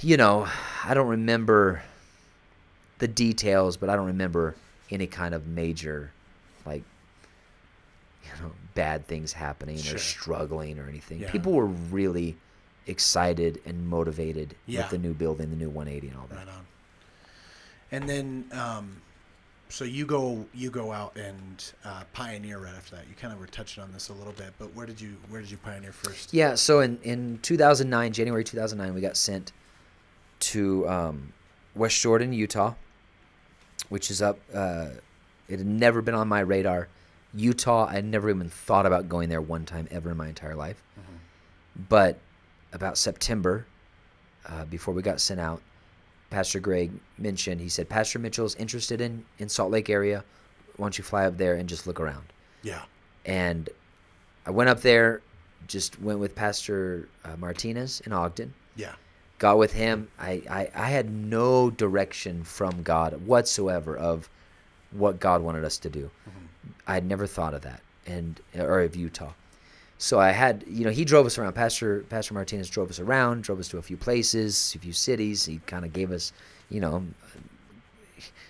you 0.00 0.16
know 0.16 0.46
i 0.84 0.92
don't 0.94 1.08
remember 1.08 1.82
the 2.98 3.08
details 3.08 3.76
but 3.76 3.88
i 3.90 3.96
don't 3.96 4.06
remember 4.06 4.54
any 4.90 5.06
kind 5.06 5.34
of 5.34 5.46
major 5.46 6.10
like 6.64 6.82
you 8.24 8.30
know 8.42 8.52
bad 8.74 9.06
things 9.06 9.32
happening 9.32 9.78
Sure. 9.78 9.96
or 9.96 9.98
struggling 9.98 10.78
or 10.78 10.88
anything 10.88 11.20
Yeah. 11.20 11.30
people 11.30 11.52
were 11.52 11.66
really 11.66 12.36
excited 12.86 13.60
and 13.66 13.86
motivated 13.88 14.54
Yeah. 14.66 14.82
with 14.82 14.90
the 14.90 14.98
new 14.98 15.14
building 15.14 15.50
the 15.50 15.56
new 15.56 15.68
180 15.68 16.08
and 16.08 16.16
all 16.16 16.26
that 16.28 16.36
Right 16.38 16.48
on. 16.48 16.66
And 17.92 18.08
then, 18.08 18.44
um, 18.52 19.02
so 19.68 19.84
you 19.84 20.06
go 20.06 20.46
you 20.54 20.70
go 20.70 20.92
out 20.92 21.16
and 21.16 21.72
uh, 21.84 22.04
pioneer 22.12 22.58
right 22.58 22.74
after 22.74 22.96
that. 22.96 23.06
You 23.08 23.14
kind 23.16 23.32
of 23.32 23.40
were 23.40 23.46
touching 23.48 23.82
on 23.82 23.92
this 23.92 24.08
a 24.08 24.12
little 24.12 24.32
bit, 24.32 24.52
but 24.58 24.72
where 24.74 24.86
did 24.86 25.00
you 25.00 25.16
where 25.28 25.40
did 25.40 25.50
you 25.50 25.56
pioneer 25.56 25.92
first? 25.92 26.32
Yeah, 26.32 26.54
so 26.54 26.80
in, 26.80 26.98
in 27.02 27.38
2009, 27.42 28.12
January 28.12 28.44
2009, 28.44 28.94
we 28.94 29.00
got 29.00 29.16
sent 29.16 29.52
to 30.38 30.88
um, 30.88 31.32
West 31.74 32.00
Jordan, 32.00 32.32
Utah, 32.32 32.74
which 33.88 34.10
is 34.10 34.22
up. 34.22 34.38
Uh, 34.54 34.88
it 35.48 35.58
had 35.58 35.66
never 35.66 36.00
been 36.02 36.14
on 36.14 36.28
my 36.28 36.40
radar. 36.40 36.88
Utah, 37.34 37.86
I 37.86 38.00
never 38.00 38.30
even 38.30 38.48
thought 38.48 38.86
about 38.86 39.08
going 39.08 39.28
there 39.28 39.40
one 39.40 39.64
time 39.64 39.88
ever 39.90 40.10
in 40.12 40.16
my 40.16 40.28
entire 40.28 40.54
life. 40.54 40.80
But 41.88 42.18
about 42.76 42.96
September, 42.96 43.66
uh, 44.48 44.64
before 44.66 44.94
we 44.94 45.02
got 45.02 45.20
sent 45.20 45.40
out, 45.40 45.60
Pastor 46.30 46.60
Greg 46.60 46.92
mentioned, 47.18 47.60
he 47.60 47.68
said, 47.68 47.88
Pastor 47.88 48.18
Mitchell's 48.20 48.54
interested 48.56 49.00
in, 49.00 49.24
in 49.38 49.48
Salt 49.48 49.72
Lake 49.72 49.90
area. 49.90 50.22
Why 50.76 50.84
don't 50.84 50.98
you 50.98 51.02
fly 51.02 51.24
up 51.26 51.36
there 51.36 51.54
and 51.54 51.68
just 51.68 51.86
look 51.86 51.98
around? 51.98 52.26
Yeah. 52.62 52.82
and 53.24 53.68
I 54.44 54.50
went 54.50 54.70
up 54.70 54.80
there, 54.80 55.22
just 55.66 56.00
went 56.00 56.18
with 56.20 56.34
Pastor 56.34 57.08
uh, 57.24 57.36
Martinez 57.36 58.00
in 58.06 58.12
Ogden. 58.12 58.52
Yeah. 58.76 58.94
Got 59.38 59.58
with 59.58 59.72
him. 59.72 60.08
I, 60.18 60.42
I, 60.48 60.70
I 60.74 60.88
had 60.88 61.10
no 61.10 61.70
direction 61.70 62.44
from 62.44 62.82
God 62.82 63.26
whatsoever 63.26 63.96
of 63.96 64.28
what 64.92 65.18
God 65.18 65.42
wanted 65.42 65.64
us 65.64 65.78
to 65.78 65.90
do. 65.90 66.10
I 66.86 66.94
had 66.94 67.04
never 67.06 67.26
thought 67.26 67.54
of 67.54 67.62
that, 67.62 67.80
and 68.06 68.40
or 68.56 68.80
of 68.82 68.94
Utah. 68.94 69.32
So 69.98 70.20
I 70.20 70.30
had, 70.30 70.64
you 70.68 70.84
know, 70.84 70.90
he 70.90 71.04
drove 71.04 71.24
us 71.26 71.38
around. 71.38 71.54
Pastor 71.54 72.00
Pastor 72.10 72.34
Martinez 72.34 72.68
drove 72.68 72.90
us 72.90 72.98
around, 73.00 73.42
drove 73.44 73.58
us 73.60 73.68
to 73.68 73.78
a 73.78 73.82
few 73.82 73.96
places, 73.96 74.74
a 74.76 74.78
few 74.78 74.92
cities. 74.92 75.44
He 75.46 75.58
kind 75.66 75.84
of 75.86 75.92
gave 75.92 76.10
us, 76.12 76.32
you 76.70 76.80
know, 76.80 77.02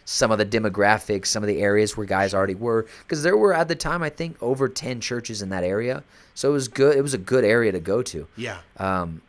some 0.04 0.30
of 0.30 0.38
the 0.38 0.46
demographics, 0.46 1.26
some 1.26 1.42
of 1.42 1.48
the 1.48 1.60
areas 1.60 1.96
where 1.96 2.06
guys 2.06 2.32
already 2.34 2.54
were, 2.54 2.86
because 3.02 3.22
there 3.22 3.36
were 3.36 3.52
at 3.52 3.68
the 3.68 3.74
time 3.74 4.02
I 4.02 4.08
think 4.10 4.40
over 4.42 4.68
ten 4.68 5.00
churches 5.00 5.42
in 5.42 5.48
that 5.50 5.64
area. 5.64 6.02
So 6.34 6.48
it 6.50 6.52
was 6.52 6.68
good. 6.68 6.96
It 6.96 7.02
was 7.02 7.14
a 7.14 7.18
good 7.18 7.44
area 7.44 7.72
to 7.72 7.80
go 7.80 8.02
to. 8.02 8.26
Yeah. 8.36 8.58
Um, 8.78 9.22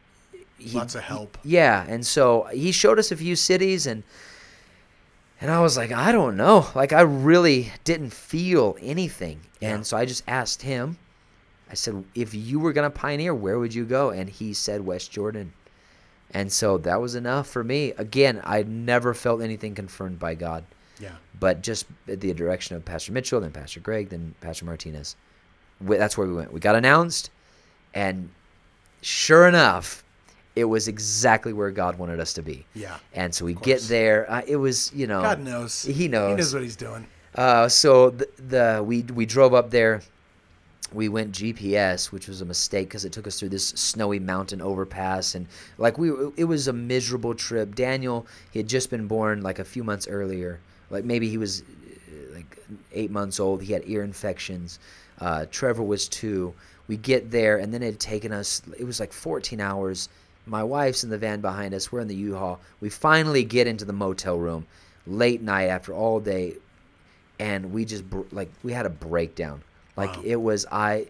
he- 0.57 0.77
Lots 0.77 0.95
of 0.95 1.02
help. 1.03 1.38
yeah, 1.44 1.85
and 1.88 2.06
so 2.06 2.44
he 2.52 2.72
showed 2.72 2.98
us 2.99 3.11
a 3.11 3.15
few 3.15 3.35
cities 3.35 3.85
and 3.88 4.03
and 5.39 5.52
I 5.52 5.60
was 5.61 5.77
like, 5.77 5.91
I 5.91 6.11
don't 6.11 6.35
know. 6.35 6.65
Like 6.73 6.94
I 6.94 7.02
really 7.02 7.72
didn't 7.84 8.11
feel 8.11 8.76
anything. 8.81 9.39
And 9.61 9.85
so 9.85 9.95
I 9.95 10.06
just 10.06 10.23
asked 10.27 10.64
him. 10.64 10.98
I 11.69 11.73
said, 11.73 12.03
"If 12.15 12.34
you 12.34 12.60
were 12.60 12.73
going 12.73 12.89
to 12.89 12.95
pioneer, 12.95 13.34
where 13.34 13.60
would 13.60 13.73
you 13.73 13.85
go?" 13.85 14.10
And 14.11 14.30
he 14.30 14.53
said 14.53 14.85
West 14.85 15.11
Jordan. 15.11 15.53
And 16.31 16.52
so 16.52 16.77
that 16.80 16.99
was 16.99 17.15
enough 17.15 17.48
for 17.48 17.64
me. 17.64 17.91
Again, 17.98 18.41
I 18.44 18.64
never 18.64 19.14
felt 19.14 19.41
anything 19.41 19.73
confirmed 19.76 20.19
by 20.19 20.35
God, 20.35 20.65
Yeah. 20.99 21.11
but 21.39 21.61
just 21.61 21.85
the 22.06 22.34
direction 22.34 22.76
of 22.76 22.84
Pastor 22.84 23.14
Mitchell, 23.14 23.39
then 23.39 23.52
Pastor 23.52 23.80
Greg, 23.80 24.10
then 24.10 24.35
Pastor 24.41 24.65
Martinez. 24.65 25.15
That's 25.80 26.18
where 26.18 26.27
we 26.27 26.34
went. 26.34 26.52
We 26.52 26.60
got 26.60 26.76
announced, 26.76 27.30
and 27.94 28.30
sure 29.02 29.48
enough, 29.48 30.03
it 30.56 30.65
was 30.65 30.88
exactly 30.88 31.53
where 31.53 31.72
God 31.72 31.98
wanted 31.98 32.19
us 32.19 32.34
to 32.34 32.41
be. 32.41 32.65
Yeah. 32.73 32.98
And 33.14 33.34
so 33.34 33.45
we 33.45 33.53
get 33.53 33.81
there. 33.84 34.30
Uh, 34.30 34.41
it 34.48 34.56
was, 34.57 34.91
you 34.94 35.07
know, 35.07 35.22
God 35.22 35.39
knows. 35.39 35.84
He 35.84 36.07
knows. 36.07 36.31
He 36.31 36.35
knows 36.35 36.53
what 36.53 36.64
he's 36.64 36.76
doing. 36.76 37.07
Uh, 37.35 37.69
so 37.69 38.10
the, 38.10 38.27
the 38.48 38.84
we 38.84 39.03
we 39.03 39.26
drove 39.26 39.53
up 39.53 39.69
there. 39.69 40.02
We 40.93 41.09
went 41.09 41.34
GPS, 41.34 42.11
which 42.11 42.27
was 42.27 42.41
a 42.41 42.45
mistake 42.45 42.88
because 42.88 43.03
it 43.03 43.11
took 43.11 43.27
us 43.27 43.39
through 43.39 43.49
this 43.49 43.68
snowy 43.68 44.19
mountain 44.19 44.61
overpass, 44.61 45.35
and 45.35 45.47
like 45.77 45.97
we, 45.97 46.09
it 46.38 46.45
was 46.45 46.68
a 46.68 46.73
miserable 46.73 47.35
trip. 47.35 47.76
Daniel, 47.76 48.26
he 48.51 48.59
had 48.59 48.69
just 48.69 48.89
been 48.89 49.07
born 49.07 49.41
like 49.41 49.59
a 49.59 49.65
few 49.65 49.84
months 49.84 50.07
earlier, 50.07 50.59
like 50.89 51.03
maybe 51.03 51.30
he 51.30 51.38
was 51.38 51.61
uh, 51.61 52.35
like 52.35 52.57
eight 52.93 53.11
months 53.11 53.39
old. 53.39 53.61
He 53.61 53.73
had 53.73 53.84
ear 53.85 54.03
infections. 54.03 54.80
Uh, 55.19 55.45
Trevor 55.51 55.84
was 55.84 56.07
two. 56.07 56.53
We 56.88 56.97
get 56.97 57.31
there, 57.31 57.57
and 57.57 57.73
then 57.73 57.84
it 57.84 57.88
had 57.88 57.99
taken 57.99 58.31
us. 58.31 58.61
It 58.80 58.85
was 58.85 58.99
like 58.99 59.11
14 59.11 59.59
hours. 59.59 60.09
My 60.45 60.64
wife's 60.64 61.03
in 61.03 61.09
the 61.09 61.18
van 61.18 61.41
behind 61.41 61.73
us. 61.73 61.91
We're 61.91 61.99
in 61.99 62.07
the 62.07 62.15
U-Haul. 62.15 62.61
We 62.80 62.89
finally 62.89 63.43
get 63.43 63.68
into 63.68 63.84
the 63.84 63.91
motel 63.91 64.38
room, 64.38 64.65
late 65.05 65.41
night 65.41 65.65
after 65.65 65.93
all 65.93 66.22
day, 66.22 66.55
and 67.39 67.73
we 67.73 67.84
just 67.84 68.05
like 68.31 68.49
we 68.64 68.72
had 68.72 68.85
a 68.85 68.89
breakdown. 68.89 69.61
Like 69.98 70.15
Wow. 70.18 70.24
it 70.24 70.36
was 70.41 70.65
I. 70.72 71.07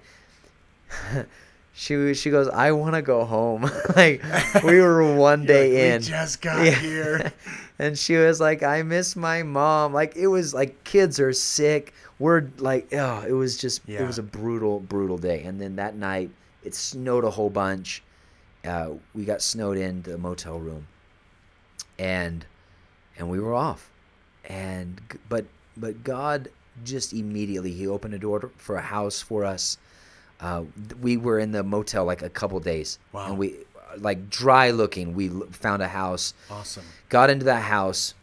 she 1.74 2.14
she 2.14 2.30
goes, 2.32 2.48
I 2.48 2.72
want 2.72 2.96
to 2.96 3.02
go 3.02 3.26
home. 3.26 3.70
like 3.96 4.24
we 4.64 4.80
were 4.82 5.16
one 5.16 5.46
day 5.46 5.74
like, 5.74 5.94
in. 5.96 6.02
We 6.02 6.08
just 6.08 6.42
got 6.42 6.66
Yeah. 6.66 6.72
here. 6.72 7.34
and 7.80 7.98
she 7.98 8.16
was 8.16 8.40
like, 8.40 8.64
I 8.64 8.82
miss 8.84 9.16
my 9.16 9.44
mom. 9.44 9.94
Like 9.94 10.16
it 10.16 10.28
was 10.28 10.54
like 10.54 10.84
kids 10.84 11.20
are 11.20 11.34
sick. 11.34 11.94
We're 12.20 12.48
like, 12.58 12.88
oh, 12.94 13.24
it 13.28 13.34
was 13.34 13.58
just 13.58 13.82
yeah. 13.86 14.02
it 14.02 14.08
was 14.08 14.18
a 14.18 14.24
brutal, 14.24 14.80
brutal 14.80 15.18
day. 15.18 15.44
And 15.44 15.62
then 15.62 15.76
that 15.76 15.96
night 15.96 16.32
it 16.64 16.74
snowed 16.74 17.24
a 17.24 17.30
whole 17.30 17.50
bunch. 17.52 18.02
Uh, 18.66 18.92
we 19.14 19.24
got 19.24 19.42
snowed 19.42 19.78
in 19.78 20.02
the 20.02 20.18
motel 20.18 20.60
room, 20.60 20.88
and 22.00 22.46
and 23.18 23.30
we 23.30 23.40
were 23.40 23.54
off. 23.54 23.90
And 24.46 25.00
but 25.30 25.46
but 25.78 26.04
God 26.04 26.50
just 26.84 27.14
immediately 27.14 27.72
he 27.72 27.88
opened 27.88 28.14
a 28.14 28.20
door 28.20 28.52
for 28.58 28.76
a 28.78 28.82
house 28.82 29.22
for 29.22 29.44
us. 29.46 29.78
Uh, 30.40 30.64
we 31.02 31.18
were 31.18 31.40
in 31.40 31.52
the 31.52 31.64
motel 31.64 32.06
like 32.06 32.22
a 32.22 32.30
couple 32.30 32.60
days, 32.60 33.00
Wow. 33.12 33.28
and 33.28 33.38
we 33.38 33.56
like 33.98 34.30
dry 34.30 34.70
looking. 34.72 35.16
We 35.16 35.30
found 35.52 35.82
a 35.82 35.88
house 35.88 36.34
Awesome. 36.52 36.84
got 37.10 37.30
into 37.30 37.46
that 37.46 37.64
house 37.64 38.14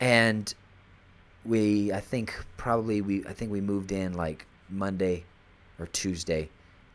and 0.00 0.54
we 1.44 1.92
i 1.92 2.00
think 2.00 2.34
probably 2.56 3.00
we 3.00 3.24
i 3.26 3.32
think 3.32 3.50
we 3.50 3.60
moved 3.60 3.90
in 3.92 4.12
like 4.14 4.46
monday 4.70 5.24
or 5.78 5.86
tuesday 5.88 6.48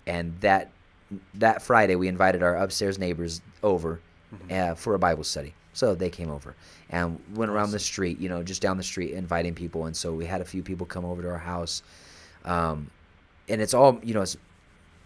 and 0.08 0.40
that 0.42 0.70
that 1.34 1.62
friday 1.62 1.96
we 1.96 2.08
invited 2.08 2.42
our 2.44 2.56
upstairs 2.56 2.98
neighbors 2.98 3.42
over 3.62 4.00
uh, 4.52 4.74
for 4.76 4.96
a 4.96 5.00
bible 5.00 5.24
study 5.24 5.54
so 5.74 5.96
they 5.96 6.10
came 6.10 6.30
over 6.30 6.56
and 6.90 7.20
went 7.36 7.50
around 7.52 7.72
the 7.72 7.80
street 7.80 8.20
you 8.20 8.30
know 8.30 8.44
just 8.44 8.62
down 8.62 8.78
the 8.78 8.84
street 8.84 9.12
inviting 9.12 9.54
people 9.56 9.86
and 9.88 9.96
so 9.96 10.14
we 10.14 10.26
had 10.26 10.42
a 10.42 10.46
few 10.46 10.62
people 10.64 10.86
come 10.86 11.06
over 11.06 11.22
to 11.22 11.30
our 11.30 11.38
house 11.38 11.82
um, 12.46 12.90
and 13.50 13.62
it's 13.62 13.74
all 13.74 14.00
you 14.04 14.14
know 14.14 14.22
it's 14.22 14.38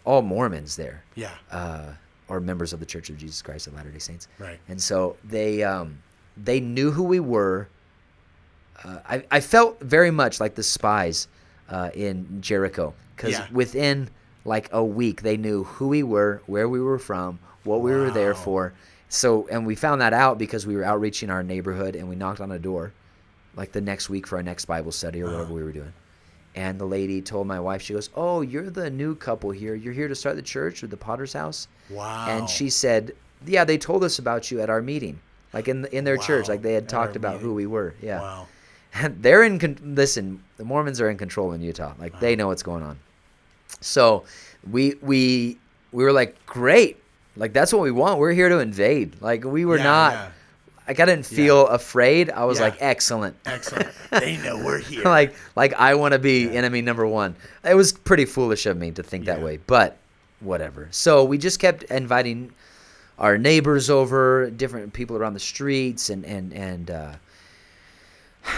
all 0.05 0.21
Mormons 0.21 0.77
there, 0.77 1.03
Yeah. 1.15 1.31
uh, 1.51 1.91
or 2.29 2.39
members 2.39 2.71
of 2.71 2.79
the 2.79 2.85
Church 2.85 3.09
of 3.09 3.17
Jesus 3.17 3.41
Christ 3.41 3.67
of 3.67 3.73
Latter 3.73 3.89
Day 3.91 3.99
Saints. 3.99 4.29
Right. 4.39 4.57
And 4.69 4.81
so 4.81 5.17
they 5.25 5.63
um, 5.63 5.97
they 6.37 6.61
knew 6.61 6.91
who 6.91 7.03
we 7.03 7.19
were. 7.19 7.67
Uh, 8.83 8.99
I 9.05 9.23
I 9.31 9.39
felt 9.41 9.81
very 9.81 10.11
much 10.11 10.39
like 10.39 10.55
the 10.55 10.63
spies 10.63 11.27
uh, 11.69 11.89
in 11.93 12.39
Jericho 12.41 12.93
because 13.15 13.31
Yeah. 13.33 13.47
within 13.51 14.09
like 14.45 14.69
a 14.71 14.83
week 14.83 15.23
they 15.23 15.35
knew 15.35 15.65
who 15.65 15.89
we 15.89 16.03
were, 16.03 16.41
where 16.45 16.69
we 16.69 16.79
were 16.79 16.99
from, 16.99 17.37
what 17.65 17.81
we 17.81 17.91
were 17.91 18.09
there 18.11 18.33
for. 18.33 18.73
So 19.09 19.47
and 19.49 19.65
we 19.65 19.75
found 19.75 20.01
that 20.01 20.13
out 20.13 20.37
because 20.37 20.65
we 20.67 20.75
were 20.75 20.83
outreaching 20.83 21.29
our 21.29 21.43
neighborhood 21.43 21.95
and 21.95 22.09
we 22.09 22.15
knocked 22.15 22.41
on 22.41 22.51
a 22.51 22.59
door, 22.59 22.91
like 23.55 23.71
the 23.71 23.81
next 23.81 24.09
week 24.09 24.27
for 24.27 24.37
our 24.37 24.43
next 24.43 24.65
Bible 24.65 24.91
study 24.91 25.21
or 25.21 25.31
whatever 25.31 25.53
we 25.53 25.63
were 25.63 25.71
doing. 25.71 25.93
And 26.55 26.79
the 26.79 26.85
lady 26.85 27.21
told 27.21 27.45
my 27.47 27.59
wife, 27.59 27.81
she 27.83 27.93
goes, 27.93 28.09
"Oh, 28.15 28.41
you're 28.41 28.69
the 28.69 28.89
new 28.89 29.15
couple 29.15 29.51
here. 29.51 29.75
You're 29.75 29.93
here 29.93 30.07
to 30.07 30.15
start 30.15 30.35
the 30.35 30.41
church 30.41 30.83
or 30.83 30.87
the 30.87 30.97
Potter's 30.97 31.33
house." 31.33 31.67
Wow. 31.89 32.25
And 32.29 32.49
she 32.49 32.69
said, 32.69 33.13
"Yeah, 33.45 33.63
they 33.63 33.77
told 33.77 34.03
us 34.03 34.17
about 34.19 34.49
you 34.51 34.59
at 34.59 34.69
our 34.69 34.81
meeting, 34.81 35.19
like 35.53 35.67
in 35.67 35.85
in 35.85 36.03
their 36.03 36.17
church, 36.17 36.49
like 36.49 36.61
they 36.63 36.73
had 36.73 36.83
at 36.83 36.89
talked 36.89 37.15
about 37.15 37.39
who 37.41 37.53
we 37.53 37.67
were." 37.67 37.93
Yeah, 38.01 38.21
Wow. 38.21 38.47
and 38.95 39.15
they're 39.21 39.43
in. 39.43 39.59
Con- 39.59 39.77
listen, 39.83 40.41
the 40.57 40.65
Mormons 40.65 40.99
are 40.99 41.09
in 41.09 41.17
control 41.17 41.51
in 41.53 41.61
Utah. 41.61 41.93
Like 41.99 42.19
they 42.19 42.35
know 42.35 42.47
what's 42.47 42.63
going 42.63 42.83
on. 42.83 42.97
So 43.79 44.23
we 44.69 44.95
we 45.01 45.59
we 45.91 46.03
were 46.03 46.11
like, 46.11 46.43
"Great, 46.47 46.97
like 47.37 47.53
that's 47.53 47.71
what 47.73 47.81
we 47.81 47.91
want. 47.91 48.19
We're 48.19 48.33
here 48.33 48.49
to 48.49 48.59
invade." 48.59 49.21
Like 49.21 49.43
we 49.43 49.65
were 49.65 49.77
Yeah, 49.77 49.83
not. 49.83 50.13
yeah. 50.13 50.27
Like 50.87 50.99
I 51.01 51.05
didn't 51.05 51.25
feel 51.25 51.67
afraid. 51.67 52.29
I 52.29 52.45
was 52.45 52.59
Yeah. 52.59 52.65
like, 52.65 52.77
"Excellent." 52.79 53.35
Excellent. 53.45 53.89
they 54.11 54.37
know 54.37 54.57
we're 54.63 54.79
here. 54.91 55.03
like 55.03 55.35
like 55.55 55.73
I 55.73 55.95
want 55.95 56.13
to 56.13 56.19
be 56.19 56.45
Yeah. 56.45 56.51
enemy 56.51 56.81
number 56.81 57.05
one. 57.05 57.35
It 57.63 57.73
was 57.75 57.91
pretty 57.93 58.25
foolish 58.25 58.65
of 58.65 58.77
me 58.77 58.91
to 58.91 59.03
think 59.03 59.25
that 59.25 59.41
way, 59.41 59.59
but 59.67 59.97
whatever. 60.39 60.87
So 60.91 61.23
we 61.25 61.37
just 61.37 61.59
kept 61.59 61.83
inviting 61.83 62.51
our 63.19 63.37
neighbors 63.37 63.89
over, 63.89 64.49
different 64.51 64.93
people 64.93 65.17
around 65.17 65.33
the 65.33 65.39
streets, 65.39 66.09
and 66.09 66.23
and 66.25 66.53
and. 66.53 66.91
Uh, 66.91 67.11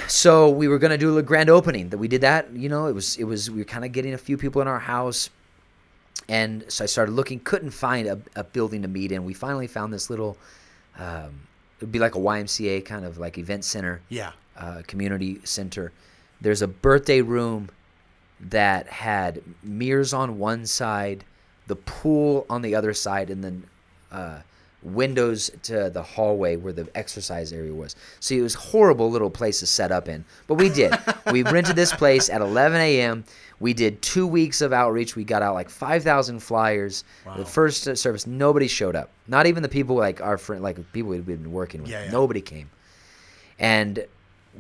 so 0.08 0.50
we 0.50 0.68
were 0.68 0.78
gonna 0.78 0.98
do 0.98 1.18
a 1.18 1.24
grand 1.24 1.50
opening. 1.50 1.90
That 1.90 1.98
we 1.98 2.08
did 2.08 2.22
that. 2.22 2.52
You 2.54 2.70
know, 2.70 2.86
it 2.88 2.94
was 2.94 3.18
it 3.18 3.24
was 3.24 3.50
we 3.50 3.60
were 3.60 3.66
kind 3.66 3.84
of 3.86 3.92
getting 3.92 4.14
a 4.14 4.18
few 4.18 4.38
people 4.38 4.62
in 4.62 4.68
our 4.68 4.80
house, 4.80 5.30
and 6.30 6.64
so 6.72 6.84
I 6.84 6.88
started 6.88 7.12
looking. 7.12 7.40
Couldn't 7.40 7.72
find 7.72 8.08
a, 8.08 8.22
a 8.36 8.44
building 8.44 8.84
to 8.84 8.88
meet 8.88 9.12
in. 9.12 9.26
We 9.26 9.34
finally 9.34 9.68
found 9.68 9.92
this 9.92 10.10
little. 10.10 10.38
Um, 10.98 11.42
it 11.80 11.84
would 11.86 11.92
be 11.92 12.00
like 12.00 12.16
a 12.16 12.20
YMCA 12.20 12.86
kind 12.86 13.06
of 13.06 13.18
like 13.18 13.38
event 13.38 13.66
center 13.66 14.02
yeah. 14.10 14.32
uh, 14.58 14.84
community 14.86 15.40
center. 15.44 15.92
There's 16.42 16.62
a 16.62 16.68
birthday 16.68 17.22
room 17.22 17.70
that 18.40 18.88
had 18.88 19.42
mirrors 19.64 20.14
on 20.14 20.38
one 20.38 20.66
side, 20.66 21.24
the 21.68 21.76
pool 21.76 22.46
on 22.50 22.62
the 22.62 22.76
other 22.76 22.94
side, 22.94 23.30
and 23.30 23.44
then 23.44 23.64
uh, 24.12 24.40
windows 24.84 25.52
to 25.64 25.90
the 25.90 26.04
hallway 26.04 26.56
where 26.56 26.74
the 26.74 26.88
exercise 26.96 27.52
area 27.52 27.74
was. 27.74 27.96
So 28.20 28.36
it 28.36 28.42
was 28.42 28.54
horrible 28.54 29.10
little 29.10 29.30
place 29.30 29.60
to 29.60 29.66
set 29.66 29.92
up 29.92 30.08
in. 30.08 30.26
But 30.48 30.56
we 30.56 30.70
did. 30.70 30.94
we 31.32 31.44
rented 31.56 31.76
this 31.76 31.92
place 31.92 32.30
at 32.30 32.42
11 32.42 32.80
a.m. 32.80 33.26
We 33.60 33.74
did 33.74 34.02
two 34.02 34.26
weeks 34.26 34.62
of 34.62 34.72
outreach. 34.72 35.16
We 35.16 35.24
got 35.26 35.42
out 35.42 35.54
like 35.54 35.70
5,000 35.70 36.40
flyers. 36.40 37.04
The 37.36 37.46
first 37.46 37.88
uh, 37.88 37.96
service, 37.96 38.26
nobody 38.26 38.68
showed 38.68 38.96
up. 38.96 39.10
Not 39.28 39.48
even 39.48 39.64
the 39.64 39.70
people 39.70 39.96
like 39.96 40.22
our 40.22 40.38
friend, 40.38 40.64
like 40.64 40.78
people 40.94 41.12
we'd 41.12 41.26
been 41.26 41.52
working 41.52 41.82
with. 41.82 41.92
Yeah, 41.92 42.06
yeah. 42.06 42.12
Nobody 42.12 42.40
came. 42.42 42.70
And 43.60 44.06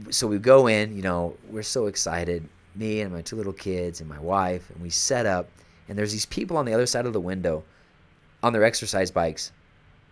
so 0.09 0.27
we 0.27 0.37
go 0.37 0.67
in, 0.67 0.95
you 0.95 1.01
know, 1.01 1.35
we're 1.49 1.63
so 1.63 1.85
excited, 1.87 2.47
me 2.75 3.01
and 3.01 3.13
my 3.13 3.21
two 3.21 3.35
little 3.37 3.53
kids 3.53 4.01
and 4.01 4.09
my 4.09 4.19
wife, 4.19 4.69
and 4.69 4.81
we 4.81 4.89
set 4.89 5.25
up, 5.25 5.47
and 5.87 5.97
there's 5.97 6.11
these 6.11 6.25
people 6.25 6.57
on 6.57 6.65
the 6.65 6.73
other 6.73 6.85
side 6.85 7.05
of 7.05 7.13
the 7.13 7.19
window 7.21 7.63
on 8.43 8.53
their 8.53 8.63
exercise 8.63 9.09
bikes, 9.11 9.51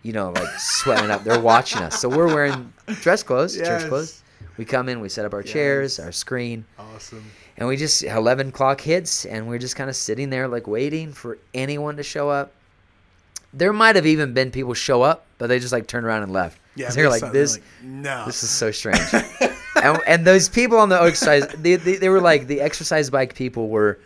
you 0.02 0.12
know, 0.12 0.30
like 0.30 0.48
sweating 0.58 1.10
up. 1.10 1.24
They're 1.24 1.40
watching 1.40 1.82
us. 1.82 2.00
So 2.00 2.08
we're 2.08 2.26
wearing 2.26 2.72
dress 2.86 3.22
clothes, 3.22 3.56
church 3.56 3.88
clothes. 3.88 4.22
We 4.56 4.64
come 4.64 4.88
in, 4.88 5.00
we 5.00 5.08
set 5.08 5.24
up 5.24 5.34
our 5.34 5.42
chairs, 5.42 6.00
our 6.00 6.10
screen, 6.12 6.64
Awesome. 6.78 7.24
And 7.58 7.68
we 7.68 7.76
just 7.76 8.02
11 8.04 8.48
o'clock 8.48 8.80
hits, 8.80 9.26
and 9.26 9.48
we're 9.48 9.58
just 9.58 9.76
kind 9.76 9.90
of 9.90 9.96
sitting 9.96 10.30
there, 10.30 10.48
like 10.48 10.66
waiting 10.66 11.12
for 11.12 11.36
anyone 11.52 11.96
to 11.96 12.02
show 12.02 12.30
up. 12.30 12.52
There 13.52 13.72
might 13.72 13.96
have 13.96 14.06
even 14.06 14.32
been 14.32 14.50
people 14.50 14.74
show 14.74 15.02
up, 15.02 15.26
but 15.38 15.48
they 15.48 15.58
just 15.58 15.72
like 15.72 15.86
turned 15.86 16.06
around 16.06 16.22
and 16.22 16.32
left. 16.32 16.58
Yeah, 16.76 16.90
they're 16.90 17.10
like 17.10 17.32
this. 17.32 17.58
no. 17.82 18.24
This 18.26 18.42
is 18.42 18.50
so 18.50 18.70
strange. 18.70 19.00
and, 19.82 19.98
and 20.06 20.24
those 20.26 20.48
people 20.48 20.78
on 20.78 20.88
the 20.88 21.02
exercise, 21.02 21.46
they, 21.58 21.74
they, 21.76 21.96
they 21.96 22.08
were 22.08 22.20
like 22.20 22.46
the 22.46 22.60
exercise 22.60 23.10
bike 23.10 23.34
people 23.34 23.68
were 23.68 23.98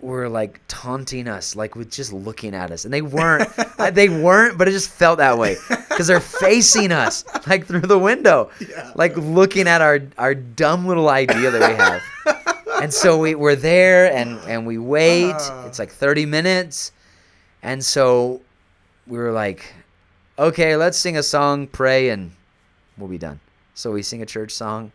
were 0.00 0.28
like 0.28 0.60
taunting 0.66 1.28
us, 1.28 1.54
like 1.54 1.76
with 1.76 1.88
just 1.90 2.12
looking 2.12 2.54
at 2.56 2.72
us, 2.72 2.84
and 2.84 2.92
they 2.92 3.02
weren't. 3.02 3.48
they 3.94 4.08
weren't, 4.08 4.58
but 4.58 4.66
it 4.68 4.72
just 4.72 4.90
felt 4.90 5.18
that 5.18 5.38
way 5.38 5.56
because 5.88 6.08
they're 6.08 6.18
facing 6.20 6.90
us 6.90 7.24
like 7.46 7.66
through 7.66 7.80
the 7.80 7.98
window, 7.98 8.50
Yeah. 8.68 8.90
like 8.96 9.16
looking 9.16 9.68
at 9.68 9.80
our 9.80 10.00
our 10.18 10.34
dumb 10.34 10.86
little 10.86 11.08
idea 11.08 11.50
that 11.52 11.70
we 11.70 11.76
have. 11.76 12.02
and 12.82 12.92
so 12.92 13.16
we 13.16 13.36
we're 13.36 13.54
there, 13.54 14.12
and 14.12 14.40
and 14.48 14.66
we 14.66 14.76
wait. 14.76 15.34
Ah. 15.36 15.66
It's 15.66 15.78
like 15.78 15.92
thirty 15.92 16.26
minutes, 16.26 16.90
and 17.62 17.84
so 17.84 18.40
we 19.06 19.18
were 19.18 19.30
like, 19.30 19.72
okay, 20.36 20.76
let's 20.76 20.98
sing 20.98 21.16
a 21.16 21.22
song, 21.22 21.68
pray, 21.68 22.08
and 22.08 22.32
we'll 22.98 23.08
be 23.08 23.18
done. 23.18 23.38
So 23.74 23.92
we 23.92 24.02
sing 24.02 24.20
a 24.22 24.26
church 24.26 24.50
song, 24.50 24.90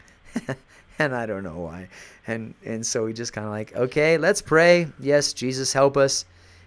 and 0.99 1.15
I 1.15 1.26
don't 1.26 1.43
know 1.43 1.59
why. 1.59 1.88
And 2.27 2.53
and 2.65 2.85
so 2.85 3.05
we 3.05 3.14
just 3.14 3.31
kind 3.31 3.47
of 3.47 3.51
like, 3.51 3.73
okay, 3.73 4.18
let's 4.18 4.41
pray. 4.41 4.88
Yes, 4.99 5.31
Jesus 5.31 5.72
help 5.72 5.95
us. 5.95 6.26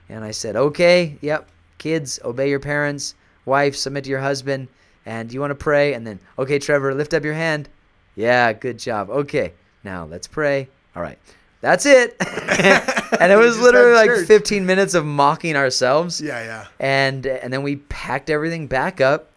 And 0.09 0.25
I 0.25 0.31
said, 0.31 0.57
okay, 0.57 1.19
yep, 1.21 1.51
kids, 1.77 2.19
obey 2.25 2.49
your 2.49 2.61
parents. 2.61 3.15
Wife, 3.45 3.77
submit 3.77 4.05
to 4.05 4.11
your 4.11 4.21
husband. 4.21 4.69
And 5.05 5.29
do 5.29 5.35
you 5.35 5.41
want 5.41 5.51
to 5.53 5.55
pray? 5.55 5.93
And 5.93 6.07
then, 6.07 6.19
okay, 6.39 6.59
Trevor, 6.59 6.95
lift 6.95 7.15
up 7.15 7.25
your 7.25 7.35
hand. 7.35 7.69
Yeah, 8.17 8.53
good 8.53 8.79
job. 8.79 9.09
Okay, 9.11 9.53
now 9.85 10.05
let's 10.07 10.27
pray. 10.27 10.69
All 10.97 11.03
right. 11.03 11.19
That's 11.61 11.85
it. 11.87 12.17
and 13.21 13.31
it 13.33 13.37
was 13.37 13.61
literally 13.61 13.93
like 13.93 14.09
church. 14.09 14.27
15 14.27 14.65
minutes 14.67 14.95
of 14.95 15.05
mocking 15.05 15.57
ourselves 15.57 16.21
yeah. 16.21 16.43
Yeah. 16.43 16.67
and 16.79 17.27
and 17.27 17.53
then 17.53 17.63
we 17.63 17.77
packed 17.77 18.31
everything 18.31 18.67
back 18.67 19.01
up 19.01 19.29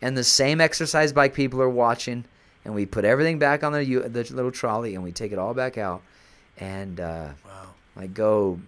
and 0.00 0.16
the 0.16 0.22
same 0.24 0.60
exercise 0.60 1.12
bike 1.12 1.34
people 1.34 1.60
are 1.60 1.68
watching 1.68 2.24
and 2.64 2.74
we 2.74 2.86
put 2.86 3.04
everything 3.04 3.38
back 3.40 3.64
on 3.64 3.72
the, 3.72 3.84
the 3.84 4.22
little 4.34 4.52
trolley 4.52 4.94
and 4.94 5.02
we 5.02 5.10
take 5.12 5.32
it 5.32 5.38
all 5.38 5.54
back 5.54 5.76
out 5.76 6.02
and 6.58 7.00
uh, 7.00 7.28
Wow. 7.44 7.66
like 7.96 8.14
go 8.14 8.60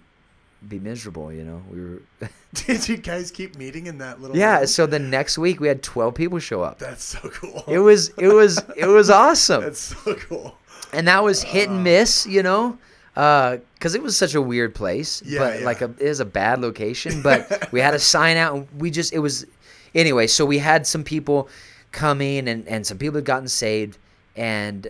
be 0.69 0.79
miserable 0.79 1.33
you 1.33 1.45
know 1.45 1.63
we 1.71 1.81
were 1.81 2.03
Did 2.55 2.89
you 2.89 2.97
guys 2.97 3.31
keep 3.31 3.57
meeting 3.57 3.87
in 3.87 3.99
that 3.99 4.21
little? 4.21 4.37
yeah 4.37 4.59
room? 4.59 4.67
so 4.67 4.87
the 4.87 4.99
next 4.99 5.37
week 5.39 5.61
we 5.61 5.69
had 5.69 5.83
12 5.83 6.15
people 6.15 6.39
show 6.39 6.63
up 6.63 6.79
That's 6.79 7.03
so 7.05 7.19
cool. 7.31 7.65
it 7.67 7.79
was 7.79 8.11
it 8.19 8.29
was 8.29 8.63
it 8.77 8.87
was 8.87 9.11
awesome 9.25 9.63
That's 9.63 9.81
so 9.81 10.15
cool. 10.15 10.57
and 10.93 11.09
that 11.09 11.23
was 11.23 11.43
hit 11.43 11.69
and 11.69 11.81
uh. 11.81 11.83
miss, 11.83 12.27
you 12.27 12.43
know, 12.43 12.79
uh, 13.17 13.59
because 13.75 13.95
it 13.95 14.03
was 14.03 14.17
such 14.17 14.35
a 14.35 14.41
weird 14.43 14.75
place. 14.75 15.23
Yeah, 15.25 15.39
but 15.41 15.59
yeah. 15.61 15.65
like 15.65 15.81
a, 15.83 15.85
it 15.85 16.01
is 16.03 16.21
a 16.21 16.25
bad 16.25 16.61
location. 16.61 17.23
But 17.23 17.69
we 17.73 17.81
had 17.81 17.95
a 17.95 17.99
sign 17.99 18.37
out, 18.37 18.55
and 18.57 18.69
we 18.77 18.91
just 18.91 19.13
it 19.13 19.19
was 19.21 19.47
anyway. 19.95 20.27
So 20.27 20.45
we 20.45 20.59
had 20.59 20.87
some 20.87 21.05
people 21.05 21.49
come 21.93 22.21
in, 22.21 22.49
and 22.49 22.67
and 22.67 22.85
some 22.87 22.99
people 22.99 23.17
had 23.17 23.25
gotten 23.25 23.47
saved, 23.49 23.99
and 24.37 24.89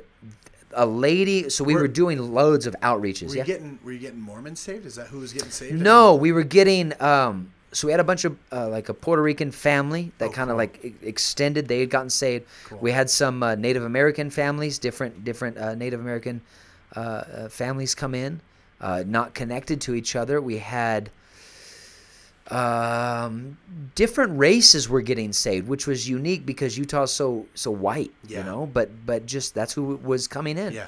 a 0.74 0.86
lady. 0.86 1.48
So 1.51 1.64
we 1.64 1.74
Were- 1.74 1.82
were, 1.82 1.88
doing 1.88 2.18
loads 2.34 2.66
of 2.66 2.74
outreaches. 2.82 3.28
Were 3.30 3.36
yeah. 3.36 3.42
you 3.42 3.46
getting 3.46 3.78
Were 3.84 3.92
you 3.92 3.98
getting 3.98 4.20
Mormons 4.20 4.60
saved? 4.60 4.86
Is 4.86 4.94
that 4.96 5.09
who 5.09 5.18
was 5.20 5.32
getting 5.32 5.51
saved? 5.51 5.80
No, 5.80 6.14
we 6.14 6.32
were 6.32 6.42
getting. 6.44 6.92
Um, 7.01 7.51
so 7.72 7.88
we 7.88 7.90
had 7.92 8.01
a 8.01 8.05
bunch 8.05 8.24
of 8.24 8.36
uh, 8.52 8.68
like 8.68 8.88
a 8.88 8.94
Puerto 8.94 9.20
Rican 9.22 9.51
family 9.51 10.12
that 10.18 10.28
Oh, 10.28 10.32
kind 10.32 10.48
of 10.51 10.55
cool. 10.55 10.59
like 10.59 10.94
extended. 11.02 11.66
They 11.66 11.80
had 11.80 11.90
gotten 11.90 12.10
saved. 12.10 12.46
Cool. 12.66 12.78
We 12.78 12.92
had 12.92 13.10
some 13.10 13.42
uh, 13.42 13.55
Native 13.56 13.82
American 13.84 14.30
families, 14.30 14.78
different 14.78 15.24
different 15.24 15.59
uh, 15.59 15.74
Native 15.74 16.01
American 16.01 16.40
uh, 16.96 17.01
uh, 17.01 17.48
families 17.48 17.94
come 17.94 18.14
in, 18.14 18.40
uh, 18.80 19.02
not 19.06 19.34
connected 19.34 19.80
to 19.82 19.94
each 19.94 20.14
other. 20.14 20.40
We 20.40 20.59
had 20.59 21.10
um, 22.51 23.57
different 23.95 24.39
races 24.39 24.89
were 24.89 25.01
getting 25.01 25.33
saved, 25.33 25.66
which 25.69 25.87
was 25.87 26.09
unique 26.09 26.45
because 26.45 26.77
Utah's 26.77 27.12
so 27.12 27.47
so 27.55 27.71
white, 27.71 28.12
Yeah. 28.27 28.39
you 28.39 28.45
know. 28.45 28.66
But 28.66 29.07
but 29.07 29.27
just 29.27 29.55
that's 29.55 29.73
who 29.73 29.97
was 29.97 30.29
coming 30.29 30.59
in. 30.59 30.73
Yeah. 30.73 30.87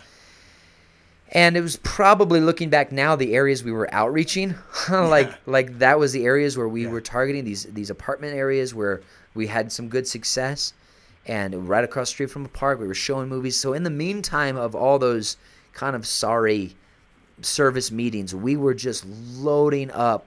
And 1.33 1.57
it 1.57 1.61
was 1.61 1.77
probably 1.79 2.41
looking 2.41 2.71
back 2.71 2.93
now 2.93 3.17
the 3.17 3.35
areas 3.35 3.65
we 3.65 3.73
were 3.73 3.93
outreaching, 3.93 4.55
like 4.91 5.29
Yeah. 5.29 5.35
like 5.47 5.79
that 5.81 5.99
was 5.99 6.13
the 6.13 6.25
areas 6.25 6.57
where 6.57 6.69
we 6.69 6.85
Yeah. 6.85 6.91
were 6.91 7.01
targeting 7.01 7.45
these 7.45 7.65
these 7.65 7.91
apartment 7.91 8.35
areas 8.37 8.75
where 8.75 9.01
we 9.35 9.47
had 9.47 9.73
some 9.73 9.89
good 9.89 10.07
success, 10.07 10.73
and 11.27 11.69
right 11.69 11.85
across 11.85 12.09
the 12.09 12.13
street 12.13 12.31
from 12.31 12.45
a 12.45 12.49
park 12.49 12.79
we 12.81 12.87
were 12.87 12.95
showing 12.95 13.29
movies. 13.29 13.57
So 13.57 13.73
in 13.73 13.83
the 13.83 13.91
meantime 13.91 14.57
of 14.57 14.75
all 14.75 14.99
those 14.99 15.37
kind 15.73 15.97
of 15.97 16.07
sorry 16.07 16.77
service 17.43 17.91
meetings, 17.91 18.35
we 18.35 18.57
were 18.57 18.73
just 18.75 19.05
loading 19.07 19.91
up 19.91 20.27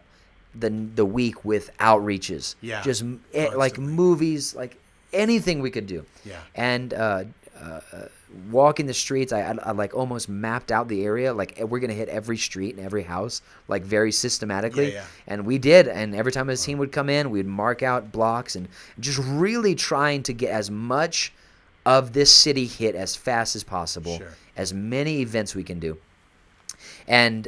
the 0.56 0.70
the 0.96 1.06
week 1.06 1.44
with 1.46 1.70
outreaches. 1.80 2.56
Yeah, 2.62 2.82
just 2.82 3.04
eh, 3.34 3.50
like 3.56 3.78
movies, 3.78 4.56
like 4.56 4.78
anything 5.14 5.62
we 5.62 5.72
could 5.72 5.88
do 5.88 6.06
Yeah. 6.24 6.40
and 6.56 6.94
uh, 6.94 7.24
uh, 7.60 7.64
uh, 7.92 8.06
walking 8.52 8.86
the 8.86 8.94
streets. 8.94 9.34
I, 9.34 9.42
I, 9.42 9.58
I 9.64 9.72
like 9.72 9.94
almost 9.96 10.30
mapped 10.30 10.72
out 10.72 10.88
the 10.88 11.04
area. 11.04 11.34
Like 11.34 11.60
we're 11.68 11.80
gonna 11.80 11.94
hit 11.94 12.10
every 12.10 12.38
street 12.38 12.76
and 12.76 12.86
every 12.86 13.04
house, 13.04 13.42
like 13.68 13.84
very 13.84 14.12
systematically. 14.12 14.90
Yeah, 14.90 15.00
yeah. 15.00 15.06
And 15.28 15.46
we 15.46 15.58
did. 15.58 15.88
And 15.88 16.16
every 16.16 16.32
time 16.32 16.50
a 16.50 16.56
team 16.56 16.78
would 16.78 16.92
come 16.92 17.10
in, 17.10 17.32
we'd 17.32 17.46
mark 17.48 17.82
out 17.84 18.12
blocks 18.12 18.56
and 18.56 18.68
just 19.00 19.20
really 19.20 19.76
trying 19.76 20.24
to 20.24 20.34
get 20.34 20.52
as 20.52 20.70
much 20.72 21.34
of 21.86 22.14
this 22.14 22.34
city 22.34 22.66
hit 22.68 22.94
as 22.96 23.16
fast 23.16 23.56
as 23.56 23.64
possible, 23.64 24.18
Sure. 24.18 24.34
as 24.56 24.74
many 24.74 25.22
events 25.22 25.56
we 25.56 25.64
can 25.64 25.80
do. 25.80 25.98
And 27.08 27.48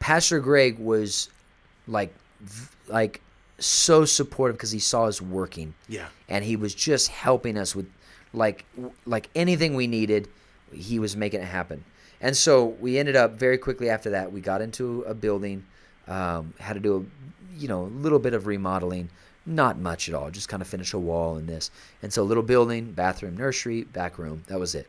Pastor 0.00 0.38
Greg 0.40 0.78
was 0.78 1.28
like, 1.88 2.14
like 2.86 3.20
so 3.58 4.04
supportive 4.04 4.56
because 4.56 4.70
he 4.70 4.78
saw 4.78 5.04
us 5.06 5.20
working. 5.20 5.74
Yeah. 5.88 6.06
and 6.28 6.44
he 6.44 6.56
was 6.56 6.74
just 6.74 7.08
helping 7.08 7.56
us 7.58 7.74
with 7.74 7.86
like 8.32 8.64
like 9.06 9.30
anything 9.34 9.74
we 9.74 9.86
needed 9.86 10.28
he 10.72 10.98
was 10.98 11.16
making 11.16 11.40
it 11.40 11.46
happen. 11.46 11.82
And 12.20 12.36
so 12.36 12.66
we 12.66 12.98
ended 12.98 13.16
up 13.16 13.38
very 13.38 13.56
quickly 13.58 13.88
after 13.88 14.10
that 14.10 14.32
we 14.32 14.40
got 14.40 14.60
into 14.60 15.02
a 15.02 15.14
building 15.14 15.64
um, 16.06 16.54
had 16.58 16.74
to 16.74 16.80
do 16.80 16.96
a 16.96 17.58
you 17.58 17.68
know 17.68 17.84
a 17.84 17.94
little 18.04 18.18
bit 18.18 18.34
of 18.34 18.46
remodeling. 18.46 19.08
Not 19.46 19.78
much 19.78 20.10
at 20.10 20.14
all 20.14 20.30
just 20.30 20.48
kind 20.48 20.60
of 20.60 20.68
finish 20.68 20.92
a 20.92 20.98
wall 20.98 21.36
and 21.36 21.48
this. 21.48 21.70
And 22.02 22.12
so 22.12 22.22
a 22.22 22.24
little 22.24 22.42
building 22.42 22.92
bathroom 22.92 23.36
nursery 23.36 23.82
back 23.84 24.18
room 24.18 24.44
that 24.48 24.60
was 24.60 24.74
it. 24.74 24.88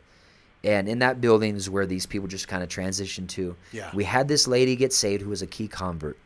And 0.62 0.86
in 0.86 0.98
that 0.98 1.22
building 1.22 1.56
is 1.56 1.70
where 1.70 1.86
these 1.86 2.04
people 2.04 2.28
just 2.28 2.46
kind 2.46 2.62
of 2.62 2.68
transitioned 2.68 3.28
to. 3.30 3.56
Yeah. 3.72 3.90
we 3.94 4.04
had 4.04 4.28
this 4.28 4.46
lady 4.46 4.76
get 4.76 4.92
saved 4.92 5.22
who 5.22 5.30
was 5.30 5.40
a 5.40 5.46
key 5.46 5.66
convert 5.66 6.18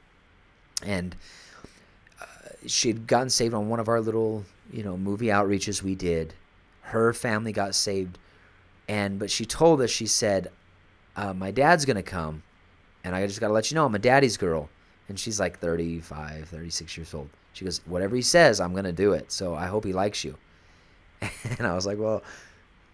and 0.84 1.16
uh, 2.20 2.24
she'd 2.66 3.06
gotten 3.06 3.30
saved 3.30 3.54
on 3.54 3.68
one 3.68 3.80
of 3.80 3.88
our 3.88 4.00
little 4.00 4.44
you 4.72 4.82
know 4.82 4.96
movie 4.96 5.26
outreaches 5.26 5.82
we 5.82 5.94
did. 5.94 6.34
Her 6.82 7.12
family 7.12 7.52
got 7.52 7.74
saved. 7.74 8.18
And 8.88 9.18
but 9.18 9.30
she 9.30 9.46
told 9.46 9.80
us 9.80 9.90
she 9.90 10.06
said 10.06 10.50
uh, 11.16 11.32
my 11.32 11.50
dad's 11.50 11.84
gonna 11.86 12.02
come 12.02 12.42
and 13.02 13.14
i 13.14 13.26
just 13.26 13.40
gotta 13.40 13.52
let 13.52 13.70
you 13.70 13.74
know 13.76 13.86
i'm 13.86 13.94
a 13.94 13.98
daddy's 13.98 14.36
girl. 14.36 14.68
And 15.08 15.18
she's 15.18 15.38
like 15.40 15.58
35 15.58 16.48
36 16.48 16.96
years 16.96 17.14
old. 17.14 17.28
She 17.54 17.64
goes 17.64 17.80
whatever 17.86 18.14
he 18.16 18.22
says 18.22 18.60
i'm 18.60 18.74
gonna 18.74 18.92
do 18.92 19.12
it. 19.12 19.32
So 19.32 19.54
i 19.54 19.66
hope 19.66 19.84
he 19.84 19.92
likes 19.94 20.22
you. 20.24 20.36
And 21.58 21.66
i 21.66 21.74
was 21.74 21.86
like 21.86 21.98
well 21.98 22.22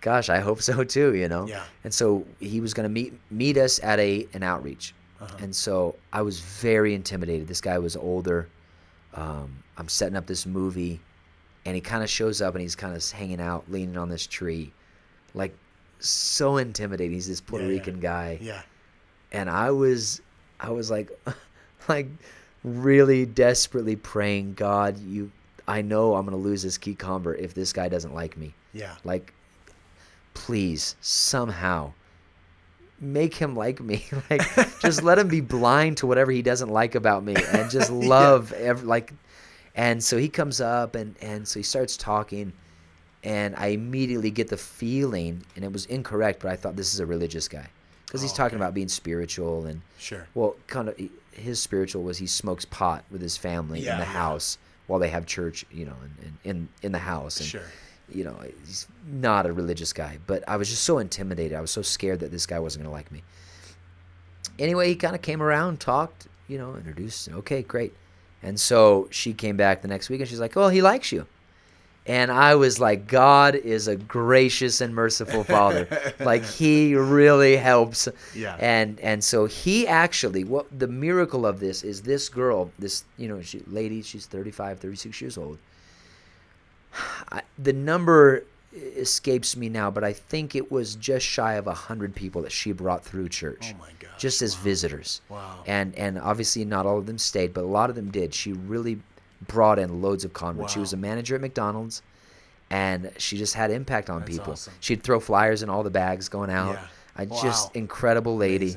gosh 0.00 0.28
i 0.30 0.38
hope 0.38 0.62
so 0.62 0.84
too 0.84 1.14
you 1.14 1.28
know? 1.28 1.46
Yeah. 1.46 1.64
and 1.84 1.92
so 1.92 2.24
he 2.38 2.60
was 2.60 2.72
gonna 2.72 2.88
meet 2.88 3.12
meet 3.30 3.56
us 3.56 3.80
at 3.82 3.98
a 3.98 4.28
an 4.32 4.42
outreach 4.44 4.94
Uh-huh. 5.20 5.36
and 5.40 5.55
so 5.55 5.97
I 6.12 6.22
was 6.22 6.40
very 6.40 6.94
intimidated. 6.94 7.47
This 7.47 7.60
guy 7.60 7.78
was 7.78 7.94
older. 7.97 8.48
Um, 9.14 9.62
I'm 9.76 9.88
setting 9.88 10.16
up 10.16 10.26
this 10.26 10.47
movie, 10.47 10.98
and 11.66 11.74
he 11.74 11.80
kind 11.80 12.02
of 12.02 12.09
shows 12.09 12.40
up 12.40 12.55
and 12.55 12.62
he's 12.62 12.74
kind 12.76 12.97
of 12.97 13.10
hanging 13.10 13.40
out, 13.40 13.70
leaning 13.70 13.97
on 13.98 14.09
this 14.09 14.26
tree, 14.26 14.72
like 15.34 15.55
so 15.98 16.56
intimidating. 16.56 17.12
He's 17.12 17.28
this 17.28 17.40
Puerto 17.40 17.64
Yeah, 17.66 17.70
yeah. 17.72 17.76
Rican 17.78 18.01
guy, 18.01 18.38
Yeah. 18.40 18.62
and 19.32 19.51
I 19.51 19.70
was, 19.72 20.20
I 20.59 20.70
was 20.70 20.90
like, 20.90 21.10
like 21.88 22.09
really 22.64 23.26
desperately 23.26 23.97
praying, 23.97 24.55
God, 24.55 24.98
you, 25.01 25.30
I 25.68 25.82
know 25.82 26.14
I'm 26.14 26.24
gonna 26.24 26.36
lose 26.38 26.62
this 26.62 26.78
key 26.78 26.94
convert 26.94 27.40
if 27.40 27.52
this 27.52 27.72
guy 27.74 27.88
doesn't 27.90 28.14
like 28.14 28.36
me. 28.38 28.55
Yeah. 28.72 28.94
Like, 29.05 29.34
please 30.34 30.97
somehow 31.01 31.92
make 33.01 33.35
him 33.35 33.56
like 33.56 33.81
me. 33.81 34.05
like, 34.31 34.43
just 34.81 35.02
let 35.02 35.18
him 35.18 35.28
be 35.28 35.40
blind 35.40 35.97
to 35.98 36.06
whatever 36.06 36.31
he 36.31 36.43
doesn't 36.43 36.68
like 36.68 36.94
about 36.94 37.24
me, 37.24 37.35
and 37.52 37.70
just 37.70 37.90
love 38.14 38.52
ev- 38.52 38.85
like. 38.85 39.12
And 39.74 40.02
so 40.02 40.16
he 40.18 40.28
comes 40.28 40.60
up, 40.60 40.94
and 40.97 41.14
and 41.22 41.47
so 41.47 41.59
he 41.60 41.62
starts 41.62 41.97
talking, 41.97 42.52
and 43.22 43.55
I 43.56 43.68
immediately 43.68 44.31
get 44.31 44.48
the 44.48 44.56
feeling, 44.56 45.44
and 45.56 45.64
it 45.64 45.72
was 45.72 45.86
incorrect, 45.86 46.43
but 46.43 46.51
I 46.51 46.56
thought 46.56 46.77
this 46.77 46.93
is 46.93 47.01
a 47.01 47.06
religious 47.06 47.47
guy 47.48 47.66
because 48.06 48.20
he's 48.22 48.32
Oh, 48.32 48.36
talking 48.36 48.56
okay. 48.56 48.64
about 48.64 48.74
being 48.74 48.89
spiritual 48.89 49.66
and 49.66 49.81
Sure. 49.98 50.27
well, 50.35 50.56
kind 50.66 50.89
of 50.89 51.01
his 51.32 51.60
spiritual 51.62 52.02
was 52.02 52.18
he 52.18 52.27
smokes 52.27 52.64
pot 52.64 53.05
with 53.10 53.22
his 53.22 53.36
family 53.36 53.81
Yeah, 53.81 53.93
in 53.94 53.98
the 54.01 54.05
yeah. 54.05 54.10
house 54.12 54.59
while 54.89 54.98
they 54.98 55.09
have 55.10 55.24
church, 55.27 55.64
you 55.70 55.86
know, 55.86 55.94
in 56.22 56.51
in, 56.51 56.68
in 56.82 56.93
the 56.93 56.98
house. 56.98 57.39
And, 57.39 57.48
Sure. 57.48 57.62
You 58.14 58.24
know, 58.24 58.36
he's 58.66 58.86
not 59.06 59.46
a 59.46 59.52
religious 59.52 59.92
guy, 59.92 60.18
but 60.26 60.42
I 60.48 60.56
was 60.56 60.68
just 60.68 60.84
so 60.84 60.98
intimidated. 60.98 61.56
I 61.56 61.60
was 61.60 61.70
so 61.70 61.82
scared 61.82 62.20
that 62.20 62.30
this 62.30 62.46
guy 62.46 62.58
wasn't 62.58 62.84
gonna 62.84 62.94
like 62.94 63.10
me. 63.10 63.22
Anyway, 64.58 64.88
he 64.88 64.94
kind 64.94 65.14
of 65.14 65.22
came 65.22 65.42
around, 65.42 65.80
talked, 65.80 66.28
you 66.48 66.58
know, 66.58 66.74
introduced. 66.74 67.28
Okay, 67.30 67.62
great. 67.62 67.94
And 68.42 68.58
so 68.58 69.08
she 69.10 69.32
came 69.32 69.56
back 69.56 69.82
the 69.82 69.88
next 69.88 70.08
week, 70.08 70.20
and 70.20 70.28
she's 70.28 70.40
like, 70.40 70.56
"Oh, 70.56 70.68
he 70.68 70.82
likes 70.82 71.12
you." 71.12 71.26
And 72.06 72.32
I 72.32 72.54
was 72.54 72.80
like, 72.80 73.06
God 73.06 73.54
is 73.54 73.86
a 73.86 73.94
gracious 73.94 74.80
and 74.80 74.94
merciful 74.94 75.44
Father. 75.44 75.86
like 76.20 76.42
He 76.44 76.94
really 76.94 77.56
helps. 77.56 78.08
Yeah. 78.34 78.56
And 78.58 78.98
and 79.00 79.22
so 79.22 79.44
He 79.44 79.86
actually, 79.86 80.44
what 80.44 80.66
the 80.76 80.88
miracle 80.88 81.46
of 81.46 81.60
this 81.60 81.84
is, 81.84 82.02
this 82.02 82.28
girl, 82.28 82.70
this 82.78 83.04
you 83.18 83.28
know, 83.28 83.42
she 83.42 83.62
lady, 83.66 84.02
she's 84.02 84.26
35, 84.26 84.80
36 84.80 85.20
years 85.20 85.38
old. 85.38 85.58
I, 87.32 87.42
the 87.58 87.72
number 87.72 88.44
escapes 88.72 89.56
me 89.56 89.68
now, 89.68 89.90
but 89.90 90.04
I 90.04 90.12
think 90.12 90.54
it 90.54 90.70
was 90.70 90.94
just 90.96 91.26
shy 91.26 91.54
of 91.54 91.66
a 91.66 91.74
hundred 91.74 92.14
people 92.14 92.42
that 92.42 92.52
she 92.52 92.72
brought 92.72 93.04
through 93.04 93.28
church, 93.28 93.72
Oh 93.74 93.78
my 93.80 93.88
gosh. 93.98 94.10
just 94.18 94.42
as 94.42 94.54
visitors. 94.54 95.20
Wow. 95.28 95.62
And 95.66 95.94
and 95.96 96.18
obviously 96.18 96.64
not 96.64 96.86
all 96.86 96.98
of 96.98 97.06
them 97.06 97.18
stayed, 97.18 97.52
but 97.52 97.64
a 97.64 97.66
lot 97.66 97.90
of 97.90 97.96
them 97.96 98.10
did. 98.10 98.32
She 98.34 98.52
really 98.52 99.00
brought 99.48 99.78
in 99.78 100.00
loads 100.02 100.24
of 100.24 100.32
converts. 100.32 100.72
She 100.72 100.78
was 100.78 100.92
a 100.92 100.96
manager 100.96 101.34
at 101.34 101.40
McDonald's, 101.40 102.02
and 102.70 103.10
she 103.18 103.36
just 103.36 103.54
had 103.54 103.70
impact 103.70 104.08
on 104.10 104.20
That's 104.20 104.30
people. 104.30 104.52
awesome. 104.52 104.72
She'd 104.80 105.02
throw 105.02 105.18
flyers 105.18 105.62
in 105.62 105.70
all 105.70 105.82
the 105.82 105.90
bags 105.90 106.28
going 106.28 106.50
out. 106.50 106.74
Yeah. 106.74 106.86
I 107.16 107.24
Wow. 107.24 107.42
just 107.42 107.74
incredible 107.74 108.36
lady. 108.36 108.76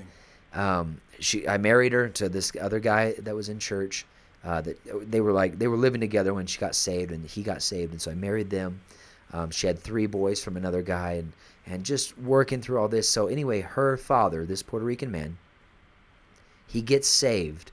Um, 0.54 1.00
she 1.20 1.48
I 1.48 1.58
married 1.58 1.94
her 1.94 2.10
to 2.10 2.30
this 2.30 2.52
other 2.60 2.80
guy 2.80 3.14
that 3.20 3.36
was 3.36 3.48
in 3.50 3.60
church. 3.60 4.06
Uh, 4.44 4.60
that 4.62 5.10
they 5.12 5.22
were 5.22 5.32
like 5.32 5.58
they 5.58 5.68
were 5.68 5.78
living 5.78 6.02
together 6.02 6.34
when 6.34 6.46
she 6.46 6.60
got 6.60 6.76
saved 6.76 7.12
and 7.12 7.26
he 7.26 7.42
got 7.44 7.62
saved, 7.62 7.92
and 7.94 8.02
so 8.02 8.12
I 8.12 8.16
married 8.16 8.50
them. 8.50 8.82
Um, 9.32 9.50
she 9.52 9.68
had 9.68 9.80
three 9.80 10.06
boys 10.06 10.44
from 10.44 10.58
another 10.58 10.82
guy, 10.82 11.14
and 11.14 11.32
and 11.66 11.84
just 11.86 12.18
working 12.18 12.62
through 12.62 12.80
all 12.80 12.90
this. 12.90 13.08
So 13.08 13.28
anyway, 13.28 13.62
her 13.62 13.96
father, 13.96 14.46
this 14.46 14.62
Puerto 14.62 14.86
Rican 14.86 15.12
man, 15.12 15.38
he 16.68 16.82
gets 16.82 17.08
saved, 17.08 17.72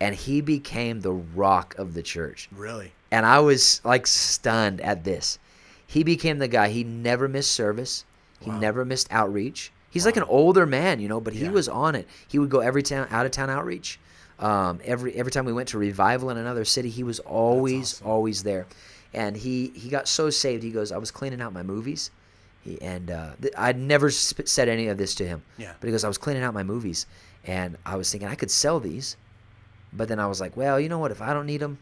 and 0.00 0.14
he 0.14 0.40
became 0.40 1.00
the 1.00 1.12
rock 1.12 1.74
of 1.78 1.94
the 1.94 2.02
church 2.02 2.48
Really? 2.52 2.92
and 3.10 3.26
I 3.26 3.40
was 3.40 3.80
like 3.84 4.06
stunned 4.06 4.80
at 4.80 5.02
this. 5.04 5.38
He 5.86 6.02
became 6.02 6.38
the 6.38 6.48
guy. 6.48 6.68
He 6.68 6.84
never 6.84 7.28
missed 7.28 7.52
service. 7.52 8.04
He 8.40 8.50
Wow. 8.50 8.58
never 8.60 8.84
missed 8.84 9.08
outreach. 9.10 9.72
He's 9.90 10.04
like 10.06 10.16
an 10.16 10.24
older 10.24 10.66
man, 10.66 10.98
you 11.00 11.08
know, 11.08 11.20
but 11.20 11.34
he 11.34 11.44
Yeah. 11.44 11.50
was 11.50 11.68
on 11.68 11.94
it. 11.94 12.08
He 12.28 12.38
would 12.38 12.50
go 12.50 12.60
every 12.60 12.82
town, 12.82 13.06
out 13.10 13.26
of 13.26 13.32
town 13.32 13.48
outreach. 13.50 13.98
Um, 14.38 14.80
every 14.84 15.14
every 15.14 15.30
time 15.30 15.44
we 15.44 15.52
went 15.52 15.68
to 15.70 15.78
revival 15.78 16.30
in 16.30 16.36
another 16.36 16.64
city, 16.64 16.90
he 16.90 17.04
was 17.04 17.20
always 17.20 17.94
awesome. 17.94 18.06
always 18.06 18.42
there. 18.42 18.66
And 19.12 19.36
he 19.36 19.68
he 19.74 19.88
got 19.88 20.08
so 20.08 20.30
saved. 20.30 20.62
He 20.62 20.70
goes, 20.70 20.90
I 20.90 20.98
was 20.98 21.10
cleaning 21.10 21.40
out 21.40 21.52
my 21.52 21.62
movies, 21.62 22.10
he, 22.62 22.80
and 22.82 23.10
uh, 23.10 23.30
th- 23.40 23.54
I'd 23.56 23.78
never 23.78 24.10
sp- 24.10 24.46
said 24.48 24.68
any 24.68 24.88
of 24.88 24.98
this 24.98 25.14
to 25.16 25.26
him. 25.26 25.42
Yeah. 25.56 25.72
But 25.78 25.86
he 25.86 25.92
goes, 25.92 26.02
I 26.02 26.08
was 26.08 26.18
cleaning 26.18 26.42
out 26.42 26.52
my 26.52 26.64
movies, 26.64 27.06
and 27.44 27.76
I 27.86 27.94
was 27.96 28.10
thinking 28.10 28.28
I 28.28 28.34
could 28.34 28.50
sell 28.50 28.80
these, 28.80 29.16
but 29.92 30.08
then 30.08 30.18
I 30.18 30.26
was 30.26 30.40
like, 30.40 30.56
well, 30.56 30.80
you 30.80 30.88
know 30.88 30.98
what? 30.98 31.12
If 31.12 31.22
I 31.22 31.32
don't 31.32 31.46
need 31.46 31.60
them, 31.60 31.78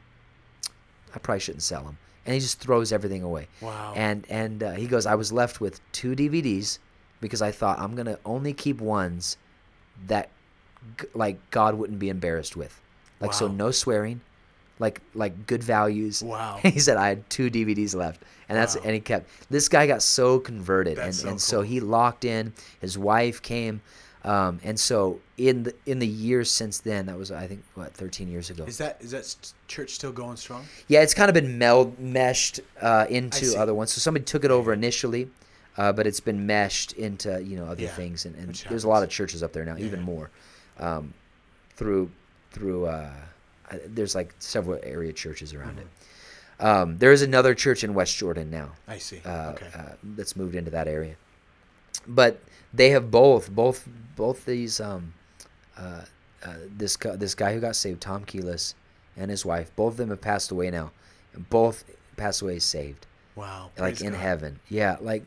I 1.15 1.19
probably 1.19 1.41
shouldn't 1.41 1.62
sell 1.62 1.85
them. 1.85 1.97
And 2.27 2.35
he 2.35 2.41
just 2.41 2.61
throws 2.61 2.93
everything 2.93 3.23
away. 3.23 3.49
Wow. 3.62 3.95
And 3.97 4.27
and 4.29 4.62
uh, 4.62 4.73
he 4.73 4.87
goes, 4.87 5.07
I 5.07 5.15
was 5.15 5.33
left 5.33 5.61
with 5.61 5.81
two 5.93 6.15
DVDs 6.15 6.79
because 7.23 7.41
I 7.41 7.51
thought 7.51 7.79
I'm 7.79 7.95
gonna 7.95 8.19
only 8.27 8.53
keep 8.53 8.81
ones 8.81 9.39
that 10.07 10.29
like 11.14 11.38
God 11.50 11.74
wouldn't 11.76 11.98
be 11.98 12.09
embarrassed 12.09 12.56
with, 12.56 12.80
like 13.20 13.32
so 13.34 13.48
no 13.48 13.70
swearing, 13.70 14.20
like 14.78 15.00
like 15.14 15.46
good 15.46 15.62
values. 15.62 16.22
Wow. 16.22 16.59
he 16.62 16.78
said 16.80 16.96
I 16.96 17.09
had 17.09 17.28
two 17.30 17.50
DVDs 17.50 17.94
left, 17.94 18.22
and 18.48 18.56
that's 18.59 18.76
Wow. 18.76 18.82
and 18.84 18.94
he 18.94 19.00
kept. 19.00 19.28
This 19.50 19.68
guy 19.68 19.86
got 19.86 20.02
so 20.02 20.38
converted, 20.38 20.96
That's 20.98 21.06
and 21.06 21.14
so 21.14 21.28
and 21.28 21.40
so 21.40 21.62
he 21.62 21.80
locked 21.80 22.24
in. 22.24 22.52
His 22.80 22.96
wife 22.98 23.40
came. 23.42 23.80
Um, 24.24 24.60
and 24.62 24.78
so 24.78 25.18
in 25.36 25.64
the 25.64 25.74
in 25.84 25.98
the 25.98 26.06
years 26.06 26.48
since 26.48 26.78
then, 26.78 27.06
that 27.06 27.18
was 27.18 27.32
I 27.32 27.48
think 27.48 27.64
what 27.74 27.92
13 27.92 28.28
years 28.28 28.50
ago. 28.50 28.64
Is 28.64 28.78
that 28.78 28.98
is 29.00 29.10
that 29.10 29.34
church 29.66 29.90
still 29.90 30.12
going 30.12 30.36
strong? 30.36 30.64
Yeah, 30.86 31.00
it's 31.02 31.12
kind 31.14 31.28
of 31.28 31.34
been 31.34 31.59
meld 31.59 31.98
meshed 31.98 32.60
uh, 32.80 33.06
into 33.10 33.59
other 33.59 33.74
ones. 33.74 33.92
So 33.92 33.98
somebody 33.98 34.24
took 34.24 34.44
it 34.44 34.52
over 34.52 34.72
initially, 34.72 35.28
uh, 35.76 35.92
but 35.92 36.06
it's 36.06 36.20
been 36.20 36.46
meshed 36.46 36.92
into 36.92 37.42
you 37.42 37.56
know 37.56 37.64
other 37.66 37.82
Yeah, 37.82 37.88
things, 37.90 38.24
and, 38.24 38.36
and 38.36 38.54
there's 38.68 38.84
a 38.84 38.88
lot 38.88 39.02
of 39.02 39.09
churches 39.09 39.42
up 39.42 39.52
there 39.52 39.64
now, 39.64 39.76
even 39.76 39.98
Yeah. 39.98 40.06
more, 40.06 40.30
um, 40.78 41.12
through 41.77 42.11
through. 42.53 42.86
Uh, 42.86 43.11
there's 43.86 44.15
like 44.15 44.35
several 44.39 44.78
area 44.82 45.12
churches 45.12 45.55
around 45.55 45.77
Mm-hmm. 45.77 45.81
it. 46.61 46.65
Um, 46.65 46.99
there 46.99 47.11
is 47.11 47.23
another 47.23 47.55
church 47.55 47.82
in 47.82 47.93
West 47.94 48.16
Jordan 48.16 48.49
now 48.51 48.70
I 48.86 48.99
see. 48.99 49.20
uh, 49.24 49.51
okay. 49.53 49.66
uh, 49.74 49.94
that's 50.03 50.36
moved 50.36 50.55
into 50.55 50.70
that 50.70 50.86
area. 50.86 51.16
But 52.07 52.39
they 52.73 52.90
have 52.90 53.11
both, 53.11 53.51
both, 53.51 53.89
both 54.15 54.44
these. 54.44 54.81
Um, 54.81 55.15
uh, 55.77 56.03
uh, 56.44 56.55
this 56.77 56.97
this 57.16 57.35
guy 57.35 57.55
who 57.55 57.61
got 57.61 57.74
saved, 57.77 58.01
Tom 58.01 58.24
Keelis, 58.24 58.74
and 59.16 59.31
his 59.31 59.44
wife, 59.44 59.74
both 59.77 59.93
of 59.94 59.97
them 59.97 60.11
have 60.11 60.20
passed 60.20 60.51
away 60.51 60.70
now, 60.70 60.90
both 61.51 61.85
passed 62.16 62.43
away 62.43 62.59
saved, 62.59 63.07
wow. 63.36 63.70
like 63.78 64.01
in 64.01 64.12
God. 64.12 64.20
heaven. 64.20 64.61
Yeah, 64.69 64.97
like 65.01 65.24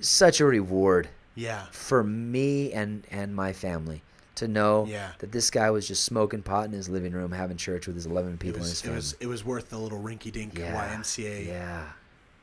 such 0.00 0.40
a 0.40 0.44
reward 0.44 1.08
Yeah. 1.34 1.66
for 1.70 2.02
me 2.04 2.72
and 2.72 3.06
and 3.10 3.34
my 3.34 3.52
family 3.52 4.02
to 4.38 4.48
know 4.48 4.86
Yeah. 4.86 5.12
that 5.18 5.32
this 5.32 5.50
guy 5.50 5.70
was 5.70 5.86
just 5.86 6.04
smoking 6.04 6.42
pot 6.42 6.64
in 6.66 6.72
his 6.72 6.88
living 6.88 7.12
room, 7.12 7.32
having 7.32 7.56
church 7.56 7.86
with 7.86 7.96
his 7.96 8.06
11 8.06 8.34
It 8.34 8.38
people 8.40 8.56
in 8.56 8.62
his 8.62 8.70
was, 8.70 8.78
it 8.80 8.82
family. 8.84 8.96
was 8.96 9.16
it 9.20 9.26
was 9.26 9.44
worth 9.44 9.70
the 9.70 9.78
little 9.78 10.00
rinky 10.00 10.32
dink 10.32 10.58
yeah, 10.58 10.94
YMCA 10.96 11.46
Yeah, 11.46 11.86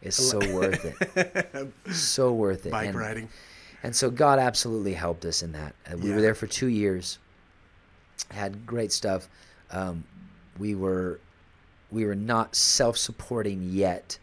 it's 0.01 0.17
so 0.31 0.39
worth 0.53 0.85
it. 0.85 1.73
So 1.93 2.33
worth 2.43 2.65
it. 2.65 2.71
bike 2.71 2.89
and, 2.89 2.97
riding. 2.97 3.29
and 3.83 3.95
so 3.95 4.09
God 4.09 4.39
absolutely 4.39 4.93
helped 4.93 5.25
us 5.25 5.41
in 5.43 5.51
that. 5.53 5.75
Uh, 5.91 5.97
we 5.97 6.09
Yeah. 6.09 6.15
were 6.15 6.21
there 6.21 6.35
for 6.35 6.47
two 6.47 6.67
years. 6.67 7.19
Had 8.31 8.65
great 8.65 8.91
stuff. 8.91 9.27
Um, 9.71 10.03
we 10.57 10.73
were 10.75 11.19
we 11.91 12.05
were 12.05 12.15
not 12.15 12.55
self-supporting 12.55 13.61
yet, 13.71 14.17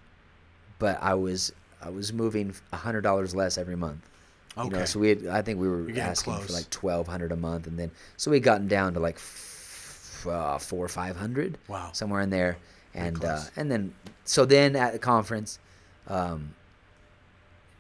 but 0.79 0.99
I 1.03 1.15
was 1.15 1.53
I 1.81 1.91
was 1.91 2.13
moving 2.13 2.55
hundred 2.73 3.03
dollars 3.03 3.35
less 3.35 3.57
every 3.59 3.77
month. 3.77 4.09
You 4.57 4.65
know, 4.65 4.77
Okay. 4.77 4.87
so 4.87 4.99
we 5.01 5.09
had, 5.09 5.27
I 5.27 5.41
think 5.43 5.59
we 5.59 5.69
were 5.69 5.91
asking 5.99 6.39
for 6.41 6.53
like 6.53 6.69
twelve 6.71 7.07
hundred 7.09 7.33
a 7.33 7.37
month, 7.37 7.67
and 7.67 7.79
then 7.79 7.91
so 8.17 8.31
we 8.31 8.37
had 8.37 8.45
gotten 8.45 8.69
down 8.69 8.93
to 8.95 9.01
like 9.01 9.17
f- 9.17 10.27
uh, 10.29 10.59
four 10.59 10.85
or 10.85 10.89
five 10.89 11.17
hundred. 11.17 11.57
Wow. 11.69 11.91
somewhere 11.93 12.21
in 12.21 12.29
there, 12.31 12.59
and 12.95 13.25
uh, 13.25 13.41
and 13.57 13.71
then 13.71 13.95
so 14.25 14.45
then 14.45 14.77
at 14.77 14.93
the 14.93 14.99
conference, 14.99 15.59
um, 16.07 16.55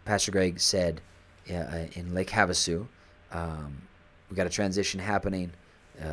Pastor 0.05 0.32
Greg 0.32 0.59
said 0.61 1.01
uh, 1.51 1.55
uh, 1.55 1.86
in 1.93 2.15
Lake 2.15 2.31
Havasu, 2.31 2.86
um, 3.32 3.82
we 4.31 4.36
got 4.36 4.47
a 4.47 4.51
transition 4.51 4.99
happening. 4.99 5.53
Uh, 6.03 6.07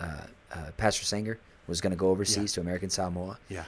uh, 0.00 0.06
uh, 0.52 0.70
Pastor 0.76 1.04
Sanger 1.04 1.38
was 1.68 1.80
going 1.80 1.92
to 1.92 1.96
go 1.96 2.08
overseas 2.10 2.52
to 2.54 2.60
American 2.60 2.90
Samoa, 2.90 3.38
Yeah. 3.48 3.64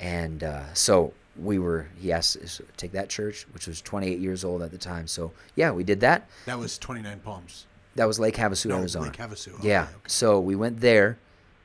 and 0.00 0.42
uh, 0.42 0.72
so 0.72 1.12
we 1.36 1.58
were. 1.58 1.88
He 1.98 2.12
asked 2.12 2.36
us 2.36 2.58
to 2.58 2.64
take 2.76 2.92
that 2.92 3.08
church, 3.08 3.46
which 3.52 3.66
was 3.66 3.80
28 3.80 4.18
years 4.18 4.44
old 4.44 4.62
at 4.62 4.70
the 4.70 4.78
time. 4.78 5.06
So 5.06 5.32
yeah, 5.56 5.70
we 5.70 5.84
did 5.84 6.00
that. 6.00 6.28
That 6.46 6.58
was 6.58 6.78
29 6.78 7.20
Palms. 7.20 7.66
That 7.94 8.06
was 8.06 8.18
Lake 8.18 8.36
Havasu, 8.36 8.66
No, 8.66 8.78
Arizona. 8.78 9.06
Lake 9.06 9.16
Havasu. 9.18 9.54
Okay, 9.54 9.68
yeah. 9.68 9.82
okay. 9.82 9.92
So 10.06 10.40
we 10.40 10.56
went 10.56 10.80
there, 10.80 11.18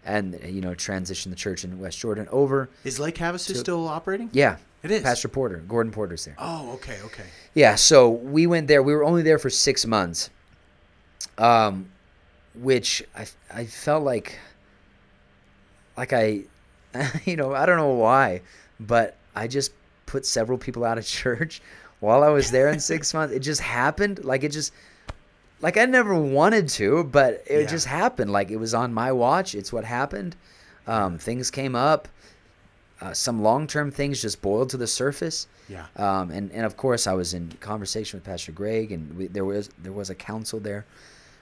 and 0.06 0.40
you 0.46 0.62
know 0.62 0.72
transitioned 0.72 1.30
the 1.30 1.36
church 1.36 1.64
in 1.64 1.80
West 1.80 2.00
Jordan 2.00 2.28
over. 2.32 2.70
Is 2.84 3.00
Lake 3.00 3.16
Havasu 3.16 3.56
still 3.56 3.88
operating? 3.88 4.30
Yeah, 4.34 4.58
It 4.84 4.92
is. 4.92 5.04
Pastor 5.04 5.28
Porter, 5.30 5.64
Gordon 5.68 5.92
Porter's 5.92 6.26
there. 6.26 6.36
Oh, 6.38 6.72
okay, 6.74 6.98
okay. 7.06 7.26
Yeah, 7.54 7.76
so 7.76 8.10
we 8.10 8.46
went 8.46 8.68
there. 8.68 8.84
We 8.84 8.94
were 8.94 9.04
only 9.04 9.22
there 9.22 9.40
for 9.40 9.50
six 9.50 9.86
months, 9.86 10.30
um, 11.38 11.90
which 12.56 13.04
I, 13.16 13.26
I 13.54 13.66
felt 13.66 14.04
like, 14.04 14.38
like 15.96 16.12
I, 16.14 16.44
you 17.26 17.36
know, 17.38 17.54
I 17.54 17.66
don't 17.66 17.78
know 17.78 17.94
why, 17.94 18.42
but 18.80 19.16
I 19.38 19.48
just 19.48 19.72
put 20.06 20.26
several 20.26 20.58
people 20.58 20.84
out 20.86 20.98
of 20.98 21.06
church 21.22 21.62
while 22.00 22.24
I 22.24 22.30
was 22.30 22.52
there 22.52 22.70
in 22.70 22.80
six 22.80 23.14
months. 23.16 23.34
It 23.34 23.40
just 23.40 23.62
happened. 23.62 24.24
Like 24.26 24.44
it 24.44 24.52
just, 24.52 24.74
like 25.62 25.78
I 25.78 25.86
never 25.86 26.16
wanted 26.16 26.70
to, 26.70 27.04
but 27.04 27.44
it 27.48 27.62
Yeah. 27.62 27.68
just 27.68 27.86
happened. 27.88 28.32
Like 28.32 28.52
it 28.52 28.58
was 28.58 28.74
on 28.74 28.94
my 28.94 29.12
watch. 29.12 29.56
It's 29.56 29.72
what 29.74 29.84
happened. 29.86 30.36
Um, 30.88 31.18
things 31.18 31.52
came 31.52 31.76
up. 31.76 32.08
Uh, 33.00 33.14
some 33.14 33.44
long-term 33.44 33.92
things 33.92 34.22
just 34.22 34.42
boiled 34.42 34.70
to 34.72 34.78
the 34.78 34.88
surface. 34.88 35.46
Yeah. 35.70 35.86
Um, 35.98 36.32
and, 36.32 36.52
and 36.52 36.66
of 36.66 36.78
course, 36.78 37.06
I 37.06 37.14
was 37.14 37.34
in 37.36 37.52
conversation 37.60 38.18
with 38.18 38.24
Pastor 38.26 38.52
Greg, 38.52 38.92
and 38.92 39.16
we, 39.16 39.28
there 39.28 39.46
was 39.46 39.70
there 39.84 39.92
was 39.92 40.10
a 40.10 40.16
council 40.16 40.60
there 40.60 40.84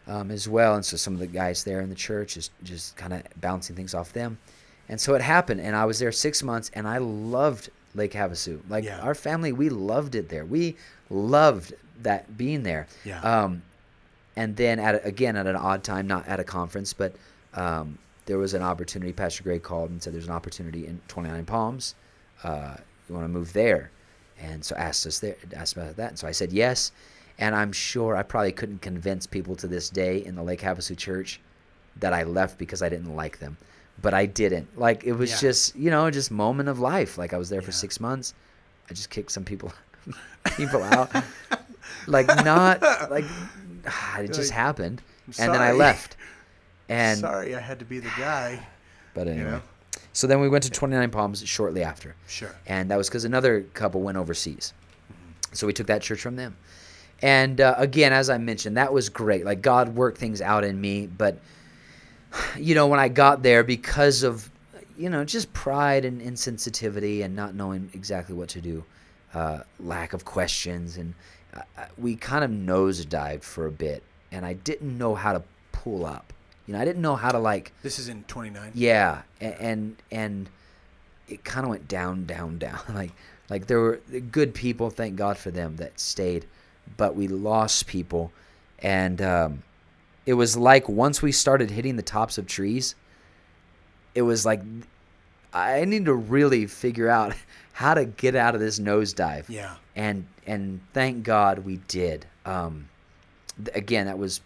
um, 0.08 0.32
as 0.32 0.50
well, 0.50 0.76
and 0.76 0.84
so 0.84 0.98
some 0.98 1.14
of 1.14 1.20
the 1.20 1.28
guys 1.28 1.64
there 1.64 1.80
in 1.80 1.88
the 1.90 1.96
church 1.96 2.34
just 2.34 2.52
just 2.64 2.98
kind 2.98 3.14
of 3.14 3.22
bouncing 3.40 3.74
things 3.76 3.94
off 3.94 4.12
them, 4.12 4.38
and 4.90 5.00
so 5.00 5.14
it 5.16 5.22
happened, 5.22 5.62
and 5.62 5.76
I 5.78 5.86
was 5.86 5.98
there 6.00 6.12
six 6.12 6.44
months, 6.44 6.70
and 6.74 6.86
I 6.88 6.98
loved 6.98 7.70
Lake 7.96 8.12
Havasu. 8.14 8.60
Like 8.70 8.84
Yeah. 8.84 9.00
our 9.00 9.16
family, 9.16 9.52
we 9.52 9.70
loved 9.70 10.16
it 10.16 10.30
there. 10.30 10.46
We 10.46 10.76
loved 11.10 11.74
that 12.02 12.38
being 12.38 12.64
there. 12.64 12.88
Yeah. 13.04 13.22
Um, 13.22 13.64
and 14.36 14.56
then 14.56 14.80
at 14.80 14.96
a, 14.96 15.06
again 15.06 15.36
at 15.38 15.48
an 15.48 15.56
odd 15.56 15.84
time, 15.84 16.08
not 16.08 16.28
at 16.28 16.40
a 16.40 16.44
conference, 16.44 16.94
but 16.94 17.16
um, 17.54 17.98
there 18.26 18.38
was 18.38 18.54
an 18.54 18.62
opportunity. 18.62 19.14
Pastor 19.14 19.44
Greg 19.44 19.64
called 19.64 19.90
and 19.92 20.04
said, 20.04 20.14
"There's 20.14 20.26
an 20.28 20.34
opportunity 20.34 20.86
in 20.88 21.00
29 21.08 21.46
Palms. 21.46 21.96
Uh, 22.44 22.76
you 23.08 23.16
want 23.16 23.24
to 23.26 23.30
move 23.30 23.54
there?" 23.54 23.92
And 24.38 24.66
so 24.66 24.76
asked 24.76 25.08
us 25.08 25.20
there, 25.20 25.38
asked 25.56 25.78
about 25.78 25.96
that, 25.96 26.10
and 26.10 26.20
so 26.20 26.28
I 26.28 26.32
said 26.32 26.52
yes. 26.52 26.92
And 27.40 27.56
I'm 27.56 27.72
sure 27.72 28.16
I 28.18 28.24
probably 28.24 28.52
couldn't 28.52 28.82
convince 28.82 29.26
people 29.28 29.56
to 29.58 29.68
this 29.68 29.90
day 29.90 30.18
in 30.26 30.36
the 30.36 30.44
Lake 30.44 30.62
Havasu 30.62 30.98
Church 30.98 31.40
that 31.98 32.12
I 32.14 32.24
left 32.24 32.58
because 32.58 32.82
I 32.82 32.90
didn't 32.90 33.16
like 33.16 33.40
them, 33.40 33.56
but 34.02 34.14
I 34.14 34.26
didn't. 34.26 34.78
Like 34.78 35.04
it 35.04 35.14
was 35.14 35.32
Yeah. 35.32 35.38
just 35.50 35.76
you 35.76 35.90
know 35.92 36.10
just 36.12 36.32
moment 36.32 36.70
of 36.70 36.80
life. 36.80 37.18
Like 37.18 37.34
I 37.34 37.38
was 37.38 37.50
there 37.50 37.62
for 37.62 37.72
six 37.72 38.00
months. 38.00 38.34
I 38.90 38.94
just 38.94 39.10
kicked 39.10 39.32
some 39.32 39.44
people 39.44 39.74
people 40.58 40.84
out. 40.84 41.12
like 42.08 42.28
not 42.28 42.82
like 43.10 43.26
it 44.20 44.28
just 44.28 44.50
Like, 44.52 44.58
happened, 44.58 45.02
and 45.40 45.54
then 45.54 45.62
I 45.62 45.72
left. 45.72 46.18
And 46.90 47.20
Sorry, 47.20 47.56
I 47.56 47.60
had 47.60 47.80
to 47.80 47.86
be 47.86 48.00
the 48.00 48.12
guy. 48.18 48.60
but 49.16 49.28
anyway, 49.28 49.50
know? 49.52 49.62
so 50.14 50.28
then 50.28 50.40
we 50.40 50.48
went 50.50 50.64
to 50.66 50.70
29 50.70 51.10
Palms 51.10 51.44
shortly 51.48 51.82
after, 51.84 52.14
Sure. 52.28 52.52
and 52.68 52.92
that 52.92 52.98
was 52.98 53.10
because 53.10 53.26
another 53.26 53.62
couple 53.74 54.02
went 54.02 54.18
overseas. 54.20 54.72
So 55.52 55.66
we 55.66 55.74
took 55.74 55.88
that 55.88 56.02
church 56.04 56.22
from 56.22 56.36
them. 56.36 56.58
And 57.24 57.60
uh, 57.62 57.74
again, 57.78 58.14
as 58.14 58.30
I 58.30 58.38
mentioned, 58.38 58.78
that 58.78 58.92
was 58.94 59.10
great. 59.10 59.46
Like 59.46 59.62
God 59.64 59.96
worked 59.96 60.18
things 60.20 60.42
out 60.42 60.64
in 60.64 60.80
me, 60.80 61.08
but 61.08 61.40
you 62.58 62.76
know, 62.76 62.88
when 62.88 63.00
I 63.00 63.08
got 63.08 63.44
there, 63.44 63.64
because 63.64 64.24
of 64.24 64.50
you 64.98 65.10
know 65.10 65.24
just 65.26 65.52
pride 65.54 66.06
and 66.06 66.22
insensitivity 66.22 67.24
and 67.24 67.36
not 67.36 67.54
knowing 67.56 67.90
exactly 67.94 68.36
what 68.36 68.50
to 68.50 68.62
do, 68.62 68.84
uh, 69.34 69.60
lack 69.80 70.14
of 70.14 70.26
questions, 70.26 70.98
and 70.98 71.14
uh, 71.56 71.62
uh, 71.78 71.86
we 71.98 72.16
kind 72.16 72.44
of 72.44 72.52
nosedived 72.52 73.44
for 73.44 73.66
a 73.68 73.72
bit, 73.72 74.04
and 74.32 74.46
I 74.46 74.54
didn't 74.54 74.98
know 74.98 75.16
how 75.16 75.34
to 75.34 75.44
pull 75.72 76.06
up. 76.06 76.32
You 76.68 76.74
know, 76.74 76.80
I 76.82 76.86
didn't 76.86 77.02
know 77.02 77.16
how 77.16 77.32
to 77.32 77.38
like 77.40 77.72
This 77.84 78.00
is 78.00 78.08
in 78.10 78.24
29. 78.24 78.72
yeah, 78.74 79.22
a- 79.42 79.62
and 79.62 79.96
and 80.12 80.50
it 81.28 81.44
kind 81.44 81.64
of 81.66 81.70
went 81.70 81.88
down, 81.88 82.26
down, 82.26 82.58
down. 82.66 82.80
Like 82.94 83.12
like 83.50 83.68
there 83.68 83.80
were 83.80 84.00
good 84.32 84.54
people, 84.56 84.90
thank 84.90 85.16
God 85.16 85.38
for 85.38 85.52
them 85.52 85.76
that 85.76 86.00
stayed, 86.00 86.46
but 86.98 87.16
we 87.16 87.28
lost 87.28 87.86
people, 87.88 88.32
and 88.80 89.22
um, 89.22 89.64
it 90.26 90.34
was 90.34 90.58
like 90.58 90.88
once 90.90 91.22
we 91.22 91.32
started 91.32 91.70
hitting 91.72 91.96
the 91.96 92.02
tops 92.04 92.38
of 92.38 92.48
trees, 92.48 92.96
it 94.14 94.22
was 94.24 94.46
like 94.46 94.62
I 95.54 95.86
need 95.86 96.06
to 96.06 96.14
really 96.14 96.66
figure 96.66 97.10
out 97.10 97.34
how 97.74 97.94
to 97.94 98.06
get 98.06 98.36
out 98.36 98.56
of 98.56 98.62
this 98.62 98.80
nosedive 98.80 99.46
Yeah. 99.50 99.76
and 99.96 100.26
and 100.48 100.80
thank 100.94 101.24
God 101.24 101.60
we 101.60 101.78
did. 101.88 102.26
Um, 102.46 102.88
th- 103.64 103.76
again, 103.76 104.06
that 104.08 104.18
was 104.18 104.42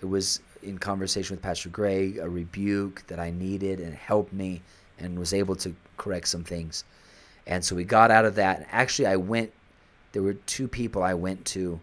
it 0.00 0.06
was 0.06 0.40
in 0.62 0.78
conversation 0.78 1.34
with 1.36 1.42
Pastor 1.42 1.68
Greg, 1.70 2.18
a 2.18 2.28
rebuke 2.28 3.02
that 3.06 3.18
I 3.18 3.30
needed 3.30 3.80
and 3.80 3.94
helped 3.94 4.32
me, 4.32 4.60
and 4.98 5.18
was 5.18 5.32
able 5.32 5.56
to 5.56 5.74
correct 5.96 6.28
some 6.28 6.44
things. 6.44 6.84
And 7.46 7.64
so 7.64 7.74
we 7.74 7.84
got 7.84 8.10
out 8.10 8.24
of 8.26 8.34
that. 8.36 8.58
And 8.58 8.66
actually, 8.70 9.06
I 9.06 9.16
went. 9.16 9.52
There 10.12 10.22
were 10.22 10.34
two 10.34 10.68
people 10.68 11.02
I 11.02 11.14
went 11.14 11.44
to 11.46 11.80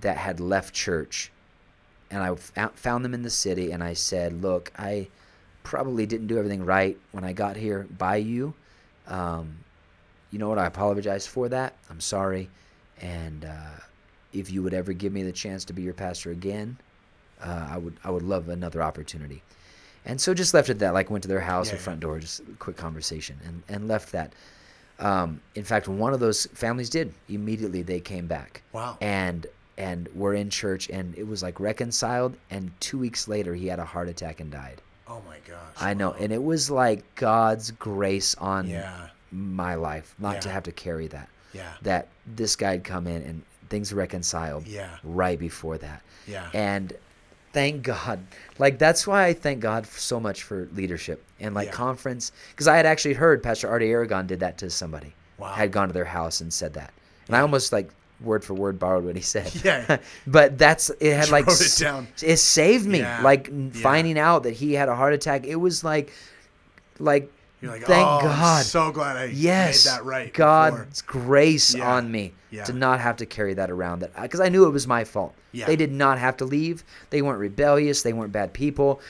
that 0.00 0.16
had 0.16 0.40
left 0.40 0.74
church, 0.74 1.30
and 2.10 2.22
I 2.22 2.34
found 2.74 3.04
them 3.04 3.14
in 3.14 3.22
the 3.22 3.30
city, 3.30 3.72
and 3.72 3.82
I 3.82 3.94
said, 3.94 4.42
"Look, 4.42 4.72
I 4.78 5.08
probably 5.62 6.06
didn't 6.06 6.28
do 6.28 6.38
everything 6.38 6.64
right 6.64 6.96
when 7.12 7.24
I 7.24 7.32
got 7.32 7.56
here 7.56 7.86
by 7.98 8.16
you." 8.16 8.54
Um, 9.06 9.58
you 10.30 10.38
know 10.38 10.48
what? 10.48 10.58
I 10.58 10.66
apologize 10.66 11.26
for 11.26 11.48
that. 11.48 11.74
I'm 11.90 12.00
sorry. 12.00 12.48
And 13.00 13.44
uh, 13.44 13.80
if 14.32 14.50
you 14.50 14.62
would 14.62 14.74
ever 14.74 14.92
give 14.92 15.12
me 15.12 15.22
the 15.22 15.32
chance 15.32 15.64
to 15.66 15.72
be 15.72 15.82
your 15.82 15.94
pastor 15.94 16.30
again, 16.30 16.76
uh, 17.42 17.68
I 17.70 17.78
would 17.78 17.96
I 18.04 18.10
would 18.10 18.22
love 18.22 18.48
another 18.48 18.82
opportunity. 18.82 19.42
And 20.04 20.20
so 20.20 20.32
just 20.34 20.54
left 20.54 20.68
it 20.68 20.72
at 20.72 20.78
that. 20.80 20.94
Like 20.94 21.10
went 21.10 21.22
to 21.22 21.28
their 21.28 21.40
house 21.40 21.68
Yeah, 21.68 21.74
or 21.74 21.78
front 21.78 22.00
door, 22.00 22.18
just 22.20 22.40
a 22.40 22.52
quick 22.58 22.76
conversation, 22.76 23.36
and 23.44 23.62
and 23.68 23.88
left 23.88 24.12
that. 24.12 24.32
Um, 24.98 25.40
in 25.54 25.64
fact, 25.64 25.88
one 25.88 26.14
of 26.14 26.20
those 26.20 26.46
families 26.46 26.88
did 26.88 27.12
immediately. 27.28 27.82
They 27.82 28.00
came 28.00 28.26
back. 28.26 28.62
Wow. 28.72 28.96
And 29.00 29.46
and 29.78 30.08
we 30.14 30.20
were 30.20 30.34
in 30.34 30.50
church, 30.50 30.88
and 30.90 31.16
it 31.16 31.26
was 31.26 31.42
like 31.42 31.60
reconciled. 31.60 32.36
And 32.50 32.70
two 32.80 32.98
weeks 32.98 33.28
later, 33.28 33.54
he 33.54 33.66
had 33.66 33.78
a 33.78 33.84
heart 33.84 34.08
attack 34.08 34.40
and 34.40 34.50
died. 34.50 34.80
Oh 35.08 35.22
my 35.26 35.36
gosh. 35.46 35.58
I 35.80 35.94
know, 35.94 36.10
wow. 36.10 36.16
and 36.18 36.32
it 36.32 36.42
was 36.42 36.70
like 36.70 37.02
God's 37.14 37.70
grace 37.72 38.34
on 38.36 38.68
Yeah. 38.68 39.08
my 39.30 39.74
life, 39.74 40.14
not 40.18 40.40
to 40.42 40.48
have 40.48 40.64
to 40.64 40.72
carry 40.72 41.06
that. 41.08 41.28
Yeah. 41.52 41.72
That 41.82 42.08
this 42.26 42.56
guy 42.56 42.72
had 42.72 42.84
come 42.84 43.06
in 43.06 43.22
and 43.22 43.42
things 43.68 43.92
reconciled 43.92 44.66
Yeah. 44.66 44.90
right 45.04 45.38
before 45.38 45.78
that. 45.78 46.02
Yeah. 46.26 46.48
And 46.52 46.92
thank 47.52 47.82
God. 47.82 48.20
Like 48.58 48.78
that's 48.78 49.06
why 49.06 49.26
I 49.26 49.32
thank 49.32 49.60
God 49.60 49.86
so 49.86 50.18
much 50.20 50.42
for 50.42 50.68
leadership 50.74 51.22
and 51.40 51.54
like 51.54 51.66
Yeah. 51.66 51.72
conference 51.72 52.32
because 52.50 52.66
I 52.68 52.76
had 52.76 52.84
actually 52.86 53.14
heard 53.14 53.42
Pastor 53.42 53.68
Artie 53.68 53.90
Aragon 53.90 54.26
did 54.26 54.40
that 54.40 54.58
to 54.58 54.70
somebody. 54.70 55.14
Wow. 55.38 55.52
Had 55.52 55.70
gone 55.72 55.88
to 55.88 55.94
their 55.94 56.04
house 56.04 56.40
and 56.40 56.52
said 56.52 56.74
that. 56.74 56.92
And 57.28 57.36
I 57.36 57.40
almost 57.40 57.72
like 57.72 57.90
word 58.20 58.44
for 58.44 58.54
word 58.54 58.78
borrowed 58.78 59.04
what 59.04 59.14
he 59.16 59.22
said. 59.22 59.52
Yeah. 59.64 59.98
but 60.26 60.56
that's 60.58 60.90
it 61.00 61.14
had 61.14 61.30
like 61.30 61.46
it 61.48 61.76
down. 61.78 62.08
It 62.22 62.38
saved 62.38 62.86
me. 62.86 63.00
Yeah. 63.00 63.20
Like 63.22 63.48
Yeah. 63.48 63.68
finding 63.74 64.18
out 64.18 64.44
that 64.44 64.52
he 64.52 64.72
had 64.72 64.88
a 64.88 64.94
heart 64.94 65.12
attack. 65.12 65.44
It 65.44 65.56
was 65.56 65.84
like 65.84 66.12
like 66.98 67.30
You're 67.60 67.72
like, 67.72 67.82
Thank 67.82 68.06
oh, 68.06 68.18
I'm 68.18 68.24
God. 68.24 68.64
so 68.64 68.90
glad 68.90 69.16
I 69.16 69.24
yes, 69.26 69.84
made 69.86 69.92
that 69.92 70.04
right. 70.04 70.32
God's 70.32 71.02
before." 71.02 71.22
grace 71.22 71.74
Yeah, 71.74 71.92
on 71.94 72.10
me 72.10 72.32
yeah. 72.50 72.64
to 72.64 72.72
not 72.72 73.00
have 73.00 73.16
to 73.18 73.26
carry 73.26 73.54
that 73.54 73.70
around. 73.70 74.00
That 74.00 74.12
uh, 74.16 74.22
because 74.22 74.40
I 74.40 74.48
knew 74.48 74.64
it 74.66 74.70
was 74.70 74.86
my 74.86 75.04
fault. 75.04 75.34
Yeah. 75.52 75.66
They 75.66 75.76
did 75.76 75.92
not 75.92 76.18
have 76.18 76.36
to 76.38 76.44
leave. 76.44 76.84
They 77.10 77.22
weren't 77.22 77.38
rebellious. 77.38 78.02
They 78.02 78.12
weren't 78.12 78.32
bad 78.32 78.52
people. 78.52 79.00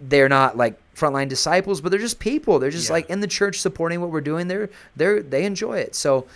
They're 0.00 0.28
not 0.28 0.56
like 0.56 0.78
frontline 0.94 1.28
disciples, 1.28 1.80
but 1.80 1.90
they're 1.90 2.00
just 2.00 2.18
people. 2.18 2.58
They're 2.58 2.70
just 2.70 2.88
Yeah. 2.88 2.94
like 2.94 3.10
in 3.10 3.20
the 3.20 3.26
church 3.26 3.60
supporting 3.60 4.00
what 4.00 4.10
we're 4.10 4.20
doing. 4.20 4.48
They're 4.48 4.70
they're 4.96 5.22
they 5.22 5.44
enjoy 5.44 5.78
it. 5.78 5.94
So 5.94 6.26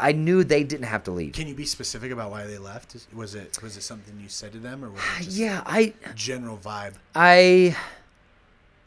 I 0.00 0.12
knew 0.12 0.42
they 0.42 0.64
didn't 0.64 0.86
have 0.86 1.04
to 1.04 1.10
leave. 1.10 1.34
Can 1.34 1.46
you 1.46 1.54
be 1.54 1.66
specific 1.66 2.10
about 2.10 2.30
why 2.30 2.46
they 2.46 2.58
left? 2.58 2.96
Was 3.12 3.34
it 3.34 3.62
was 3.62 3.76
it 3.76 3.82
something 3.82 4.18
you 4.18 4.28
said 4.28 4.52
to 4.52 4.58
them, 4.58 4.84
or 4.84 4.90
was 4.90 5.00
it 5.20 5.24
just 5.24 5.36
yeah, 5.36 5.62
I 5.66 5.92
general 6.14 6.56
vibe? 6.56 6.94
I 7.14 7.76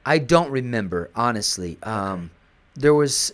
I 0.05 0.17
don't 0.17 0.49
remember 0.49 1.11
honestly. 1.15 1.77
Um, 1.83 2.31
there 2.75 2.93
was 2.93 3.31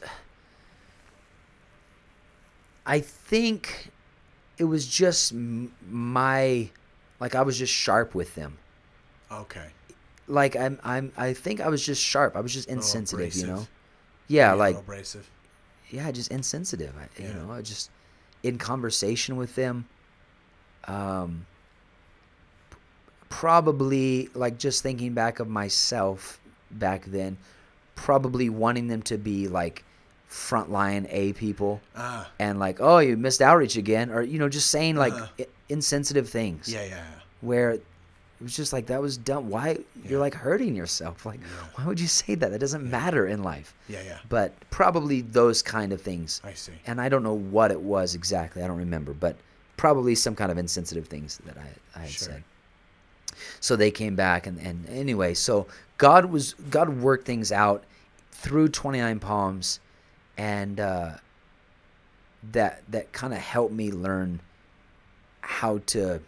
I 2.85 2.99
think 2.99 3.91
it 4.57 4.65
was 4.65 4.85
just 4.85 5.33
my 5.33 6.69
like 7.19 7.33
I 7.33 7.41
was 7.43 7.57
just 7.57 7.73
sharp 7.73 8.13
with 8.13 8.35
them. 8.35 8.57
Okay. 9.31 9.67
Like 10.27 10.55
I'm 10.55 10.79
I'm 10.83 11.13
I 11.15 11.33
think 11.33 11.61
I 11.61 11.69
was 11.69 11.85
just 11.85 12.03
sharp. 12.03 12.35
I 12.35 12.41
was 12.41 12.53
just 12.53 12.67
insensitive, 12.67 13.35
you 13.35 13.47
know. 13.47 13.67
Yeah, 14.27 14.53
like 14.53 14.75
abrasive. 14.75 15.29
Yeah, 15.89 16.11
just 16.11 16.31
insensitive. 16.31 16.93
I, 16.97 17.21
You 17.21 17.33
know, 17.33 17.51
I 17.51 17.61
just 17.61 17.89
in 18.43 18.57
conversation 18.57 19.35
with 19.37 19.55
them, 19.55 19.85
um, 20.85 21.45
probably 23.29 24.29
like 24.33 24.57
just 24.57 24.83
thinking 24.83 25.13
back 25.13 25.39
of 25.39 25.47
myself 25.47 26.39
back 26.71 27.05
then, 27.05 27.37
probably 27.95 28.49
wanting 28.49 28.87
them 28.87 29.01
to 29.03 29.17
be 29.17 29.47
like 29.47 29.83
frontline 30.29 31.07
A 31.09 31.33
people 31.33 31.81
Ah, 31.95 32.29
and 32.39 32.59
like, 32.59 32.79
oh, 32.79 32.99
you 32.99 33.17
missed 33.17 33.41
outreach 33.41 33.77
again, 33.77 34.09
or 34.11 34.21
you 34.21 34.39
know, 34.39 34.49
just 34.49 34.69
saying 34.69 34.95
like 34.95 35.13
Uh-huh. 35.13 35.45
insensitive 35.69 36.29
things 36.29 36.71
yeah, 36.71 36.83
yeah. 36.85 37.05
where 37.41 37.79
it 38.39 38.43
was 38.43 38.55
just 38.55 38.71
like 38.71 38.85
that 38.87 39.01
was 39.01 39.17
dumb. 39.17 39.49
Why 39.49 39.69
Yeah. 40.03 40.09
you're 40.11 40.19
like 40.19 40.33
hurting 40.33 40.75
yourself? 40.75 41.25
Like, 41.25 41.41
Yeah. 41.41 41.47
why 41.75 41.85
would 41.85 41.99
you 41.99 42.07
say 42.07 42.35
that? 42.35 42.51
That 42.51 42.59
doesn't 42.59 42.89
matter 42.89 43.27
in 43.27 43.43
life. 43.43 43.73
Yeah, 43.87 44.01
yeah. 44.01 44.19
But 44.29 44.53
probably 44.69 45.21
those 45.21 45.61
kind 45.61 45.91
of 45.91 46.01
things 46.01 46.39
I 46.43 46.53
see. 46.53 46.71
and 46.87 47.01
I 47.01 47.09
don't 47.09 47.23
know 47.23 47.33
what 47.37 47.71
it 47.71 47.81
was 47.81 48.15
exactly. 48.15 48.63
I 48.63 48.67
don't 48.67 48.77
remember, 48.77 49.13
but 49.13 49.35
probably 49.77 50.15
some 50.15 50.35
kind 50.35 50.51
of 50.51 50.57
insensitive 50.57 51.07
things 51.07 51.39
that 51.45 51.57
I 51.57 51.99
I 51.99 52.01
had 52.03 52.09
Sure. 52.11 52.27
said. 52.27 52.43
So 53.61 53.75
they 53.75 53.91
came 53.91 54.15
back, 54.15 54.47
and 54.47 54.57
and 54.59 54.87
anyway, 54.89 55.33
so 55.33 55.67
God 55.97 56.25
was 56.25 56.53
God 56.69 56.89
worked 57.01 57.25
things 57.25 57.51
out 57.51 57.83
through 58.31 58.69
Twenty 58.69 58.99
Nine 58.99 59.19
Palms, 59.19 59.79
and 60.37 60.79
uh, 60.79 61.11
that 62.51 62.83
that 62.89 63.11
kind 63.11 63.33
of 63.33 63.39
helped 63.39 63.73
me 63.73 63.91
learn 63.91 64.39
how 65.41 65.79
to 65.87 66.21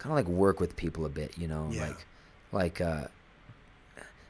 kind 0.00 0.10
of 0.12 0.16
like 0.16 0.26
work 0.26 0.58
with 0.58 0.74
people 0.76 1.06
a 1.06 1.08
bit, 1.08 1.38
you 1.38 1.46
know, 1.46 1.68
Yeah. 1.72 1.86
like 1.86 2.06
like 2.52 2.80
uh, 2.80 3.04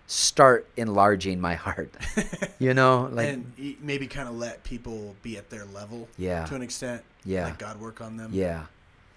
start 0.07 0.69
enlarging 0.77 1.41
my 1.41 1.55
heart, 1.55 1.95
you 2.59 2.75
know, 2.75 3.09
like 3.13 3.29
and 3.29 3.77
maybe 3.81 4.07
kind 4.07 4.29
of 4.29 4.35
let 4.35 4.63
people 4.65 5.15
be 5.23 5.37
at 5.37 5.49
their 5.51 5.65
level. 5.67 6.09
Yeah. 6.19 6.45
To 6.47 6.55
an 6.55 6.63
extent. 6.63 7.03
Yeah. 7.25 7.45
Let 7.47 7.59
God 7.59 7.81
work 7.81 8.01
on 8.01 8.17
them. 8.17 8.31
yeah. 8.35 8.65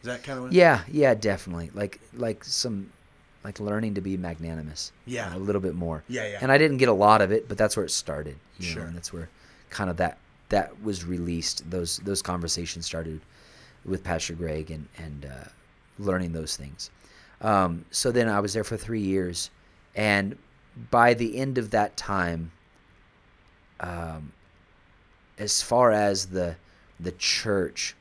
Is 0.02 0.08
that 0.08 0.24
kind 0.24 0.38
of 0.38 0.44
what? 0.46 0.54
Yeah, 0.54 0.82
yeah, 0.92 1.14
definitely. 1.16 1.72
Like 1.74 2.00
like 2.14 2.44
some 2.44 2.92
like 3.44 3.60
learning 3.60 3.96
to 3.96 4.02
be 4.02 4.16
magnanimous. 4.18 4.92
you 5.06 5.16
Yeah. 5.16 5.30
know, 5.30 5.38
a 5.38 5.40
little 5.40 5.62
bit 5.62 5.76
more. 5.76 6.04
Yeah, 6.08 6.28
yeah. 6.28 6.40
And 6.42 6.52
I 6.52 6.58
didn't 6.58 6.78
get 6.78 6.90
a 6.90 6.94
lot 6.94 7.22
of 7.22 7.32
it, 7.32 7.48
but 7.50 7.58
that's 7.58 7.76
where 7.78 7.86
it 7.86 7.90
started. 7.92 8.36
You 8.60 8.66
Sure. 8.68 8.82
Know, 8.84 8.88
and 8.90 8.96
that's 8.98 9.12
where 9.14 9.30
kind 9.70 9.90
of 9.90 9.98
that 9.98 10.18
that 10.50 10.82
was 10.84 11.04
released. 11.06 11.70
Those 11.72 11.98
those 12.00 12.22
conversations 12.22 12.86
started 12.86 13.20
with 13.86 14.04
Pastor 14.04 14.34
Greg 14.34 14.70
and 14.72 14.88
and 14.98 15.26
uh, 15.26 15.48
learning 16.00 16.34
those 16.34 16.56
things. 16.58 16.90
Um, 17.42 17.86
so 17.92 18.12
then 18.12 18.30
I 18.30 18.40
was 18.40 18.54
there 18.54 18.64
for 18.64 18.78
three 18.78 19.02
years, 19.02 19.50
and 19.96 20.38
by 20.92 21.14
the 21.14 21.38
end 21.38 21.58
of 21.58 21.72
that 21.72 21.96
time, 21.98 22.52
um, 23.80 24.32
as 25.38 25.62
far 25.62 25.92
as 25.92 26.28
the 26.28 26.56
the 27.00 27.12
church 27.14 27.96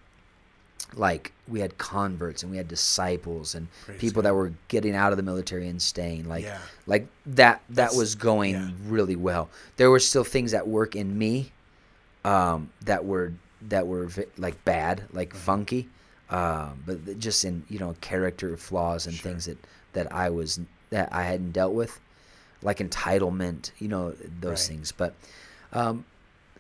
like 0.95 1.33
we 1.49 1.59
had 1.61 1.77
converts 1.79 2.43
and 2.43 2.51
we 2.53 2.59
had 2.59 2.69
disciples 2.69 3.55
and 3.55 3.67
Praise 3.87 3.99
people 3.99 4.23
God. 4.23 4.29
that 4.29 4.35
were 4.35 4.53
getting 4.69 4.95
out 4.95 5.11
of 5.13 5.17
the 5.17 5.23
military 5.23 5.67
and 5.69 5.81
staying 5.81 6.29
like 6.29 6.45
Yeah. 6.45 6.59
like 6.87 7.07
that 7.27 7.63
that 7.71 7.75
That's- 7.75 7.97
was 7.97 8.15
going 8.15 8.55
yeah. 8.55 8.71
really 8.87 9.17
well 9.17 9.49
there 9.79 9.91
were 9.91 9.99
still 9.99 10.25
things 10.25 10.53
at 10.53 10.69
work 10.69 10.95
in 10.95 11.17
me 11.17 11.51
um, 12.25 12.71
that 12.83 13.05
were 13.07 13.33
that 13.69 13.87
were 13.87 14.09
like 14.37 14.63
bad 14.67 15.05
like 15.13 15.31
Mm-hmm. 15.31 15.39
funky 15.39 15.89
um, 16.33 16.83
but 16.87 17.19
just 17.19 17.45
in 17.45 17.63
you 17.69 17.79
know 17.79 17.95
character 18.01 18.57
flaws 18.57 19.07
and 19.07 19.15
Sure. 19.15 19.31
things 19.31 19.45
that 19.47 19.59
that 19.93 20.13
I 20.13 20.31
was 20.31 20.59
that 20.91 21.13
I 21.13 21.23
hadn't 21.25 21.53
dealt 21.53 21.73
with 21.75 22.01
like 22.63 22.79
entitlement 22.79 23.71
you 23.79 23.89
know 23.89 24.15
those 24.41 24.61
Right. 24.63 24.69
things 24.77 24.93
but 24.93 25.15
um, 25.73 26.05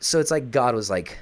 so 0.00 0.20
it's 0.20 0.30
like 0.30 0.50
God 0.50 0.74
was 0.74 0.88
like 0.90 1.18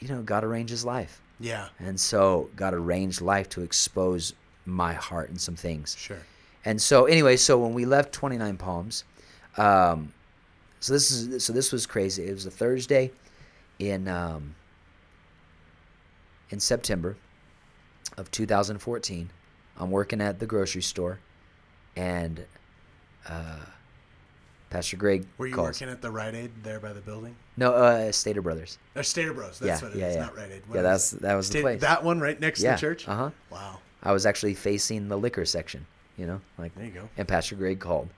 you 0.00 0.08
know 0.08 0.22
God 0.22 0.44
arranges 0.44 0.84
life 0.84 1.20
Yeah. 1.40 1.68
and 1.78 1.98
so 2.00 2.50
God 2.56 2.74
arranged 2.74 3.20
life 3.20 3.48
to 3.50 3.62
expose 3.62 4.32
my 4.64 4.92
heart 4.94 5.28
and 5.30 5.40
some 5.40 5.54
things. 5.54 5.94
Sure. 5.96 6.18
And 6.64 6.82
so 6.82 7.04
anyway, 7.04 7.36
so 7.36 7.56
when 7.58 7.72
we 7.72 7.84
left 7.84 8.12
29 8.12 8.56
Palms, 8.56 9.04
um, 9.56 10.12
so 10.80 10.92
this 10.92 11.10
is 11.12 11.44
so 11.44 11.52
this 11.52 11.70
was 11.70 11.86
crazy. 11.86 12.24
It 12.26 12.32
was 12.32 12.46
a 12.46 12.50
Thursday 12.50 13.12
in 13.78 14.08
um, 14.08 14.56
in 16.50 16.60
September 16.60 17.16
of 18.16 18.30
2014. 18.30 19.30
I'm 19.78 19.90
working 19.90 20.20
at 20.20 20.38
the 20.38 20.46
grocery 20.46 20.82
store, 20.82 21.18
and 21.96 22.44
uh, 23.28 23.56
Pastor 24.70 24.96
Greg 24.96 25.26
Were 25.38 25.46
you 25.46 25.54
calls. 25.54 25.66
working 25.66 25.88
at 25.88 26.00
the 26.00 26.10
Rite 26.10 26.34
Aid 26.34 26.50
there 26.62 26.80
by 26.80 26.92
the 26.92 27.00
building? 27.00 27.36
No, 27.56 27.72
uh, 27.74 28.10
Stater 28.12 28.40
Brothers. 28.42 28.78
Or 28.94 29.02
Stater 29.02 29.34
Bros. 29.34 29.60
Yeah, 29.62 29.74
what 29.80 29.92
it 29.92 29.94
is. 29.94 30.00
yeah, 30.00 30.12
yeah. 30.14 30.20
Not 30.20 30.36
Rite 30.36 30.50
Aid. 30.52 30.62
What 30.66 30.76
Yeah, 30.76 30.82
that's 30.82 31.10
that 31.10 31.34
was 31.34 31.50
the 31.50 31.60
place. 31.60 31.80
That 31.82 32.02
one 32.04 32.20
right 32.20 32.40
next 32.40 32.62
yeah. 32.62 32.70
to 32.70 32.76
the 32.76 32.80
church? 32.80 33.08
Uh 33.08 33.16
huh. 33.16 33.30
Wow. 33.50 33.78
I 34.02 34.12
was 34.12 34.24
actually 34.24 34.54
facing 34.54 35.08
the 35.08 35.16
liquor 35.18 35.44
section, 35.44 35.86
you 36.16 36.26
know, 36.26 36.40
like 36.58 36.74
There 36.74 36.84
you 36.84 36.92
go. 36.92 37.08
and 37.16 37.26
Pastor 37.26 37.56
Greg 37.56 37.80
called. 37.80 38.08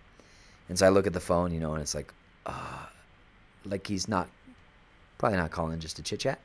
And 0.69 0.79
so 0.79 0.87
I 0.87 0.91
look 0.91 1.07
at 1.07 1.13
the 1.15 1.21
phone, 1.21 1.53
you 1.53 1.61
know, 1.61 1.73
and 1.73 1.81
it's 1.83 1.95
like, 1.95 2.13
uh, 2.45 2.85
like 3.65 3.87
he's 3.87 4.07
not, 4.07 4.29
probably 5.17 5.39
not 5.39 5.51
calling 5.51 5.81
just 5.81 5.97
to 5.97 6.03
chit 6.03 6.21
chat. 6.21 6.41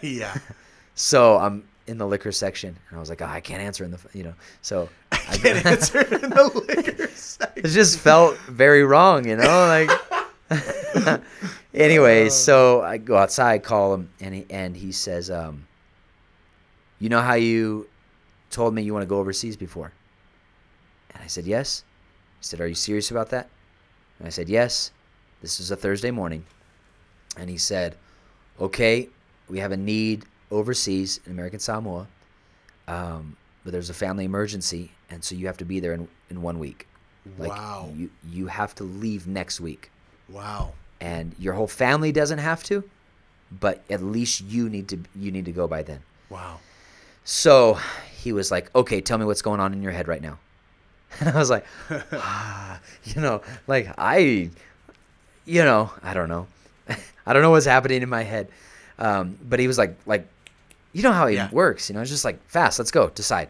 yeah. 0.02 0.38
So 0.98 1.38
I'm 1.38 1.62
in 1.86 1.96
the 1.96 2.06
liquor 2.06 2.32
section, 2.32 2.76
and 2.88 2.96
I 2.96 2.98
was 2.98 3.08
like, 3.08 3.22
oh, 3.22 3.26
I 3.26 3.40
can't 3.40 3.62
answer 3.62 3.84
in 3.84 3.92
the, 3.92 4.00
you 4.12 4.24
know. 4.24 4.34
So 4.62 4.88
I 5.12 5.16
Can't 5.16 5.64
answer 5.74 6.00
in 6.00 6.22
the 6.22 6.64
liquor 6.66 7.06
section. 7.14 7.64
it 7.64 7.68
just 7.68 8.00
felt 8.00 8.36
very 8.38 8.82
wrong, 8.82 9.26
you 9.26 9.36
know, 9.36 9.86
like. 10.50 11.20
anyway, 11.74 12.28
so 12.30 12.82
I 12.82 12.96
go 12.96 13.16
outside, 13.16 13.62
call 13.62 13.94
him, 13.94 14.10
and 14.20 14.34
he 14.34 14.46
and 14.50 14.76
he 14.76 14.90
says, 14.90 15.30
um, 15.30 15.68
"You 16.98 17.10
know 17.10 17.20
how 17.20 17.34
you 17.34 17.86
told 18.50 18.74
me 18.74 18.82
you 18.82 18.92
want 18.92 19.02
to 19.04 19.08
go 19.08 19.18
overseas 19.18 19.56
before?" 19.56 19.92
And 21.14 21.22
I 21.22 21.28
said, 21.28 21.46
"Yes." 21.46 21.84
He 22.40 22.44
said, 22.44 22.60
"Are 22.60 22.66
you 22.66 22.74
serious 22.74 23.12
about 23.12 23.30
that?" 23.30 23.48
And 24.18 24.26
I 24.26 24.30
said, 24.30 24.48
"Yes." 24.48 24.90
This 25.42 25.60
is 25.60 25.70
a 25.70 25.76
Thursday 25.76 26.10
morning, 26.10 26.44
and 27.36 27.48
he 27.48 27.56
said, 27.58 27.94
"Okay, 28.58 29.08
we 29.48 29.60
have 29.60 29.70
a 29.70 29.76
need 29.76 30.24
overseas 30.50 31.20
in 31.26 31.32
American 31.32 31.58
Samoa, 31.58 32.06
um, 32.86 33.36
but 33.64 33.72
there's 33.72 33.90
a 33.90 33.94
family 33.94 34.24
emergency, 34.24 34.92
and 35.10 35.22
so 35.22 35.34
you 35.34 35.46
have 35.46 35.58
to 35.58 35.64
be 35.64 35.80
there 35.80 35.92
in 35.92 36.08
in 36.30 36.42
one 36.42 36.58
week." 36.58 36.86
Like 37.38 37.50
wow. 37.50 37.90
you 37.94 38.10
you 38.30 38.46
have 38.46 38.74
to 38.76 38.84
leave 38.84 39.26
next 39.26 39.60
week, 39.60 39.90
wow. 40.28 40.72
and 41.00 41.34
your 41.38 41.52
whole 41.52 41.66
family 41.66 42.10
doesn't 42.12 42.38
have 42.38 42.62
to, 42.64 42.82
but 43.60 43.82
at 43.90 44.02
least 44.02 44.40
you 44.42 44.68
need 44.68 44.88
to 44.88 44.98
you 45.14 45.30
need 45.30 45.44
to 45.44 45.52
go 45.52 45.66
by 45.66 45.82
then. 45.82 46.00
Wow. 46.30 46.60
So 47.24 47.78
he 48.10 48.32
was 48.32 48.50
like, 48.50 48.74
"Okay, 48.74 49.00
tell 49.00 49.18
me 49.18 49.26
what's 49.26 49.42
going 49.42 49.60
on 49.60 49.72
in 49.74 49.82
your 49.82 49.92
head 49.92 50.08
right 50.08 50.22
now." 50.22 50.38
And 51.20 51.30
I 51.30 51.38
was 51.38 51.50
like, 51.50 51.64
ah, 52.12 52.80
you 53.04 53.20
know, 53.20 53.42
like 53.66 53.92
I, 53.98 54.50
you 55.46 55.64
know, 55.64 55.90
I 56.02 56.14
don't 56.14 56.28
know, 56.28 56.46
I 57.26 57.32
don't 57.32 57.42
know 57.42 57.50
what's 57.50 57.66
happening 57.66 58.02
in 58.02 58.08
my 58.08 58.22
head. 58.22 58.48
Um, 58.98 59.38
but 59.42 59.58
he 59.60 59.66
was 59.66 59.78
like, 59.78 59.96
like, 60.06 60.26
you 60.92 61.02
know 61.02 61.12
how 61.12 61.26
it 61.26 61.34
Yeah. 61.34 61.48
works, 61.52 61.88
you 61.88 61.94
know, 61.94 62.00
it's 62.00 62.10
just 62.10 62.24
like 62.24 62.38
fast, 62.48 62.78
let's 62.78 62.90
go, 62.90 63.08
decide. 63.10 63.48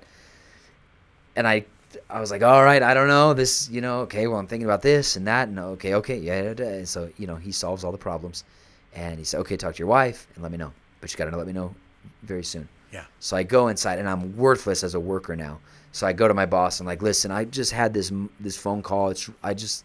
And 1.36 1.46
I, 1.46 1.64
I 2.10 2.20
was 2.20 2.30
like, 2.30 2.42
all 2.42 2.64
right, 2.64 2.82
I 2.82 2.94
don't 2.94 3.08
know 3.08 3.32
this, 3.34 3.68
you 3.70 3.80
know, 3.80 4.00
okay, 4.00 4.26
well, 4.26 4.38
I'm 4.38 4.46
thinking 4.46 4.66
about 4.66 4.82
this 4.82 5.16
and 5.16 5.26
that, 5.26 5.48
and 5.48 5.58
okay, 5.58 5.94
okay, 5.94 6.18
yeah. 6.18 6.52
And 6.58 6.88
so 6.88 7.10
you 7.16 7.26
know, 7.26 7.36
he 7.36 7.52
solves 7.52 7.84
all 7.84 7.92
the 7.92 7.98
problems, 7.98 8.44
and 8.94 9.18
he 9.18 9.24
said, 9.24 9.40
okay, 9.40 9.56
talk 9.56 9.74
to 9.74 9.78
your 9.78 9.88
wife 9.88 10.26
and 10.34 10.42
let 10.42 10.50
me 10.52 10.58
know, 10.58 10.72
but 11.00 11.10
you 11.12 11.16
got 11.16 11.30
to 11.30 11.36
let 11.36 11.46
me 11.46 11.52
know 11.52 11.74
very 12.22 12.44
soon. 12.44 12.68
Yeah. 12.92 13.04
So 13.20 13.36
I 13.36 13.42
go 13.42 13.68
inside, 13.68 13.98
and 13.98 14.08
I'm 14.08 14.36
worthless 14.36 14.82
as 14.82 14.94
a 14.94 15.00
worker 15.00 15.36
now. 15.36 15.60
So 15.92 16.06
I 16.06 16.12
go 16.12 16.26
to 16.26 16.34
my 16.34 16.46
boss. 16.46 16.80
And 16.80 16.88
I'm 16.88 16.92
like, 16.92 17.02
listen, 17.02 17.30
I 17.30 17.44
just 17.44 17.72
had 17.72 17.92
this 17.92 18.10
this 18.40 18.56
phone 18.56 18.82
call. 18.82 19.10
It's 19.10 19.28
I 19.42 19.52
just 19.54 19.84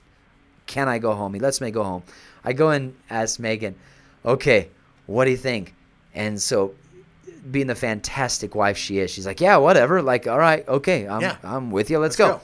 can 0.68 0.88
I 0.88 1.00
go 1.00 1.14
home? 1.14 1.34
He 1.34 1.40
lets 1.40 1.60
me 1.60 1.70
go 1.72 1.84
home. 1.84 2.04
I 2.46 2.54
go 2.54 2.70
and 2.70 2.96
ask 3.10 3.40
Megan, 3.40 3.76
okay, 4.26 4.70
what 5.06 5.26
do 5.26 5.32
you 5.32 5.38
think? 5.38 5.74
And 6.16 6.42
so, 6.42 6.74
being 7.52 7.68
the 7.68 7.76
fantastic 7.76 8.56
wife 8.56 8.78
she 8.78 8.99
is, 8.99 9.11
she's 9.11 9.26
like, 9.26 9.41
yeah, 9.41 9.57
whatever. 9.57 10.02
Like, 10.02 10.28
all 10.28 10.38
right, 10.40 10.68
okay, 10.68 11.07
I'm, 11.07 11.22
Yeah. 11.22 11.38
I'm 11.44 11.72
with 11.72 11.90
you. 11.90 11.99
Let's, 11.99 12.18
Let's 12.18 12.32
go. 12.32 12.38
go. 12.38 12.41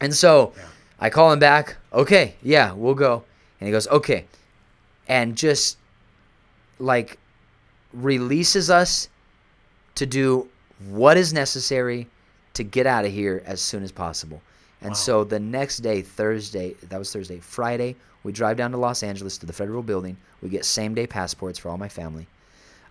And 0.00 0.14
so, 0.14 0.52
Yeah. 0.56 0.62
I 1.00 1.10
call 1.10 1.32
him 1.32 1.38
back. 1.40 1.76
Okay, 1.92 2.34
yeah, 2.42 2.72
we'll 2.72 2.94
go. 2.94 3.24
And 3.60 3.66
he 3.66 3.72
goes, 3.72 3.88
okay, 3.88 4.24
and 5.08 5.36
just 5.36 5.76
like 6.78 7.18
releases 7.92 8.70
us 8.70 9.08
to 9.96 10.06
do 10.06 10.48
what 10.88 11.16
is 11.16 11.32
necessary 11.32 12.06
to 12.54 12.64
get 12.64 12.86
out 12.86 13.04
of 13.04 13.12
here 13.12 13.42
as 13.46 13.60
soon 13.60 13.82
as 13.82 13.92
possible. 13.92 14.40
And 14.80 14.90
Wow. 14.90 14.94
so 14.94 15.24
the 15.24 15.38
next 15.40 15.78
day, 15.78 16.02
Thursday, 16.02 16.74
that 16.88 16.98
was 16.98 17.12
Thursday, 17.12 17.38
Friday, 17.40 17.96
we 18.24 18.32
drive 18.32 18.56
down 18.56 18.70
to 18.72 18.76
Los 18.78 19.02
Angeles 19.02 19.38
to 19.38 19.46
the 19.46 19.52
federal 19.52 19.82
building. 19.82 20.16
We 20.40 20.48
get 20.48 20.64
same 20.64 20.94
day 20.94 21.06
passports 21.06 21.58
for 21.58 21.68
all 21.68 21.78
my 21.78 21.88
family 21.88 22.26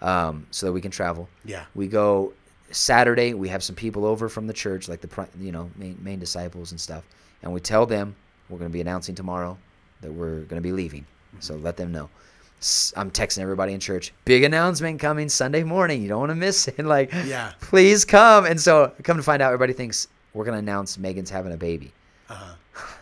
um, 0.02 0.46
so 0.52 0.66
that 0.68 0.72
we 0.74 0.82
can 0.82 0.92
travel. 0.92 1.28
Yeah. 1.46 1.66
We 1.76 1.88
go 1.88 2.34
Saturday. 2.72 3.34
We 3.34 3.50
have 3.50 3.64
some 3.64 3.76
people 3.76 4.06
over 4.06 4.30
from 4.30 4.48
the 4.48 4.54
church, 4.54 4.88
like 4.90 5.02
the 5.02 5.28
you 5.40 5.52
know 5.52 5.70
main, 5.76 5.98
main 6.02 6.20
disciples 6.20 6.72
and 6.72 6.80
stuff, 6.80 7.04
and 7.44 7.52
we 7.54 7.60
tell 7.60 7.86
them 7.86 8.16
we're 8.50 8.58
going 8.60 8.70
to 8.72 8.74
be 8.74 8.82
announcing 8.82 9.16
tomorrow 9.16 9.58
that 10.02 10.12
we're 10.12 10.42
going 10.42 10.62
to 10.62 10.68
be 10.68 10.72
leaving. 10.72 11.06
So 11.40 11.56
let 11.56 11.78
them 11.78 11.92
know. 11.92 12.10
I'm 12.96 13.10
texting 13.10 13.40
everybody 13.40 13.74
in 13.74 13.80
church. 13.80 14.14
Big 14.26 14.44
announcement 14.44 15.00
coming 15.00 15.30
Sunday 15.30 15.64
morning. 15.64 16.02
You 16.04 16.10
don't 16.10 16.20
want 16.20 16.30
to 16.32 16.36
miss 16.36 16.68
it. 16.68 16.78
Like, 16.86 17.12
Yeah. 17.26 17.54
please 17.62 18.06
come. 18.06 18.46
And 18.46 18.60
so 18.62 18.92
come 19.04 19.18
to 19.18 19.24
find 19.24 19.42
out, 19.42 19.48
everybody 19.48 19.74
thinks 19.74 20.08
we're 20.34 20.44
going 20.46 20.54
to 20.56 20.60
announce 20.60 20.98
Megan's 21.00 21.30
having 21.32 21.54
a 21.54 21.58
baby. 21.58 21.92
Uh-huh. 22.30 22.54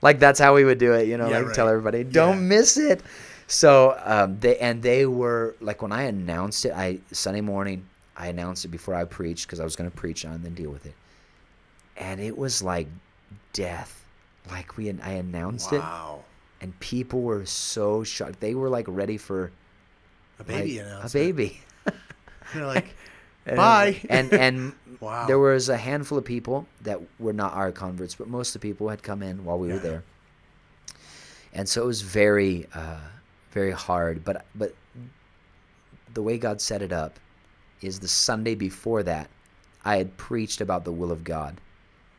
Like 0.00 0.20
that's 0.20 0.38
how 0.38 0.54
we 0.54 0.64
would 0.64 0.78
do 0.78 0.92
it, 0.92 1.08
you 1.08 1.16
know. 1.16 1.28
Yeah, 1.28 1.40
like 1.40 1.54
tell 1.54 1.68
everybody, 1.68 2.04
don't 2.04 2.36
Yeah. 2.36 2.42
miss 2.56 2.76
it. 2.76 3.02
So 3.48 3.98
um, 4.04 4.38
they 4.40 4.58
and 4.58 4.82
they 4.82 5.06
were 5.06 5.56
like 5.60 5.80
when 5.82 5.90
I 5.90 6.02
announced 6.02 6.64
it, 6.66 6.72
I 6.72 7.00
Sunday 7.12 7.40
morning 7.40 7.86
I 8.16 8.28
announced 8.28 8.64
it 8.66 8.68
before 8.68 8.94
I 8.94 9.04
preached 9.04 9.46
because 9.46 9.58
I 9.58 9.64
was 9.64 9.74
going 9.74 9.90
to 9.90 9.96
preach 9.96 10.24
on 10.26 10.32
and 10.34 10.44
then 10.44 10.54
deal 10.54 10.70
with 10.70 10.84
it, 10.86 10.94
and 11.96 12.20
it 12.20 12.36
was 12.36 12.62
like 12.62 12.88
death. 13.54 14.04
Like 14.50 14.76
we 14.76 14.90
I 14.90 15.12
announced 15.12 15.72
it, 15.72 15.82
and 16.60 16.78
people 16.80 17.22
were 17.22 17.46
so 17.46 18.04
shocked. 18.04 18.38
They 18.40 18.54
were 18.54 18.68
like 18.68 18.84
ready 18.88 19.16
for 19.16 19.50
A 20.38 20.44
baby 20.44 20.76
like, 20.78 20.86
announcement. 20.86 21.10
a 21.14 21.18
baby. 21.18 21.60
You're 22.54 22.66
like, 22.66 22.94
And- 23.46 23.56
Bye. 23.56 24.00
And 24.10 24.32
and 24.34 24.72
Wow. 25.00 25.26
there 25.26 25.38
was 25.38 25.68
a 25.70 25.76
handful 25.76 26.18
of 26.18 26.24
people 26.24 26.66
that 26.82 27.00
were 27.20 27.32
not 27.32 27.54
our 27.54 27.70
converts, 27.72 28.14
but 28.16 28.28
most 28.28 28.54
of 28.54 28.60
the 28.60 28.68
people 28.68 28.88
had 28.90 29.02
come 29.02 29.22
in 29.22 29.44
while 29.44 29.58
we 29.58 29.68
were 29.68 29.78
there. 29.78 30.02
And 31.54 31.68
so 31.68 31.82
it 31.84 31.86
was 31.86 32.02
very, 32.02 32.66
uh, 32.74 32.96
very 33.52 33.72
hard. 33.72 34.24
But 34.24 34.44
but 34.54 34.74
the 36.14 36.22
way 36.22 36.38
God 36.38 36.60
set 36.60 36.82
it 36.82 36.92
up 36.92 37.18
is 37.80 38.00
the 38.00 38.08
Sunday 38.08 38.54
before 38.54 39.02
that, 39.04 39.28
I 39.84 39.96
had 39.96 40.16
preached 40.16 40.60
about 40.60 40.84
the 40.84 40.92
will 40.92 41.12
of 41.12 41.22
God 41.24 41.60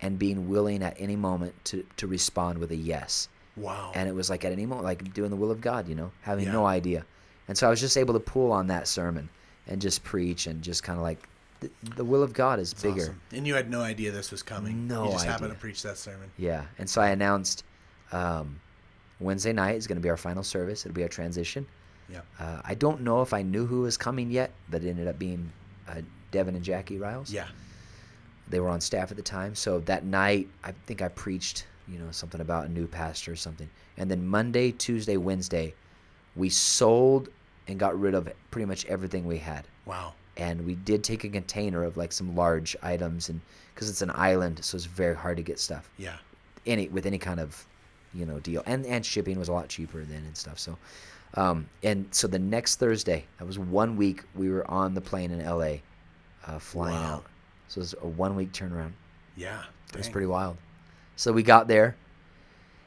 and 0.02 0.18
being 0.18 0.48
willing 0.48 0.82
at 0.84 0.96
any 1.00 1.16
moment 1.18 1.54
to, 1.66 1.86
to 1.98 2.08
respond 2.08 2.58
with 2.58 2.72
a 2.72 2.76
yes. 2.76 3.28
wow. 3.58 3.92
And 3.94 4.08
it 4.08 4.14
was 4.16 4.30
like 4.30 4.46
at 4.46 4.54
any 4.54 4.66
moment, 4.66 4.86
like 4.86 5.14
doing 5.14 5.30
the 5.30 5.36
will 5.36 5.52
of 5.52 5.60
God, 5.60 5.90
you 5.90 5.96
know, 5.96 6.12
having 6.22 6.46
Yeah. 6.46 6.54
no 6.54 6.66
idea. 6.66 7.06
And 7.50 7.58
so 7.58 7.68
I 7.68 7.70
was 7.70 7.82
just 7.82 7.98
able 7.98 8.14
to 8.14 8.20
pull 8.22 8.54
on 8.54 8.68
that 8.68 8.88
sermon 8.88 9.28
and 9.68 9.82
just 9.82 10.02
preach 10.06 10.48
and 10.48 10.62
just 10.62 10.84
kind 10.84 10.98
of 10.98 11.04
like 11.04 11.28
the, 11.60 11.70
the 11.98 12.06
will 12.06 12.24
of 12.24 12.32
God 12.32 12.60
is 12.60 12.72
That's 12.72 12.84
bigger. 12.84 13.02
awesome. 13.02 13.22
And 13.34 13.46
you 13.46 13.56
had 13.56 13.70
no 13.70 13.82
idea 13.82 14.12
this 14.12 14.32
was 14.32 14.42
coming. 14.42 14.88
No 14.88 15.06
You 15.08 15.12
just 15.12 15.26
happened 15.26 15.52
to 15.52 15.60
preach 15.60 15.82
that 15.84 15.98
sermon. 15.98 16.32
Yeah. 16.38 16.64
And 16.78 16.90
so 16.90 17.02
I 17.02 17.10
announced 17.10 17.66
um, 18.14 18.62
Wednesday 19.20 19.54
night 19.54 19.76
is 19.76 19.88
going 19.88 19.98
to 19.98 20.02
be 20.02 20.10
our 20.10 20.18
final 20.18 20.44
service. 20.44 20.86
It'll 20.86 20.96
be 20.96 21.04
our 21.04 21.10
transition. 21.10 21.66
Yeah. 22.10 22.22
Uh, 22.40 22.62
I 22.66 22.74
don't 22.76 23.02
know 23.02 23.22
if 23.22 23.34
I 23.34 23.42
knew 23.42 23.66
who 23.66 23.82
was 23.82 23.98
coming 23.98 24.32
yet, 24.32 24.52
but 24.70 24.84
it 24.84 24.90
ended 24.90 25.08
up 25.08 25.20
being 25.20 25.52
uh, 25.88 26.02
Devin 26.32 26.56
and 26.56 26.64
Jackie 26.64 26.98
Riles. 26.98 27.32
Yeah. 27.32 27.48
They 28.50 28.60
were 28.60 28.70
on 28.70 28.82
staff 28.82 29.12
at 29.12 29.18
the 29.18 29.24
time. 29.24 29.54
So 29.54 29.80
that 29.82 30.06
night, 30.06 30.48
I 30.64 30.72
think 30.88 31.02
I 31.02 31.08
preached, 31.10 31.68
you 31.88 32.00
know, 32.00 32.10
something 32.12 32.42
about 32.42 32.66
a 32.66 32.70
new 32.70 32.88
pastor 32.88 33.32
or 33.32 33.36
something. 33.36 33.70
And 33.98 34.10
then 34.10 34.26
Monday, 34.26 34.72
Tuesday, 34.72 35.18
Wednesday, 35.18 35.74
we 36.36 36.50
sold 36.50 37.30
and 37.68 37.78
got 37.80 38.00
rid 38.00 38.16
of 38.16 38.28
pretty 38.50 38.66
much 38.66 38.86
everything 38.86 39.26
we 39.26 39.38
had. 39.38 39.66
Wow. 39.86 40.14
And 40.38 40.66
we 40.66 40.76
did 40.76 41.04
take 41.04 41.26
a 41.26 41.30
container 41.30 41.84
of 41.84 41.98
like 41.98 42.12
some 42.12 42.36
large 42.36 42.76
items, 42.82 43.30
and 43.30 43.40
because 43.76 43.90
it's 43.90 44.02
an 44.02 44.12
island, 44.16 44.64
so 44.64 44.76
it's 44.78 44.86
very 44.86 45.16
hard 45.16 45.38
to 45.38 45.44
get 45.44 45.60
stuff 45.60 45.90
Yeah. 45.98 46.16
any 46.66 46.88
with 46.88 47.06
any 47.06 47.18
kind 47.20 47.40
of 47.40 47.66
you 48.14 48.26
know 48.26 48.40
deal. 48.40 48.64
And 48.66 48.86
and 48.86 49.06
shipping 49.06 49.38
was 49.40 49.48
a 49.50 49.54
lot 49.54 49.70
cheaper 49.70 50.04
then 50.04 50.24
and 50.26 50.36
stuff 50.38 50.58
so 50.60 50.78
um 51.36 51.68
and 51.84 52.08
so 52.12 52.28
the 52.28 52.40
next 52.40 52.78
thursday 52.78 53.24
that 53.38 53.46
was 53.46 53.60
one 53.60 53.96
week 53.96 54.24
we 54.36 54.50
were 54.50 54.70
on 54.70 54.94
the 54.96 55.02
plane 55.02 55.30
in 55.32 55.46
la 55.46 55.76
uh, 56.48 56.60
flying 56.60 56.96
Wow. 56.96 57.16
out. 57.16 57.26
So 57.68 57.80
it 57.80 57.82
was 57.82 57.96
a 58.02 58.08
one 58.08 58.36
week 58.36 58.52
turnaround. 58.52 58.94
Yeah. 59.36 59.62
it 59.92 59.98
was 59.98 60.10
pretty 60.10 60.26
wild. 60.28 60.58
So 61.16 61.32
we 61.32 61.44
got 61.44 61.68
there 61.68 61.96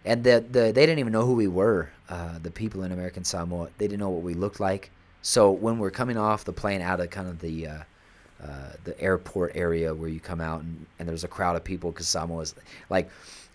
and 0.04 0.24
the, 0.24 0.44
the 0.50 0.60
they 0.72 0.86
didn't 0.86 0.98
even 0.98 1.12
know 1.12 1.24
who 1.24 1.34
we 1.34 1.46
were 1.48 1.90
uh, 2.08 2.38
the 2.42 2.50
people 2.50 2.82
in 2.82 2.90
american 2.92 3.24
samoa. 3.24 3.68
They 3.78 3.86
didn't 3.86 4.00
know 4.00 4.10
what 4.10 4.22
we 4.22 4.34
looked 4.34 4.58
like. 4.60 4.90
So 5.22 5.52
when 5.52 5.78
we're 5.78 5.92
coming 5.92 6.16
off 6.16 6.44
the 6.44 6.52
plane 6.52 6.80
out 6.82 6.98
of 6.98 7.10
kind 7.10 7.28
of 7.28 7.38
the 7.38 7.68
uh, 7.68 7.78
uh, 8.42 8.72
the 8.82 9.00
airport 9.00 9.52
area 9.54 9.94
where 9.94 10.08
you 10.08 10.18
come 10.18 10.40
out 10.40 10.62
and, 10.62 10.84
and 10.98 11.08
there's 11.08 11.22
a 11.22 11.28
crowd 11.28 11.54
of 11.54 11.62
people 11.62 11.92
because 11.92 12.08
Samoa 12.08 12.40
is 12.40 12.56
like 12.90 13.08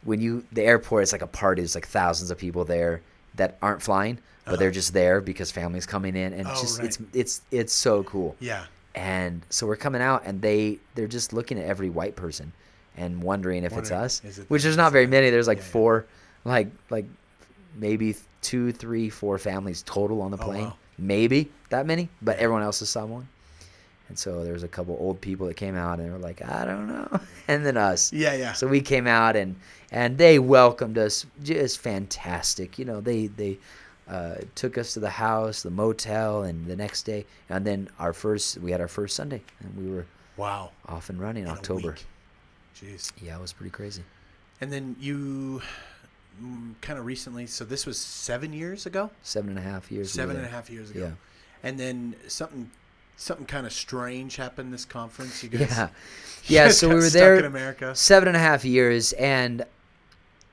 when 0.07 0.21
you 0.21 0.43
the 0.53 0.63
airport 0.63 1.03
it's 1.03 1.11
like 1.11 1.21
a 1.21 1.27
party 1.27 1.61
there's 1.61 1.75
like 1.75 1.85
thousands 1.88 2.31
of 2.31 2.38
people 2.38 2.63
there 2.63 3.01
that 3.35 3.57
aren't 3.61 3.81
flying 3.81 4.17
but 4.45 4.57
they're 4.57 4.69
uh-huh. 4.69 4.73
just 4.73 4.93
there 4.93 5.19
because 5.19 5.51
families 5.51 5.85
coming 5.85 6.15
in 6.15 6.31
and 6.31 6.47
Oh, 6.47 6.55
just 6.61 6.79
right. 6.79 6.88
it's 6.88 6.97
it's 7.13 7.41
it's 7.51 7.73
so 7.73 8.03
cool 8.03 8.35
Yeah. 8.39 8.63
and 8.95 9.41
so 9.49 9.67
we're 9.67 9.75
coming 9.75 10.01
out 10.01 10.23
and 10.25 10.41
they 10.41 10.79
they're 10.95 11.07
just 11.19 11.34
looking 11.34 11.59
at 11.59 11.65
every 11.65 11.89
white 11.89 12.15
person 12.15 12.53
and 12.95 13.21
wondering 13.21 13.65
if 13.65 13.73
it's 13.77 13.91
us 13.91 14.23
it 14.23 14.45
which 14.47 14.63
there's 14.63 14.77
not 14.77 14.91
very 14.93 15.07
many 15.07 15.29
there's 15.29 15.47
like 15.47 15.57
Yeah, 15.57 15.63
yeah. 15.65 15.71
four 15.71 16.05
like 16.45 16.67
like 16.89 17.05
maybe 17.75 18.15
two 18.41 18.71
three 18.71 19.09
four 19.09 19.38
families 19.38 19.84
total 19.84 20.21
on 20.21 20.31
the 20.31 20.38
Oh, 20.38 20.45
plane 20.45 20.63
wow. 20.63 20.75
maybe 20.97 21.51
that 21.69 21.85
many 21.85 22.07
but 22.21 22.38
everyone 22.38 22.63
else 22.63 22.81
is 22.81 22.88
Samoan 22.89 23.27
and 24.09 24.17
so 24.17 24.43
there 24.43 24.53
was 24.53 24.63
a 24.63 24.67
couple 24.67 24.95
old 24.99 25.19
people 25.19 25.47
that 25.47 25.55
came 25.55 25.75
out 25.75 25.99
and 25.99 26.11
were 26.11 26.19
like 26.19 26.41
i 26.47 26.65
don't 26.65 26.88
know 26.88 27.19
and 27.47 27.65
then 27.65 27.77
us 27.77 28.11
Yeah. 28.13 28.34
Yeah. 28.34 28.53
so 28.53 28.67
we 28.67 28.81
came 28.81 29.07
out 29.07 29.35
and 29.35 29.55
and 29.91 30.17
they 30.17 30.39
welcomed 30.39 30.97
us 30.97 31.25
just 31.43 31.79
fantastic. 31.79 32.77
You 32.77 32.85
know, 32.85 33.01
they 33.01 33.27
they 33.27 33.57
uh, 34.07 34.35
took 34.55 34.77
us 34.77 34.93
to 34.93 34.99
the 34.99 35.09
house, 35.09 35.63
the 35.63 35.69
motel, 35.69 36.43
and 36.43 36.65
the 36.65 36.75
next 36.75 37.03
day, 37.03 37.25
and 37.49 37.65
then 37.65 37.89
our 37.99 38.13
first 38.13 38.57
we 38.57 38.71
had 38.71 38.81
our 38.81 38.88
first 38.88 39.15
Sunday, 39.15 39.41
and 39.61 39.75
we 39.77 39.91
were 39.93 40.05
wow. 40.35 40.71
off 40.88 41.09
and 41.09 41.19
running 41.19 41.43
In 41.43 41.49
October. 41.49 41.95
Jeez. 42.75 43.11
Yeah, 43.21 43.38
it 43.38 43.41
was 43.41 43.53
pretty 43.53 43.71
crazy. 43.71 44.03
And 44.61 44.71
then 44.71 44.95
you 44.99 45.61
kind 46.81 46.99
of 46.99 47.05
recently, 47.05 47.47
so 47.47 47.65
this 47.65 47.85
was 47.85 47.97
seven 47.97 48.53
years 48.53 48.85
ago? 48.85 49.09
Seven 49.23 49.49
and 49.51 49.59
a 49.59 49.61
half 49.61 49.91
years. 49.91 50.11
were 50.11 50.38
and 50.38 50.45
a 50.45 50.49
half 50.49 50.69
years 50.69 50.91
ago. 50.91 50.99
Yeah. 50.99 51.11
And 51.63 51.79
then 51.79 52.15
something 52.27 52.69
something 53.18 53.45
kind 53.45 53.65
of 53.65 53.73
strange 53.73 54.38
happened 54.38 54.72
this 54.73 54.85
conference. 54.85 55.44
You 55.44 55.49
guys, 55.49 55.69
Yeah, 55.77 55.89
yeah. 56.45 56.65
guys 56.68 56.77
So 56.80 56.88
we 56.89 56.95
were 56.95 57.10
there 57.10 57.35
in 57.38 57.45
America. 57.45 57.94
seven 57.95 58.27
and 58.30 58.38
a 58.38 58.39
half 58.39 58.64
years, 58.64 59.11
and 59.14 59.65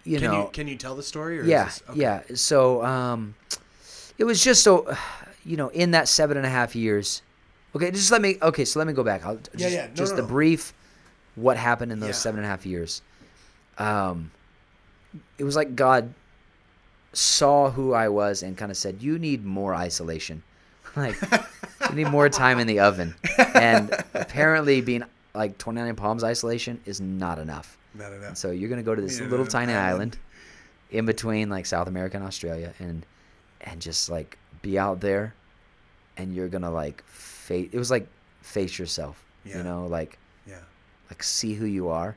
you 0.05 0.19
can 0.19 0.31
know, 0.31 0.43
you 0.45 0.51
can 0.53 0.67
you 0.67 0.77
tell 0.77 0.97
the 0.97 1.03
story? 1.03 1.39
Or 1.39 1.45
yeah, 1.45 1.69
is 1.69 1.79
this, 1.79 1.91
okay. 1.91 2.01
yeah. 2.01 2.23
So 2.35 2.85
um, 2.85 3.35
it 4.19 4.25
was 4.25 4.43
just 4.43 4.63
so, 4.65 4.95
you 5.45 5.57
know, 5.57 5.69
in 5.69 5.93
that 5.93 6.09
seven 6.09 6.37
and 6.37 6.45
a 6.47 6.51
half 6.51 6.75
years. 6.75 7.23
Okay, 7.77 7.91
just 7.91 8.11
let 8.11 8.21
me. 8.23 8.37
Okay, 8.43 8.65
so 8.65 8.79
let 8.79 8.87
me 8.87 8.93
go 8.93 9.03
back. 9.05 9.25
I'll 9.25 9.37
just, 9.37 9.51
Yeah, 9.59 9.69
yeah. 9.69 9.87
No, 9.89 9.95
just 9.95 10.13
no, 10.13 10.17
the 10.17 10.23
no. 10.23 10.29
brief, 10.29 10.73
what 11.35 11.57
happened 11.57 11.91
in 11.93 12.01
those 12.01 12.09
Yeah. 12.11 12.13
seven 12.15 12.39
and 12.39 12.47
a 12.47 12.49
half 12.49 12.65
years. 12.67 13.03
Um, 13.79 14.31
it 15.39 15.45
was 15.45 15.57
like 15.57 15.75
God 15.75 16.15
saw 17.13 17.71
who 17.71 17.93
I 17.93 18.09
was 18.09 18.43
and 18.43 18.57
kind 18.57 18.71
of 18.71 18.77
said, 18.77 18.99
"You 19.03 19.19
need 19.19 19.45
more 19.45 19.75
isolation. 19.75 20.43
like, 20.97 21.17
you 21.91 21.97
need 21.97 22.09
more 22.09 22.29
time 22.29 22.59
in 22.59 22.67
the 22.67 22.81
oven." 22.81 23.15
And 23.55 23.93
apparently, 24.15 24.81
being 24.81 25.05
like 25.35 25.59
29 25.59 25.97
Palms 25.97 26.23
isolation 26.25 26.81
is 26.85 27.01
not 27.01 27.39
enough. 27.39 27.77
Not 27.95 28.13
enough. 28.13 28.37
So 28.37 28.51
you're 28.51 28.69
gonna 28.69 28.83
go 28.83 28.95
to 28.95 29.03
this 29.03 29.21
Yeah, 29.21 29.27
little 29.27 29.47
tiny 29.47 29.73
island. 29.73 30.17
island. 30.17 30.19
in 30.91 31.07
between 31.07 31.49
like 31.51 31.67
South 31.67 31.89
America 31.89 32.17
and 32.17 32.27
Australia, 32.27 32.73
and 32.79 33.05
and 33.63 33.81
just 33.81 34.09
like 34.09 34.39
be 34.63 34.79
out 34.79 35.01
there, 35.01 35.35
and 36.17 36.35
you're 36.35 36.49
gonna 36.49 36.71
like 36.71 37.05
face. 37.07 37.69
It 37.73 37.79
was 37.79 37.91
like 37.91 38.07
face 38.43 38.79
yourself. 38.79 39.23
Yeah. 39.45 39.59
You 39.59 39.63
know, 39.65 39.87
like 39.87 40.19
yeah. 40.47 40.61
like 41.11 41.23
see 41.23 41.55
who 41.55 41.67
you 41.67 41.89
are, 41.89 42.17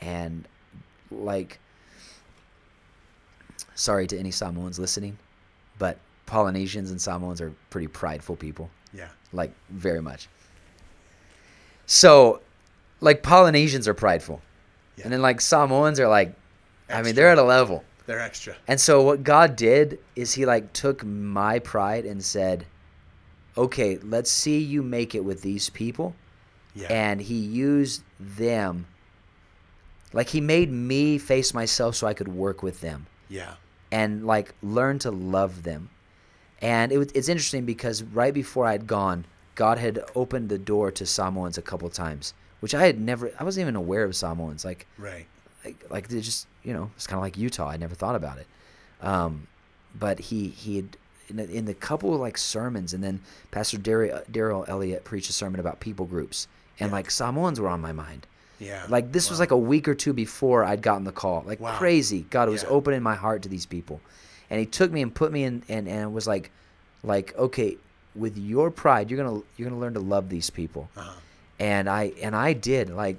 and 0.00 0.46
like. 1.10 1.58
Sorry 3.74 4.06
to 4.08 4.18
any 4.18 4.30
Samoans 4.30 4.78
listening, 4.78 5.16
Polynesians 6.30 6.90
and 6.92 7.00
Samoans 7.02 7.40
are 7.40 7.52
pretty 7.70 7.88
prideful 7.88 8.36
people 8.36 8.70
Yeah. 8.94 9.08
like 9.32 9.52
very 9.68 10.00
much. 10.00 10.28
So, 11.86 12.40
like 13.00 13.22
Polynesians 13.22 13.88
are 13.88 13.94
prideful, 13.94 14.40
Yeah. 14.96 15.04
and 15.04 15.12
then 15.12 15.22
like 15.22 15.40
Samoans 15.40 15.98
are 15.98 16.08
like, 16.08 16.34
I 16.88 17.02
mean, 17.02 17.14
they're 17.14 17.30
at 17.30 17.38
a 17.38 17.42
level. 17.42 17.84
They're 18.06 18.20
extra. 18.20 18.54
And 18.68 18.80
so 18.80 19.02
what 19.02 19.22
God 19.24 19.56
did 19.56 19.98
is 20.16 20.34
he 20.34 20.44
like 20.46 20.72
took 20.72 21.04
my 21.04 21.58
pride 21.60 22.04
and 22.04 22.24
said, 22.24 22.66
"Okay, 23.56 23.98
let's 23.98 24.30
see 24.30 24.58
you 24.58 24.82
make 24.82 25.14
it 25.14 25.24
with 25.24 25.42
these 25.42 25.70
people." 25.70 26.14
Yeah. 26.74 26.88
And 26.90 27.20
he 27.20 27.34
used 27.36 28.02
them 28.18 28.86
like 30.12 30.28
he 30.28 30.40
made 30.40 30.70
me 30.70 31.18
face 31.18 31.54
myself 31.54 31.94
so 31.96 32.06
I 32.06 32.14
could 32.14 32.28
work 32.28 32.62
with 32.62 32.80
them 32.80 33.06
yeah. 33.28 33.54
and 33.92 34.26
like 34.26 34.54
learn 34.62 34.98
to 35.00 35.10
love 35.10 35.62
them. 35.62 35.90
And 36.62 36.92
it, 36.92 36.98
was- 36.98 37.12
it's 37.12 37.28
interesting 37.28 37.64
because 37.64 38.02
right 38.02 38.34
before 38.34 38.66
I'd 38.66 38.86
gone, 38.86 39.24
God 39.54 39.78
had 39.78 40.00
opened 40.14 40.48
the 40.48 40.58
door 40.58 40.90
to 40.92 41.06
Samoans 41.06 41.58
a 41.58 41.62
couple 41.62 41.88
times, 41.90 42.34
which 42.60 42.74
I 42.74 42.84
had 42.86 42.98
never 43.00 43.30
I 43.38 43.44
wasn't 43.44 43.62
even 43.62 43.76
aware 43.76 44.04
of 44.04 44.14
Samoans 44.16 44.64
like 44.64 44.86
Right. 44.98 45.26
like, 45.64 45.76
like 45.90 46.08
they 46.08 46.20
just 46.20 46.46
you 46.62 46.72
know 46.72 46.90
it's 46.96 47.06
kind 47.06 47.18
of 47.18 47.22
like 47.22 47.36
Utah. 47.38 47.68
I 47.68 47.76
never 47.76 47.94
thought 47.94 48.14
about 48.16 48.38
it, 48.38 48.46
um, 49.02 49.46
but 49.98 50.18
he 50.18 50.48
he 50.48 50.76
had 50.76 50.96
in 51.28 51.36
the, 51.36 51.50
in 51.50 51.64
the 51.66 51.74
couple 51.74 52.14
of 52.14 52.20
like 52.20 52.36
sermons, 52.38 52.92
and 52.94 53.02
then 53.04 53.20
Pastor 53.50 53.78
Daryl 53.78 54.24
Daryl 54.30 54.68
Elliott 54.68 55.04
preached 55.04 55.30
a 55.30 55.32
sermon 55.32 55.60
about 55.60 55.80
people 55.80 56.06
groups, 56.06 56.48
and 56.78 56.90
Yeah. 56.90 56.96
like 56.96 57.10
Samoans 57.10 57.60
were 57.60 57.68
on 57.68 57.80
my 57.80 57.92
mind. 57.92 58.26
Yeah. 58.58 58.84
Like 58.88 59.12
this 59.12 59.28
was 59.30 59.40
like 59.40 59.50
a 59.52 59.56
week 59.56 59.88
or 59.88 59.94
two 59.94 60.12
before 60.12 60.64
I'd 60.64 60.82
gotten 60.82 61.04
the 61.04 61.12
call. 61.12 61.42
Like 61.46 61.60
Wow. 61.60 61.76
crazy. 61.76 62.26
God 62.30 62.48
was 62.48 62.62
Yeah. 62.62 62.70
opening 62.70 63.02
my 63.02 63.14
heart 63.14 63.42
to 63.42 63.48
these 63.48 63.64
people, 63.66 64.00
and 64.50 64.58
He 64.60 64.66
took 64.66 64.90
me 64.92 65.00
and 65.02 65.14
put 65.14 65.32
me 65.32 65.44
in, 65.44 65.62
and 65.68 65.88
and 65.88 66.02
it 66.02 66.12
was 66.12 66.26
like, 66.26 66.50
like 67.02 67.34
okay, 67.38 67.76
with 68.14 68.36
your 68.36 68.70
pride, 68.70 69.10
you're 69.10 69.22
gonna 69.22 69.40
you're 69.56 69.68
gonna 69.68 69.80
learn 69.80 69.94
to 69.94 70.00
love 70.00 70.28
these 70.28 70.50
people 70.50 70.88
Uh-huh. 70.96 71.12
and 71.58 71.88
I 71.88 72.12
and 72.22 72.34
I 72.36 72.52
did 72.52 72.90
like 72.90 73.16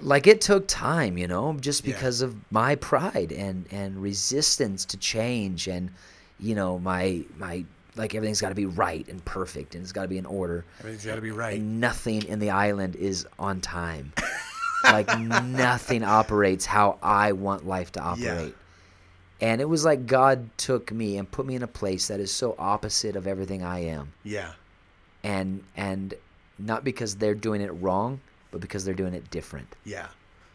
like 0.00 0.26
it 0.26 0.40
took 0.42 0.66
time, 0.68 1.16
you 1.16 1.26
know, 1.26 1.56
just 1.60 1.84
Yeah. 1.86 1.94
because 1.94 2.20
of 2.20 2.36
my 2.50 2.74
pride 2.74 3.32
and 3.32 3.64
and 3.70 4.00
resistance 4.02 4.84
to 4.86 4.96
change 4.98 5.68
and 5.68 5.90
you 6.38 6.54
know 6.54 6.78
my 6.78 7.24
my 7.38 7.64
like 7.96 8.14
everything's 8.14 8.42
got 8.42 8.50
to 8.50 8.54
be 8.54 8.66
right 8.66 9.08
and 9.08 9.24
perfect 9.24 9.74
and 9.74 9.82
it's 9.82 9.92
got 9.92 10.02
to 10.02 10.08
be 10.08 10.18
in 10.18 10.26
order. 10.26 10.66
Everything's 10.80 11.06
got 11.06 11.14
to 11.14 11.22
be 11.22 11.30
right. 11.30 11.58
And 11.58 11.80
nothing 11.80 12.24
in 12.24 12.38
the 12.40 12.50
island 12.50 12.94
is 12.96 13.26
on 13.38 13.62
time. 13.62 14.12
like 14.84 15.18
nothing 15.18 16.04
operates 16.04 16.66
how 16.66 16.98
I 17.02 17.32
want 17.32 17.66
life 17.66 17.92
to 17.92 18.00
operate. 18.00 18.54
And 19.40 19.60
it 19.60 19.68
was 19.68 19.84
like 19.84 20.06
God 20.06 20.48
took 20.56 20.90
me 20.92 21.18
and 21.18 21.30
put 21.30 21.44
me 21.46 21.54
in 21.56 21.62
a 21.62 21.66
place 21.68 22.08
that 22.08 22.20
is 22.20 22.32
so 22.32 22.54
opposite 22.58 23.16
of 23.16 23.26
everything 23.26 23.62
I 23.62 23.80
am 23.80 24.12
Yeah. 24.24 24.52
and 25.22 25.62
and 25.76 26.14
not 26.58 26.84
because 26.84 27.16
they're 27.16 27.34
doing 27.34 27.60
it 27.60 27.70
wrong, 27.82 28.20
but 28.50 28.60
because 28.62 28.84
they're 28.84 28.94
doing 28.94 29.12
it 29.12 29.30
different. 29.30 29.76
Yeah. 29.84 30.08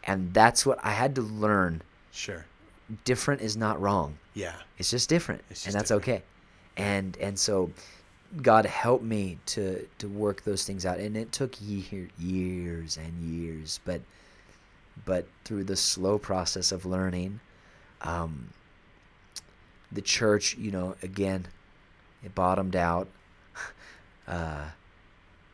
And 0.04 0.34
that's 0.34 0.66
what 0.66 0.80
I 0.84 0.90
had 0.90 1.14
to 1.14 1.22
learn. 1.22 1.80
Sure. 2.10 2.44
Different 3.04 3.40
is 3.40 3.56
not 3.56 3.80
wrong. 3.80 4.18
Yeah. 4.34 4.54
It's 4.78 4.90
just 4.90 5.08
different, 5.08 5.42
It's 5.48 5.64
and 5.66 5.74
that's 5.74 5.90
different. 5.90 6.02
okay. 6.18 6.22
And 6.76 7.16
and 7.18 7.38
so 7.38 7.70
God 8.42 8.66
helped 8.66 9.04
me 9.04 9.38
to 9.46 9.86
to 9.98 10.08
work 10.08 10.42
those 10.42 10.64
things 10.64 10.84
out, 10.86 10.98
and 10.98 11.16
it 11.16 11.30
took 11.30 11.54
year, 11.60 12.08
years 12.18 12.96
and 12.96 13.12
years, 13.22 13.78
but 13.84 14.00
but 15.04 15.26
through 15.44 15.64
the 15.64 15.76
slow 15.76 16.18
process 16.18 16.72
of 16.72 16.84
learning, 16.84 17.38
um, 18.00 18.48
the 19.92 20.02
church, 20.02 20.56
you 20.56 20.70
know, 20.70 20.94
again, 21.02 21.46
it 22.24 22.34
bottomed 22.34 22.76
out. 22.76 23.08
Uh, 24.28 24.66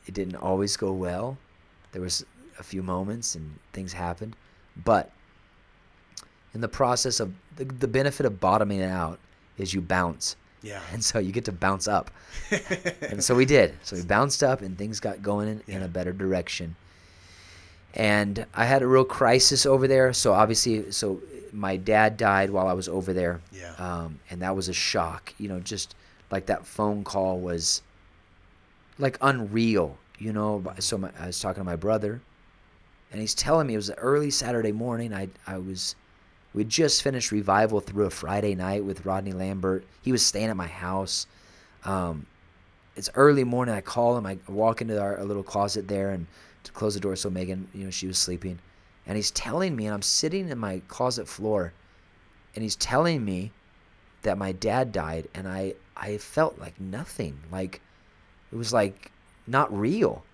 it 0.06 0.12
didn't 0.12 0.36
always 0.36 0.76
go 0.76 0.92
well. 0.92 1.38
There 1.92 2.02
was 2.02 2.24
a 2.58 2.62
few 2.62 2.82
moments 2.82 3.34
and 3.34 3.58
things 3.72 3.94
happened, 3.94 4.36
but 4.84 5.10
in 6.52 6.60
the 6.60 6.68
process 6.68 7.18
of 7.18 7.32
the, 7.56 7.64
the 7.64 7.88
benefit 7.88 8.26
of 8.26 8.38
bottoming 8.40 8.82
out 8.82 9.18
is 9.56 9.72
you 9.72 9.80
bounce, 9.80 10.36
Yeah. 10.62 10.82
and 10.92 11.02
so 11.02 11.18
you 11.18 11.32
get 11.32 11.46
to 11.46 11.52
bounce 11.52 11.88
up. 11.88 12.10
and 13.00 13.24
so 13.24 13.34
we 13.34 13.46
did. 13.46 13.74
So 13.82 13.96
we 13.96 14.02
bounced 14.02 14.42
up, 14.42 14.60
and 14.60 14.76
things 14.76 15.00
got 15.00 15.22
going 15.22 15.48
in, 15.48 15.62
in 15.76 15.82
a 15.82 15.88
better 15.88 16.12
direction. 16.12 16.76
And 17.94 18.46
I 18.54 18.64
had 18.64 18.82
a 18.82 18.86
real 18.86 19.04
crisis 19.04 19.66
over 19.66 19.88
there. 19.88 20.12
So 20.12 20.32
obviously, 20.32 20.90
so 20.92 21.20
my 21.52 21.76
dad 21.76 22.16
died 22.16 22.50
while 22.50 22.68
I 22.68 22.72
was 22.72 22.88
over 22.88 23.12
there. 23.12 23.40
Yeah. 23.52 23.74
Um, 23.78 24.20
and 24.30 24.42
that 24.42 24.54
was 24.54 24.68
a 24.68 24.72
shock. 24.72 25.32
You 25.38 25.48
know, 25.48 25.60
just 25.60 25.94
like 26.30 26.46
that 26.46 26.66
phone 26.66 27.04
call 27.04 27.38
was 27.38 27.82
like 28.98 29.18
unreal. 29.20 29.96
You 30.18 30.32
know, 30.32 30.62
so 30.80 30.98
my, 30.98 31.10
I 31.18 31.26
was 31.26 31.38
talking 31.40 31.60
to 31.60 31.64
my 31.64 31.76
brother, 31.76 32.20
and 33.12 33.20
he's 33.20 33.34
telling 33.34 33.68
me 33.68 33.74
it 33.74 33.78
was 33.78 33.88
an 33.88 33.98
early 33.98 34.30
Saturday 34.30 34.72
morning. 34.72 35.14
I 35.14 35.28
I 35.46 35.58
was 35.58 35.94
we 36.54 36.64
just 36.64 37.02
finished 37.02 37.30
revival 37.30 37.80
through 37.80 38.06
a 38.06 38.10
Friday 38.10 38.54
night 38.54 38.84
with 38.84 39.06
Rodney 39.06 39.32
Lambert. 39.32 39.84
He 40.02 40.12
was 40.12 40.24
staying 40.24 40.48
at 40.48 40.56
my 40.56 40.66
house. 40.66 41.26
Um, 41.84 42.26
it's 42.96 43.08
early 43.14 43.44
morning. 43.44 43.74
I 43.74 43.80
call 43.80 44.16
him. 44.18 44.26
I 44.26 44.38
walk 44.48 44.80
into 44.82 45.00
our, 45.00 45.18
our 45.18 45.24
little 45.24 45.44
closet 45.44 45.86
there 45.86 46.10
and 46.10 46.26
to 46.68 46.72
close 46.72 46.94
the 46.94 47.00
door 47.00 47.16
so 47.16 47.28
Megan, 47.30 47.68
you 47.74 47.84
know, 47.84 47.90
she 47.90 48.06
was 48.06 48.18
sleeping. 48.18 48.58
And 49.06 49.16
he's 49.16 49.30
telling 49.30 49.74
me, 49.74 49.86
and 49.86 49.94
I'm 49.94 50.02
sitting 50.02 50.48
in 50.48 50.58
my 50.58 50.80
closet 50.88 51.26
floor, 51.26 51.72
and 52.54 52.62
he's 52.62 52.76
telling 52.76 53.24
me 53.24 53.52
that 54.22 54.36
my 54.36 54.52
dad 54.52 54.92
died, 54.92 55.28
and 55.34 55.48
I 55.48 55.74
I 55.96 56.18
felt 56.18 56.58
like 56.58 56.78
nothing. 56.80 57.38
Like 57.50 57.80
it 58.52 58.56
was 58.56 58.72
like 58.72 59.10
not 59.46 59.72
real. 59.76 60.24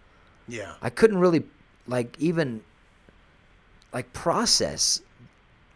yeah. 0.48 0.74
I 0.82 0.90
couldn't 0.90 1.18
really 1.18 1.44
like 1.86 2.16
even 2.18 2.62
like 3.92 4.12
process 4.12 5.00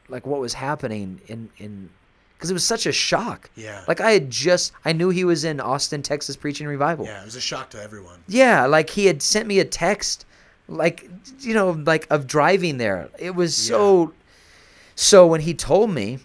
like 0.09 0.27
what 0.27 0.41
was 0.41 0.55
happening 0.55 1.21
in 1.29 1.51
in 1.59 1.89
because 2.35 2.51
it 2.51 2.55
was 2.55 2.65
such 2.65 2.87
a 2.87 2.93
shock. 2.93 3.51
Yeah. 3.57 3.85
Like 3.87 4.01
I 4.01 4.11
had 4.13 4.31
just 4.31 4.73
I 4.85 4.93
knew 4.93 5.11
he 5.11 5.25
was 5.25 5.45
in 5.45 5.61
Austin, 5.61 6.03
Texas 6.03 6.37
preaching 6.37 6.67
revival. 6.67 7.05
Yeah. 7.07 7.23
It 7.23 7.25
was 7.25 7.37
a 7.37 7.41
shock 7.41 7.71
to 7.71 7.83
everyone. 7.83 8.21
Yeah, 8.27 8.67
like 8.67 8.91
he 8.91 9.07
had 9.07 9.23
sent 9.23 9.47
me 9.47 9.61
a 9.61 9.65
text 9.65 10.25
like 10.69 11.09
you 11.41 11.55
know 11.55 11.71
like 11.71 12.07
of 12.11 12.27
driving 12.27 12.77
there. 12.79 13.09
It 13.19 13.35
was 13.35 13.57
so 13.57 14.13
so 14.95 15.27
when 15.27 15.41
he 15.41 15.55
told 15.55 15.91
me 15.91 16.19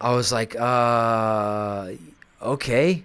I 0.00 0.14
was 0.14 0.32
like 0.32 0.56
uh 0.58 1.90
okay. 2.42 3.04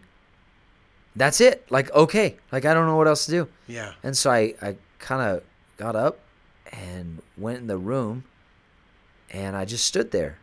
That's 1.18 1.40
it. 1.42 1.66
Like 1.70 1.92
okay. 1.94 2.36
Like 2.52 2.66
I 2.66 2.74
don't 2.74 2.88
know 2.88 2.96
what 2.98 3.08
else 3.08 3.26
to 3.26 3.32
do. 3.32 3.48
Yeah. 3.68 3.94
And 4.04 4.16
so 4.18 4.32
I, 4.32 4.54
I 4.62 4.76
kind 5.00 5.22
of 5.22 5.44
got 5.78 5.96
up 5.96 6.20
and 6.72 7.22
went 7.38 7.60
in 7.60 7.68
the 7.68 7.78
room 7.78 8.24
and 9.32 9.56
I 9.56 9.66
just 9.66 9.86
stood 9.86 10.12
there. 10.12 10.38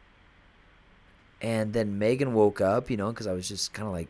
And 1.40 1.73
then 1.73 1.99
Megan 1.99 2.35
woke 2.35 2.61
up, 2.61 2.89
you 2.90 2.97
know, 2.97 3.11
because 3.11 3.27
I 3.27 3.32
was 3.32 3.49
just 3.49 3.73
kind 3.73 3.86
of 3.89 3.93
like 3.93 4.09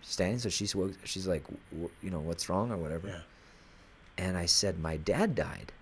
standing. 0.00 0.38
So 0.38 0.48
she's 0.48 0.74
woke, 0.74 0.92
she's 1.04 1.26
like, 1.26 1.44
"Wh- 1.70 1.92
you 2.04 2.10
know, 2.10 2.20
what's 2.20 2.48
wrong 2.48 2.72
or 2.72 2.76
whatever. 2.78 3.08
Yeah. 3.08 3.20
And 4.18 4.36
I 4.36 4.46
said, 4.46 4.78
my 4.78 4.96
dad 4.96 5.34
died. 5.34 5.72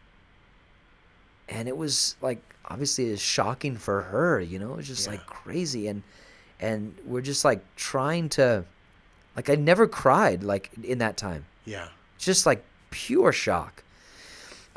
And 1.49 1.69
it 1.69 1.77
was 1.77 2.17
like 2.21 2.41
obviously 2.67 3.07
it's 3.11 3.21
shocking 3.21 3.77
for 3.77 4.03
her, 4.03 4.41
you 4.41 4.59
know, 4.59 4.73
it 4.73 4.77
was 4.77 4.87
just 4.87 5.07
Yeah. 5.07 5.13
like 5.13 5.27
crazy. 5.27 5.89
And 5.89 6.03
and 6.61 6.95
we're 7.05 7.23
just 7.23 7.45
like 7.45 7.61
trying 7.77 8.29
to, 8.31 8.65
like 9.35 9.49
I 9.51 9.55
never 9.57 9.87
cried 9.89 10.43
like 10.45 10.71
in 10.85 10.99
that 10.99 11.17
time 11.17 11.47
Yeah. 11.65 11.89
just 12.19 12.47
like 12.47 12.63
pure 12.91 13.33
shock. 13.33 13.83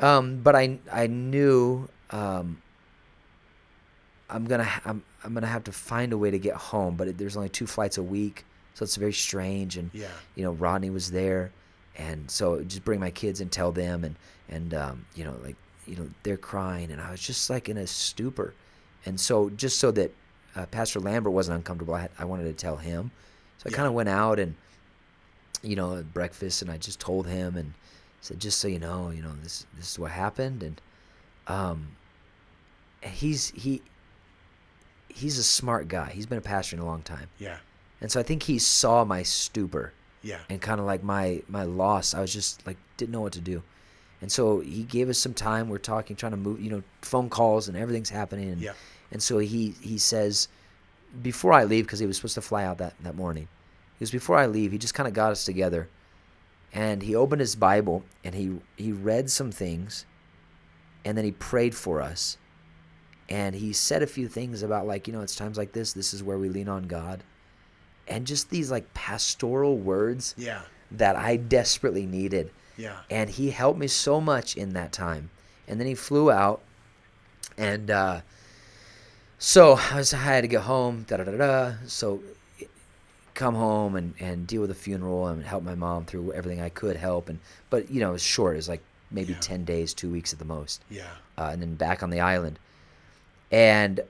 Um, 0.00 0.40
but 0.42 0.56
I 0.56 0.78
I 0.90 1.06
knew 1.06 1.88
um, 2.10 2.60
I'm 4.28 4.44
gonna 4.46 4.68
I'm 4.84 5.04
I'm 5.22 5.34
gonna 5.34 5.46
have 5.46 5.64
to 5.64 5.72
find 5.72 6.12
a 6.12 6.18
way 6.18 6.30
to 6.30 6.38
get 6.38 6.54
home. 6.56 6.96
But 6.96 7.08
it, 7.08 7.18
there's 7.18 7.36
only 7.36 7.48
two 7.48 7.66
flights 7.66 7.98
a 7.98 8.02
week, 8.02 8.44
so 8.74 8.82
it's 8.82 8.96
very 8.96 9.12
strange. 9.12 9.76
And 9.76 9.90
Yeah. 9.94 10.08
you 10.34 10.42
know 10.44 10.52
Rodney 10.52 10.90
was 10.90 11.10
there, 11.12 11.52
and 11.96 12.30
so 12.30 12.60
just 12.62 12.84
bring 12.84 13.00
my 13.00 13.10
kids 13.10 13.40
and 13.40 13.50
tell 13.52 13.72
them, 13.72 14.04
and 14.04 14.16
and 14.48 14.74
um, 14.74 15.06
you 15.14 15.24
know 15.24 15.36
like 15.42 15.56
you 15.86 15.96
know 15.96 16.08
they're 16.22 16.36
crying, 16.36 16.90
and 16.90 17.00
I 17.00 17.10
was 17.10 17.20
just 17.20 17.48
like 17.50 17.68
in 17.68 17.76
a 17.76 17.86
stupor. 17.86 18.54
And 19.06 19.20
so 19.20 19.50
just 19.50 19.78
so 19.78 19.90
that 19.92 20.14
uh, 20.56 20.66
Pastor 20.66 20.98
Lambert 20.98 21.32
wasn't 21.32 21.56
uncomfortable, 21.56 21.94
I, 21.94 22.02
had, 22.02 22.10
I 22.18 22.24
wanted 22.24 22.44
to 22.44 22.54
tell 22.54 22.76
him. 22.76 23.10
So 23.58 23.64
I 23.66 23.70
Yeah. 23.70 23.76
kind 23.76 23.86
of 23.88 23.92
went 23.94 24.08
out 24.08 24.38
and 24.38 24.54
you 25.62 25.76
know, 25.76 25.96
at 25.96 26.12
breakfast, 26.12 26.60
and 26.62 26.70
I 26.70 26.76
just 26.76 27.00
told 27.00 27.26
him 27.26 27.56
and 27.56 27.72
said, 28.20 28.38
just 28.38 28.58
so 28.58 28.68
you 28.68 28.78
know, 28.78 29.10
you 29.10 29.22
know, 29.22 29.32
this 29.42 29.66
this 29.76 29.90
is 29.92 29.98
what 29.98 30.10
happened, 30.10 30.62
and 30.62 30.80
um, 31.46 31.88
he's 33.02 33.50
he 33.50 33.82
he's 35.08 35.38
a 35.38 35.42
smart 35.44 35.88
guy. 35.88 36.10
He's 36.10 36.26
been 36.26 36.38
a 36.38 36.42
pastor 36.42 36.76
in 36.76 36.82
a 36.82 36.86
long 36.86 37.02
time, 37.02 37.28
Yeah. 37.38 37.58
and 38.00 38.10
so 38.10 38.20
I 38.20 38.22
think 38.22 38.42
he 38.44 38.58
saw 38.58 39.04
my 39.04 39.22
stupor 39.22 39.92
Yeah. 40.24 40.38
and 40.50 40.60
kind 40.60 40.80
of 40.80 40.86
like 40.86 41.02
my 41.04 41.42
my 41.48 41.62
loss. 41.62 42.14
I 42.14 42.20
was 42.20 42.32
just 42.32 42.66
like 42.66 42.76
didn't 42.96 43.12
know 43.12 43.20
what 43.20 43.34
to 43.34 43.40
do, 43.40 43.62
and 44.20 44.32
so 44.32 44.60
he 44.60 44.82
gave 44.82 45.08
us 45.08 45.18
some 45.18 45.34
time. 45.34 45.68
We're 45.68 45.78
talking, 45.78 46.16
trying 46.16 46.32
to 46.32 46.38
move, 46.38 46.60
you 46.60 46.70
know, 46.70 46.82
phone 47.02 47.28
calls 47.30 47.68
and 47.68 47.76
everything's 47.76 48.10
happening, 48.10 48.48
and 48.50 48.60
Yeah. 48.60 48.72
and 49.12 49.22
so 49.22 49.38
he 49.38 49.74
he 49.80 49.98
says 49.98 50.48
before 51.22 51.52
I 51.52 51.64
leave 51.64 51.84
because 51.86 52.00
he 52.00 52.06
was 52.06 52.16
supposed 52.16 52.34
to 52.34 52.42
fly 52.42 52.64
out 52.64 52.78
that 52.78 52.94
that 53.04 53.14
morning. 53.14 53.46
He 53.98 54.02
was 54.02 54.10
before 54.10 54.36
I 54.36 54.46
leave. 54.46 54.72
He 54.72 54.78
just 54.78 54.94
kind 54.94 55.06
of 55.06 55.14
got 55.14 55.30
us 55.30 55.44
together, 55.44 55.88
and 56.72 57.02
he 57.02 57.14
opened 57.14 57.40
his 57.40 57.54
Bible 57.54 58.02
and 58.24 58.34
he 58.34 58.58
he 58.76 58.90
read 58.92 59.30
some 59.30 59.52
things, 59.52 60.04
and 61.04 61.16
then 61.16 61.24
he 61.24 61.30
prayed 61.32 61.74
for 61.74 62.00
us, 62.00 62.36
and 63.28 63.54
he 63.54 63.72
said 63.72 64.02
a 64.02 64.06
few 64.06 64.26
things 64.28 64.62
about 64.62 64.86
like 64.86 65.06
you 65.06 65.12
know 65.12 65.20
it's 65.20 65.36
times 65.36 65.56
like 65.58 65.72
this 65.72 65.92
this 65.92 66.12
is 66.14 66.22
where 66.22 66.38
we 66.38 66.48
lean 66.48 66.68
on 66.68 66.84
god 66.84 67.22
and 68.08 68.26
just 68.26 68.50
these 68.50 68.70
like 68.70 68.92
pastoral 68.94 69.76
words 69.78 70.34
Yeah. 70.36 70.62
that 70.90 71.16
i 71.16 71.36
desperately 71.36 72.06
needed 72.06 72.50
Yeah. 72.76 72.96
and 73.10 73.30
he 73.30 73.50
helped 73.50 73.78
me 73.78 73.86
so 73.86 74.20
much 74.20 74.56
in 74.56 74.72
that 74.74 74.92
time 74.92 75.30
and 75.68 75.78
then 75.80 75.86
he 75.86 75.94
flew 75.94 76.30
out 76.30 76.60
and 77.56 77.90
uh, 77.90 78.20
so 79.38 79.78
I, 79.92 79.96
was, 79.96 80.12
I 80.14 80.18
had 80.18 80.40
to 80.42 80.48
get 80.48 80.62
home 80.62 81.04
da 81.08 81.16
da 81.18 81.24
da 81.24 81.36
da 81.36 81.72
so 81.86 82.20
come 83.34 83.54
home 83.54 83.96
and, 83.96 84.14
and 84.20 84.46
deal 84.46 84.60
with 84.60 84.70
the 84.70 84.76
funeral 84.76 85.26
and 85.26 85.42
help 85.44 85.64
my 85.64 85.74
mom 85.74 86.04
through 86.04 86.32
everything 86.32 86.60
i 86.60 86.68
could 86.68 86.96
help 86.96 87.28
and 87.28 87.38
but 87.70 87.90
you 87.90 88.00
know 88.00 88.10
it 88.10 88.12
was 88.12 88.22
short 88.22 88.54
it 88.54 88.58
was 88.58 88.68
like 88.68 88.82
maybe 89.10 89.32
Yeah. 89.32 89.38
10 89.40 89.64
days 89.64 89.94
two 89.94 90.10
weeks 90.10 90.32
at 90.32 90.38
the 90.38 90.44
most 90.44 90.82
Yeah. 90.90 91.02
uh, 91.38 91.50
and 91.52 91.60
then 91.62 91.74
back 91.74 92.02
on 92.02 92.10
the 92.10 92.20
island. 92.20 92.58
And 93.52 94.00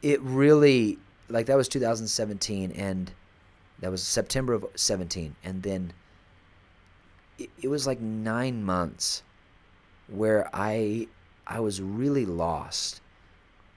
it 0.00 0.20
really, 0.22 0.98
like, 1.28 1.46
that 1.46 1.56
was 1.56 1.68
2017, 1.68 2.72
and 2.72 3.10
that 3.80 3.90
was 3.90 4.02
September 4.02 4.52
of 4.54 4.66
17. 4.74 5.34
And 5.44 5.62
then 5.62 5.92
it, 7.38 7.50
it 7.62 7.68
was 7.68 7.86
like 7.86 8.00
nine 8.00 8.62
months 8.64 9.22
where 10.08 10.48
I 10.54 11.08
I 11.46 11.60
was 11.60 11.82
really 11.82 12.24
lost 12.26 13.00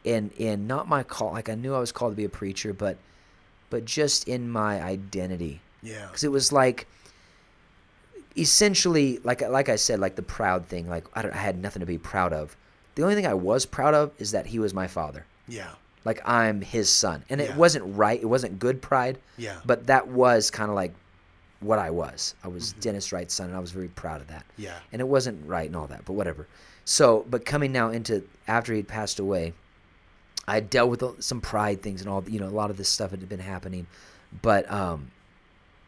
in 0.04 0.32
in 0.38 0.68
not 0.68 0.88
my 0.88 1.04
call 1.04 1.34
like 1.34 1.50
I 1.50 1.56
knew 1.56 1.74
I 1.76 1.80
was 1.80 1.92
called 1.92 2.12
to 2.14 2.16
be 2.16 2.24
a 2.24 2.30
preacher 2.30 2.72
but 2.72 2.98
but 3.70 3.84
just 3.84 4.28
in 4.28 4.48
my 4.50 4.82
identity 4.82 5.60
Yeah. 5.82 6.06
because 6.08 6.24
it 6.24 6.32
was 6.32 6.52
like 6.52 6.88
essentially 8.38 9.20
like 9.24 9.42
like 9.42 9.70
I 9.70 9.76
said 9.76 10.00
like 10.00 10.16
the 10.16 10.22
proud 10.22 10.66
thing 10.68 10.88
like 10.88 11.06
I, 11.14 11.22
don't, 11.24 11.34
I 11.34 11.38
had 11.38 11.60
nothing 11.60 11.80
to 11.82 11.86
be 11.86 11.98
proud 11.98 12.32
of 12.32 12.56
the 12.96 13.02
only 13.04 13.16
thing 13.16 13.28
I 13.28 13.34
was 13.34 13.66
proud 13.66 13.94
of 13.94 14.12
is 14.20 14.32
that 14.32 14.46
he 14.48 14.60
was 14.60 14.74
my 14.74 14.88
father 14.88 15.26
Yeah. 15.48 15.72
Like 16.10 16.22
I'm 16.28 16.62
his 16.62 16.90
son 16.90 17.24
and 17.30 17.40
Yeah. 17.40 17.48
it 17.48 17.56
wasn't 17.56 17.86
right 18.04 18.20
it 18.20 18.26
wasn't 18.36 18.54
good 18.60 18.78
pride 18.82 19.16
Yeah. 19.38 19.58
but 19.66 19.88
that 19.88 20.08
was 20.08 20.50
kind 20.52 20.70
of 20.72 20.76
like 20.76 20.94
what 21.62 21.78
I 21.80 21.90
was 21.92 22.36
I 22.44 22.48
was 22.48 22.74
Dennis 22.86 23.12
Wright's 23.12 23.34
son 23.34 23.48
and 23.50 23.56
I 23.56 23.60
was 23.60 23.72
very 23.72 23.90
proud 23.90 24.20
of 24.22 24.28
that 24.28 24.46
Yeah. 24.58 24.78
and 24.92 25.00
it 25.02 25.08
wasn't 25.08 25.46
right 25.48 25.68
and 25.68 25.76
all 25.76 25.88
that, 25.88 26.06
but 26.06 26.14
whatever. 26.14 26.48
So, 26.86 27.26
but 27.30 27.46
coming 27.46 27.72
now 27.72 27.90
into 27.98 28.14
after 28.48 28.74
he'd 28.74 28.88
passed 28.88 29.20
away, 29.20 29.54
I 30.48 30.60
dealt 30.60 30.90
with 30.90 31.04
some 31.24 31.40
pride 31.42 31.84
things 31.84 32.02
and 32.02 32.10
all. 32.10 32.24
You 32.28 32.40
know, 32.40 32.48
a 32.48 32.58
lot 32.62 32.72
of 32.72 32.78
this 32.78 32.90
stuff 32.90 33.12
had 33.12 33.30
been 33.30 33.40
happening, 33.56 33.86
but 34.42 34.64
um, 34.72 35.12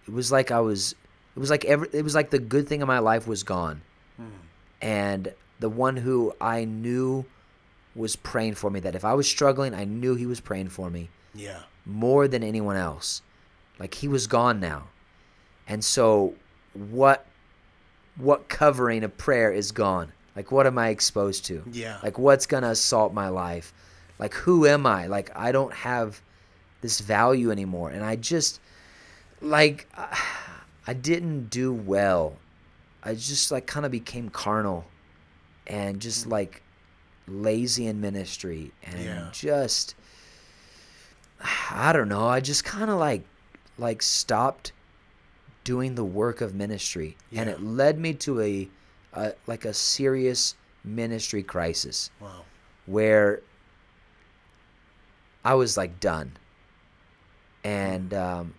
it 0.07 0.13
was 0.13 0.31
like 0.31 0.51
I 0.51 0.59
was. 0.59 0.93
It 1.35 1.39
was 1.39 1.49
like 1.49 1.65
every. 1.65 1.87
It 1.93 2.03
was 2.03 2.13
like 2.13 2.29
the 2.29 2.37
good 2.37 2.67
thing 2.69 2.81
in 2.81 2.87
my 2.87 2.99
life 2.99 3.25
was 3.25 3.41
gone, 3.41 3.81
and 4.81 5.33
the 5.59 5.69
one 5.69 5.97
who 5.97 6.33
I 6.39 6.65
knew 6.65 7.25
was 7.95 8.15
praying 8.15 8.55
for 8.55 8.69
me. 8.69 8.79
That 8.79 8.95
if 8.95 9.03
I 9.05 9.13
was 9.13 9.27
struggling, 9.27 9.73
I 9.73 9.83
knew 9.85 10.15
he 10.15 10.25
was 10.25 10.39
praying 10.39 10.69
for 10.69 10.89
me 10.89 11.09
Yeah. 11.33 11.59
more 11.85 12.27
than 12.27 12.43
anyone 12.43 12.77
else. 12.77 13.21
Like 13.79 13.93
he 13.95 14.07
was 14.07 14.27
gone 14.27 14.59
now. 14.59 14.87
And 15.67 15.83
so 15.83 16.35
what 16.73 17.25
what 18.17 18.49
covering 18.49 19.03
of 19.03 19.17
prayer 19.17 19.51
is 19.51 19.71
gone? 19.71 20.11
Like 20.35 20.51
what 20.51 20.67
am 20.67 20.77
I 20.77 20.89
exposed 20.89 21.45
to? 21.45 21.63
Yeah. 21.71 21.97
Like 22.03 22.17
what's 22.17 22.45
going 22.45 22.63
to 22.63 22.69
assault 22.69 23.13
my 23.13 23.29
life? 23.29 23.73
Like 24.19 24.33
who 24.33 24.65
am 24.67 24.85
I? 24.85 25.07
Like 25.07 25.31
I 25.35 25.51
don't 25.51 25.73
have 25.73 26.21
this 26.81 26.99
value 26.99 27.51
anymore 27.51 27.89
and 27.89 28.03
I 28.03 28.15
just 28.15 28.59
like 29.41 29.87
I 30.87 30.93
didn't 30.93 31.49
do 31.49 31.73
well. 31.73 32.37
I 33.03 33.13
just 33.15 33.51
like 33.51 33.65
kind 33.65 33.85
of 33.85 33.91
became 33.91 34.29
carnal 34.29 34.85
and 35.67 35.99
just 35.99 36.27
like 36.27 36.61
lazy 37.27 37.87
in 37.87 38.01
ministry 38.01 38.71
and 38.83 39.03
Yeah. 39.03 39.27
just 39.31 39.95
I 41.73 41.91
don't 41.93 42.09
know. 42.09 42.27
I 42.27 42.39
just 42.39 42.63
kind 42.63 42.89
of 42.89 42.99
like 42.99 43.23
like 43.77 44.01
stopped 44.01 44.71
doing 45.63 45.95
the 45.95 46.03
work 46.03 46.41
of 46.41 46.53
ministry 46.53 47.15
and 47.33 47.49
it 47.49 47.61
led 47.61 47.97
me 47.99 48.13
to 48.15 48.41
a, 48.41 48.67
a 49.13 49.33
like 49.47 49.65
a 49.65 49.73
serious 49.73 50.55
ministry 50.83 51.43
crisis 51.43 52.09
Wow. 52.19 52.43
where 52.85 53.41
I 55.45 55.53
was 55.55 55.77
like 55.77 55.99
done. 55.99 56.33
And 57.63 58.13
um 58.13 58.53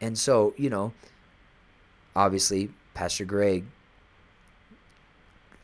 and 0.00 0.16
so, 0.18 0.54
you 0.56 0.70
know, 0.70 0.92
obviously 2.14 2.70
Pastor 2.94 3.24
Greg 3.24 3.64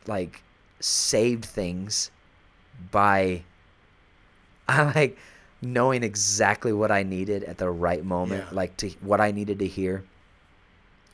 like 0.07 0.41
saved 0.83 1.45
things 1.45 2.11
by 2.91 3.43
I 4.67 4.83
like 4.83 5.17
knowing 5.61 6.03
exactly 6.03 6.73
what 6.73 6.91
I 6.91 7.03
needed 7.03 7.43
at 7.45 7.57
the 7.57 7.69
right 7.69 8.03
moment, 8.03 8.43
Yeah. 8.49 8.55
like 8.55 8.75
to 8.77 8.89
what 9.01 9.21
I 9.21 9.31
needed 9.31 9.59
to 9.59 9.67
hear. 9.67 10.03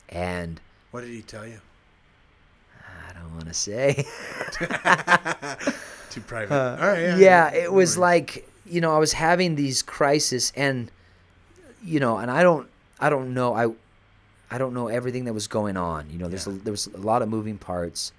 And 0.10 0.60
What 0.92 1.02
did 1.02 1.10
he 1.12 1.22
tell 1.22 1.46
you? 1.46 1.60
I 3.10 3.14
don't 3.14 3.32
want 3.34 3.48
to 3.48 3.54
say. 3.54 4.06
Too 6.10 6.22
private. 6.22 6.54
Uh, 6.54 6.78
All 6.82 6.88
right. 6.88 7.00
Yeah. 7.02 7.18
yeah, 7.18 7.54
it 7.54 7.72
was 7.72 7.92
worries. 7.92 7.98
like 7.98 8.50
you 8.66 8.82
know 8.82 8.94
I 8.96 8.98
was 8.98 9.14
having 9.14 9.56
these 9.56 9.82
crises, 9.84 10.52
and 10.56 10.90
you 11.84 12.00
know, 12.00 12.18
and 12.18 12.32
I 12.32 12.42
don't, 12.44 12.68
I 13.00 13.10
don't 13.12 13.34
know, 13.36 13.54
I, 13.54 13.68
I 14.50 14.58
don't 14.58 14.74
know 14.74 14.88
everything 14.88 15.26
that 15.26 15.34
was 15.34 15.48
going 15.48 15.78
on. 15.78 16.10
You 16.10 16.18
know, 16.18 16.28
there's 16.28 16.48
a, 16.48 16.52
there 16.52 16.72
was 16.72 16.88
a 16.88 16.98
lot 16.98 17.22
of 17.22 17.30
moving 17.30 17.58
parts, 17.60 18.12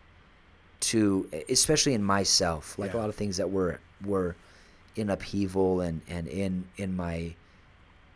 to 0.81 1.29
especially 1.49 1.95
in 1.95 2.03
myself, 2.03 2.79
like 2.79 2.95
a 2.95 2.99
lot 2.99 3.09
of 3.09 3.15
things 3.15 3.37
that 3.37 3.51
were 3.51 3.79
were 4.05 4.35
in 4.97 5.11
upheaval 5.11 5.81
and 5.81 6.01
and 6.09 6.27
in 6.29 6.65
in 6.77 6.97
my 6.97 7.35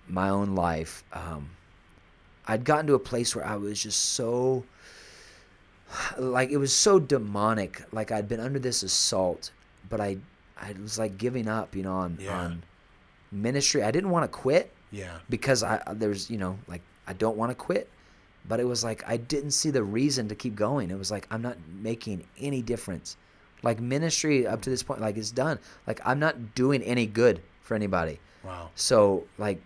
my 0.08 0.28
own 0.28 0.54
life. 0.54 1.04
Um, 1.12 1.50
I'd 2.46 2.64
gotten 2.64 2.86
to 2.88 2.94
a 2.94 2.98
place 2.98 3.34
where 3.36 3.46
I 3.46 3.56
was 3.56 3.82
just 3.82 4.00
so 4.00 4.64
like 6.18 6.50
it 6.50 6.56
was 6.56 6.72
so 6.74 6.98
demonic 6.98 7.82
like 7.92 8.10
i'd 8.10 8.28
been 8.28 8.40
under 8.40 8.58
this 8.58 8.82
assault 8.82 9.52
but 9.88 10.00
i 10.00 10.16
i 10.60 10.74
was 10.82 10.98
like 10.98 11.16
giving 11.18 11.46
up 11.46 11.76
you 11.76 11.82
know 11.84 11.92
on 11.92 12.18
Yeah. 12.20 12.36
on 12.36 12.62
ministry 13.30 13.82
i 13.82 13.90
didn't 13.92 14.10
want 14.10 14.24
to 14.24 14.36
quit 14.36 14.72
Yeah. 14.90 15.18
because 15.30 15.62
i 15.62 15.80
there's 15.92 16.28
you 16.30 16.38
know 16.38 16.58
like 16.66 16.80
i 17.06 17.12
don't 17.12 17.36
want 17.36 17.50
to 17.50 17.54
quit 17.54 17.88
but 18.46 18.60
it 18.60 18.64
was 18.64 18.82
like 18.84 19.02
i 19.08 19.16
didn't 19.16 19.50
see 19.52 19.70
the 19.70 19.82
reason 19.82 20.28
to 20.28 20.34
keep 20.34 20.54
going 20.54 20.90
it 20.90 20.98
was 20.98 21.10
like 21.10 21.26
i'm 21.30 21.42
not 21.42 21.56
making 21.80 22.24
any 22.38 22.60
difference 22.62 23.16
like 23.62 23.80
ministry 23.80 24.46
up 24.46 24.60
to 24.62 24.70
this 24.70 24.82
point 24.82 25.00
like 25.00 25.16
it's 25.16 25.30
done 25.30 25.58
like 25.86 26.00
i'm 26.04 26.18
not 26.18 26.54
doing 26.54 26.82
any 26.82 27.06
good 27.06 27.40
for 27.62 27.74
anybody 27.74 28.18
Wow. 28.44 28.70
so 28.74 29.24
like 29.38 29.60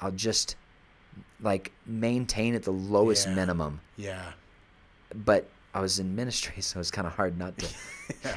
i'll 0.00 0.12
just 0.12 0.56
like 1.40 1.72
maintain 1.86 2.54
at 2.54 2.62
the 2.62 2.72
lowest 2.72 3.26
Yeah. 3.26 3.34
minimum 3.34 3.80
Yeah. 3.96 4.32
but 5.14 5.48
I 5.74 5.80
was 5.80 5.98
in 5.98 6.14
ministry, 6.16 6.62
so 6.68 6.80
it's 6.80 6.90
kind 6.90 7.06
of 7.06 7.12
hard 7.12 7.36
not 7.36 7.58
to. 7.58 7.66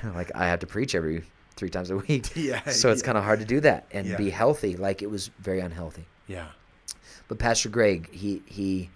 like 0.14 0.30
I 0.36 0.48
have 0.48 0.60
to 0.60 0.68
preach 0.68 0.94
every 0.94 1.24
three 1.56 1.70
times 1.70 1.90
a 1.90 1.96
week, 1.96 2.28
Yeah. 2.36 2.62
so 2.70 2.92
it's 2.92 3.02
yeah. 3.02 3.06
kind 3.06 3.18
of 3.18 3.24
hard 3.24 3.40
to 3.40 3.46
do 3.46 3.62
that 3.62 3.86
and 3.92 4.06
Yeah. 4.08 4.18
be 4.18 4.30
healthy. 4.30 4.76
Like 4.76 5.02
it 5.02 5.10
was 5.10 5.30
very 5.40 5.62
unhealthy. 5.62 6.06
Yeah. 6.28 6.48
But 7.30 7.40
Pastor 7.40 7.70
Greg, 7.70 8.10
he 8.12 8.42
he 8.46 8.90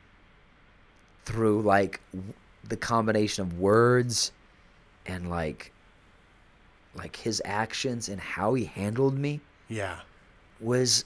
through 1.26 1.62
like 1.62 2.00
w- 2.14 2.34
the 2.68 2.78
combination 2.78 3.42
of 3.44 3.60
words 3.60 4.32
and 5.06 5.30
like 5.30 5.72
like 6.96 7.16
his 7.16 7.42
actions 7.46 8.08
and 8.10 8.20
how 8.22 8.54
he 8.54 8.66
handled 8.66 9.18
me 9.18 9.42
Yeah. 9.68 10.00
was 10.60 11.06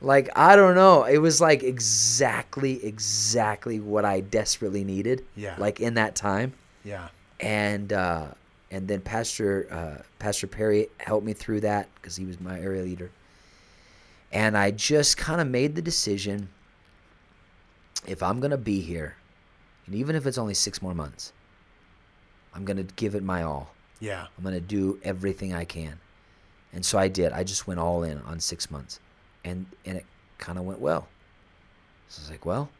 like 0.00 0.28
I 0.36 0.56
don't 0.56 0.74
know. 0.74 1.04
It 1.04 1.18
was 1.18 1.40
like 1.40 1.62
exactly 1.62 2.84
exactly 2.84 3.80
what 3.80 4.04
I 4.04 4.20
desperately 4.20 4.82
needed. 4.84 5.24
Yeah. 5.36 5.54
Like 5.58 5.80
in 5.80 5.94
that 5.94 6.14
time. 6.14 6.54
Yeah. 6.84 7.08
and 7.38 7.92
uh, 7.92 8.28
and 8.70 8.88
then 8.88 9.00
Pastor 9.02 9.66
uh, 9.70 10.02
Pastor 10.18 10.46
Perry 10.46 10.88
helped 10.98 11.26
me 11.26 11.32
through 11.34 11.60
that 11.60 11.88
because 11.96 12.16
he 12.16 12.24
was 12.24 12.40
my 12.40 12.58
area 12.58 12.82
leader. 12.82 13.10
And 14.32 14.56
I 14.56 14.70
just 14.70 15.16
kind 15.16 15.40
of 15.40 15.48
made 15.48 15.74
the 15.74 15.82
decision: 15.82 16.48
if 18.06 18.22
I'm 18.22 18.40
gonna 18.40 18.56
be 18.58 18.80
here, 18.80 19.16
and 19.86 19.94
even 19.94 20.16
if 20.16 20.26
it's 20.26 20.38
only 20.38 20.54
six 20.54 20.80
more 20.82 20.94
months, 20.94 21.32
I'm 22.52 22.64
gonna 22.64 22.82
give 22.84 23.14
it 23.14 23.22
my 23.22 23.42
all. 23.42 23.74
Yeah. 24.00 24.26
I'm 24.36 24.44
gonna 24.44 24.60
do 24.60 24.98
everything 25.02 25.54
I 25.54 25.64
can. 25.64 26.00
And 26.72 26.84
so 26.84 26.98
I 26.98 27.08
did. 27.08 27.32
I 27.32 27.42
just 27.44 27.66
went 27.66 27.80
all 27.80 28.02
in 28.04 28.18
on 28.18 28.40
six 28.40 28.70
months, 28.70 29.00
and 29.44 29.66
and 29.84 29.96
it 29.98 30.06
kind 30.38 30.58
of 30.58 30.64
went 30.64 30.80
well. 30.80 31.08
So 32.08 32.20
I 32.20 32.22
was 32.24 32.30
like, 32.30 32.44
well, 32.46 32.70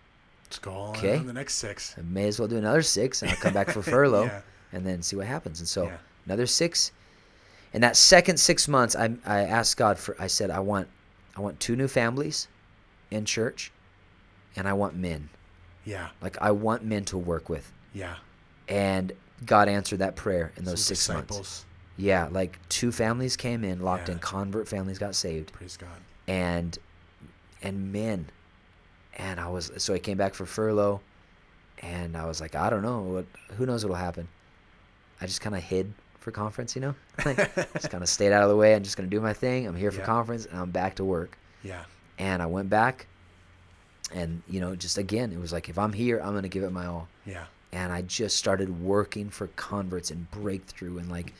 Let's 0.44 0.58
go 0.58 0.72
on 0.72 0.96
Okay. 0.96 1.18
the 1.18 1.32
next 1.32 1.54
six. 1.54 1.94
I 1.96 2.02
may 2.02 2.26
as 2.26 2.40
well 2.40 2.48
do 2.48 2.56
another 2.56 2.82
six, 2.82 3.22
and 3.22 3.30
I'll 3.30 3.36
come 3.36 3.52
back 3.52 3.68
for 3.70 3.82
furlough, 3.94 4.26
Yeah. 4.26 4.40
and 4.72 4.84
then 4.84 5.00
see 5.02 5.14
what 5.14 5.26
happens. 5.26 5.60
And 5.60 5.68
so 5.68 5.86
Yeah. 5.86 5.98
another 6.26 6.46
six. 6.46 6.90
In 7.72 7.82
that 7.82 7.96
second 7.96 8.38
six 8.40 8.66
months, 8.66 8.96
I 8.96 9.10
I 9.24 9.40
asked 9.42 9.76
God 9.76 9.96
for. 9.98 10.16
I 10.20 10.26
said, 10.26 10.50
I 10.50 10.58
want, 10.58 10.88
I 11.36 11.40
want 11.40 11.60
two 11.60 11.76
new 11.76 11.86
families, 11.86 12.48
in 13.12 13.24
church, 13.24 13.70
and 14.56 14.68
I 14.68 14.72
want 14.72 14.96
men. 14.96 15.28
Yeah. 15.84 16.08
Like 16.20 16.36
I 16.40 16.50
want 16.50 16.84
men 16.84 17.04
to 17.06 17.18
work 17.18 17.48
with, 17.48 17.70
Yeah. 17.94 18.16
and 18.68 19.12
God 19.46 19.68
answered 19.68 20.00
that 20.00 20.16
prayer 20.16 20.52
in 20.56 20.64
those 20.64 20.84
Some 20.84 20.94
six 20.96 21.08
months. 21.08 21.26
disciples. 21.28 21.64
Yeah, 21.96 22.28
like 22.30 22.58
two 22.68 22.92
families 22.92 23.36
came 23.36 23.64
in, 23.64 23.80
locked 23.80 24.08
Yeah. 24.08 24.14
in, 24.14 24.20
convert 24.20 24.68
families 24.68 24.98
got 24.98 25.14
saved, 25.14 25.52
Praise 25.52 25.76
God. 25.76 25.88
and 26.28 26.78
and 27.62 27.92
men, 27.92 28.26
and 29.16 29.38
I 29.40 29.48
was 29.48 29.70
so 29.78 29.94
I 29.94 29.98
came 29.98 30.16
back 30.18 30.34
for 30.34 30.46
furlough, 30.46 31.00
and 31.82 32.16
I 32.16 32.26
was 32.26 32.40
like, 32.40 32.54
I 32.54 32.70
don't 32.70 32.82
know 32.82 33.00
what, 33.02 33.26
who 33.56 33.66
knows 33.66 33.84
what'll 33.84 33.96
happen. 33.96 34.28
I 35.20 35.26
just 35.26 35.40
kind 35.40 35.54
of 35.56 35.62
hid 35.62 35.92
for 36.18 36.30
conference, 36.30 36.74
you 36.74 36.80
know, 36.82 36.94
like, 37.24 37.54
just 37.74 37.90
kind 37.90 38.02
of 38.02 38.08
stayed 38.08 38.32
out 38.32 38.42
of 38.42 38.48
the 38.50 38.56
way. 38.56 38.74
I'm 38.74 38.82
just 38.82 38.96
gonna 38.96 39.08
do 39.08 39.20
my 39.20 39.32
thing. 39.32 39.66
I'm 39.66 39.76
here 39.76 39.90
for 39.90 40.00
Yeah. 40.00 40.06
conference, 40.06 40.46
and 40.46 40.58
I'm 40.58 40.70
back 40.70 40.94
to 40.96 41.04
work. 41.04 41.36
Yeah. 41.62 41.84
And 42.18 42.42
I 42.42 42.46
went 42.46 42.68
back, 42.70 43.06
and 44.12 44.42
you 44.48 44.60
know, 44.60 44.74
just 44.76 44.98
again, 44.98 45.32
it 45.32 45.38
was 45.40 45.52
like 45.52 45.68
if 45.68 45.78
I'm 45.78 45.92
here, 45.92 46.20
I'm 46.20 46.34
gonna 46.34 46.48
give 46.48 46.62
it 46.64 46.72
my 46.72 46.86
all 46.86 47.08
Yeah. 47.26 47.44
and 47.72 47.92
I 47.92 48.02
just 48.02 48.36
started 48.36 48.82
working 48.82 49.30
for 49.30 49.46
converts 49.56 50.10
and 50.10 50.30
breakthrough 50.30 50.98
and 50.98 51.10
like 51.10 51.32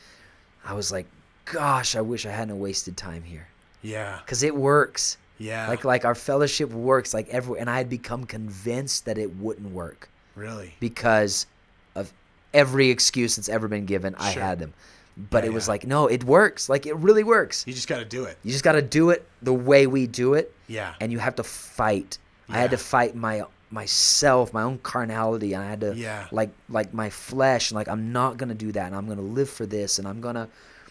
I 0.65 0.73
was 0.73 0.91
like 0.91 1.05
gosh 1.45 1.95
I 1.95 2.01
wish 2.01 2.25
I 2.25 2.29
hadn't 2.31 2.59
wasted 2.59 2.95
time 2.95 3.23
here 3.23 3.47
Yeah. 3.81 4.19
cuz 4.27 4.43
it 4.43 4.55
works 4.55 5.17
Yeah. 5.37 5.67
like 5.67 5.83
like 5.83 6.05
our 6.05 6.15
fellowship 6.15 6.69
works 6.71 7.13
like 7.13 7.27
every 7.29 7.59
and 7.59 7.69
I 7.69 7.77
had 7.77 7.89
become 7.89 8.25
convinced 8.25 9.05
that 9.05 9.17
it 9.17 9.35
wouldn't 9.37 9.71
work 9.73 10.07
really. 10.35 10.75
because 10.79 11.47
of 11.95 12.13
every 12.53 12.89
excuse 12.89 13.35
that's 13.35 13.49
ever 13.49 13.67
been 13.67 13.85
given 13.85 14.15
I 14.15 14.31
had 14.31 14.59
them 14.59 14.73
but 15.17 15.43
Yeah, 15.43 15.49
it 15.49 15.53
was 15.53 15.65
yeah. 15.67 15.71
like 15.71 15.87
no 15.87 16.07
it 16.07 16.23
works 16.23 16.69
like 16.69 16.85
it 16.85 16.95
really 16.95 17.23
works 17.23 17.65
You 17.67 17.73
just 17.73 17.87
got 17.89 17.97
to 17.99 18.05
do 18.05 18.23
it. 18.25 18.37
you 18.43 18.51
just 18.51 18.63
got 18.63 18.73
to 18.73 18.81
do 18.81 19.09
it 19.09 19.27
the 19.41 19.53
way 19.53 19.87
we 19.87 20.07
do 20.07 20.35
it 20.35 20.53
Yeah. 20.67 20.93
and 21.01 21.11
you 21.11 21.19
have 21.19 21.35
to 21.35 21.43
fight. 21.43 22.17
I 22.53 22.59
had 22.59 22.71
to 22.71 22.77
fight 22.77 23.15
my 23.15 23.43
myself, 23.69 24.53
my 24.53 24.63
own 24.63 24.77
carnality, 24.79 25.53
and 25.53 25.63
I 25.63 25.67
had 25.69 25.81
to 25.81 25.95
Yeah. 25.95 26.27
like 26.31 26.49
like 26.69 26.93
my 26.93 27.09
flesh, 27.09 27.71
and 27.71 27.75
like 27.75 27.87
I'm 27.87 28.11
not 28.11 28.37
gonna 28.37 28.53
do 28.55 28.71
that, 28.73 28.87
and 28.87 28.95
I'm 28.95 29.07
gonna 29.07 29.21
live 29.21 29.49
for 29.49 29.65
this, 29.65 29.97
and 29.99 30.07
I'm 30.07 30.21
gonna 30.21 30.47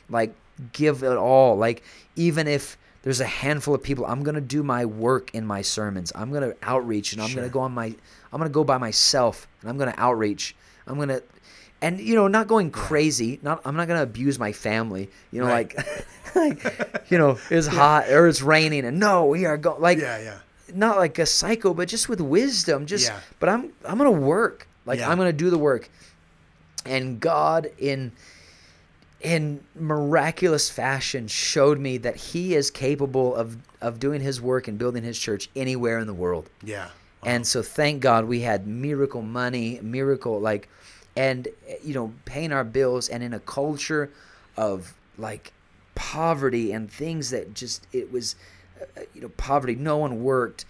like 0.09 0.35
give 0.73 1.03
it 1.03 1.17
all. 1.17 1.57
Like 1.57 1.83
even 2.17 2.49
if 2.49 2.77
there's 3.03 3.21
a 3.21 3.27
handful 3.27 3.75
of 3.75 3.83
people, 3.83 4.05
I'm 4.07 4.23
gonna 4.23 4.41
do 4.41 4.63
my 4.63 4.85
work 4.85 5.31
in 5.35 5.47
my 5.47 5.63
sermons. 5.63 6.13
I'm 6.15 6.33
gonna 6.33 6.55
outreach, 6.63 7.13
and 7.13 7.23
I'm 7.23 7.35
gonna 7.35 7.49
go 7.49 7.61
on 7.61 7.73
my 7.73 7.87
I'm 8.33 8.39
gonna 8.39 8.49
go 8.51 8.65
by 8.65 8.79
myself, 8.79 9.47
and 9.61 9.71
I'm 9.71 9.77
gonna 9.79 9.95
outreach. 9.97 10.55
I'm 10.87 10.99
gonna. 10.99 11.21
And 11.83 11.99
you 11.99 12.15
know, 12.15 12.29
not 12.29 12.47
going 12.47 12.71
crazy. 12.71 13.41
Not 13.43 13.63
I'm 13.65 13.75
not 13.77 13.89
gonna 13.89 14.03
abuse 14.03 14.39
my 14.39 14.53
family. 14.53 15.09
You 15.33 15.41
know, 15.41 15.47
Right. 15.49 15.75
like, 15.75 16.07
like, 16.35 17.11
you 17.11 17.17
know, 17.19 17.39
it's 17.51 17.67
hot 17.81 18.09
or 18.11 18.27
it's 18.29 18.43
raining, 18.43 18.85
and 18.85 18.99
no, 19.01 19.27
we 19.27 19.47
are 19.47 19.57
going. 19.57 19.81
Like, 19.81 19.99
Yeah. 19.99 20.19
Yeah. 20.19 20.39
Not 20.75 20.97
like 20.97 21.19
a 21.19 21.27
psycho, 21.27 21.75
but 21.75 21.89
just 21.89 22.09
with 22.09 22.21
wisdom. 22.21 22.87
Just, 22.87 23.09
Yeah. 23.09 23.21
but 23.39 23.49
I'm 23.49 23.73
I'm 23.85 23.99
gonna 23.99 24.11
work. 24.11 24.67
Like 24.87 24.99
Yeah. 24.99 25.11
I'm 25.11 25.19
gonna 25.19 25.33
do 25.33 25.51
the 25.51 25.59
work, 25.59 25.89
and 26.87 27.21
God 27.21 27.71
in 27.79 28.13
in 29.21 29.61
miraculous 29.75 30.71
fashion 30.71 31.29
showed 31.29 31.79
me 31.79 31.99
that 31.99 32.17
He 32.17 32.55
is 32.55 32.71
capable 32.71 33.35
of 33.35 33.57
of 33.81 33.99
doing 33.99 34.21
His 34.21 34.41
work 34.41 34.69
and 34.69 34.79
building 34.79 35.03
His 35.03 35.19
church 35.19 35.49
anywhere 35.55 35.99
in 35.99 36.07
the 36.07 36.15
world. 36.15 36.49
Yeah. 36.63 36.89
And 37.23 37.47
so 37.47 37.61
thank 37.63 38.01
God 38.01 38.25
we 38.25 38.41
had 38.41 38.67
miracle 38.67 39.21
money, 39.23 39.79
miracle 39.83 40.41
like 40.41 40.69
and 41.17 41.49
you 41.85 41.93
know, 41.93 42.13
paying 42.25 42.53
our 42.53 42.65
bills 42.65 43.09
and 43.09 43.23
in 43.23 43.35
a 43.35 43.41
culture 43.41 44.11
of 44.57 44.95
like 45.19 45.53
poverty 45.95 46.73
and 46.73 46.91
things 46.91 47.29
that 47.31 47.53
just 47.53 47.87
it 47.93 48.11
was 48.11 48.37
Uh, 48.81 49.01
you 49.15 49.21
know, 49.21 49.29
poverty, 49.31 49.75
no 49.75 49.99
one 49.99 50.23
worked. 50.23 50.65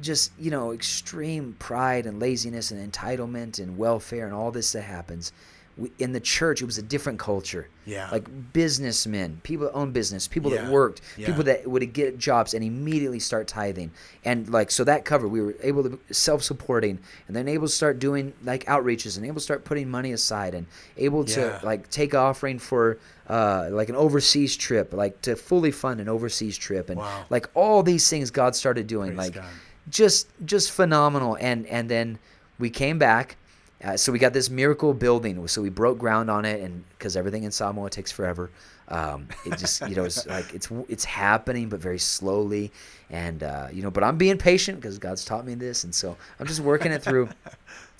Just, 0.00 0.32
you 0.38 0.50
know, 0.50 0.72
extreme 0.72 1.54
pride 1.58 2.06
and 2.06 2.18
laziness 2.18 2.70
and 2.70 2.92
entitlement 2.92 3.58
and 3.58 3.78
welfare 3.78 4.26
and 4.26 4.34
all 4.34 4.50
this 4.50 4.72
that 4.72 4.82
happens. 4.82 5.32
We, 5.78 5.90
in 5.98 6.12
the 6.12 6.20
church, 6.20 6.60
it 6.60 6.66
was 6.66 6.76
a 6.76 6.82
different 6.82 7.18
culture. 7.18 7.66
Yeah. 7.86 8.08
Like 8.12 8.28
businessmen, 8.52 9.40
people 9.42 9.66
that 9.66 9.72
own 9.72 9.90
business, 9.92 10.28
people 10.28 10.52
Yeah. 10.52 10.62
that 10.62 10.70
worked, 10.72 11.00
Yeah. 11.16 11.26
people 11.28 11.44
that 11.44 11.66
would 11.66 11.92
get 11.92 12.18
jobs 12.18 12.52
and 12.54 12.62
immediately 12.62 13.18
start 13.18 13.48
tithing. 13.48 13.90
And 14.24 14.48
like 14.50 14.70
so 14.70 14.84
that 14.84 15.04
covered, 15.04 15.28
we 15.28 15.40
were 15.40 15.54
able 15.62 15.82
to 15.84 15.98
self-supporting 16.10 16.98
and 17.26 17.36
then 17.36 17.48
able 17.48 17.66
to 17.66 17.72
start 17.72 17.98
doing 17.98 18.32
like 18.44 18.64
outreaches 18.66 19.16
and 19.16 19.24
able 19.26 19.36
to 19.36 19.40
start 19.40 19.64
putting 19.64 19.88
money 19.90 20.12
aside 20.12 20.54
and 20.54 20.66
able 20.96 21.24
to 21.24 21.40
Yeah. 21.40 21.60
like 21.62 21.90
take 21.90 22.14
offering 22.14 22.58
for 22.58 22.98
uh, 23.28 23.68
like 23.70 23.88
an 23.88 23.96
overseas 23.96 24.56
trip, 24.56 24.92
like 24.92 25.22
to 25.22 25.36
fully 25.36 25.70
fund 25.70 26.00
an 26.00 26.08
overseas 26.08 26.58
trip 26.58 26.90
and 26.90 26.98
Wow. 26.98 27.24
like 27.30 27.48
all 27.54 27.82
these 27.82 28.08
things 28.10 28.30
God 28.30 28.54
started 28.54 28.86
doing 28.86 29.14
Praise 29.14 29.18
like 29.18 29.34
God. 29.34 29.44
just 29.88 30.28
just 30.44 30.70
phenomenal 30.70 31.38
and 31.40 31.66
and 31.68 31.88
then 31.88 32.18
we 32.58 32.68
came 32.68 32.98
back 32.98 33.36
uh, 33.84 33.96
so 33.96 34.12
we 34.12 34.18
got 34.18 34.32
this 34.32 34.48
miracle 34.50 34.94
building. 34.94 35.46
So 35.48 35.62
we 35.62 35.70
broke 35.70 35.98
ground 35.98 36.30
on 36.30 36.44
it 36.44 36.60
and 36.60 36.84
because 36.90 37.16
everything 37.16 37.42
in 37.44 37.50
samoa 37.50 37.90
takes 37.90 38.12
forever 38.12 38.50
um, 38.88 39.28
it 39.46 39.56
just 39.58 39.80
you 39.88 39.96
know 39.96 40.04
it's 40.04 40.26
like 40.36 40.52
it's 40.54 40.68
it's 40.88 41.04
happening 41.04 41.68
but 41.68 41.80
very 41.80 41.98
slowly. 41.98 42.70
And 43.10 43.42
uh, 43.42 43.68
you 43.72 43.82
know 43.82 43.90
but 43.90 44.02
i'm 44.04 44.16
being 44.16 44.38
patient 44.38 44.80
because 44.80 44.98
god's 44.98 45.24
taught 45.24 45.44
me 45.44 45.54
this 45.54 45.84
and 45.84 45.94
so 45.94 46.16
i'm 46.38 46.46
just 46.46 46.60
working 46.60 46.92
it 46.92 47.02
through. 47.02 47.28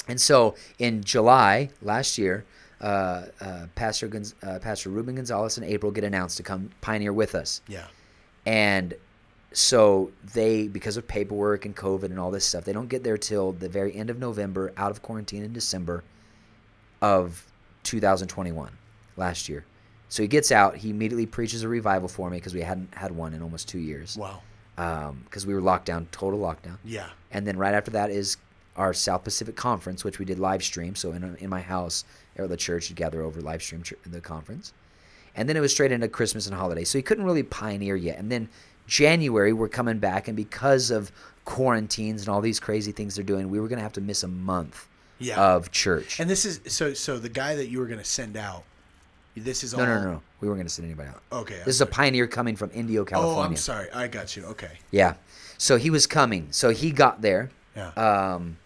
And 0.08 0.20
so 0.20 0.56
in 0.80 1.04
july 1.04 1.70
last 1.80 2.18
year 2.18 2.44
uh, 2.80 3.26
uh, 3.40 3.66
pastor 3.76 4.08
Gonz- 4.08 4.34
uh, 4.42 4.58
pastor 4.58 4.90
ruben 4.90 5.14
gonzalez 5.14 5.56
and 5.58 5.64
april 5.64 5.92
get 5.92 6.02
announced 6.02 6.38
to 6.38 6.42
come 6.42 6.70
pioneer 6.80 7.12
with 7.12 7.36
us. 7.36 7.60
Yeah. 7.68 7.86
and 8.44 8.94
so 9.56 10.10
they 10.34 10.66
because 10.68 10.96
of 10.96 11.06
paperwork 11.06 11.64
and 11.66 11.76
covid 11.76 12.04
and 12.04 12.18
all 12.18 12.30
this 12.30 12.44
stuff 12.44 12.64
they 12.64 12.72
don't 12.72 12.88
get 12.88 13.02
there 13.04 13.18
till 13.18 13.52
the 13.52 13.68
very 13.68 13.94
end 13.94 14.08
of 14.10 14.18
november 14.18 14.72
out 14.76 14.90
of 14.90 15.02
quarantine 15.02 15.42
in 15.42 15.52
december 15.52 16.02
of 17.00 17.46
2021 17.84 18.70
last 19.16 19.48
year 19.48 19.64
so 20.08 20.22
he 20.22 20.28
gets 20.28 20.52
out 20.52 20.76
he 20.76 20.90
immediately 20.90 21.26
preaches 21.26 21.62
a 21.62 21.68
revival 21.68 22.08
for 22.08 22.30
me 22.30 22.36
because 22.38 22.54
we 22.54 22.60
hadn't 22.62 22.94
had 22.94 23.10
one 23.12 23.34
in 23.34 23.42
almost 23.42 23.68
two 23.68 23.78
years 23.78 24.16
Wow. 24.16 24.40
Um, 24.78 25.20
because 25.24 25.46
we 25.46 25.52
were 25.52 25.60
locked 25.60 25.84
down 25.86 26.06
total 26.12 26.38
lockdown 26.40 26.78
Yeah. 26.84 27.08
and 27.30 27.46
then 27.46 27.58
right 27.58 27.74
after 27.74 27.90
that 27.92 28.10
is 28.10 28.36
our 28.74 28.94
South 28.94 29.22
Pacific 29.22 29.54
Conference, 29.54 30.02
which 30.02 30.18
we 30.18 30.24
did 30.24 30.38
live 30.38 30.64
stream. 30.64 30.94
So 30.94 31.12
in, 31.12 31.36
in 31.40 31.50
my 31.50 31.60
house 31.60 32.06
or 32.38 32.46
the 32.46 32.56
church, 32.56 32.88
you'd 32.88 32.96
gather 32.96 33.20
over 33.20 33.42
live 33.42 33.62
stream 33.62 33.82
ch- 33.82 33.92
the 34.06 34.18
conference. 34.22 34.72
And 35.36 35.46
then 35.46 35.58
it 35.58 35.60
was 35.60 35.72
straight 35.72 35.92
into 35.92 36.08
Christmas 36.08 36.46
and 36.46 36.56
holiday 36.56 36.84
So 36.84 36.96
he 36.96 37.02
couldn't 37.02 37.24
really 37.26 37.42
pioneer 37.42 37.96
yet. 37.96 38.18
And 38.18 38.32
then 38.32 38.48
January, 38.92 39.54
we're 39.54 39.68
coming 39.68 39.98
back. 39.98 40.28
And 40.28 40.36
because 40.36 40.90
of 40.90 41.10
quarantines 41.46 42.20
and 42.20 42.28
all 42.28 42.42
these 42.42 42.60
crazy 42.60 42.92
things 42.92 43.14
they're 43.14 43.24
doing, 43.24 43.48
we 43.48 43.58
were 43.58 43.66
going 43.68 43.78
to 43.78 43.82
have 43.82 43.94
to 43.94 44.02
miss 44.02 44.22
a 44.22 44.28
month 44.28 44.86
Yeah. 45.18 45.40
of 45.42 45.70
church. 45.70 46.20
And 46.20 46.28
this 46.28 46.44
is 46.44 46.60
so. 46.66 46.92
So 46.92 47.18
the 47.18 47.30
guy 47.30 47.54
that 47.56 47.68
you 47.68 47.78
were 47.78 47.86
going 47.86 47.98
to 47.98 48.04
send 48.04 48.36
out. 48.36 48.64
This 49.34 49.64
is 49.64 49.72
no, 49.74 49.80
all. 49.80 49.86
no, 49.86 49.94
no, 50.02 50.12
no. 50.12 50.22
We 50.40 50.48
weren't 50.48 50.58
going 50.58 50.66
to 50.66 50.72
send 50.74 50.84
anybody 50.84 51.08
out. 51.08 51.22
Okay. 51.32 51.54
I'm 51.60 51.64
This 51.64 51.76
is 51.76 51.80
a 51.80 51.86
pioneer 51.86 52.26
coming 52.26 52.54
from 52.54 52.70
Indio, 52.74 53.02
California. 53.02 53.40
Oh. 53.40 53.44
I'm 53.46 53.56
sorry. 53.56 53.90
I 53.94 54.06
got 54.06 54.36
you. 54.36 54.44
Okay. 54.44 54.72
Yeah. 54.90 55.14
So 55.56 55.78
he 55.78 55.88
was 55.88 56.06
coming. 56.06 56.48
So 56.50 56.68
he 56.68 56.90
got 56.90 57.22
there. 57.22 57.48
Yeah. 57.74 57.88
Um, 57.92 58.58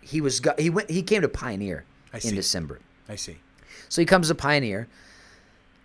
he 0.00 0.20
was 0.20 0.40
go- 0.40 0.56
he 0.58 0.70
went 0.70 0.90
he 0.90 1.02
came 1.04 1.22
to 1.22 1.28
Pioneer 1.28 1.84
I 2.12 2.16
in 2.16 2.20
see. 2.22 2.34
December. 2.34 2.80
I 3.08 3.14
see. 3.14 3.36
So 3.88 4.02
he 4.02 4.06
comes 4.06 4.26
to 4.26 4.34
Pioneer 4.34 4.88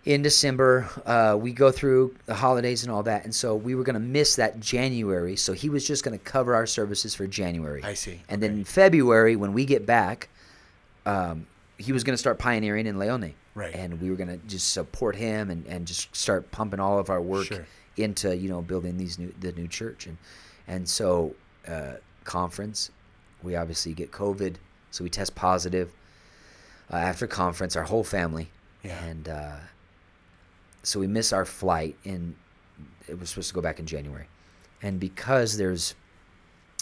in 0.06 0.22
December. 0.22 0.88
Uh, 1.04 1.36
we 1.38 1.52
go 1.52 1.70
through 1.70 2.14
the 2.24 2.34
holidays 2.34 2.82
and 2.84 2.90
all 2.90 3.02
that, 3.02 3.24
and 3.24 3.34
so 3.34 3.54
we 3.54 3.74
were 3.74 3.82
going 3.84 3.94
to 3.94 4.00
miss 4.00 4.36
that 4.36 4.58
January. 4.60 5.36
So 5.36 5.52
he 5.52 5.68
was 5.68 5.86
just 5.86 6.02
going 6.04 6.18
to 6.18 6.24
cover 6.24 6.54
our 6.54 6.66
services 6.66 7.14
for 7.14 7.26
January. 7.26 7.82
I 7.82 7.92
see. 7.94 8.22
And 8.28 8.42
then 8.42 8.52
in 8.52 8.64
February, 8.64 9.36
when 9.36 9.52
we 9.52 9.66
get 9.66 9.84
back, 9.84 10.28
um, 11.04 11.46
he 11.76 11.92
was 11.92 12.02
going 12.04 12.14
to 12.14 12.18
start 12.18 12.38
pioneering 12.38 12.86
in 12.86 12.98
Leone. 12.98 13.34
Right. 13.54 13.74
And 13.74 14.00
we 14.00 14.10
were 14.10 14.16
going 14.16 14.28
to 14.28 14.38
just 14.46 14.72
support 14.72 15.16
him 15.16 15.50
and, 15.50 15.66
and 15.66 15.86
just 15.86 16.14
start 16.14 16.50
pumping 16.50 16.78
all 16.80 16.98
of 16.98 17.10
our 17.10 17.20
work 17.20 17.46
Sure. 17.46 17.66
into 17.96 18.36
you 18.36 18.48
know 18.48 18.60
building 18.62 18.96
these 18.98 19.18
new 19.18 19.32
the 19.40 19.52
new 19.52 19.66
church 19.66 20.06
and 20.06 20.18
and 20.68 20.86
so 20.86 21.34
uh, 21.66 21.94
conference 22.24 22.90
we 23.42 23.54
obviously 23.56 23.92
get 23.94 24.10
COVID, 24.10 24.56
so 24.90 25.04
we 25.04 25.10
test 25.10 25.34
positive 25.34 25.90
uh, 26.92 26.96
after 26.96 27.26
conference, 27.26 27.76
our 27.76 27.84
whole 27.84 28.02
family, 28.04 28.48
Yeah. 28.82 29.02
and 29.04 29.28
uh, 29.28 29.56
so 30.86 31.00
we 31.00 31.06
miss 31.06 31.32
our 31.32 31.44
flight. 31.44 31.96
In 32.04 32.34
it 33.08 33.18
was 33.18 33.30
supposed 33.30 33.48
to 33.48 33.54
go 33.54 33.60
back 33.60 33.78
in 33.78 33.86
January, 33.86 34.26
and 34.82 34.98
because 35.00 35.56
there's 35.56 35.94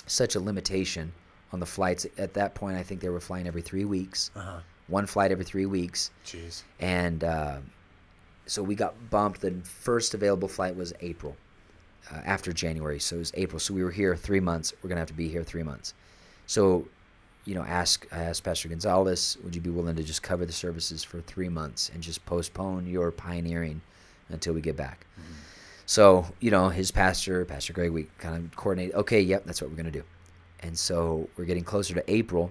such 0.06 0.34
a 0.34 0.40
limitation 0.40 1.12
on 1.52 1.60
the 1.60 1.66
flights 1.66 2.06
at 2.18 2.34
that 2.34 2.54
point, 2.54 2.76
I 2.76 2.82
think 2.82 3.00
they 3.00 3.08
were 3.08 3.20
flying 3.20 3.46
every 3.46 3.62
three 3.62 3.84
weeks, 3.84 4.30
Uh 4.36 4.40
huh. 4.40 4.58
one 4.88 5.06
flight 5.06 5.30
every 5.32 5.44
three 5.44 5.66
weeks, 5.66 6.10
Jeez. 6.26 6.62
and 6.80 7.22
uh, 7.24 7.58
so 8.46 8.62
we 8.62 8.74
got 8.74 8.94
bumped. 9.10 9.40
The 9.40 9.52
first 9.62 10.14
available 10.14 10.48
flight 10.48 10.76
was 10.76 10.92
April, 11.00 11.36
uh, 12.12 12.20
after 12.24 12.52
January, 12.52 12.98
so 13.00 13.16
it 13.16 13.20
was 13.20 13.32
April. 13.34 13.58
So 13.60 13.72
we 13.74 13.82
were 13.84 13.90
here 13.92 14.14
three 14.16 14.40
months. 14.40 14.72
We're 14.82 14.88
gonna 14.88 15.00
have 15.00 15.08
to 15.08 15.14
be 15.14 15.28
here 15.28 15.44
three 15.44 15.62
months. 15.62 15.94
So, 16.46 16.86
you 17.46 17.54
know, 17.54 17.62
ask 17.62 18.06
I 18.12 18.18
asked 18.24 18.42
Pastor 18.44 18.68
Gonzalez, 18.68 19.38
would 19.44 19.54
you 19.54 19.60
be 19.62 19.70
willing 19.70 19.96
to 19.96 20.02
just 20.02 20.22
cover 20.22 20.44
the 20.44 20.52
services 20.52 21.04
for 21.04 21.20
three 21.22 21.48
months 21.48 21.90
and 21.94 22.02
just 22.02 22.24
postpone 22.26 22.86
your 22.86 23.10
pioneering 23.10 23.80
until 24.28 24.52
we 24.54 24.60
get 24.60 24.76
back? 24.76 25.06
So, 25.86 26.26
you 26.40 26.50
know, 26.50 26.70
his 26.70 26.90
pastor, 26.90 27.44
Pastor 27.44 27.72
Greg, 27.74 27.90
we 27.90 28.04
kind 28.18 28.36
of 28.36 28.56
coordinated. 28.56 28.94
Okay, 28.96 29.20
yep, 29.20 29.44
that's 29.44 29.60
what 29.60 29.70
we're 29.70 29.76
gonna 29.76 29.90
do. 29.90 30.02
And 30.60 30.78
so 30.78 31.28
we're 31.36 31.44
getting 31.44 31.64
closer 31.64 31.92
to 31.94 32.10
April, 32.10 32.50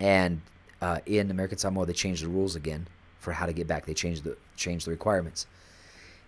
and 0.00 0.40
uh, 0.80 0.98
in 1.06 1.30
American 1.30 1.58
Samoa 1.58 1.86
they 1.86 1.92
changed 1.92 2.22
the 2.24 2.28
rules 2.28 2.56
again 2.56 2.86
for 3.18 3.32
how 3.32 3.46
to 3.46 3.52
get 3.52 3.66
back. 3.66 3.86
They 3.86 3.94
changed 3.94 4.24
the 4.24 4.36
changed 4.56 4.86
the 4.86 4.90
requirements, 4.90 5.46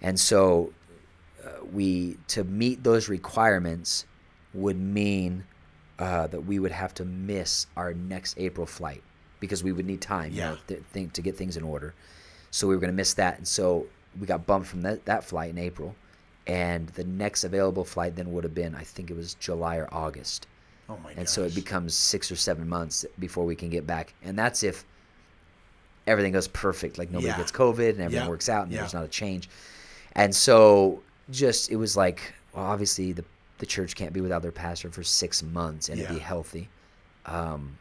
and 0.01 0.19
so 0.19 0.73
uh, 1.45 1.65
we 1.73 2.17
to 2.29 2.45
meet 2.45 2.83
those 2.83 3.09
requirements 3.09 4.07
would 4.55 4.79
mean 4.79 5.45
uh, 5.99 6.27
that 6.29 6.41
we 6.41 6.59
would 6.59 6.73
have 6.73 6.95
to 6.95 7.05
miss 7.05 7.67
our 7.77 7.93
next 7.93 8.37
April 8.39 8.67
flight 8.67 9.03
because 9.41 9.63
we 9.63 9.73
would 9.73 9.85
need 9.85 10.01
time, 10.01 10.33
you 10.33 10.39
Yeah. 10.39 10.51
know, 10.53 10.59
th- 10.69 10.81
think, 10.93 11.13
to 11.13 11.21
get 11.23 11.37
things 11.37 11.57
in 11.57 11.63
order. 11.65 11.93
So 12.51 12.67
we 12.69 12.75
were 12.75 12.81
going 12.81 12.93
to 12.93 12.97
miss 12.97 13.15
that, 13.15 13.37
and 13.37 13.47
so 13.47 13.87
we 14.19 14.27
got 14.27 14.47
bumped 14.47 14.69
from 14.69 14.82
that, 14.82 15.05
that 15.07 15.24
flight 15.24 15.51
in 15.51 15.59
April, 15.59 15.95
and 16.47 16.89
the 16.91 17.05
next 17.05 17.45
available 17.45 17.85
flight 17.85 18.16
then 18.16 18.32
would 18.32 18.45
have 18.45 18.55
been, 18.55 18.74
I 18.74 18.82
think 18.85 19.11
it 19.11 19.16
was 19.16 19.35
July 19.35 19.77
or 19.77 19.89
August, 19.93 20.47
Oh 20.89 20.97
my 21.03 21.11
god. 21.11 21.19
and 21.20 21.28
so 21.28 21.43
it 21.45 21.55
becomes 21.55 21.95
six 21.95 22.31
or 22.31 22.36
seven 22.36 22.69
months 22.69 23.05
before 23.19 23.45
we 23.45 23.57
can 23.57 23.70
get 23.70 23.86
back, 23.86 24.15
and 24.23 24.39
that's 24.39 24.62
if 24.62 24.85
everything 26.07 26.32
goes 26.32 26.49
perfect, 26.49 26.99
like 26.99 27.11
nobody 27.11 27.28
Yeah. 27.28 27.36
gets 27.39 27.53
COVID 27.53 27.91
and 27.91 28.01
everything 28.01 28.24
Yeah. 28.24 28.28
works 28.28 28.49
out, 28.49 28.65
and 28.65 28.73
Yeah. 28.73 28.78
there's 28.81 28.95
not 28.95 29.05
a 29.05 29.09
change, 29.09 29.49
and 30.12 30.35
so 30.35 31.03
just 31.31 31.70
it 31.70 31.77
was 31.77 31.97
like, 31.97 32.35
well, 32.53 32.65
obviously 32.65 33.12
the 33.12 33.24
the 33.59 33.66
church 33.66 33.95
can't 33.95 34.12
be 34.12 34.20
without 34.20 34.43
their 34.43 34.51
pastor 34.51 34.91
for 34.91 35.05
six 35.05 35.41
months 35.41 35.89
and 35.89 36.07
be 36.09 36.19
healthy. 36.19 36.69
Um, 37.24 37.78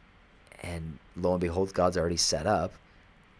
and 0.61 0.99
lo 1.17 1.31
and 1.33 1.41
behold, 1.41 1.73
God's 1.73 1.97
already 1.97 2.15
set 2.15 2.45
up. 2.45 2.73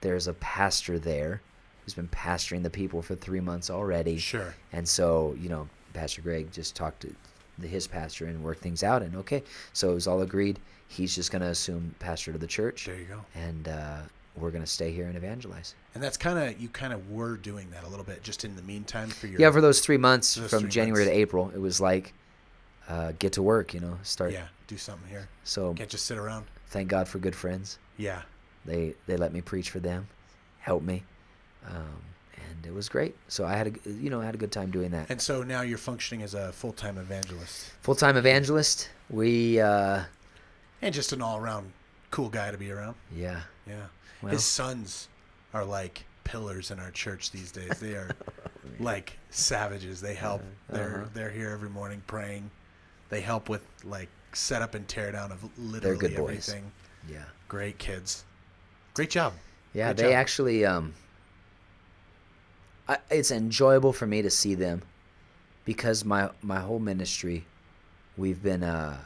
There's 0.01 0.27
a 0.27 0.33
pastor 0.33 0.97
there 0.97 1.41
who's 1.83 1.93
been 1.93 2.07
pastoring 2.09 2.63
the 2.63 2.69
people 2.69 3.01
for 3.01 3.15
three 3.15 3.39
months 3.39 3.69
already. 3.69 4.17
Sure. 4.17 4.53
And 4.71 4.87
so, 4.87 5.35
you 5.39 5.49
know, 5.49 5.67
Pastor 5.93 6.21
Greg 6.21 6.51
just 6.51 6.75
talked 6.75 7.01
to 7.01 7.13
the, 7.59 7.67
his 7.67 7.87
pastor 7.87 8.25
and 8.25 8.43
worked 8.43 8.61
things 8.61 8.83
out. 8.83 9.01
And 9.01 9.15
okay, 9.17 9.43
so 9.73 9.91
it 9.91 9.93
was 9.93 10.07
all 10.07 10.21
agreed. 10.21 10.59
He's 10.87 11.13
just 11.15 11.31
going 11.31 11.41
to 11.41 11.49
assume 11.49 11.93
pastor 11.99 12.31
to 12.31 12.37
the 12.37 12.47
church. 12.47 12.85
There 12.85 12.95
you 12.95 13.05
go. 13.05 13.21
And 13.35 13.67
uh, 13.67 13.97
we're 14.37 14.51
going 14.51 14.63
to 14.63 14.69
stay 14.69 14.91
here 14.91 15.05
and 15.07 15.15
evangelize. 15.15 15.75
And 15.93 16.01
that's 16.03 16.17
kind 16.17 16.39
of 16.39 16.59
you 16.59 16.69
kind 16.69 16.93
of 16.93 17.11
were 17.11 17.35
doing 17.37 17.69
that 17.71 17.83
a 17.83 17.87
little 17.87 18.05
bit 18.05 18.23
just 18.23 18.45
in 18.45 18.55
the 18.55 18.61
meantime 18.63 19.09
for 19.09 19.27
your 19.27 19.39
Yeah, 19.39 19.51
for 19.51 19.61
those 19.61 19.79
three 19.81 19.97
months 19.97 20.35
Those 20.35 20.49
from 20.49 20.59
three 20.61 20.69
January 20.69 21.05
months. 21.05 21.15
to 21.15 21.19
April, 21.21 21.51
it 21.53 21.59
was 21.59 21.79
like 21.81 22.13
uh, 22.89 23.13
get 23.19 23.33
to 23.33 23.41
work, 23.41 23.73
you 23.73 23.79
know, 23.79 23.97
start. 24.03 24.31
yeah 24.31 24.47
do 24.67 24.77
something 24.77 25.07
here. 25.09 25.27
So 25.43 25.73
Can't 25.73 25.89
just 25.89 26.05
sit 26.05 26.17
around. 26.17 26.45
thank 26.67 26.87
God 26.87 27.07
for 27.07 27.19
good 27.19 27.35
friends. 27.35 27.77
Yeah. 27.97 28.21
They 28.65 28.95
they 29.07 29.17
let 29.17 29.33
me 29.33 29.41
preach 29.41 29.69
for 29.69 29.79
them, 29.79 30.07
help 30.59 30.83
me, 30.83 31.03
um, 31.67 32.01
and 32.35 32.65
it 32.65 32.73
was 32.73 32.89
great. 32.89 33.15
So 33.27 33.45
I 33.45 33.55
had 33.55 33.67
a 33.85 33.89
you 33.89 34.09
know 34.09 34.21
I 34.21 34.25
had 34.25 34.35
a 34.35 34.37
good 34.37 34.51
time 34.51 34.71
doing 34.71 34.91
that. 34.91 35.09
And 35.09 35.21
so 35.21 35.43
now 35.43 35.61
you're 35.61 35.77
functioning 35.77 36.23
as 36.23 36.33
a 36.33 36.51
full 36.51 36.73
time 36.73 36.97
evangelist 36.97 37.71
Full 37.81 37.95
time 37.95 38.17
evangelist. 38.17 38.89
We 39.09 39.59
uh, 39.59 40.03
and 40.81 40.93
just 40.93 41.13
an 41.13 41.21
all 41.21 41.37
around 41.37 41.71
cool 42.11 42.29
guy 42.29 42.51
to 42.51 42.57
be 42.57 42.71
around. 42.71 42.95
yeah 43.15 43.41
Yeah. 43.67 43.85
Well. 44.21 44.31
His 44.31 44.45
sons 44.45 45.07
are 45.53 45.65
like 45.65 46.05
pillars 46.23 46.71
in 46.71 46.79
our 46.79 46.91
church 46.91 47.31
these 47.31 47.51
days. 47.51 47.79
They 47.79 47.93
are 47.95 48.09
like 48.79 49.17
savages. 49.29 49.99
They 50.01 50.13
help. 50.13 50.41
They're 50.69 51.01
Uh-huh. 51.01 51.09
they're 51.13 51.29
here 51.31 51.49
every 51.51 51.69
morning 51.69 52.01
praying. 52.07 52.49
They 53.09 53.21
help 53.21 53.49
with 53.49 53.65
like 53.83 54.09
setup 54.33 54.73
and 54.75 54.87
tear 54.87 55.11
down 55.11 55.31
of 55.31 55.43
literally 55.59 55.97
good 55.97 56.15
boys. 56.15 56.53
yeah 57.09 57.23
Great 57.47 57.77
kids. 57.77 58.23
Great 58.95 59.09
job. 59.11 59.33
yeah. 59.73 59.89
Good 59.89 59.97
they 59.97 60.03
job. 60.03 60.13
actually 60.13 60.65
um, 60.65 60.93
I, 62.87 62.97
it's 63.09 63.31
enjoyable 63.31 63.93
for 63.93 64.05
me 64.05 64.21
to 64.21 64.29
see 64.29 64.55
them 64.55 64.81
because 65.65 66.03
my 66.03 66.29
my 66.41 66.59
whole 66.59 66.79
ministry, 66.79 67.45
we've 68.17 68.41
been 68.43 68.63
uh, 68.63 68.97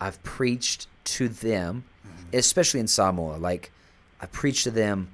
I've 0.00 0.22
preached 0.22 0.86
to 1.04 1.28
them, 1.28 1.84
Mm-hmm. 2.04 2.36
especially 2.36 2.80
in 2.80 2.88
Samoa. 2.88 3.36
Like 3.36 3.70
I 4.20 4.26
preach 4.26 4.64
to 4.64 4.72
them 4.72 5.08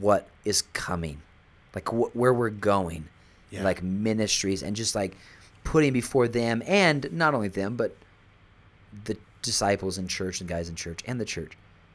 what 0.00 0.26
is 0.44 0.62
coming, 0.72 1.22
like 1.76 1.88
wh- 1.88 2.14
where 2.16 2.34
we're 2.34 2.50
going, 2.50 3.04
Yeah. 3.50 3.62
like 3.62 3.84
ministries, 3.84 4.64
and 4.64 4.74
just 4.74 4.96
like 4.96 5.16
putting 5.62 5.92
before 5.92 6.26
them 6.26 6.60
and 6.66 7.08
not 7.12 7.34
only 7.34 7.48
them 7.48 7.76
but 7.76 7.96
the 9.04 9.16
disciples 9.42 9.96
in 9.96 10.08
church 10.08 10.40
and 10.40 10.48
guys 10.48 10.68
in 10.68 10.74
church 10.74 11.00
and 11.06 11.20
the 11.20 11.24
church. 11.24 11.52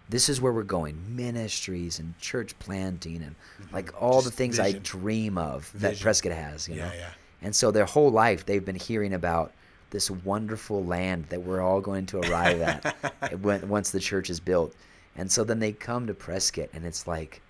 This 0.10 0.27
is 0.27 0.41
where 0.41 0.52
we're 0.52 0.64
going. 0.64 1.15
Ministries 1.15 1.99
and 1.99 2.18
church 2.19 2.57
planting 2.60 3.22
and 3.23 3.36
like 3.72 3.94
all 4.02 4.22
the 4.22 4.30
Mm-hmm. 4.30 4.38
Things 4.38 4.57
vision. 4.57 4.76
I 4.77 4.80
dream 4.84 5.38
of 5.38 5.72
that 5.76 5.90
Vision. 5.91 6.03
Prescott 6.03 6.31
has. 6.31 6.68
You 6.68 6.76
Yeah, 6.76 6.88
know? 6.88 6.94
yeah. 6.95 7.10
And 7.41 7.56
so 7.56 7.72
their 7.72 7.86
whole 7.86 8.10
life 8.11 8.45
they've 8.45 8.65
been 8.65 8.76
hearing 8.76 9.14
about 9.14 9.53
this 9.91 10.10
wonderful 10.11 10.84
land 10.84 11.26
that 11.30 11.41
we're 11.41 11.61
all 11.61 11.81
going 11.81 12.06
to 12.07 12.19
arrive 12.22 12.61
at 12.61 13.40
when, 13.41 13.68
once 13.69 13.90
the 13.91 13.99
church 13.99 14.30
is 14.30 14.40
built. 14.40 14.76
And 15.15 15.31
so 15.31 15.44
then 15.44 15.60
they 15.60 15.72
come 15.73 16.07
to 16.07 16.14
Prescott 16.14 16.69
and 16.73 16.86
it's 16.86 17.07
like, 17.07 17.41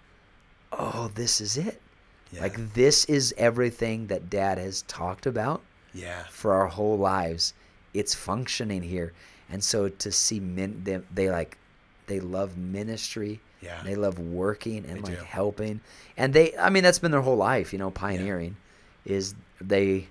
oh, 0.72 1.12
this 1.16 1.42
is 1.42 1.58
it. 1.58 1.82
Yeah. 2.32 2.42
Like 2.42 2.74
this 2.74 3.06
is 3.06 3.34
everything 3.38 4.08
that 4.08 4.30
dad 4.30 4.58
has 4.58 4.82
talked 4.84 5.26
about 5.26 5.62
yeah. 5.94 6.24
for 6.30 6.54
our 6.54 6.68
whole 6.68 6.98
lives. 6.98 7.54
It's 7.94 8.14
functioning 8.14 8.82
here. 8.84 9.14
And 9.50 9.64
so 9.64 9.90
to 9.90 10.12
see 10.12 10.40
men, 10.40 10.82
they, 10.84 11.02
they 11.14 11.30
like, 11.30 11.58
they 12.10 12.20
love 12.20 12.58
ministry. 12.58 13.40
Yeah. 13.62 13.82
They 13.84 13.96
love 13.96 14.20
working 14.20 14.86
and 14.86 14.98
They 14.98 15.02
like 15.12 15.20
do. 15.20 15.24
helping. 15.26 15.82
And 16.18 16.34
they, 16.34 16.56
I 16.58 16.70
mean, 16.70 16.84
that's 16.84 17.00
been 17.00 17.12
their 17.12 17.22
whole 17.22 17.36
life, 17.38 17.72
you 17.74 17.80
know, 17.80 17.92
pioneering 17.92 18.56
is 19.06 19.36
they, 19.62 20.08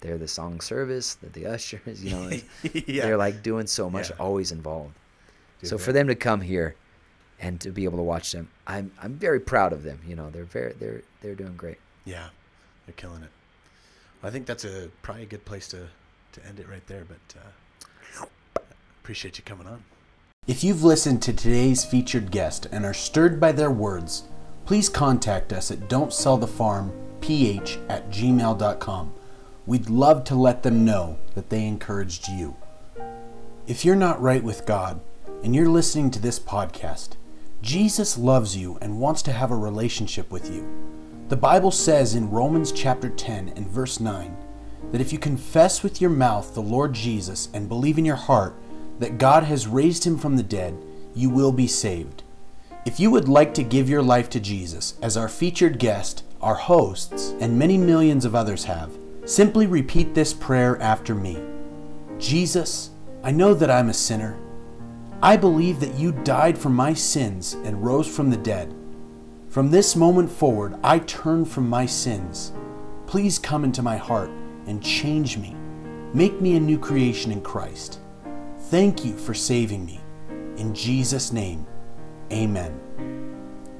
they're 0.00 0.18
the 0.18 0.28
song 0.28 0.60
service, 0.60 1.14
they're 1.14 1.30
the 1.30 1.46
ushers, 1.54 2.02
you 2.04 2.10
know, 2.10 2.30
yeah. 2.86 3.02
they're 3.06 3.16
like 3.16 3.42
doing 3.42 3.66
so 3.66 3.88
much, 3.90 4.10
Yeah. 4.10 4.16
always 4.18 4.52
involved. 4.52 4.94
Dude, 5.60 5.68
so 5.70 5.76
that- 5.76 5.82
for 5.84 5.92
them 5.92 6.06
to 6.08 6.14
come 6.14 6.40
here 6.40 6.74
and 7.40 7.60
to 7.60 7.70
be 7.70 7.84
able 7.84 7.98
to 7.98 8.02
watch 8.04 8.32
them, 8.32 8.48
I'm, 8.66 8.90
I'm 9.02 9.14
very 9.14 9.40
proud 9.40 9.72
of 9.72 9.82
them. 9.82 10.00
You 10.06 10.16
know, 10.16 10.30
they're 10.30 10.44
very, 10.44 10.72
they're, 10.74 11.02
they're 11.20 11.34
doing 11.34 11.56
great. 11.56 11.78
Yeah, 12.04 12.28
they're 12.86 12.94
killing 12.96 13.22
it. 13.22 13.30
I 14.22 14.30
think 14.30 14.46
that's 14.46 14.64
a 14.64 14.90
probably 15.02 15.22
a 15.22 15.26
good 15.26 15.44
place 15.44 15.66
to 15.68 15.86
to 16.32 16.46
end 16.46 16.60
it 16.60 16.68
right 16.68 16.86
there. 16.86 17.04
But 17.08 17.34
uh, 17.40 18.24
appreciate 19.02 19.38
you 19.38 19.44
coming 19.44 19.66
on. 19.66 19.82
If 20.46 20.64
you've 20.64 20.82
listened 20.82 21.20
to 21.22 21.34
today's 21.34 21.84
featured 21.84 22.30
guest 22.30 22.66
and 22.72 22.86
are 22.86 22.94
stirred 22.94 23.38
by 23.38 23.52
their 23.52 23.70
words, 23.70 24.24
please 24.64 24.88
contact 24.88 25.52
us 25.52 25.70
at 25.70 25.86
don't 25.86 26.14
sell 26.14 26.38
the 26.38 26.46
farm 26.46 26.92
ph 27.20 27.78
at 27.90 28.10
gmail.com. 28.10 29.12
We'd 29.66 29.90
love 29.90 30.24
to 30.24 30.34
let 30.34 30.62
them 30.62 30.82
know 30.82 31.18
that 31.34 31.50
they 31.50 31.66
encouraged 31.66 32.28
you. 32.30 32.56
If 33.66 33.84
you're 33.84 33.94
not 33.94 34.20
right 34.22 34.42
with 34.42 34.64
God 34.64 35.02
and 35.44 35.54
you're 35.54 35.68
listening 35.68 36.10
to 36.12 36.18
this 36.18 36.40
podcast, 36.40 37.10
Jesus 37.60 38.16
loves 38.16 38.56
you 38.56 38.78
and 38.80 38.98
wants 38.98 39.20
to 39.22 39.32
have 39.32 39.50
a 39.50 39.56
relationship 39.56 40.32
with 40.32 40.50
you. 40.50 40.66
The 41.28 41.36
Bible 41.36 41.70
says 41.70 42.14
in 42.14 42.30
Romans 42.30 42.72
chapter 42.72 43.10
10 43.10 43.50
and 43.50 43.68
verse 43.68 44.00
9 44.00 44.34
that 44.90 45.02
if 45.02 45.12
you 45.12 45.18
confess 45.18 45.82
with 45.82 46.00
your 46.00 46.10
mouth 46.10 46.54
the 46.54 46.62
Lord 46.62 46.94
Jesus 46.94 47.50
and 47.52 47.68
believe 47.68 47.98
in 47.98 48.06
your 48.06 48.16
heart 48.16 48.56
that 49.00 49.18
God 49.18 49.42
has 49.42 49.66
raised 49.66 50.04
him 50.04 50.16
from 50.16 50.36
the 50.36 50.42
dead, 50.42 50.76
you 51.14 51.28
will 51.28 51.52
be 51.52 51.66
saved. 51.66 52.22
If 52.86 53.00
you 53.00 53.10
would 53.10 53.28
like 53.28 53.52
to 53.54 53.62
give 53.62 53.88
your 53.88 54.02
life 54.02 54.30
to 54.30 54.40
Jesus, 54.40 54.94
as 55.02 55.16
our 55.16 55.28
featured 55.28 55.78
guest, 55.78 56.22
our 56.40 56.54
hosts, 56.54 57.34
and 57.40 57.58
many 57.58 57.76
millions 57.76 58.24
of 58.24 58.34
others 58.34 58.64
have, 58.64 58.96
simply 59.24 59.66
repeat 59.66 60.14
this 60.14 60.32
prayer 60.32 60.80
after 60.80 61.14
me 61.14 61.38
Jesus, 62.18 62.90
I 63.22 63.32
know 63.32 63.54
that 63.54 63.70
I'm 63.70 63.88
a 63.88 63.94
sinner. 63.94 64.38
I 65.22 65.36
believe 65.36 65.80
that 65.80 65.94
you 65.94 66.12
died 66.12 66.58
for 66.58 66.68
my 66.68 66.92
sins 66.92 67.54
and 67.64 67.82
rose 67.82 68.06
from 68.06 68.28
the 68.28 68.36
dead. 68.36 68.74
From 69.48 69.70
this 69.70 69.96
moment 69.96 70.30
forward, 70.30 70.78
I 70.84 70.98
turn 71.00 71.46
from 71.46 71.68
my 71.68 71.86
sins. 71.86 72.52
Please 73.06 73.38
come 73.38 73.64
into 73.64 73.82
my 73.82 73.96
heart 73.96 74.30
and 74.66 74.82
change 74.82 75.38
me. 75.38 75.56
Make 76.12 76.40
me 76.40 76.56
a 76.56 76.60
new 76.60 76.78
creation 76.78 77.32
in 77.32 77.40
Christ. 77.40 77.99
Thank 78.70 79.04
you 79.04 79.16
for 79.16 79.34
saving 79.34 79.84
me. 79.84 79.98
In 80.56 80.72
Jesus' 80.76 81.32
name, 81.32 81.66
amen. 82.30 82.78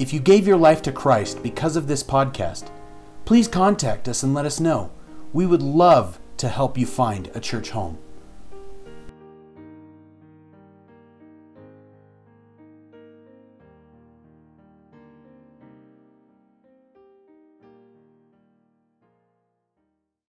If 0.01 0.13
you 0.13 0.19
gave 0.19 0.49
your 0.49 0.57
life 0.57 0.83
to 0.83 0.91
Christ 0.91 1.45
because 1.45 1.77
of 1.77 1.87
this 1.87 2.03
podcast, 2.03 2.71
please 3.25 3.47
contact 3.47 4.09
us 4.09 4.25
and 4.25 4.35
let 4.35 4.47
us 4.47 4.59
know. 4.59 4.91
We 5.33 5.47
would 5.47 5.63
love 5.63 6.19
to 6.39 6.49
help 6.49 6.77
you 6.77 6.87
find 6.87 7.31
a 7.37 7.39
church 7.39 7.71
home. 7.71 7.99